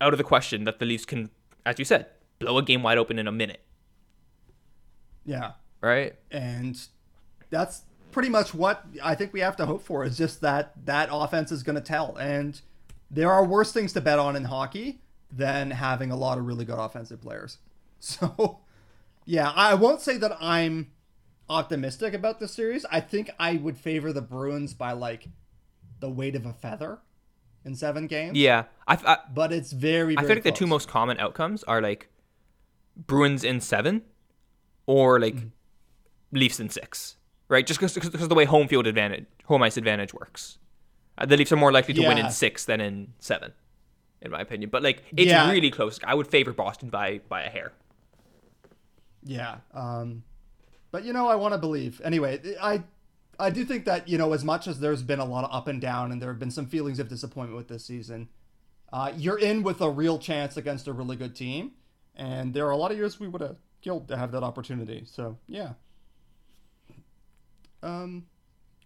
out 0.02 0.14
of 0.14 0.18
the 0.18 0.24
question 0.24 0.64
that 0.66 0.80
the 0.80 0.86
Leafs 0.86 1.06
can, 1.06 1.30
as 1.66 1.80
you 1.80 1.86
said, 1.86 2.08
blow 2.40 2.58
a 2.58 2.64
game 2.64 2.84
wide 2.84 2.98
open 2.98 3.20
in 3.20 3.28
a 3.28 3.32
minute. 3.32 3.62
Yeah. 5.26 5.54
Right. 5.82 6.16
And 6.32 6.80
that's 7.50 7.84
pretty 8.12 8.30
much 8.30 8.54
what 8.54 8.86
I 9.04 9.16
think 9.16 9.34
we 9.34 9.40
have 9.42 9.56
to 9.58 9.66
hope 9.66 9.84
for 9.84 10.04
is 10.04 10.18
just 10.18 10.42
that 10.42 10.74
that 10.86 11.10
offense 11.12 11.52
is 11.52 11.64
going 11.64 11.76
to 11.76 11.82
tell. 11.82 12.16
And 12.16 12.60
there 13.10 13.32
are 13.32 13.46
worse 13.46 13.72
things 13.72 13.94
to 13.94 14.02
bet 14.02 14.20
on 14.20 14.36
in 14.36 14.46
hockey 14.46 15.02
than 15.32 15.72
having 15.72 16.12
a 16.12 16.16
lot 16.16 16.38
of 16.38 16.46
really 16.46 16.66
good 16.66 16.80
offensive 16.80 17.22
players. 17.22 17.58
So, 17.98 18.60
yeah, 19.26 19.52
I 19.56 19.74
won't 19.74 20.02
say 20.02 20.18
that 20.18 20.38
I'm 20.40 20.92
optimistic 21.50 22.14
about 22.14 22.40
this 22.40 22.54
series. 22.54 22.86
I 22.92 23.00
think 23.00 23.32
I 23.40 23.56
would 23.56 23.78
favor 23.78 24.14
the 24.14 24.22
Bruins 24.22 24.74
by 24.74 24.94
like 24.94 25.28
the 26.00 26.10
weight 26.10 26.36
of 26.36 26.46
a 26.46 26.54
feather 26.54 27.00
in 27.64 27.76
seven 27.76 28.08
games. 28.08 28.38
Yeah, 28.38 28.66
I, 28.88 28.98
I 29.06 29.18
but 29.34 29.52
it's 29.52 29.72
very. 29.72 30.16
very 30.16 30.18
I 30.18 30.22
feel 30.22 30.30
like 30.30 30.44
close. 30.44 30.54
the 30.54 30.58
two 30.58 30.68
most 30.68 30.88
common 30.88 31.20
outcomes 31.20 31.64
are 31.64 31.82
like 31.82 32.10
Bruins 32.96 33.44
in 33.44 33.60
seven, 33.62 34.04
or 34.86 35.20
like 35.20 35.36
mm-hmm. 35.36 35.48
Leafs 36.32 36.60
in 36.60 36.70
six, 36.70 37.18
right? 37.50 37.66
Just 37.66 37.80
because 37.80 38.06
of 38.08 38.30
the 38.30 38.36
way 38.36 38.46
home 38.46 38.68
field 38.68 38.88
advantage, 38.88 39.26
home 39.46 39.64
ice 39.64 39.78
advantage 39.78 40.14
works. 40.14 40.60
Uh, 41.18 41.26
the 41.26 41.38
Leafs 41.38 41.52
are 41.52 41.58
more 41.58 41.72
likely 41.72 41.94
to 41.94 42.02
yeah. 42.02 42.10
win 42.10 42.18
in 42.18 42.30
six 42.30 42.66
than 42.66 42.82
in 42.82 43.14
seven, 43.20 43.54
in 44.22 44.32
my 44.32 44.42
opinion. 44.42 44.70
But 44.70 44.84
like, 44.84 45.04
it's 45.16 45.30
yeah. 45.30 45.50
really 45.50 45.72
close. 45.72 46.00
I 46.04 46.14
would 46.14 46.28
favor 46.28 46.54
Boston 46.54 46.90
by 46.90 47.22
by 47.30 47.44
a 47.44 47.50
hair. 47.50 47.72
Yeah. 49.26 49.58
Um, 49.74 50.24
but 50.92 51.04
you 51.04 51.12
know, 51.12 51.28
I 51.28 51.36
want 51.36 51.54
to 51.54 51.58
believe. 51.58 52.00
Anyway, 52.04 52.40
I 52.62 52.84
I 53.40 53.50
do 53.50 53.66
think 53.66 53.86
that 53.86 54.08
you 54.08 54.18
know, 54.18 54.32
as 54.34 54.46
much 54.46 54.68
as 54.68 54.80
there's 54.80 55.04
been 55.04 55.20
a 55.20 55.26
lot 55.26 55.44
of 55.44 55.54
up 55.54 55.68
and 55.68 55.82
down, 55.82 56.12
and 56.12 56.22
there 56.22 56.30
have 56.30 56.40
been 56.40 56.52
some 56.52 56.68
feelings 56.68 57.00
of 57.00 57.10
disappointment 57.10 57.58
with 57.58 57.68
this 57.68 57.84
season, 57.84 58.30
uh, 58.94 59.12
you're 59.18 59.40
in 59.40 59.64
with 59.64 59.82
a 59.82 59.90
real 59.90 60.18
chance 60.20 60.56
against 60.56 60.88
a 60.88 60.94
really 60.94 61.16
good 61.16 61.36
team, 61.36 61.72
and 62.16 62.54
there 62.54 62.66
are 62.66 62.72
a 62.72 62.78
lot 62.78 62.92
of 62.92 62.98
years 62.98 63.20
we 63.20 63.28
would 63.28 63.42
have 63.42 63.58
killed 63.82 64.08
to 64.08 64.18
have 64.18 64.32
that 64.32 64.44
opportunity. 64.44 65.04
So 65.06 65.38
yeah. 65.48 65.74
Um, 67.84 68.26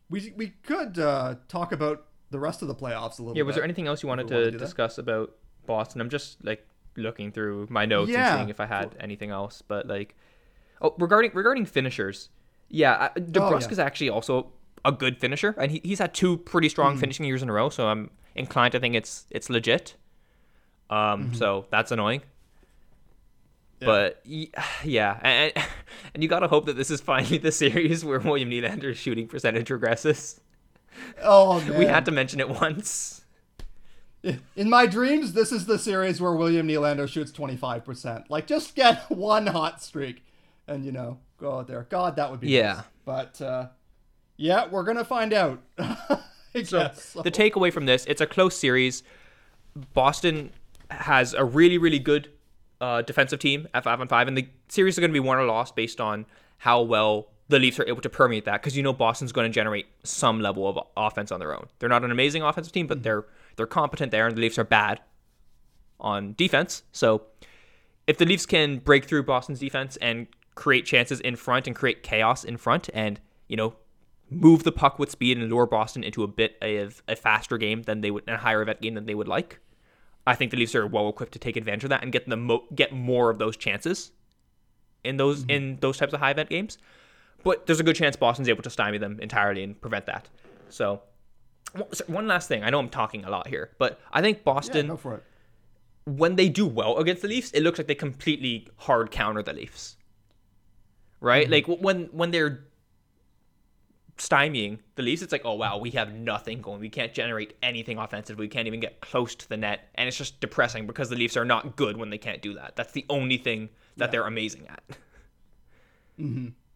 we 0.10 0.34
we 0.36 0.54
could 0.64 0.98
uh, 0.98 1.36
talk 1.48 1.72
about 1.72 2.06
the 2.32 2.40
rest 2.40 2.62
of 2.62 2.68
the 2.68 2.76
playoffs 2.76 3.20
a 3.20 3.22
little. 3.22 3.34
Bit. 3.34 3.38
Yeah. 3.38 3.44
Was 3.44 3.56
bit 3.56 3.60
there 3.60 3.64
anything 3.66 3.88
else 3.88 4.04
you 4.04 4.10
wanted 4.10 4.30
to, 4.30 4.52
to 4.52 4.58
discuss 4.58 4.96
that? 4.96 5.04
about 5.04 5.36
Boston? 5.66 6.02
I'm 6.02 6.10
just 6.10 6.44
like 6.44 6.66
looking 6.96 7.32
through 7.32 7.68
my 7.70 7.86
notes 7.86 8.12
yeah. 8.12 8.32
and 8.32 8.40
seeing 8.40 8.50
if 8.50 8.60
I 8.60 8.66
had 8.66 8.96
anything 9.00 9.32
else, 9.32 9.62
but 9.62 9.88
like, 9.88 10.16
oh, 10.82 10.96
regarding 10.98 11.32
regarding 11.34 11.66
finishers 11.66 12.30
yeah, 12.70 13.10
DeBrusk 13.16 13.72
oh, 13.72 13.76
yeah. 13.76 13.84
actually 13.84 14.10
also 14.10 14.52
a 14.86 14.92
good 14.92 15.18
finisher, 15.18 15.56
and 15.58 15.72
he, 15.72 15.82
he's 15.84 16.00
had 16.00 16.14
two 16.14 16.38
pretty 16.38 16.70
strong 16.70 16.96
mm. 16.96 17.00
finishing 17.00 17.26
years 17.26 17.42
in 17.42 17.50
a 17.50 17.54
row. 17.54 17.70
So 17.70 17.88
I'm 17.88 18.12
inclined 18.36 18.72
to 18.74 18.80
think 18.80 18.96
it's 18.96 19.26
it's 19.32 19.50
legit. 19.50 19.96
Um, 20.90 20.98
mm-hmm. 20.98 21.34
so 21.34 21.66
that's 21.72 21.92
annoying. 21.92 22.22
Yeah. 23.80 23.86
But 23.86 24.22
yeah, 24.84 25.20
and, 25.22 25.54
and 26.14 26.24
you 26.24 26.30
gotta 26.30 26.48
hope 26.48 26.68
that 26.68 26.78
this 26.78 26.92
is 26.92 27.02
finally 27.02 27.40
the 27.40 27.52
series 27.52 28.06
where 28.06 28.20
William 28.20 28.50
Nylander's 28.50 28.98
shooting 28.98 29.28
percentage 29.28 29.70
regresses. 29.70 30.40
Oh 31.24 31.60
man. 31.62 31.78
we 31.80 31.86
had 31.86 32.06
to 32.06 32.12
mention 32.12 32.40
it 32.40 32.50
once. 32.50 33.22
In 34.22 34.70
my 34.70 34.86
dreams, 34.86 35.32
this 35.32 35.54
is 35.54 35.66
the 35.66 35.80
series 35.80 36.20
where 36.20 36.34
William 36.34 36.68
Nylander 36.68 37.08
shoots 37.08 37.32
25%. 37.32 38.26
Like, 38.28 38.48
just 38.48 38.76
get 38.76 39.10
one 39.10 39.48
hot 39.48 39.82
streak 39.82 40.24
and, 40.70 40.86
you 40.86 40.92
know, 40.92 41.20
go 41.40 41.58
out 41.58 41.68
there. 41.68 41.88
God, 41.90 42.16
that 42.18 42.30
would 42.30 42.40
be 42.40 42.50
yeah. 42.50 42.74
Nice. 42.74 42.84
But 43.06 43.42
uh, 43.42 43.68
yeah, 44.38 44.68
we're 44.70 44.84
gonna 44.84 45.06
find 45.06 45.34
out. 45.34 45.62
so, 46.64 46.92
so 46.94 47.22
the 47.22 47.32
takeaway 47.32 47.74
from 47.74 47.86
this, 47.86 48.06
it's 48.06 48.22
a 48.22 48.28
close 48.28 48.58
series. 48.58 49.04
Boston 49.94 50.52
has 50.92 51.34
a 51.34 51.44
really, 51.44 51.78
really 51.78 52.00
good 52.00 52.30
uh, 52.82 53.02
defensive 53.02 53.40
team 53.40 53.68
at 53.74 53.84
five 53.84 54.00
on 54.00 54.08
five, 54.08 54.28
and 54.28 54.38
the 54.38 54.48
series 54.68 54.96
is 54.96 55.00
going 55.00 55.10
to 55.10 55.14
be 55.14 55.20
won 55.20 55.38
or 55.38 55.46
lost 55.46 55.76
based 55.76 56.00
on 56.00 56.26
how 56.60 56.82
well 56.82 57.30
the 57.48 57.60
Leafs 57.60 57.80
are 57.80 57.88
able 57.88 58.02
to 58.02 58.10
permeate 58.10 58.46
that. 58.46 58.62
Because 58.62 58.78
you 58.78 58.84
know 58.84 58.94
Boston's 58.94 59.32
going 59.32 59.50
to 59.50 59.54
generate 59.54 59.88
some 60.04 60.40
level 60.40 60.68
of 60.68 60.80
offense 60.96 61.32
on 61.32 61.40
their 61.40 61.54
own. 61.54 61.68
They're 61.80 61.90
not 61.90 62.04
an 62.04 62.12
amazing 62.12 62.44
offensive 62.44 62.74
team, 62.74 62.88
but 62.88 63.00
mm-hmm. 63.00 63.04
they're 63.04 63.26
they're 63.56 63.68
competent 63.68 64.12
there, 64.12 64.28
and 64.28 64.38
the 64.38 64.42
Leafs 64.42 64.58
are 64.58 64.64
bad 64.64 65.02
on 66.00 66.34
defense. 66.38 66.84
So 66.92 67.24
if 68.08 68.18
the 68.18 68.26
Leafs 68.26 68.46
can 68.46 68.78
break 68.78 69.06
through 69.06 69.24
Boston's 69.24 69.60
defense 69.60 69.98
and 69.98 70.28
create 70.56 70.86
chances 70.86 71.20
in 71.20 71.36
front 71.36 71.68
and 71.68 71.76
create 71.76 72.04
chaos 72.04 72.44
in 72.44 72.58
front 72.58 72.90
and, 72.94 73.20
you 73.48 73.56
know, 73.56 73.76
move 74.30 74.64
the 74.64 74.72
puck 74.72 75.00
with 75.00 75.10
speed 75.10 75.38
and 75.38 75.50
lure 75.50 75.66
Boston 75.66 76.04
into 76.04 76.24
a 76.24 76.28
bit 76.28 76.58
of 76.62 77.02
a 77.08 77.16
faster 77.16 77.58
game 77.58 77.84
than 77.84 78.02
they 78.02 78.12
would, 78.12 78.28
a 78.28 78.38
higher 78.38 78.62
event 78.62 78.82
game 78.82 78.94
than 78.94 79.06
they 79.06 79.16
would 79.16 79.28
like. 79.28 79.60
I 80.28 80.36
think 80.36 80.52
the 80.52 80.58
Leafs 80.58 80.76
are 80.76 80.86
well 80.86 81.10
equipped 81.10 81.34
to 81.34 81.40
take 81.40 81.56
advantage 81.56 81.86
of 81.86 81.90
that 81.90 82.04
and 82.04 82.12
get 82.12 82.30
the 82.30 82.38
mo- 82.38 82.66
get 82.76 82.92
more 82.92 83.30
of 83.30 83.40
those 83.40 83.58
chances 83.58 84.12
in 85.04 85.18
those 85.18 85.42
mm-hmm. 85.42 85.50
in 85.50 85.78
those 85.80 85.98
types 85.98 86.14
of 86.14 86.20
high 86.20 86.32
event 86.32 86.50
games. 86.50 86.78
But 87.44 87.66
there's 87.66 87.80
a 87.80 87.84
good 87.84 87.96
chance 87.96 88.16
Boston's 88.16 88.50
able 88.50 88.64
to 88.64 88.70
stymie 88.70 88.98
them 88.98 89.20
entirely 89.22 89.64
and 89.64 89.80
prevent 89.80 90.06
that. 90.08 90.30
So, 90.70 91.02
one 92.08 92.28
last 92.28 92.48
thing. 92.48 92.64
I 92.64 92.70
know 92.70 92.80
I'm 92.80 92.90
talking 92.90 93.24
a 93.24 93.30
lot 93.30 93.48
here, 93.48 93.72
but 93.78 94.00
I 94.12 94.22
think 94.22 94.44
Boston. 94.44 94.86
Yeah, 94.86 94.92
go 94.92 94.98
for 94.98 95.16
it. 95.16 95.24
When 96.06 96.36
they 96.36 96.50
do 96.50 96.66
well 96.66 96.98
against 96.98 97.22
the 97.22 97.28
Leafs, 97.28 97.52
it 97.52 97.62
looks 97.62 97.78
like 97.78 97.88
they 97.88 97.96
completely 97.96 98.68
hard 98.78 99.12
counter 99.12 99.44
the 99.44 99.54
Leafs 99.54 99.96
right? 101.22 101.50
Like 101.50 101.66
when 101.68 102.06
when 102.12 102.32
they're 102.32 102.66
stymieing 104.18 104.80
the 104.96 105.02
Leafs, 105.04 105.22
it's 105.22 105.32
like, 105.32 105.46
oh 105.46 105.54
wow, 105.54 105.78
we 105.78 105.92
have 105.92 106.14
nothing 106.14 106.62
going. 106.62 106.80
We 106.82 106.90
can't 106.90 107.14
generate 107.14 107.56
anything 107.64 107.98
offensive. 107.98 108.38
We 108.38 108.48
can't 108.50 108.68
even 108.68 108.80
get 108.82 109.00
close 109.02 109.34
to 109.36 109.48
the 109.50 109.58
net, 109.58 109.90
and 109.96 110.08
it's 110.08 110.18
just 110.18 110.42
depressing 110.42 110.86
because 110.88 111.10
the 111.10 111.16
Leafs 111.16 111.38
are 111.38 111.46
not 111.46 111.76
good 111.76 111.96
when 111.98 112.10
they 112.10 112.18
can't 112.18 112.42
do 112.42 112.54
that. 112.56 112.76
That's 112.76 112.92
the 112.92 113.06
only 113.10 113.38
thing 113.38 113.70
that 113.98 114.12
they're 114.12 114.28
amazing 114.28 114.68
at. 114.68 114.84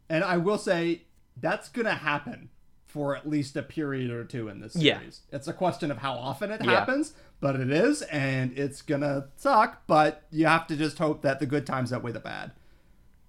And 0.10 0.24
I 0.24 0.38
will 0.38 0.58
say 0.58 1.02
that's 1.36 1.68
going 1.70 1.86
to 1.86 1.94
happen 1.94 2.50
for 2.86 3.16
at 3.16 3.28
least 3.28 3.58
a 3.58 3.64
period 3.64 4.12
or 4.12 4.24
two 4.24 4.48
in 4.48 4.60
this 4.62 4.74
series. 4.74 5.22
Yeah. 5.32 5.36
It's 5.36 5.48
a 5.48 5.54
question 5.54 5.90
of 5.92 5.98
how 5.98 6.14
often 6.14 6.52
it 6.52 6.64
Yeah. 6.64 6.72
happens, 6.72 7.14
but 7.42 7.56
it 7.60 7.72
is, 7.72 8.04
and 8.04 8.58
it's 8.58 8.82
going 8.82 9.02
to 9.02 9.28
suck, 9.36 9.82
but 9.88 10.24
you 10.32 10.46
have 10.46 10.68
to 10.68 10.78
just 10.78 10.98
hope 11.00 11.24
that 11.24 11.40
the 11.40 11.46
good 11.46 11.66
times 11.66 11.92
outweigh 11.92 12.12
the 12.12 12.20
bad. 12.20 12.52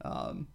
Um, 0.05 0.49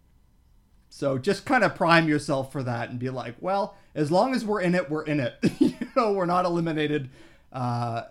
so 0.90 1.16
just 1.16 1.46
kind 1.46 1.64
of 1.64 1.74
prime 1.74 2.08
yourself 2.08 2.52
for 2.52 2.62
that 2.64 2.90
and 2.90 2.98
be 2.98 3.08
like, 3.10 3.36
well, 3.40 3.76
as 3.94 4.10
long 4.10 4.34
as 4.34 4.44
we're 4.44 4.60
in 4.60 4.74
it, 4.74 4.90
we're 4.90 5.04
in 5.04 5.20
it. 5.20 5.36
you 5.58 5.72
know, 5.96 6.12
we're 6.12 6.26
not 6.26 6.44
eliminated 6.44 7.08
uh, 7.52 8.02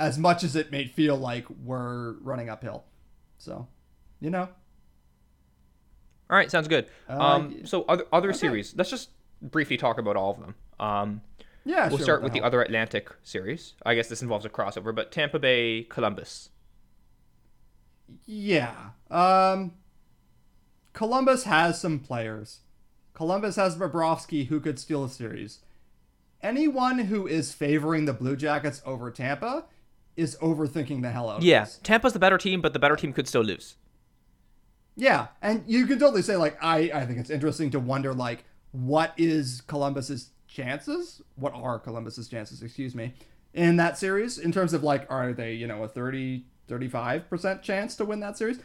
as 0.00 0.18
much 0.18 0.42
as 0.42 0.56
it 0.56 0.72
may 0.72 0.86
feel 0.86 1.16
like 1.16 1.46
we're 1.62 2.12
running 2.22 2.48
uphill. 2.50 2.84
So, 3.38 3.68
you 4.20 4.30
know, 4.30 4.48
All 6.30 6.36
right, 6.36 6.50
sounds 6.50 6.68
good. 6.68 6.86
Uh, 7.08 7.18
Um, 7.18 7.66
so 7.66 7.84
other 7.84 8.04
other 8.12 8.32
series. 8.32 8.74
Let's 8.76 8.90
just 8.90 9.10
briefly 9.42 9.76
talk 9.76 9.98
about 9.98 10.16
all 10.16 10.30
of 10.32 10.40
them. 10.40 10.54
Um, 10.80 11.20
yeah, 11.64 11.88
we'll 11.88 11.98
sure, 11.98 12.04
start 12.04 12.22
with 12.22 12.32
the 12.32 12.40
hell. 12.40 12.46
other 12.46 12.62
Atlantic 12.62 13.10
series. 13.22 13.74
I 13.84 13.94
guess 13.94 14.08
this 14.08 14.22
involves 14.22 14.44
a 14.44 14.50
crossover, 14.50 14.94
but 14.94 15.12
Tampa 15.12 15.38
Bay 15.38 15.84
Columbus. 15.84 16.50
Yeah. 18.26 18.90
Um 19.10 19.72
Columbus 20.94 21.44
has 21.44 21.78
some 21.78 21.98
players. 21.98 22.60
Columbus 23.12 23.56
has 23.56 23.76
Bobrovsky 23.76 24.46
who 24.46 24.58
could 24.60 24.78
steal 24.78 25.04
a 25.04 25.10
series. 25.10 25.58
Anyone 26.42 27.00
who 27.00 27.26
is 27.26 27.52
favoring 27.52 28.06
the 28.06 28.12
Blue 28.12 28.36
Jackets 28.36 28.80
over 28.86 29.10
Tampa 29.10 29.66
is 30.16 30.36
overthinking 30.36 31.02
the 31.02 31.10
hell 31.10 31.28
out 31.28 31.38
of 31.38 31.42
it. 31.42 31.46
Yeah. 31.46 31.66
Tampa's 31.82 32.12
the 32.12 32.18
better 32.18 32.38
team, 32.38 32.60
but 32.60 32.72
the 32.72 32.78
better 32.78 32.96
team 32.96 33.12
could 33.12 33.28
still 33.28 33.42
lose. 33.42 33.76
Yeah, 34.96 35.28
and 35.42 35.64
you 35.66 35.86
can 35.86 35.98
totally 35.98 36.22
say 36.22 36.36
like 36.36 36.56
I 36.62 36.90
I 36.94 37.04
think 37.04 37.18
it's 37.18 37.30
interesting 37.30 37.70
to 37.70 37.80
wonder 37.80 38.14
like 38.14 38.44
what 38.70 39.12
is 39.16 39.60
Columbus's 39.66 40.30
chances? 40.46 41.20
What 41.34 41.52
are 41.54 41.80
Columbus's 41.80 42.28
chances, 42.28 42.62
excuse 42.62 42.94
me, 42.94 43.14
in 43.52 43.76
that 43.76 43.98
series 43.98 44.38
in 44.38 44.52
terms 44.52 44.72
of 44.72 44.84
like 44.84 45.10
are 45.10 45.32
they, 45.32 45.54
you 45.54 45.66
know, 45.66 45.82
a 45.82 45.88
30 45.88 46.44
35% 46.68 47.62
chance 47.62 47.96
to 47.96 48.04
win 48.04 48.20
that 48.20 48.38
series? 48.38 48.60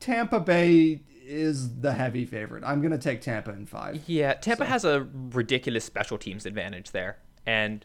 Tampa 0.00 0.38
Bay 0.38 1.00
is 1.28 1.80
the 1.80 1.92
heavy 1.92 2.24
favorite. 2.24 2.64
I'm 2.66 2.80
going 2.80 2.90
to 2.92 2.98
take 2.98 3.20
Tampa 3.20 3.50
in 3.52 3.66
5. 3.66 4.04
Yeah, 4.06 4.34
Tampa 4.34 4.64
has 4.64 4.84
a 4.84 5.06
ridiculous 5.32 5.84
special 5.84 6.18
teams 6.18 6.46
advantage 6.46 6.90
there, 6.92 7.18
and 7.46 7.84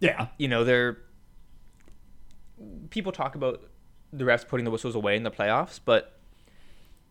Yeah. 0.00 0.28
you 0.38 0.48
know 0.48 0.64
they're 0.64 0.98
people 2.90 3.12
talk 3.12 3.34
about 3.34 3.62
the 4.12 4.24
refs 4.24 4.46
putting 4.46 4.64
the 4.64 4.70
whistles 4.70 4.94
away 4.94 5.16
in 5.16 5.22
the 5.22 5.30
playoffs, 5.30 5.80
but 5.84 6.16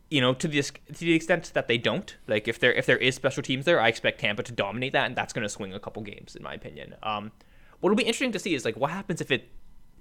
you 0.10 0.20
know 0.22 0.34
to 0.34 0.48
the 0.48 0.62
to 0.62 1.00
the 1.00 1.14
extent 1.14 1.52
that 1.54 1.68
they 1.68 1.78
don't, 1.78 2.18
like 2.28 2.48
if 2.48 2.60
there 2.60 2.74
if 2.74 2.86
there 2.86 2.98
is 2.98 3.16
special 3.16 3.42
teams 3.44 3.66
there, 3.66 3.80
I 3.80 3.88
expect 3.88 4.20
Tampa 4.22 4.44
to 4.44 4.52
dominate 4.52 4.94
that, 4.94 5.06
and 5.06 5.16
that's 5.16 5.34
going 5.34 5.44
to 5.44 5.50
swing 5.50 5.74
a 5.74 5.80
couple 5.80 6.02
games 6.04 6.36
in 6.36 6.44
my 6.44 6.54
opinion. 6.54 6.96
Um, 7.04 7.32
what'll 7.80 7.96
be 7.96 8.04
interesting 8.04 8.32
to 8.34 8.40
see 8.40 8.54
is 8.54 8.66
like 8.66 8.76
what 8.78 8.92
happens 8.92 9.22
if 9.22 9.32
it 9.32 9.50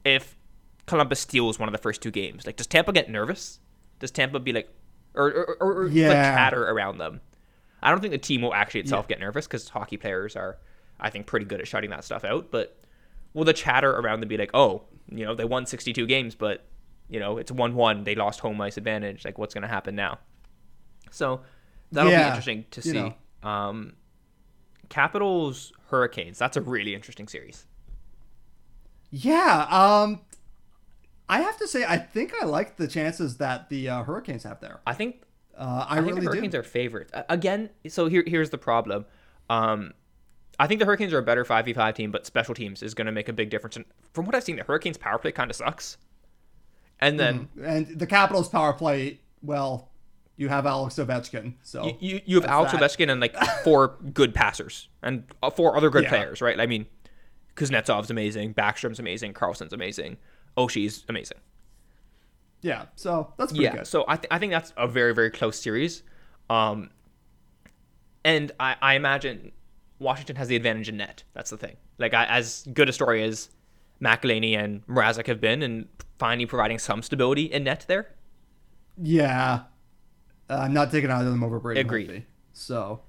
if 0.04 0.36
Columbus 0.86 1.20
steals 1.20 1.58
one 1.58 1.68
of 1.68 1.72
the 1.72 1.78
first 1.78 2.00
two 2.00 2.10
games. 2.10 2.46
Like, 2.46 2.56
does 2.56 2.66
Tampa 2.66 2.92
get 2.92 3.10
nervous? 3.10 3.58
Does 3.98 4.10
Tampa 4.10 4.38
be 4.40 4.52
like, 4.54 4.70
or 5.14 5.56
or, 5.60 5.72
or, 5.82 5.86
Yeah. 5.88 6.08
like 6.08 6.16
chatter 6.16 6.68
around 6.70 6.98
them? 6.98 7.20
I 7.82 7.90
don't 7.90 8.00
think 8.00 8.12
the 8.12 8.18
team 8.18 8.42
will 8.42 8.54
actually 8.54 8.80
itself 8.80 9.06
get 9.08 9.20
nervous 9.20 9.46
because 9.46 9.68
hockey 9.68 9.96
players 9.96 10.34
are, 10.36 10.58
I 10.98 11.10
think, 11.10 11.26
pretty 11.26 11.46
good 11.46 11.60
at 11.60 11.68
shutting 11.68 11.90
that 11.90 12.02
stuff 12.04 12.24
out. 12.24 12.50
But 12.50 12.76
will 13.34 13.44
the 13.44 13.52
chatter 13.52 13.90
around 13.90 14.20
them 14.20 14.28
be 14.28 14.36
like, 14.36 14.50
oh, 14.54 14.82
you 15.10 15.24
know, 15.24 15.34
they 15.34 15.44
won 15.44 15.64
62 15.66 16.06
games, 16.06 16.34
but 16.34 16.64
you 17.08 17.20
know, 17.20 17.38
it's 17.38 17.50
one-one. 17.52 18.04
They 18.04 18.14
lost 18.14 18.40
home 18.40 18.60
ice 18.60 18.76
advantage. 18.76 19.24
Like, 19.24 19.38
what's 19.38 19.54
going 19.54 19.62
to 19.62 19.68
happen 19.68 19.94
now? 19.94 20.18
So 21.10 21.40
that'll 21.92 22.10
be 22.10 22.16
interesting 22.16 22.66
to 22.72 22.80
you 22.82 22.92
see. 22.92 23.14
Um, 23.42 23.94
Capitals 24.90 25.72
Hurricanes. 25.90 26.38
That's 26.38 26.56
a 26.56 26.60
really 26.60 26.94
interesting 26.94 27.28
series. 27.28 27.64
Yeah, 29.10 29.66
um 29.70 30.20
I 31.28 31.40
have 31.42 31.56
to 31.58 31.68
say 31.68 31.84
I 31.84 31.98
think 31.98 32.32
I 32.40 32.44
like 32.46 32.76
the 32.76 32.88
chances 32.88 33.36
that 33.38 33.68
the 33.68 33.88
uh, 33.88 34.02
Hurricanes 34.04 34.44
have 34.44 34.60
there. 34.60 34.80
I 34.86 34.94
think 34.94 35.22
Uh, 35.56 35.84
I, 35.88 35.92
I 35.92 35.96
think 35.96 36.06
really 36.08 36.20
the 36.22 36.26
Hurricanes 36.32 36.52
do. 36.52 36.60
are 36.60 36.62
favorites 36.62 37.12
again. 37.28 37.70
So 37.88 38.06
here, 38.06 38.24
here's 38.26 38.50
the 38.50 38.58
problem. 38.58 39.04
Um, 39.50 39.92
I 40.60 40.66
think 40.66 40.80
the 40.80 40.86
Hurricanes 40.86 41.12
are 41.12 41.18
a 41.18 41.22
better 41.22 41.44
five 41.44 41.64
v 41.66 41.72
five 41.72 41.94
team, 41.94 42.10
but 42.10 42.26
special 42.26 42.54
teams 42.54 42.82
is 42.82 42.94
going 42.94 43.06
to 43.06 43.12
make 43.12 43.28
a 43.28 43.32
big 43.32 43.50
difference. 43.50 43.76
And 43.76 43.84
from 44.12 44.24
what 44.26 44.34
I've 44.34 44.42
seen, 44.44 44.56
the 44.56 44.64
Hurricanes 44.64 44.96
power 44.98 45.18
play 45.18 45.32
kind 45.32 45.50
of 45.50 45.56
sucks. 45.56 45.98
And 47.00 47.18
then 47.20 47.48
and 47.62 47.86
the 47.98 48.06
Capitals 48.06 48.48
power 48.48 48.72
play, 48.72 49.20
well, 49.42 49.90
you 50.36 50.48
have 50.48 50.66
Alex 50.66 50.96
Ovechkin, 50.96 51.54
so 51.62 51.84
you, 51.84 51.94
you, 52.00 52.20
you 52.26 52.40
have 52.40 52.50
Alex 52.50 52.72
that. 52.72 52.80
Ovechkin 52.80 53.10
and 53.10 53.20
like 53.20 53.36
four 53.64 53.96
good 54.12 54.34
passers 54.34 54.88
and 55.02 55.24
uh, 55.42 55.50
four 55.50 55.76
other 55.76 55.90
good 55.90 56.04
Yeah. 56.04 56.08
players, 56.10 56.40
right? 56.40 56.58
I 56.58 56.66
mean, 56.66 56.86
Kuznetsov's 57.56 58.10
amazing, 58.10 58.54
Backstrom's 58.54 58.98
amazing, 59.00 59.32
Carlson's 59.34 59.72
amazing, 59.72 60.16
Oshie's 60.58 61.04
amazing. 61.08 61.38
yeah, 62.62 62.86
so 62.96 63.32
that's 63.38 63.52
pretty 63.52 63.64
yeah 63.64 63.76
good. 63.76 63.86
so 63.86 64.04
I, 64.08 64.16
th- 64.16 64.26
I 64.30 64.38
think 64.38 64.52
that's 64.52 64.72
a 64.76 64.86
very 64.88 65.14
very 65.14 65.30
close 65.30 65.58
series 65.60 66.02
um 66.50 66.90
and 68.24 68.50
I, 68.58 68.76
I 68.82 68.94
imagine 68.94 69.52
washington 70.00 70.36
has 70.36 70.48
the 70.48 70.56
advantage 70.56 70.88
in 70.88 70.96
net 70.96 71.22
that's 71.34 71.50
the 71.50 71.56
thing 71.56 71.76
like 71.98 72.14
I, 72.14 72.24
as 72.26 72.66
good 72.72 72.88
a 72.88 72.92
story 72.92 73.22
as 73.22 73.48
McElhinney 74.02 74.56
and 74.56 74.86
Mrazek 74.86 75.26
have 75.26 75.40
been 75.40 75.62
and 75.62 75.88
finally 76.18 76.46
providing 76.46 76.78
some 76.78 77.02
stability 77.02 77.44
in 77.44 77.64
net 77.64 77.84
there 77.88 78.04
Yeah, 79.00 79.62
uh, 80.50 80.54
I'm 80.54 80.72
not 80.72 80.90
taking 80.90 81.10
either 81.10 81.26
of 81.26 81.32
them 81.32 81.44
over 81.44 81.60
Brady. 81.60 81.80
Agreed. 81.80 82.08
Holtby. 82.10 82.22
So, 82.52 83.00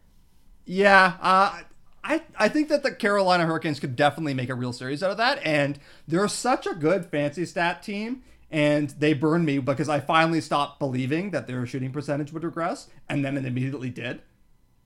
yeah, 0.65 1.15
uh, 1.21 1.61
I 2.03 2.23
I 2.37 2.49
think 2.49 2.69
that 2.69 2.83
the 2.83 2.91
Carolina 2.91 3.45
Hurricanes 3.45 3.79
could 3.79 3.95
definitely 3.95 4.33
make 4.33 4.49
a 4.49 4.55
real 4.55 4.73
series 4.73 5.03
out 5.03 5.11
of 5.11 5.17
that, 5.17 5.39
and 5.45 5.79
they're 6.07 6.27
such 6.27 6.65
a 6.65 6.73
good 6.73 7.05
fancy 7.05 7.45
stat 7.45 7.83
team. 7.83 8.23
And 8.51 8.89
they 8.97 9.13
burned 9.13 9.45
me 9.45 9.59
because 9.59 9.89
I 9.89 9.99
finally 9.99 10.41
stopped 10.41 10.79
believing 10.79 11.29
that 11.31 11.45
their 11.45 11.67
shooting 11.67 11.91
percentage 11.91 12.33
would 12.33 12.43
regress, 12.43 12.87
and 13.07 13.23
then 13.23 13.37
it 13.37 13.45
immediately 13.45 13.91
did. 13.91 14.21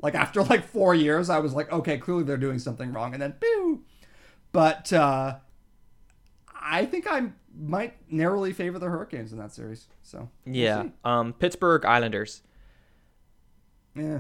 Like 0.02 0.16
after 0.16 0.44
like 0.44 0.66
four 0.66 0.94
years, 0.94 1.30
I 1.30 1.40
was 1.40 1.54
like, 1.54 1.72
okay, 1.72 1.98
clearly 1.98 2.24
they're 2.24 2.36
doing 2.38 2.60
something 2.60 2.92
wrong, 2.92 3.14
and 3.14 3.22
then 3.22 3.36
boo. 3.40 3.84
But 4.52 4.92
uh, 4.92 5.38
I 6.54 6.86
think 6.86 7.08
I 7.10 7.30
might 7.58 7.94
narrowly 8.12 8.52
favor 8.52 8.80
the 8.80 8.90
Hurricanes 8.90 9.32
in 9.32 9.38
that 9.38 9.54
series. 9.54 9.86
So 10.02 10.30
we'll 10.46 10.56
yeah 10.56 10.84
um 11.06 11.34
pittsburgh 11.34 11.86
islanders 11.86 12.42
Yeah. 13.96 14.20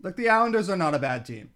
Look, 0.00 0.16
the 0.16 0.28
Islanders 0.28 0.70
are 0.70 0.76
not 0.76 0.94
a 0.94 0.98
bad 0.98 1.24
team. 1.24 1.50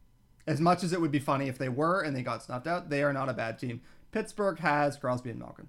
As 0.47 0.61
much 0.61 0.83
as 0.83 0.93
it 0.93 1.01
would 1.01 1.13
be 1.13 1.19
funny 1.19 1.49
if 1.49 1.57
they 1.59 1.69
were 1.69 2.03
and 2.03 2.17
they 2.17 2.23
got 2.23 2.43
snuffed 2.43 2.67
out, 2.67 2.91
they 2.91 3.03
are 3.03 3.13
not 3.13 3.29
a 3.29 3.33
bad 3.33 3.59
team. 3.59 3.81
Pittsburgh 4.11 4.59
has 4.59 4.97
Crosby 4.97 5.31
and 5.31 5.39
Malkin. 5.39 5.69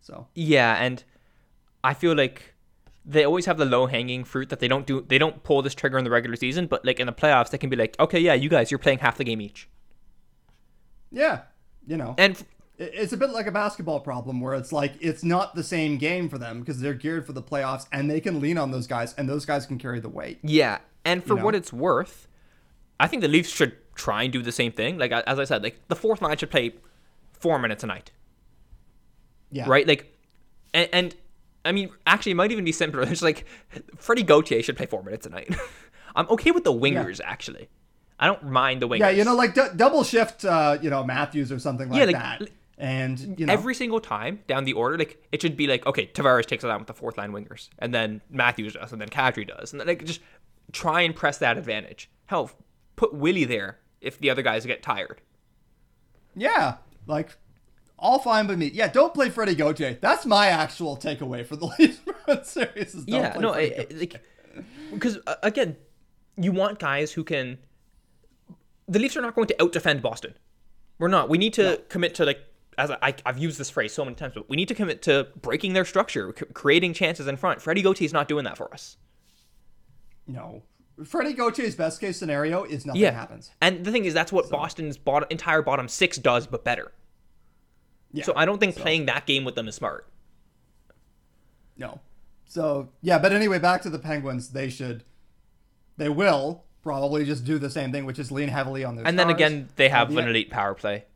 So, 0.00 0.26
yeah 0.34 0.74
and 0.74 1.02
i 1.82 1.94
feel 1.94 2.14
like 2.14 2.54
they 3.06 3.24
always 3.24 3.46
have 3.46 3.56
the 3.56 3.64
low 3.64 3.86
hanging 3.86 4.22
fruit 4.24 4.50
that 4.50 4.60
they 4.60 4.68
don't 4.68 4.86
do 4.86 5.00
they 5.08 5.16
don't 5.16 5.42
pull 5.42 5.62
this 5.62 5.74
trigger 5.74 5.96
in 5.96 6.04
the 6.04 6.10
regular 6.10 6.36
season 6.36 6.66
but 6.66 6.84
like 6.84 7.00
in 7.00 7.06
the 7.06 7.12
playoffs 7.12 7.48
they 7.48 7.56
can 7.56 7.70
be 7.70 7.76
like 7.76 7.98
okay 7.98 8.18
yeah 8.18 8.34
you 8.34 8.50
guys 8.50 8.70
you're 8.70 8.78
playing 8.78 8.98
half 8.98 9.16
the 9.16 9.24
game 9.24 9.40
each 9.40 9.66
yeah, 11.10 11.42
you 11.86 11.96
know, 11.96 12.14
and 12.18 12.38
it- 12.78 12.90
it's 12.94 13.12
a 13.12 13.16
bit 13.16 13.30
like 13.30 13.46
a 13.46 13.52
basketball 13.52 14.00
problem 14.00 14.40
where 14.40 14.54
it's 14.54 14.72
like 14.72 14.94
it's 15.00 15.22
not 15.22 15.54
the 15.54 15.62
same 15.62 15.96
game 15.96 16.28
for 16.28 16.38
them 16.38 16.60
because 16.60 16.80
they're 16.80 16.92
geared 16.94 17.24
for 17.26 17.32
the 17.32 17.42
playoffs 17.42 17.86
and 17.92 18.10
they 18.10 18.20
can 18.20 18.40
lean 18.40 18.58
on 18.58 18.72
those 18.72 18.86
guys 18.86 19.14
and 19.14 19.28
those 19.28 19.46
guys 19.46 19.64
can 19.64 19.78
carry 19.78 20.00
the 20.00 20.08
weight. 20.08 20.38
Yeah, 20.42 20.78
and 21.04 21.22
for 21.22 21.30
You 21.34 21.36
know? 21.38 21.44
what 21.44 21.54
it's 21.54 21.72
worth, 21.72 22.26
I 22.98 23.06
think 23.06 23.22
the 23.22 23.28
Leafs 23.28 23.50
should 23.50 23.76
try 23.94 24.22
and 24.24 24.32
do 24.32 24.42
the 24.42 24.52
same 24.52 24.72
thing. 24.72 24.98
Like 24.98 25.12
as 25.12 25.38
I 25.38 25.44
said, 25.44 25.62
like 25.62 25.80
the 25.88 25.96
fourth 25.96 26.20
line 26.22 26.36
should 26.36 26.50
play 26.50 26.72
four 27.32 27.58
minutes 27.58 27.84
a 27.84 27.86
night, 27.86 28.10
Yeah. 29.50 29.66
right? 29.68 29.86
Like, 29.86 30.12
and, 30.72 30.88
and 30.92 31.16
I 31.64 31.72
mean, 31.72 31.90
actually, 32.06 32.32
it 32.32 32.36
might 32.36 32.52
even 32.52 32.64
be 32.64 32.72
simpler. 32.72 33.02
It's 33.10 33.22
like 33.22 33.46
Freddie 33.96 34.22
Gauthier 34.22 34.62
should 34.62 34.76
play 34.76 34.86
four 34.86 35.02
minutes 35.02 35.26
a 35.26 35.30
night. 35.30 35.54
I'm 36.16 36.28
okay 36.30 36.50
with 36.52 36.64
the 36.64 36.72
wingers 36.72 37.20
actually. 37.24 37.68
I 38.18 38.26
don't 38.26 38.44
mind 38.44 38.80
the 38.80 38.88
wingers. 38.88 39.00
Yeah, 39.00 39.10
you 39.10 39.24
know, 39.24 39.34
like 39.34 39.54
d- 39.54 39.62
double 39.76 40.04
shift, 40.04 40.44
uh, 40.44 40.78
you 40.80 40.88
know, 40.90 41.02
Matthews 41.02 41.50
or 41.50 41.58
something 41.58 41.88
like, 41.88 41.98
Yeah, 41.98 42.04
like, 42.04 42.16
that. 42.16 42.40
l- 42.42 42.46
And, 42.78 43.18
you 43.38 43.46
know, 43.46 43.52
Every 43.52 43.74
single 43.74 44.00
time 44.00 44.40
down 44.46 44.64
the 44.64 44.72
order, 44.74 44.96
like 44.96 45.22
it 45.32 45.42
should 45.42 45.56
be 45.56 45.66
like, 45.66 45.84
okay, 45.86 46.06
Tavares 46.06 46.46
takes 46.46 46.62
it 46.64 46.70
on 46.70 46.78
with 46.78 46.86
the 46.86 46.94
fourth 46.94 47.18
line 47.18 47.32
wingers, 47.32 47.68
and 47.80 47.92
then 47.92 48.20
Matthews 48.30 48.74
does, 48.74 48.92
and 48.92 49.00
then 49.00 49.08
Kadri 49.08 49.46
does, 49.46 49.72
and 49.72 49.80
then 49.80 49.88
like 49.88 50.04
just 50.04 50.20
try 50.72 51.00
and 51.02 51.14
press 51.14 51.38
that 51.38 51.58
advantage. 51.58 52.08
Hell, 52.26 52.50
put 52.96 53.12
Willie 53.14 53.44
there 53.44 53.78
if 54.04 54.18
the 54.18 54.30
other 54.30 54.42
guys 54.42 54.66
get 54.66 54.82
tired. 54.82 55.20
Yeah, 56.36 56.76
like 57.06 57.36
all 57.98 58.18
fine 58.18 58.46
by 58.46 58.56
me. 58.56 58.70
Yeah, 58.72 58.88
don't 58.88 59.14
play 59.14 59.30
Freddy 59.30 59.54
Gauthier. 59.54 59.98
That's 60.00 60.26
my 60.26 60.48
actual 60.48 60.96
takeaway 60.96 61.46
for 61.46 61.56
the 61.56 61.66
Leafs 61.78 62.50
series. 62.50 63.04
Yeah, 63.06 63.36
no, 63.38 63.52
Freddie 63.52 63.74
I, 63.74 63.80
I- 63.80 63.82
Gauthier. 63.84 63.98
like 63.98 64.24
because 64.92 65.18
uh, 65.26 65.36
again, 65.42 65.76
you 66.36 66.52
want 66.52 66.78
guys 66.78 67.12
who 67.12 67.24
can. 67.24 67.58
The 68.86 68.98
Leafs 68.98 69.16
are 69.16 69.22
not 69.22 69.34
going 69.34 69.48
to 69.48 69.62
out 69.62 69.72
defend 69.72 70.02
Boston. 70.02 70.34
We're 70.98 71.08
not. 71.08 71.28
We 71.28 71.38
need 71.38 71.54
to 71.54 71.62
no. 71.62 71.76
commit 71.88 72.14
to 72.16 72.24
like 72.24 72.40
as 72.76 72.90
I, 72.90 73.14
have 73.24 73.38
used 73.38 73.58
this 73.58 73.70
phrase 73.70 73.92
so 73.92 74.04
many 74.04 74.16
times, 74.16 74.34
but 74.34 74.48
we 74.48 74.56
need 74.56 74.68
to 74.68 74.74
commit 74.74 75.02
to 75.02 75.28
breaking 75.40 75.74
their 75.74 75.84
structure, 75.84 76.34
c- 76.36 76.46
creating 76.52 76.92
chances 76.94 77.26
in 77.26 77.36
front. 77.36 77.62
Freddie 77.62 77.82
Gauthier 77.82 78.06
is 78.06 78.12
not 78.12 78.28
doing 78.28 78.44
that 78.44 78.56
for 78.56 78.72
us. 78.72 78.96
No, 80.26 80.62
Freddie 81.02 81.34
Gauthier's 81.34 81.74
best 81.74 82.00
case 82.00 82.16
scenario 82.16 82.64
is 82.64 82.86
nothing 82.86 83.02
yeah. 83.02 83.10
happens. 83.10 83.50
And 83.60 83.84
the 83.84 83.90
thing 83.90 84.04
is, 84.04 84.14
that's 84.14 84.30
what 84.30 84.46
so. 84.46 84.52
Boston's 84.52 84.96
bottom, 84.96 85.26
entire 85.30 85.62
bottom 85.62 85.88
six 85.88 86.18
does, 86.18 86.46
but 86.46 86.64
better. 86.64 86.92
Yeah. 88.12 88.24
So 88.24 88.32
I 88.36 88.44
don't 88.44 88.58
think 88.58 88.74
so. 88.74 88.82
playing 88.82 89.06
that 89.06 89.26
game 89.26 89.44
with 89.44 89.56
them 89.56 89.66
is 89.66 89.74
smart. 89.74 90.06
No. 91.76 92.00
So 92.44 92.90
yeah, 93.02 93.18
but 93.18 93.32
anyway, 93.32 93.58
back 93.58 93.82
to 93.82 93.90
the 93.90 93.98
Penguins. 93.98 94.50
They 94.50 94.68
should, 94.68 95.02
they 95.96 96.08
will 96.08 96.64
probably 96.82 97.24
just 97.24 97.44
do 97.44 97.58
the 97.58 97.70
same 97.70 97.90
thing, 97.90 98.04
which 98.04 98.20
is 98.20 98.30
lean 98.30 98.48
heavily 98.48 98.84
on 98.84 98.94
their. 98.94 99.04
And 99.04 99.16
stars. 99.16 99.26
then 99.26 99.34
again, 99.34 99.68
they 99.74 99.88
have 99.88 100.12
the, 100.12 100.18
an 100.18 100.28
elite 100.28 100.50
power 100.50 100.74
play. 100.74 101.06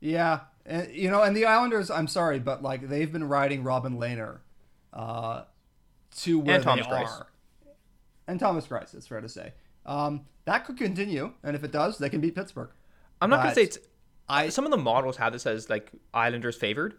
Yeah, 0.00 0.40
and, 0.66 0.92
you 0.92 1.10
know, 1.10 1.22
and 1.22 1.34
the 1.34 1.46
Islanders. 1.46 1.90
I'm 1.90 2.08
sorry, 2.08 2.38
but 2.38 2.62
like 2.62 2.86
they've 2.90 3.10
been 3.10 3.26
riding 3.26 3.64
Robin 3.64 3.96
Lehner, 3.96 4.40
uh, 4.92 5.44
to 6.18 6.38
where 6.38 6.60
they 6.60 6.82
are 6.82 7.26
and 8.26 8.40
Thomas 8.40 8.66
Greiss. 8.66 8.94
It's 8.94 9.06
fair 9.06 9.20
to 9.20 9.28
say 9.28 9.52
um, 9.86 10.22
that 10.44 10.64
could 10.64 10.76
continue, 10.76 11.32
and 11.42 11.56
if 11.56 11.64
it 11.64 11.72
does, 11.72 11.98
they 11.98 12.10
can 12.10 12.20
beat 12.20 12.34
Pittsburgh. 12.34 12.70
I'm 13.20 13.30
not 13.30 13.42
gonna 13.42 13.54
say 13.54 13.64
it's. 13.64 13.78
I 14.28 14.48
some 14.48 14.64
of 14.64 14.70
the 14.70 14.76
models 14.76 15.16
have 15.16 15.32
this 15.32 15.46
as 15.46 15.70
like 15.70 15.90
Islanders 16.12 16.56
favored, 16.56 16.94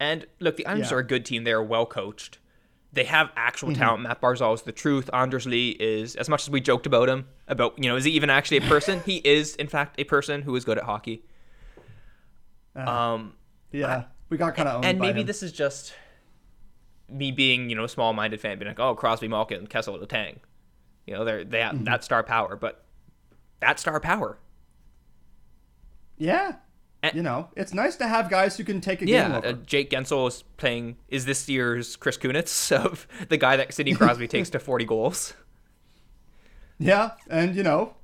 and 0.00 0.26
look, 0.40 0.56
the 0.56 0.66
Islanders 0.66 0.90
yeah. 0.90 0.96
are 0.96 1.00
a 1.00 1.06
good 1.06 1.24
team. 1.24 1.44
They 1.44 1.52
are 1.52 1.62
well 1.62 1.86
coached. 1.86 2.38
They 2.92 3.04
have 3.04 3.30
actual 3.36 3.70
mm-hmm. 3.70 3.80
talent. 3.80 4.02
Matt 4.04 4.20
Barzal 4.20 4.54
is 4.54 4.62
the 4.62 4.72
truth. 4.72 5.10
Anders 5.12 5.46
Lee 5.46 5.76
is, 5.78 6.16
as 6.16 6.28
much 6.28 6.44
as 6.44 6.50
we 6.50 6.60
joked 6.60 6.86
about 6.86 7.08
him, 7.08 7.28
about 7.46 7.74
you 7.76 7.88
know, 7.88 7.96
is 7.96 8.04
he 8.04 8.12
even 8.12 8.30
actually 8.30 8.58
a 8.58 8.62
person? 8.62 9.02
he 9.06 9.16
is, 9.16 9.54
in 9.56 9.66
fact, 9.66 9.96
a 9.98 10.04
person 10.04 10.42
who 10.42 10.56
is 10.56 10.64
good 10.64 10.78
at 10.78 10.84
hockey. 10.84 11.22
Uh, 12.74 12.88
um, 12.88 13.34
yeah, 13.72 14.04
we 14.30 14.38
got 14.38 14.54
kind 14.54 14.68
of 14.68 14.76
and, 14.76 14.86
and 14.86 14.98
maybe 15.00 15.20
him. 15.20 15.26
this 15.26 15.42
is 15.42 15.52
just 15.52 15.92
me 17.10 17.30
being 17.30 17.68
you 17.68 17.76
know 17.76 17.84
a 17.84 17.88
small-minded 17.88 18.40
fan, 18.40 18.58
being 18.58 18.68
like, 18.68 18.80
oh, 18.80 18.94
Crosby, 18.94 19.28
Malkin, 19.28 19.66
Kessel, 19.66 19.98
Letang. 19.98 20.36
You 21.08 21.14
know, 21.14 21.24
they're 21.24 21.42
they 21.42 21.60
have 21.60 21.74
mm-hmm. 21.74 21.84
that 21.84 22.04
star 22.04 22.22
power, 22.22 22.54
but 22.54 22.84
that 23.60 23.80
star 23.80 23.98
power. 23.98 24.38
Yeah. 26.18 26.56
And, 27.02 27.14
you 27.14 27.22
know, 27.22 27.48
it's 27.56 27.72
nice 27.72 27.96
to 27.96 28.08
have 28.08 28.28
guys 28.28 28.56
who 28.56 28.64
can 28.64 28.80
take 28.80 29.00
a 29.00 29.06
yeah, 29.06 29.28
game 29.28 29.36
over. 29.36 29.46
Uh, 29.46 29.52
Jake 29.52 29.90
Guentzel 29.90 30.28
is 30.28 30.42
playing 30.56 30.96
is 31.08 31.24
this 31.24 31.48
year's 31.48 31.96
Chris 31.96 32.18
Kunitz 32.18 32.72
of 32.84 33.06
the 33.28 33.38
guy 33.38 33.56
that 33.56 33.72
Sidney 33.72 33.94
Crosby 33.94 34.28
takes 34.28 34.50
to 34.50 34.58
40 34.58 34.84
goals. 34.84 35.32
Yeah, 36.78 37.12
and 37.30 37.56
you 37.56 37.62
know, 37.62 37.94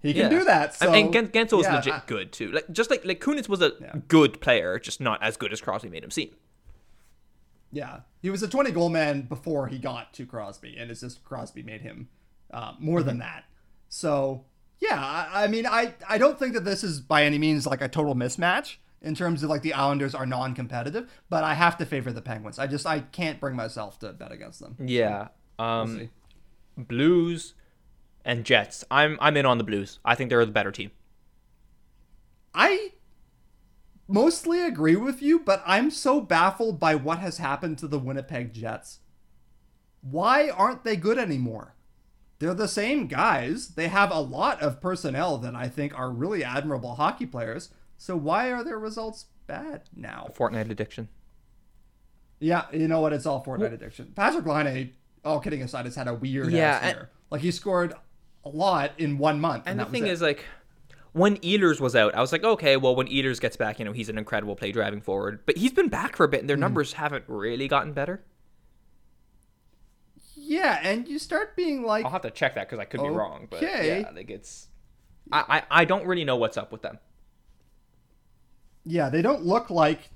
he 0.00 0.12
can 0.12 0.30
yeah. 0.30 0.38
do 0.38 0.44
that. 0.44 0.74
So, 0.76 0.92
and 0.92 1.12
Guentzel 1.12 1.60
is 1.60 1.66
yeah, 1.66 1.76
legit 1.76 1.92
I, 1.94 2.02
good 2.06 2.32
too. 2.32 2.52
Like 2.52 2.70
just 2.70 2.90
like 2.90 3.04
like 3.04 3.20
Kunitz 3.20 3.48
was 3.48 3.60
a 3.60 3.72
yeah. 3.80 3.94
good 4.06 4.40
player, 4.40 4.78
just 4.78 5.00
not 5.00 5.22
as 5.22 5.36
good 5.36 5.52
as 5.52 5.60
Crosby 5.60 5.88
made 5.88 6.04
him 6.04 6.10
seem. 6.10 6.30
Yeah, 7.72 8.00
he 8.20 8.28
was 8.28 8.42
a 8.42 8.48
20 8.48 8.70
goal 8.70 8.90
man 8.90 9.22
before 9.22 9.66
he 9.68 9.78
got 9.78 10.12
to 10.14 10.26
Crosby, 10.26 10.76
and 10.78 10.90
it's 10.90 11.00
just 11.00 11.24
Crosby 11.24 11.62
made 11.62 11.80
him 11.80 12.08
uh, 12.52 12.74
more 12.78 12.98
mm-hmm. 12.98 13.08
than 13.08 13.18
that. 13.18 13.44
So 13.88 14.44
yeah, 14.80 15.00
I, 15.00 15.44
I, 15.44 15.46
mean, 15.46 15.66
I 15.66 15.94
I 16.08 16.18
don't 16.18 16.38
think 16.38 16.54
that 16.54 16.64
this 16.64 16.82
is 16.82 17.00
by 17.00 17.24
any 17.24 17.38
means 17.38 17.66
like 17.66 17.80
a 17.80 17.88
total 17.88 18.14
mismatch 18.14 18.76
in 19.00 19.14
terms 19.14 19.42
of 19.42 19.50
like 19.50 19.62
the 19.62 19.74
Islanders 19.74 20.14
are 20.14 20.26
non-competitive, 20.26 21.10
but 21.28 21.44
I 21.44 21.54
have 21.54 21.76
to 21.78 21.86
favor 21.86 22.12
the 22.12 22.22
Penguins. 22.22 22.58
I 22.58 22.66
just 22.66 22.86
I 22.86 23.00
can't 23.00 23.40
bring 23.40 23.56
myself 23.56 23.98
to 24.00 24.12
bet 24.12 24.32
against 24.32 24.60
them. 24.60 24.76
Yeah. 24.80 25.28
Um, 25.58 26.10
we'll 26.76 26.86
Blues 26.86 27.54
and 28.24 28.44
Jets. 28.44 28.84
I'm 28.90 29.18
I'm 29.20 29.36
in 29.36 29.46
on 29.46 29.58
the 29.58 29.64
Blues. 29.64 29.98
I 30.04 30.14
think 30.14 30.30
they're 30.30 30.44
the 30.44 30.52
better 30.52 30.72
team. 30.72 30.90
I 32.54 32.92
mostly 34.08 34.62
agree 34.62 34.96
with 34.96 35.22
you, 35.22 35.38
but 35.38 35.62
I'm 35.66 35.90
so 35.90 36.20
baffled 36.20 36.78
by 36.78 36.94
what 36.94 37.18
has 37.18 37.38
happened 37.38 37.78
to 37.78 37.88
the 37.88 37.98
Winnipeg 37.98 38.52
Jets. 38.52 39.00
Why 40.02 40.50
aren't 40.50 40.84
they 40.84 40.96
good 40.96 41.18
anymore? 41.18 41.74
They're 42.42 42.54
the 42.54 42.66
same 42.66 43.06
guys. 43.06 43.68
They 43.68 43.86
have 43.86 44.10
a 44.10 44.18
lot 44.18 44.60
of 44.60 44.80
personnel 44.80 45.38
that 45.38 45.54
I 45.54 45.68
think 45.68 45.96
are 45.96 46.10
really 46.10 46.42
admirable 46.42 46.96
hockey 46.96 47.24
players. 47.24 47.70
So 47.96 48.16
why 48.16 48.50
are 48.50 48.64
their 48.64 48.80
results 48.80 49.26
bad 49.46 49.82
now? 49.94 50.28
Fortnite 50.36 50.68
addiction. 50.68 51.08
Yeah, 52.40 52.64
you 52.72 52.88
know 52.88 53.00
what? 53.00 53.12
It's 53.12 53.26
all 53.26 53.44
Fortnite 53.44 53.58
well, 53.60 53.72
addiction. 53.74 54.12
Patrick 54.16 54.44
Laine, 54.44 54.92
all 55.24 55.38
kidding 55.38 55.62
aside, 55.62 55.84
has 55.84 55.94
had 55.94 56.08
a 56.08 56.14
weird 56.14 56.50
yeah, 56.50 56.80
ass 56.82 56.94
year. 56.94 57.10
like 57.30 57.42
he 57.42 57.52
scored 57.52 57.94
a 58.44 58.48
lot 58.48 58.90
in 58.98 59.18
one 59.18 59.38
month. 59.38 59.68
And, 59.68 59.80
and 59.80 59.88
the 59.88 59.92
thing 59.92 60.08
is, 60.08 60.20
like, 60.20 60.44
when 61.12 61.36
Ehlers 61.36 61.78
was 61.78 61.94
out, 61.94 62.12
I 62.16 62.20
was 62.20 62.32
like, 62.32 62.42
okay, 62.42 62.76
well, 62.76 62.96
when 62.96 63.06
Ehlers 63.06 63.40
gets 63.40 63.56
back, 63.56 63.78
you 63.78 63.84
know, 63.84 63.92
he's 63.92 64.08
an 64.08 64.18
incredible 64.18 64.56
play 64.56 64.72
driving 64.72 65.00
forward. 65.00 65.46
But 65.46 65.58
he's 65.58 65.72
been 65.72 65.88
back 65.88 66.16
for 66.16 66.24
a 66.24 66.28
bit, 66.28 66.40
and 66.40 66.50
their 66.50 66.56
mm. 66.56 66.60
numbers 66.60 66.94
haven't 66.94 67.22
really 67.28 67.68
gotten 67.68 67.92
better. 67.92 68.24
Yeah, 70.52 70.80
and 70.82 71.08
you 71.08 71.18
start 71.18 71.56
being 71.56 71.82
like, 71.82 72.04
I'll 72.04 72.10
have 72.10 72.22
to 72.22 72.30
check 72.30 72.56
that 72.56 72.68
because 72.68 72.78
I 72.78 72.84
could 72.84 73.00
okay. 73.00 73.08
be 73.08 73.14
wrong. 73.14 73.48
But 73.48 73.62
yeah, 73.62 74.10
like 74.14 74.28
it's, 74.28 74.68
I, 75.32 75.62
I 75.70 75.80
I 75.80 75.84
don't 75.86 76.06
really 76.06 76.24
know 76.24 76.36
what's 76.36 76.58
up 76.58 76.70
with 76.70 76.82
them. 76.82 76.98
Yeah, 78.84 79.08
they 79.08 79.22
don't 79.22 79.46
look 79.46 79.70
like 79.70 80.10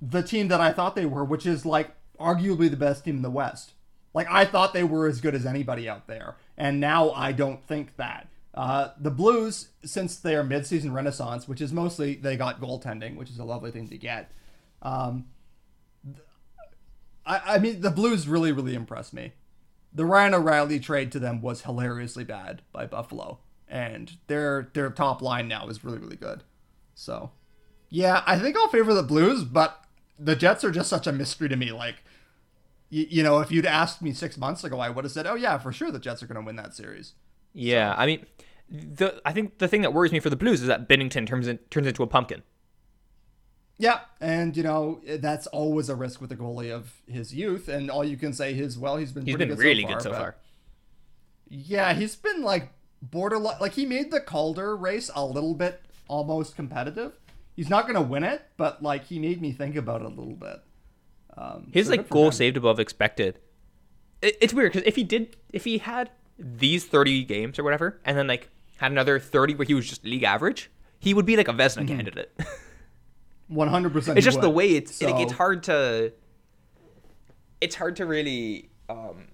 the 0.00 0.22
team 0.22 0.46
that 0.46 0.60
I 0.60 0.72
thought 0.72 0.94
they 0.94 1.06
were, 1.06 1.24
which 1.24 1.44
is 1.44 1.66
like 1.66 1.90
arguably 2.20 2.70
the 2.70 2.76
best 2.76 3.04
team 3.04 3.16
in 3.16 3.22
the 3.22 3.30
West. 3.30 3.72
Like 4.14 4.28
I 4.30 4.44
thought 4.44 4.74
they 4.74 4.84
were 4.84 5.08
as 5.08 5.20
good 5.20 5.34
as 5.34 5.44
anybody 5.44 5.88
out 5.88 6.06
there, 6.06 6.36
and 6.56 6.78
now 6.78 7.10
I 7.10 7.32
don't 7.32 7.64
think 7.64 7.96
that. 7.96 8.28
Uh, 8.54 8.90
the 8.98 9.10
Blues, 9.10 9.70
since 9.84 10.16
their 10.16 10.44
midseason 10.44 10.92
renaissance, 10.92 11.48
which 11.48 11.60
is 11.60 11.72
mostly 11.72 12.14
they 12.14 12.36
got 12.36 12.60
goaltending, 12.60 13.16
which 13.16 13.30
is 13.30 13.38
a 13.38 13.44
lovely 13.44 13.72
thing 13.72 13.88
to 13.88 13.98
get. 13.98 14.30
Um, 14.82 15.26
I, 17.26 17.54
I 17.54 17.58
mean, 17.58 17.80
the 17.80 17.90
Blues 17.90 18.28
really, 18.28 18.52
really 18.52 18.74
impressed 18.74 19.14
me 19.14 19.32
the 19.92 20.04
Ryan 20.04 20.34
O'Reilly 20.34 20.78
trade 20.78 21.12
to 21.12 21.18
them 21.18 21.40
was 21.40 21.62
hilariously 21.62 22.24
bad 22.24 22.62
by 22.72 22.86
Buffalo, 22.86 23.38
and 23.68 24.16
their 24.26 24.70
their 24.74 24.90
top 24.90 25.22
line 25.22 25.48
now 25.48 25.68
is 25.68 25.84
really 25.84 25.98
really 25.98 26.16
good. 26.16 26.44
So, 26.94 27.32
yeah, 27.88 28.22
I 28.26 28.38
think 28.38 28.56
I'll 28.56 28.68
favor 28.68 28.94
the 28.94 29.02
Blues, 29.02 29.44
but 29.44 29.84
the 30.18 30.36
Jets 30.36 30.64
are 30.64 30.70
just 30.70 30.90
such 30.90 31.06
a 31.06 31.12
mystery 31.12 31.48
to 31.48 31.56
me. 31.56 31.72
Like, 31.72 32.04
you, 32.90 33.06
you 33.08 33.22
know, 33.22 33.40
if 33.40 33.50
you'd 33.50 33.66
asked 33.66 34.02
me 34.02 34.12
six 34.12 34.36
months 34.36 34.64
ago, 34.64 34.78
I 34.80 34.90
would 34.90 35.04
have 35.04 35.12
said, 35.12 35.26
"Oh 35.26 35.34
yeah, 35.34 35.58
for 35.58 35.72
sure, 35.72 35.90
the 35.90 35.98
Jets 35.98 36.22
are 36.22 36.26
going 36.26 36.40
to 36.40 36.46
win 36.46 36.56
that 36.56 36.74
series." 36.74 37.14
Yeah, 37.52 37.94
so. 37.94 38.00
I 38.00 38.06
mean, 38.06 38.26
the 38.68 39.20
I 39.24 39.32
think 39.32 39.58
the 39.58 39.68
thing 39.68 39.82
that 39.82 39.92
worries 39.92 40.12
me 40.12 40.20
for 40.20 40.30
the 40.30 40.36
Blues 40.36 40.60
is 40.60 40.68
that 40.68 40.88
Binnington 40.88 41.26
turns 41.26 41.48
in, 41.48 41.58
turns 41.70 41.86
into 41.86 42.02
a 42.02 42.06
pumpkin. 42.06 42.42
Yeah, 43.80 44.00
and 44.20 44.54
you 44.54 44.62
know 44.62 45.00
that's 45.06 45.46
always 45.46 45.88
a 45.88 45.94
risk 45.94 46.20
with 46.20 46.30
a 46.32 46.36
goalie 46.36 46.70
of 46.70 47.00
his 47.06 47.34
youth, 47.34 47.66
and 47.66 47.90
all 47.90 48.04
you 48.04 48.18
can 48.18 48.34
say 48.34 48.52
is, 48.52 48.78
well, 48.78 48.98
he's 48.98 49.10
been 49.10 49.24
he's 49.24 49.36
been 49.36 49.48
good 49.48 49.58
really 49.58 49.84
so 49.84 49.88
far, 49.88 49.96
good 49.96 50.02
so 50.02 50.12
far. 50.12 50.36
Yeah, 51.48 51.94
he's 51.94 52.14
been 52.14 52.42
like 52.42 52.72
borderline. 53.00 53.56
Like 53.58 53.72
he 53.72 53.86
made 53.86 54.10
the 54.10 54.20
Calder 54.20 54.76
race 54.76 55.10
a 55.14 55.24
little 55.24 55.54
bit 55.54 55.80
almost 56.08 56.56
competitive. 56.56 57.14
He's 57.56 57.70
not 57.70 57.86
gonna 57.86 58.02
win 58.02 58.22
it, 58.22 58.42
but 58.58 58.82
like 58.82 59.06
he 59.06 59.18
made 59.18 59.40
me 59.40 59.50
think 59.50 59.76
about 59.76 60.02
it 60.02 60.04
a 60.04 60.08
little 60.08 60.36
bit. 60.36 60.60
Um, 61.38 61.68
his 61.72 61.86
so 61.86 61.92
like 61.92 62.10
goal 62.10 62.26
him. 62.26 62.32
saved 62.32 62.58
above 62.58 62.80
expected. 62.80 63.38
It, 64.20 64.36
it's 64.42 64.52
weird 64.52 64.74
because 64.74 64.86
if 64.86 64.96
he 64.96 65.04
did, 65.04 65.38
if 65.54 65.64
he 65.64 65.78
had 65.78 66.10
these 66.38 66.84
thirty 66.84 67.24
games 67.24 67.58
or 67.58 67.64
whatever, 67.64 67.98
and 68.04 68.18
then 68.18 68.26
like 68.26 68.50
had 68.76 68.92
another 68.92 69.18
thirty 69.18 69.54
where 69.54 69.64
he 69.64 69.72
was 69.72 69.88
just 69.88 70.04
league 70.04 70.22
average, 70.22 70.70
he 70.98 71.14
would 71.14 71.24
be 71.24 71.38
like 71.38 71.48
a 71.48 71.54
Vezina 71.54 71.78
mm-hmm. 71.78 71.96
candidate. 71.96 72.38
One 73.50 73.68
hundred 73.68 73.92
percent. 73.92 74.16
It's 74.16 74.24
just 74.24 74.36
would. 74.36 74.44
the 74.44 74.50
way 74.50 74.70
it's 74.70 74.94
so. 74.94 75.08
it, 75.08 75.22
it's 75.22 75.32
hard 75.32 75.64
to. 75.64 76.12
It's 77.60 77.74
hard 77.74 77.96
to 77.96 78.06
really 78.06 78.70
um, 78.88 79.26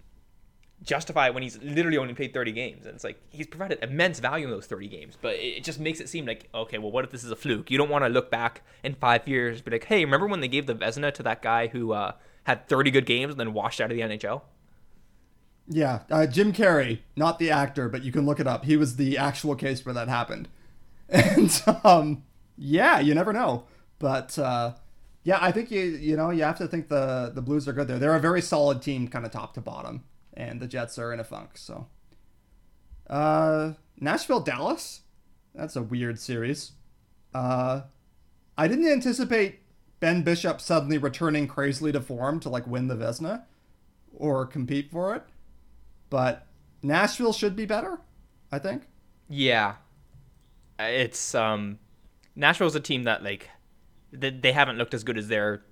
justify 0.82 1.30
when 1.30 1.43
he's 1.43 1.60
literally 1.62 1.98
only 1.98 2.14
played 2.14 2.32
30 2.32 2.52
games 2.52 2.86
and 2.86 2.94
it's 2.94 3.02
like 3.02 3.20
he's 3.30 3.47
provided 3.47 3.78
immense 3.82 4.20
value 4.20 4.44
in 4.44 4.51
those 4.51 4.66
30 4.66 4.88
games 4.88 5.18
but 5.20 5.34
it 5.34 5.64
just 5.64 5.80
makes 5.80 6.01
it 6.01 6.09
seem 6.09 6.24
like 6.26 6.48
okay 6.55 6.78
well 6.78 6.93
what 6.93 7.05
if 7.05 7.10
this 7.10 7.24
is 7.24 7.30
a 7.30 7.36
fluke 7.36 7.70
you 7.70 7.76
don't 7.76 7.88
want 7.88 8.05
to 8.05 8.09
look 8.09 8.30
back 8.30 8.62
in 8.84 8.94
five 8.94 9.26
years 9.26 9.60
be 9.60 9.70
like 9.70 9.84
hey 9.84 10.05
remember 10.05 10.26
when 10.26 10.40
they 10.40 10.48
gave 10.48 10.66
the 10.66 10.74
Vezina 10.74 11.12
to 11.12 11.22
that 11.22 11.43
guy 11.43 11.66
who 11.66 11.93
uh, 11.93 12.12
had 12.44 12.68
30 12.68 12.90
good 12.93 13.06
games 13.06 13.32
and 13.32 13.40
then 13.40 13.52
washed 13.52 13.80
out 13.80 13.90
of 13.90 13.97
the 13.97 14.02
NHL 14.02 14.43
yeah 15.66 16.01
uh, 16.10 16.26
Jim 16.26 16.52
Carey 16.52 17.02
not 17.16 17.38
the 17.38 17.51
actor 17.51 17.88
but 17.88 18.05
you 18.05 18.12
can 18.12 18.24
look 18.24 18.38
it 18.38 18.47
up 18.47 18.64
he 18.64 18.76
was 18.76 18.97
the 18.97 19.18
actual 19.18 19.56
case 19.56 19.84
where 19.84 19.94
that 19.94 20.09
happened 20.09 20.48
and 21.09 21.62
um, 21.84 22.22
yeah 22.56 23.01
you 23.01 23.14
never 23.14 23.32
know 23.32 23.64
but 23.98 24.39
uh, 24.39 24.74
yeah, 25.24 25.39
I 25.40 25.52
think 25.52 25.70
you 25.70 25.81
you 25.82 26.16
know 26.16 26.31
you 26.31 26.43
have 26.44 26.59
to 26.59 26.68
think 26.68 26.89
the 26.89 27.32
the 27.35 27.43
Blues 27.43 27.66
are 27.68 27.73
good 27.73 27.89
there. 27.89 27.98
They're 27.98 28.14
a 28.16 28.20
very 28.20 28.43
solid 28.43 28.82
team, 28.82 29.09
kind 29.09 29.24
of 29.27 29.32
top 29.32 29.55
to 29.55 29.60
bottom, 29.60 30.05
and 30.35 30.60
the 30.60 30.66
Jets 30.68 30.98
are 30.98 31.12
in 31.12 31.20
a 31.20 31.24
funk. 31.24 31.51
So, 31.56 31.86
uh, 33.09 33.73
Nashville 34.01 34.40
Dallas, 34.40 35.02
that's 35.55 35.77
a 35.77 35.82
weird 35.82 36.18
series. 36.18 36.73
Uh, 37.35 37.82
I 38.56 38.68
didn't 38.68 38.89
anticipate 38.89 39.60
Ben 40.01 40.23
Bishop 40.23 40.60
suddenly 40.60 40.98
returning 40.98 41.47
crazily 41.48 41.93
to 41.93 42.01
form 42.01 42.40
to 42.40 42.48
like 42.48 42.66
win 42.66 42.89
the 42.89 42.97
Vezina 42.97 43.44
or 44.14 44.47
compete 44.47 44.90
for 44.90 45.14
it. 45.14 45.23
but 46.10 46.47
Nashville 46.82 47.32
should 47.32 47.56
be 47.56 47.66
better. 47.66 48.01
I 48.52 48.59
think. 48.59 48.85
Yeah, 49.28 49.74
it's 50.78 51.35
um, 51.35 51.78
Nashville's 52.36 52.74
a 52.77 52.81
team 52.81 53.05
that 53.05 53.23
like 53.24 53.51
they, 54.20 54.30
they 54.30 54.52
haven't 54.52 54.78
looked 54.78 54.94
as 54.94 55.05
good 55.05 55.18
as 55.18 55.28
their 55.28 55.62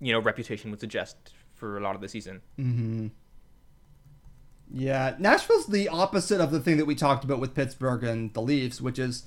you 0.00 0.12
know 0.12 0.20
reputation 0.20 0.70
would 0.70 0.80
suggest 0.80 1.16
for 1.54 1.76
a 1.76 1.80
lot 1.80 1.94
of 1.94 2.00
the 2.00 2.08
season. 2.08 2.40
Mm-hmm. 2.58 3.08
Yeah, 4.70 5.16
Nashville's 5.18 5.66
the 5.66 5.88
opposite 5.88 6.40
of 6.40 6.50
the 6.50 6.60
thing 6.60 6.76
that 6.76 6.84
we 6.84 6.94
talked 6.94 7.24
about 7.24 7.40
with 7.40 7.54
Pittsburgh 7.54 8.04
and 8.04 8.32
the 8.34 8.42
Leafs, 8.42 8.80
which 8.80 8.98
is 8.98 9.26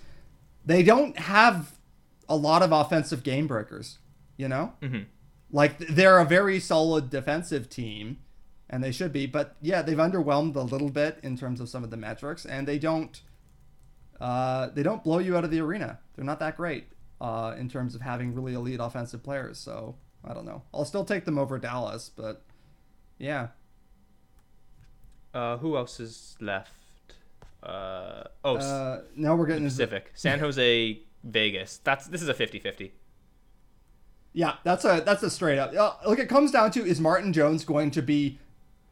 they 0.66 0.84
don't 0.84 1.18
have 1.18 1.78
a 2.30 2.36
lot 2.36 2.62
of 2.62 2.72
offensive 2.72 3.24
game 3.24 3.48
breakers. 3.48 3.98
You 4.38 4.48
know, 4.48 4.74
mm-hmm. 4.82 5.04
like 5.52 5.78
they're 5.80 6.20
a 6.20 6.26
very 6.26 6.60
solid 6.60 7.10
defensive 7.10 7.70
team, 7.70 8.20
and 8.70 8.84
they 8.84 8.92
should 8.92 9.12
be. 9.12 9.26
But 9.26 9.56
yeah, 9.62 9.82
they've 9.82 9.98
underwhelmed 9.98 10.56
a 10.56 10.62
little 10.62 10.90
bit 10.90 11.20
in 11.24 11.38
terms 11.38 11.60
of 11.60 11.70
some 11.70 11.84
of 11.84 11.90
the 11.90 11.98
metrics, 11.98 12.46
and 12.46 12.68
they 12.68 12.80
don't 12.80 13.22
uh, 14.20 14.70
they 14.70 14.84
don't 14.84 15.04
blow 15.04 15.20
you 15.20 15.36
out 15.36 15.44
of 15.44 15.52
the 15.52 15.60
arena. 15.60 16.00
They're 16.16 16.26
not 16.26 16.40
that 16.40 16.56
great 16.56 16.88
uh, 17.22 17.56
in 17.57 17.69
terms 17.69 17.93
of 17.95 18.02
having 18.02 18.34
really 18.34 18.53
elite 18.53 18.80
offensive 18.81 19.23
players. 19.23 19.60
So 19.60 19.95
I 20.26 20.34
don't 20.34 20.45
know. 20.45 20.64
I'll 20.73 20.85
still 20.85 21.06
take 21.06 21.23
them 21.23 21.38
over 21.38 21.57
Dallas, 21.60 22.10
but 22.14 22.43
yeah. 23.18 23.49
Uh, 25.34 25.57
who 25.57 25.77
else 25.77 25.99
is 25.99 26.35
left? 26.41 26.73
Uh, 27.64 28.23
oh, 28.43 28.57
uh, 28.57 29.02
now 29.15 29.35
we're 29.35 29.45
getting 29.45 29.64
Pacific. 29.64 30.11
San 30.15 30.39
Jose, 30.39 30.99
Vegas. 31.23 31.80
That's 31.84 32.07
this 32.07 32.22
is 32.22 32.27
a 32.27 32.34
50-50. 32.34 32.91
Yeah, 34.34 34.56
that's 34.64 34.84
a 34.84 35.03
that's 35.06 35.22
a 35.23 35.30
straight 35.30 35.60
up. 35.60 35.73
Uh, 35.76 35.93
look, 36.07 36.19
it 36.19 36.27
comes 36.27 36.52
down 36.52 36.72
to 36.72 36.85
is 36.85 36.99
Martin 36.99 37.34
Jones 37.34 37.64
going 37.64 37.91
to 37.91 38.02
be 38.02 38.39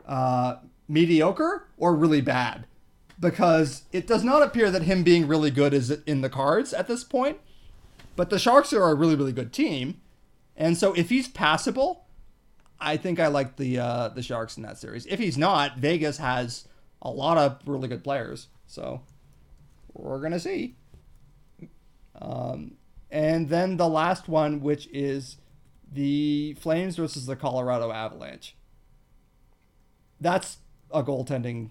uh, 0.06 0.58
mediocre 0.88 1.68
or 1.78 1.96
really 1.96 2.22
bad? 2.22 2.66
Because 3.20 3.84
it 3.92 4.08
does 4.08 4.24
not 4.24 4.44
appear 4.44 4.70
that 4.72 4.84
him 4.84 5.04
being 5.04 5.28
really 5.28 5.52
good 5.52 5.74
is 5.74 5.92
in 5.92 6.22
the 6.22 6.30
cards 6.30 6.74
at 6.74 6.88
this 6.88 7.04
point. 7.04 7.38
But 8.20 8.30
the 8.32 8.38
Sharks 8.38 8.74
are 8.74 8.90
a 8.90 8.96
really 8.96 9.16
really 9.16 9.32
good 9.32 9.54
team, 9.54 10.02
and 10.58 10.78
so 10.78 10.92
if 10.92 11.08
he's 11.08 11.30
passable, 11.30 12.04
I 12.78 12.98
think 12.98 13.18
I 13.18 13.28
like 13.28 13.56
the 13.56 13.80
uh, 13.80 14.10
the 14.10 14.22
Sharks 14.22 14.58
in 14.58 14.64
that 14.64 14.78
series. 14.78 15.06
If 15.06 15.20
he's 15.20 15.38
not, 15.38 15.78
Vegas 15.78 16.18
has 16.18 16.68
a 17.02 17.10
lot 17.10 17.38
of 17.38 17.62
really 17.66 17.88
good 17.88 18.04
players, 18.04 18.50
so 18.68 19.04
we're 19.94 20.20
gonna 20.20 20.42
see. 20.42 20.76
Um, 22.22 22.74
and 23.10 23.48
then 23.48 23.78
the 23.78 23.88
last 23.88 24.28
one, 24.28 24.60
which 24.60 24.90
is 24.92 25.38
the 25.90 26.58
Flames 26.60 26.98
versus 26.98 27.26
the 27.26 27.38
Colorado 27.38 27.90
Avalanche. 27.90 28.54
That's 30.20 30.58
a 30.92 31.04
goaltending 31.04 31.70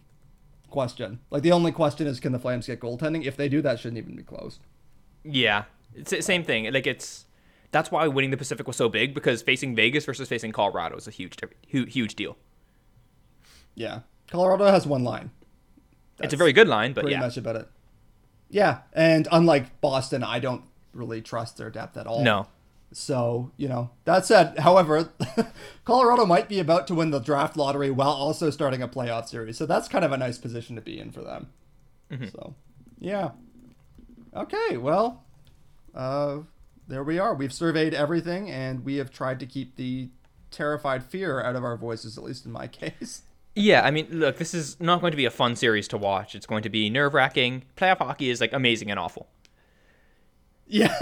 question. 0.70 1.20
Like 1.30 1.42
the 1.42 1.52
only 1.52 1.72
question 1.72 2.06
is, 2.06 2.20
can 2.20 2.32
the 2.32 2.38
Flames 2.38 2.68
get 2.68 2.80
goaltending? 2.80 3.26
If 3.26 3.36
they 3.36 3.50
do, 3.50 3.60
that 3.60 3.80
shouldn't 3.80 3.98
even 3.98 4.16
be 4.16 4.22
close. 4.22 4.60
Yeah, 5.22 5.64
it's 5.94 6.10
the 6.10 6.22
same 6.22 6.44
thing. 6.44 6.72
Like 6.72 6.86
it's 6.86 7.26
that's 7.70 7.90
why 7.90 8.06
winning 8.08 8.30
the 8.30 8.36
Pacific 8.36 8.66
was 8.66 8.76
so 8.76 8.88
big 8.88 9.14
because 9.14 9.42
facing 9.42 9.74
Vegas 9.74 10.04
versus 10.04 10.28
facing 10.28 10.52
Colorado 10.52 10.96
is 10.96 11.06
a 11.06 11.10
huge 11.10 11.36
huge 11.66 12.14
deal. 12.14 12.36
Yeah, 13.74 14.00
Colorado 14.28 14.66
has 14.66 14.86
one 14.86 15.04
line. 15.04 15.30
That's 16.16 16.26
it's 16.26 16.34
a 16.34 16.36
very 16.36 16.52
good 16.52 16.68
line, 16.68 16.92
but 16.92 17.02
pretty 17.02 17.14
yeah. 17.14 17.20
much 17.20 17.36
about 17.36 17.56
it. 17.56 17.68
Yeah, 18.50 18.80
and 18.92 19.28
unlike 19.30 19.80
Boston, 19.80 20.24
I 20.24 20.38
don't 20.38 20.64
really 20.92 21.20
trust 21.20 21.56
their 21.56 21.70
depth 21.70 21.96
at 21.96 22.06
all. 22.06 22.22
No. 22.22 22.48
So, 22.92 23.52
you 23.58 23.68
know, 23.68 23.90
that 24.04 24.24
said, 24.24 24.60
however, 24.60 25.10
Colorado 25.84 26.24
might 26.24 26.48
be 26.48 26.58
about 26.58 26.86
to 26.86 26.94
win 26.94 27.10
the 27.10 27.18
draft 27.18 27.56
lottery 27.56 27.90
while 27.90 28.10
also 28.10 28.48
starting 28.48 28.82
a 28.82 28.88
playoff 28.88 29.28
series. 29.28 29.58
So 29.58 29.66
that's 29.66 29.88
kind 29.88 30.04
of 30.04 30.12
a 30.12 30.16
nice 30.16 30.38
position 30.38 30.74
to 30.76 30.82
be 30.82 30.98
in 30.98 31.12
for 31.12 31.22
them. 31.22 31.50
Mm-hmm. 32.10 32.28
So, 32.28 32.54
yeah. 32.98 33.32
Okay, 34.34 34.78
well, 34.78 35.24
uh, 35.98 36.38
there 36.86 37.04
we 37.04 37.18
are. 37.18 37.34
We've 37.34 37.52
surveyed 37.52 37.92
everything 37.92 38.50
and 38.50 38.84
we 38.84 38.96
have 38.96 39.10
tried 39.10 39.40
to 39.40 39.46
keep 39.46 39.76
the 39.76 40.08
terrified 40.50 41.04
fear 41.04 41.42
out 41.42 41.56
of 41.56 41.64
our 41.64 41.76
voices, 41.76 42.16
at 42.16 42.24
least 42.24 42.46
in 42.46 42.52
my 42.52 42.66
case. 42.68 43.22
Yeah, 43.54 43.82
I 43.82 43.90
mean, 43.90 44.06
look, 44.10 44.38
this 44.38 44.54
is 44.54 44.80
not 44.80 45.00
going 45.00 45.10
to 45.10 45.16
be 45.16 45.24
a 45.24 45.30
fun 45.30 45.56
series 45.56 45.88
to 45.88 45.98
watch. 45.98 46.34
It's 46.36 46.46
going 46.46 46.62
to 46.62 46.68
be 46.68 46.88
nerve 46.88 47.12
wracking. 47.12 47.64
Playoff 47.76 47.98
hockey 47.98 48.30
is 48.30 48.40
like 48.40 48.52
amazing 48.52 48.90
and 48.90 49.00
awful. 49.00 49.26
Yeah. 50.68 50.96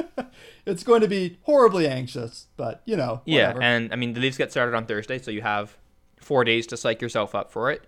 it's 0.66 0.82
going 0.82 1.02
to 1.02 1.08
be 1.08 1.38
horribly 1.42 1.86
anxious, 1.86 2.46
but 2.56 2.80
you 2.86 2.96
know. 2.96 3.20
Whatever. 3.26 3.60
Yeah, 3.60 3.66
and 3.68 3.92
I 3.92 3.96
mean, 3.96 4.14
the 4.14 4.20
Leafs 4.20 4.38
get 4.38 4.50
started 4.50 4.74
on 4.74 4.86
Thursday, 4.86 5.18
so 5.18 5.30
you 5.30 5.42
have 5.42 5.76
four 6.16 6.44
days 6.44 6.66
to 6.68 6.76
psych 6.78 7.02
yourself 7.02 7.34
up 7.34 7.52
for 7.52 7.70
it. 7.70 7.82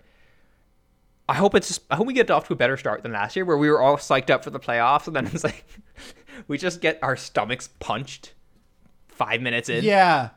I 1.28 1.34
hope 1.34 1.54
it's. 1.54 1.80
I 1.90 1.96
hope 1.96 2.06
we 2.06 2.12
get 2.12 2.30
off 2.30 2.48
to 2.48 2.52
a 2.52 2.56
better 2.56 2.76
start 2.76 3.02
than 3.02 3.12
last 3.12 3.36
year, 3.36 3.44
where 3.44 3.56
we 3.56 3.70
were 3.70 3.80
all 3.80 3.96
psyched 3.96 4.28
up 4.28 4.44
for 4.44 4.50
the 4.50 4.60
playoffs, 4.60 5.06
and 5.06 5.16
then 5.16 5.26
it's 5.26 5.44
like 5.44 5.64
we 6.48 6.58
just 6.58 6.80
get 6.80 6.98
our 7.02 7.16
stomachs 7.16 7.68
punched 7.80 8.34
five 9.08 9.40
minutes 9.40 9.68
in. 9.68 9.84
Yeah. 9.84 10.30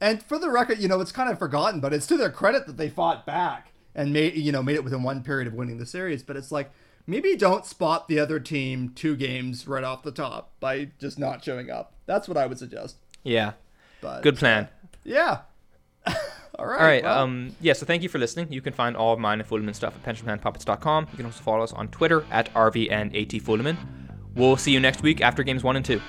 And 0.00 0.22
for 0.22 0.38
the 0.38 0.50
record, 0.50 0.78
you 0.78 0.88
know, 0.88 1.00
it's 1.00 1.12
kind 1.12 1.30
of 1.30 1.38
forgotten, 1.38 1.80
but 1.80 1.92
it's 1.92 2.06
to 2.08 2.16
their 2.16 2.30
credit 2.30 2.66
that 2.66 2.76
they 2.76 2.88
fought 2.88 3.24
back 3.24 3.72
and 3.94 4.12
made 4.12 4.34
you 4.34 4.52
know 4.52 4.62
made 4.62 4.74
it 4.74 4.84
within 4.84 5.02
one 5.02 5.22
period 5.22 5.46
of 5.46 5.54
winning 5.54 5.78
the 5.78 5.86
series. 5.86 6.22
But 6.22 6.36
it's 6.36 6.52
like 6.52 6.70
maybe 7.06 7.36
don't 7.36 7.64
spot 7.64 8.08
the 8.08 8.18
other 8.18 8.40
team 8.40 8.90
two 8.94 9.16
games 9.16 9.66
right 9.66 9.84
off 9.84 10.02
the 10.02 10.12
top 10.12 10.52
by 10.60 10.90
just 10.98 11.18
not 11.18 11.44
showing 11.44 11.70
up. 11.70 11.94
That's 12.06 12.28
what 12.28 12.36
I 12.36 12.46
would 12.46 12.58
suggest. 12.58 12.96
Yeah. 13.22 13.52
But 14.00 14.22
good 14.22 14.36
plan. 14.36 14.64
Uh, 14.64 14.86
yeah. 15.04 15.38
all 16.06 16.14
right. 16.66 16.80
All 16.80 16.86
right. 16.86 17.04
Well. 17.04 17.18
Um, 17.18 17.56
yeah. 17.60 17.72
So 17.72 17.86
thank 17.86 18.02
you 18.02 18.08
for 18.08 18.18
listening. 18.18 18.52
You 18.52 18.60
can 18.60 18.72
find 18.72 18.96
all 18.96 19.14
of 19.14 19.18
mine 19.18 19.40
and 19.40 19.48
Fulemin 19.48 19.74
stuff 19.74 19.94
at 19.94 20.02
pensionplanpuppets.com. 20.04 21.08
You 21.12 21.16
can 21.16 21.26
also 21.26 21.42
follow 21.42 21.62
us 21.62 21.72
on 21.72 21.88
Twitter 21.88 22.24
at 22.30 22.52
RVNATFulemin. 22.52 23.76
We'll 24.34 24.56
see 24.56 24.72
you 24.72 24.80
next 24.80 25.02
week 25.02 25.20
after 25.20 25.42
games 25.42 25.62
one 25.62 25.76
and 25.76 25.84
two. 25.84 26.00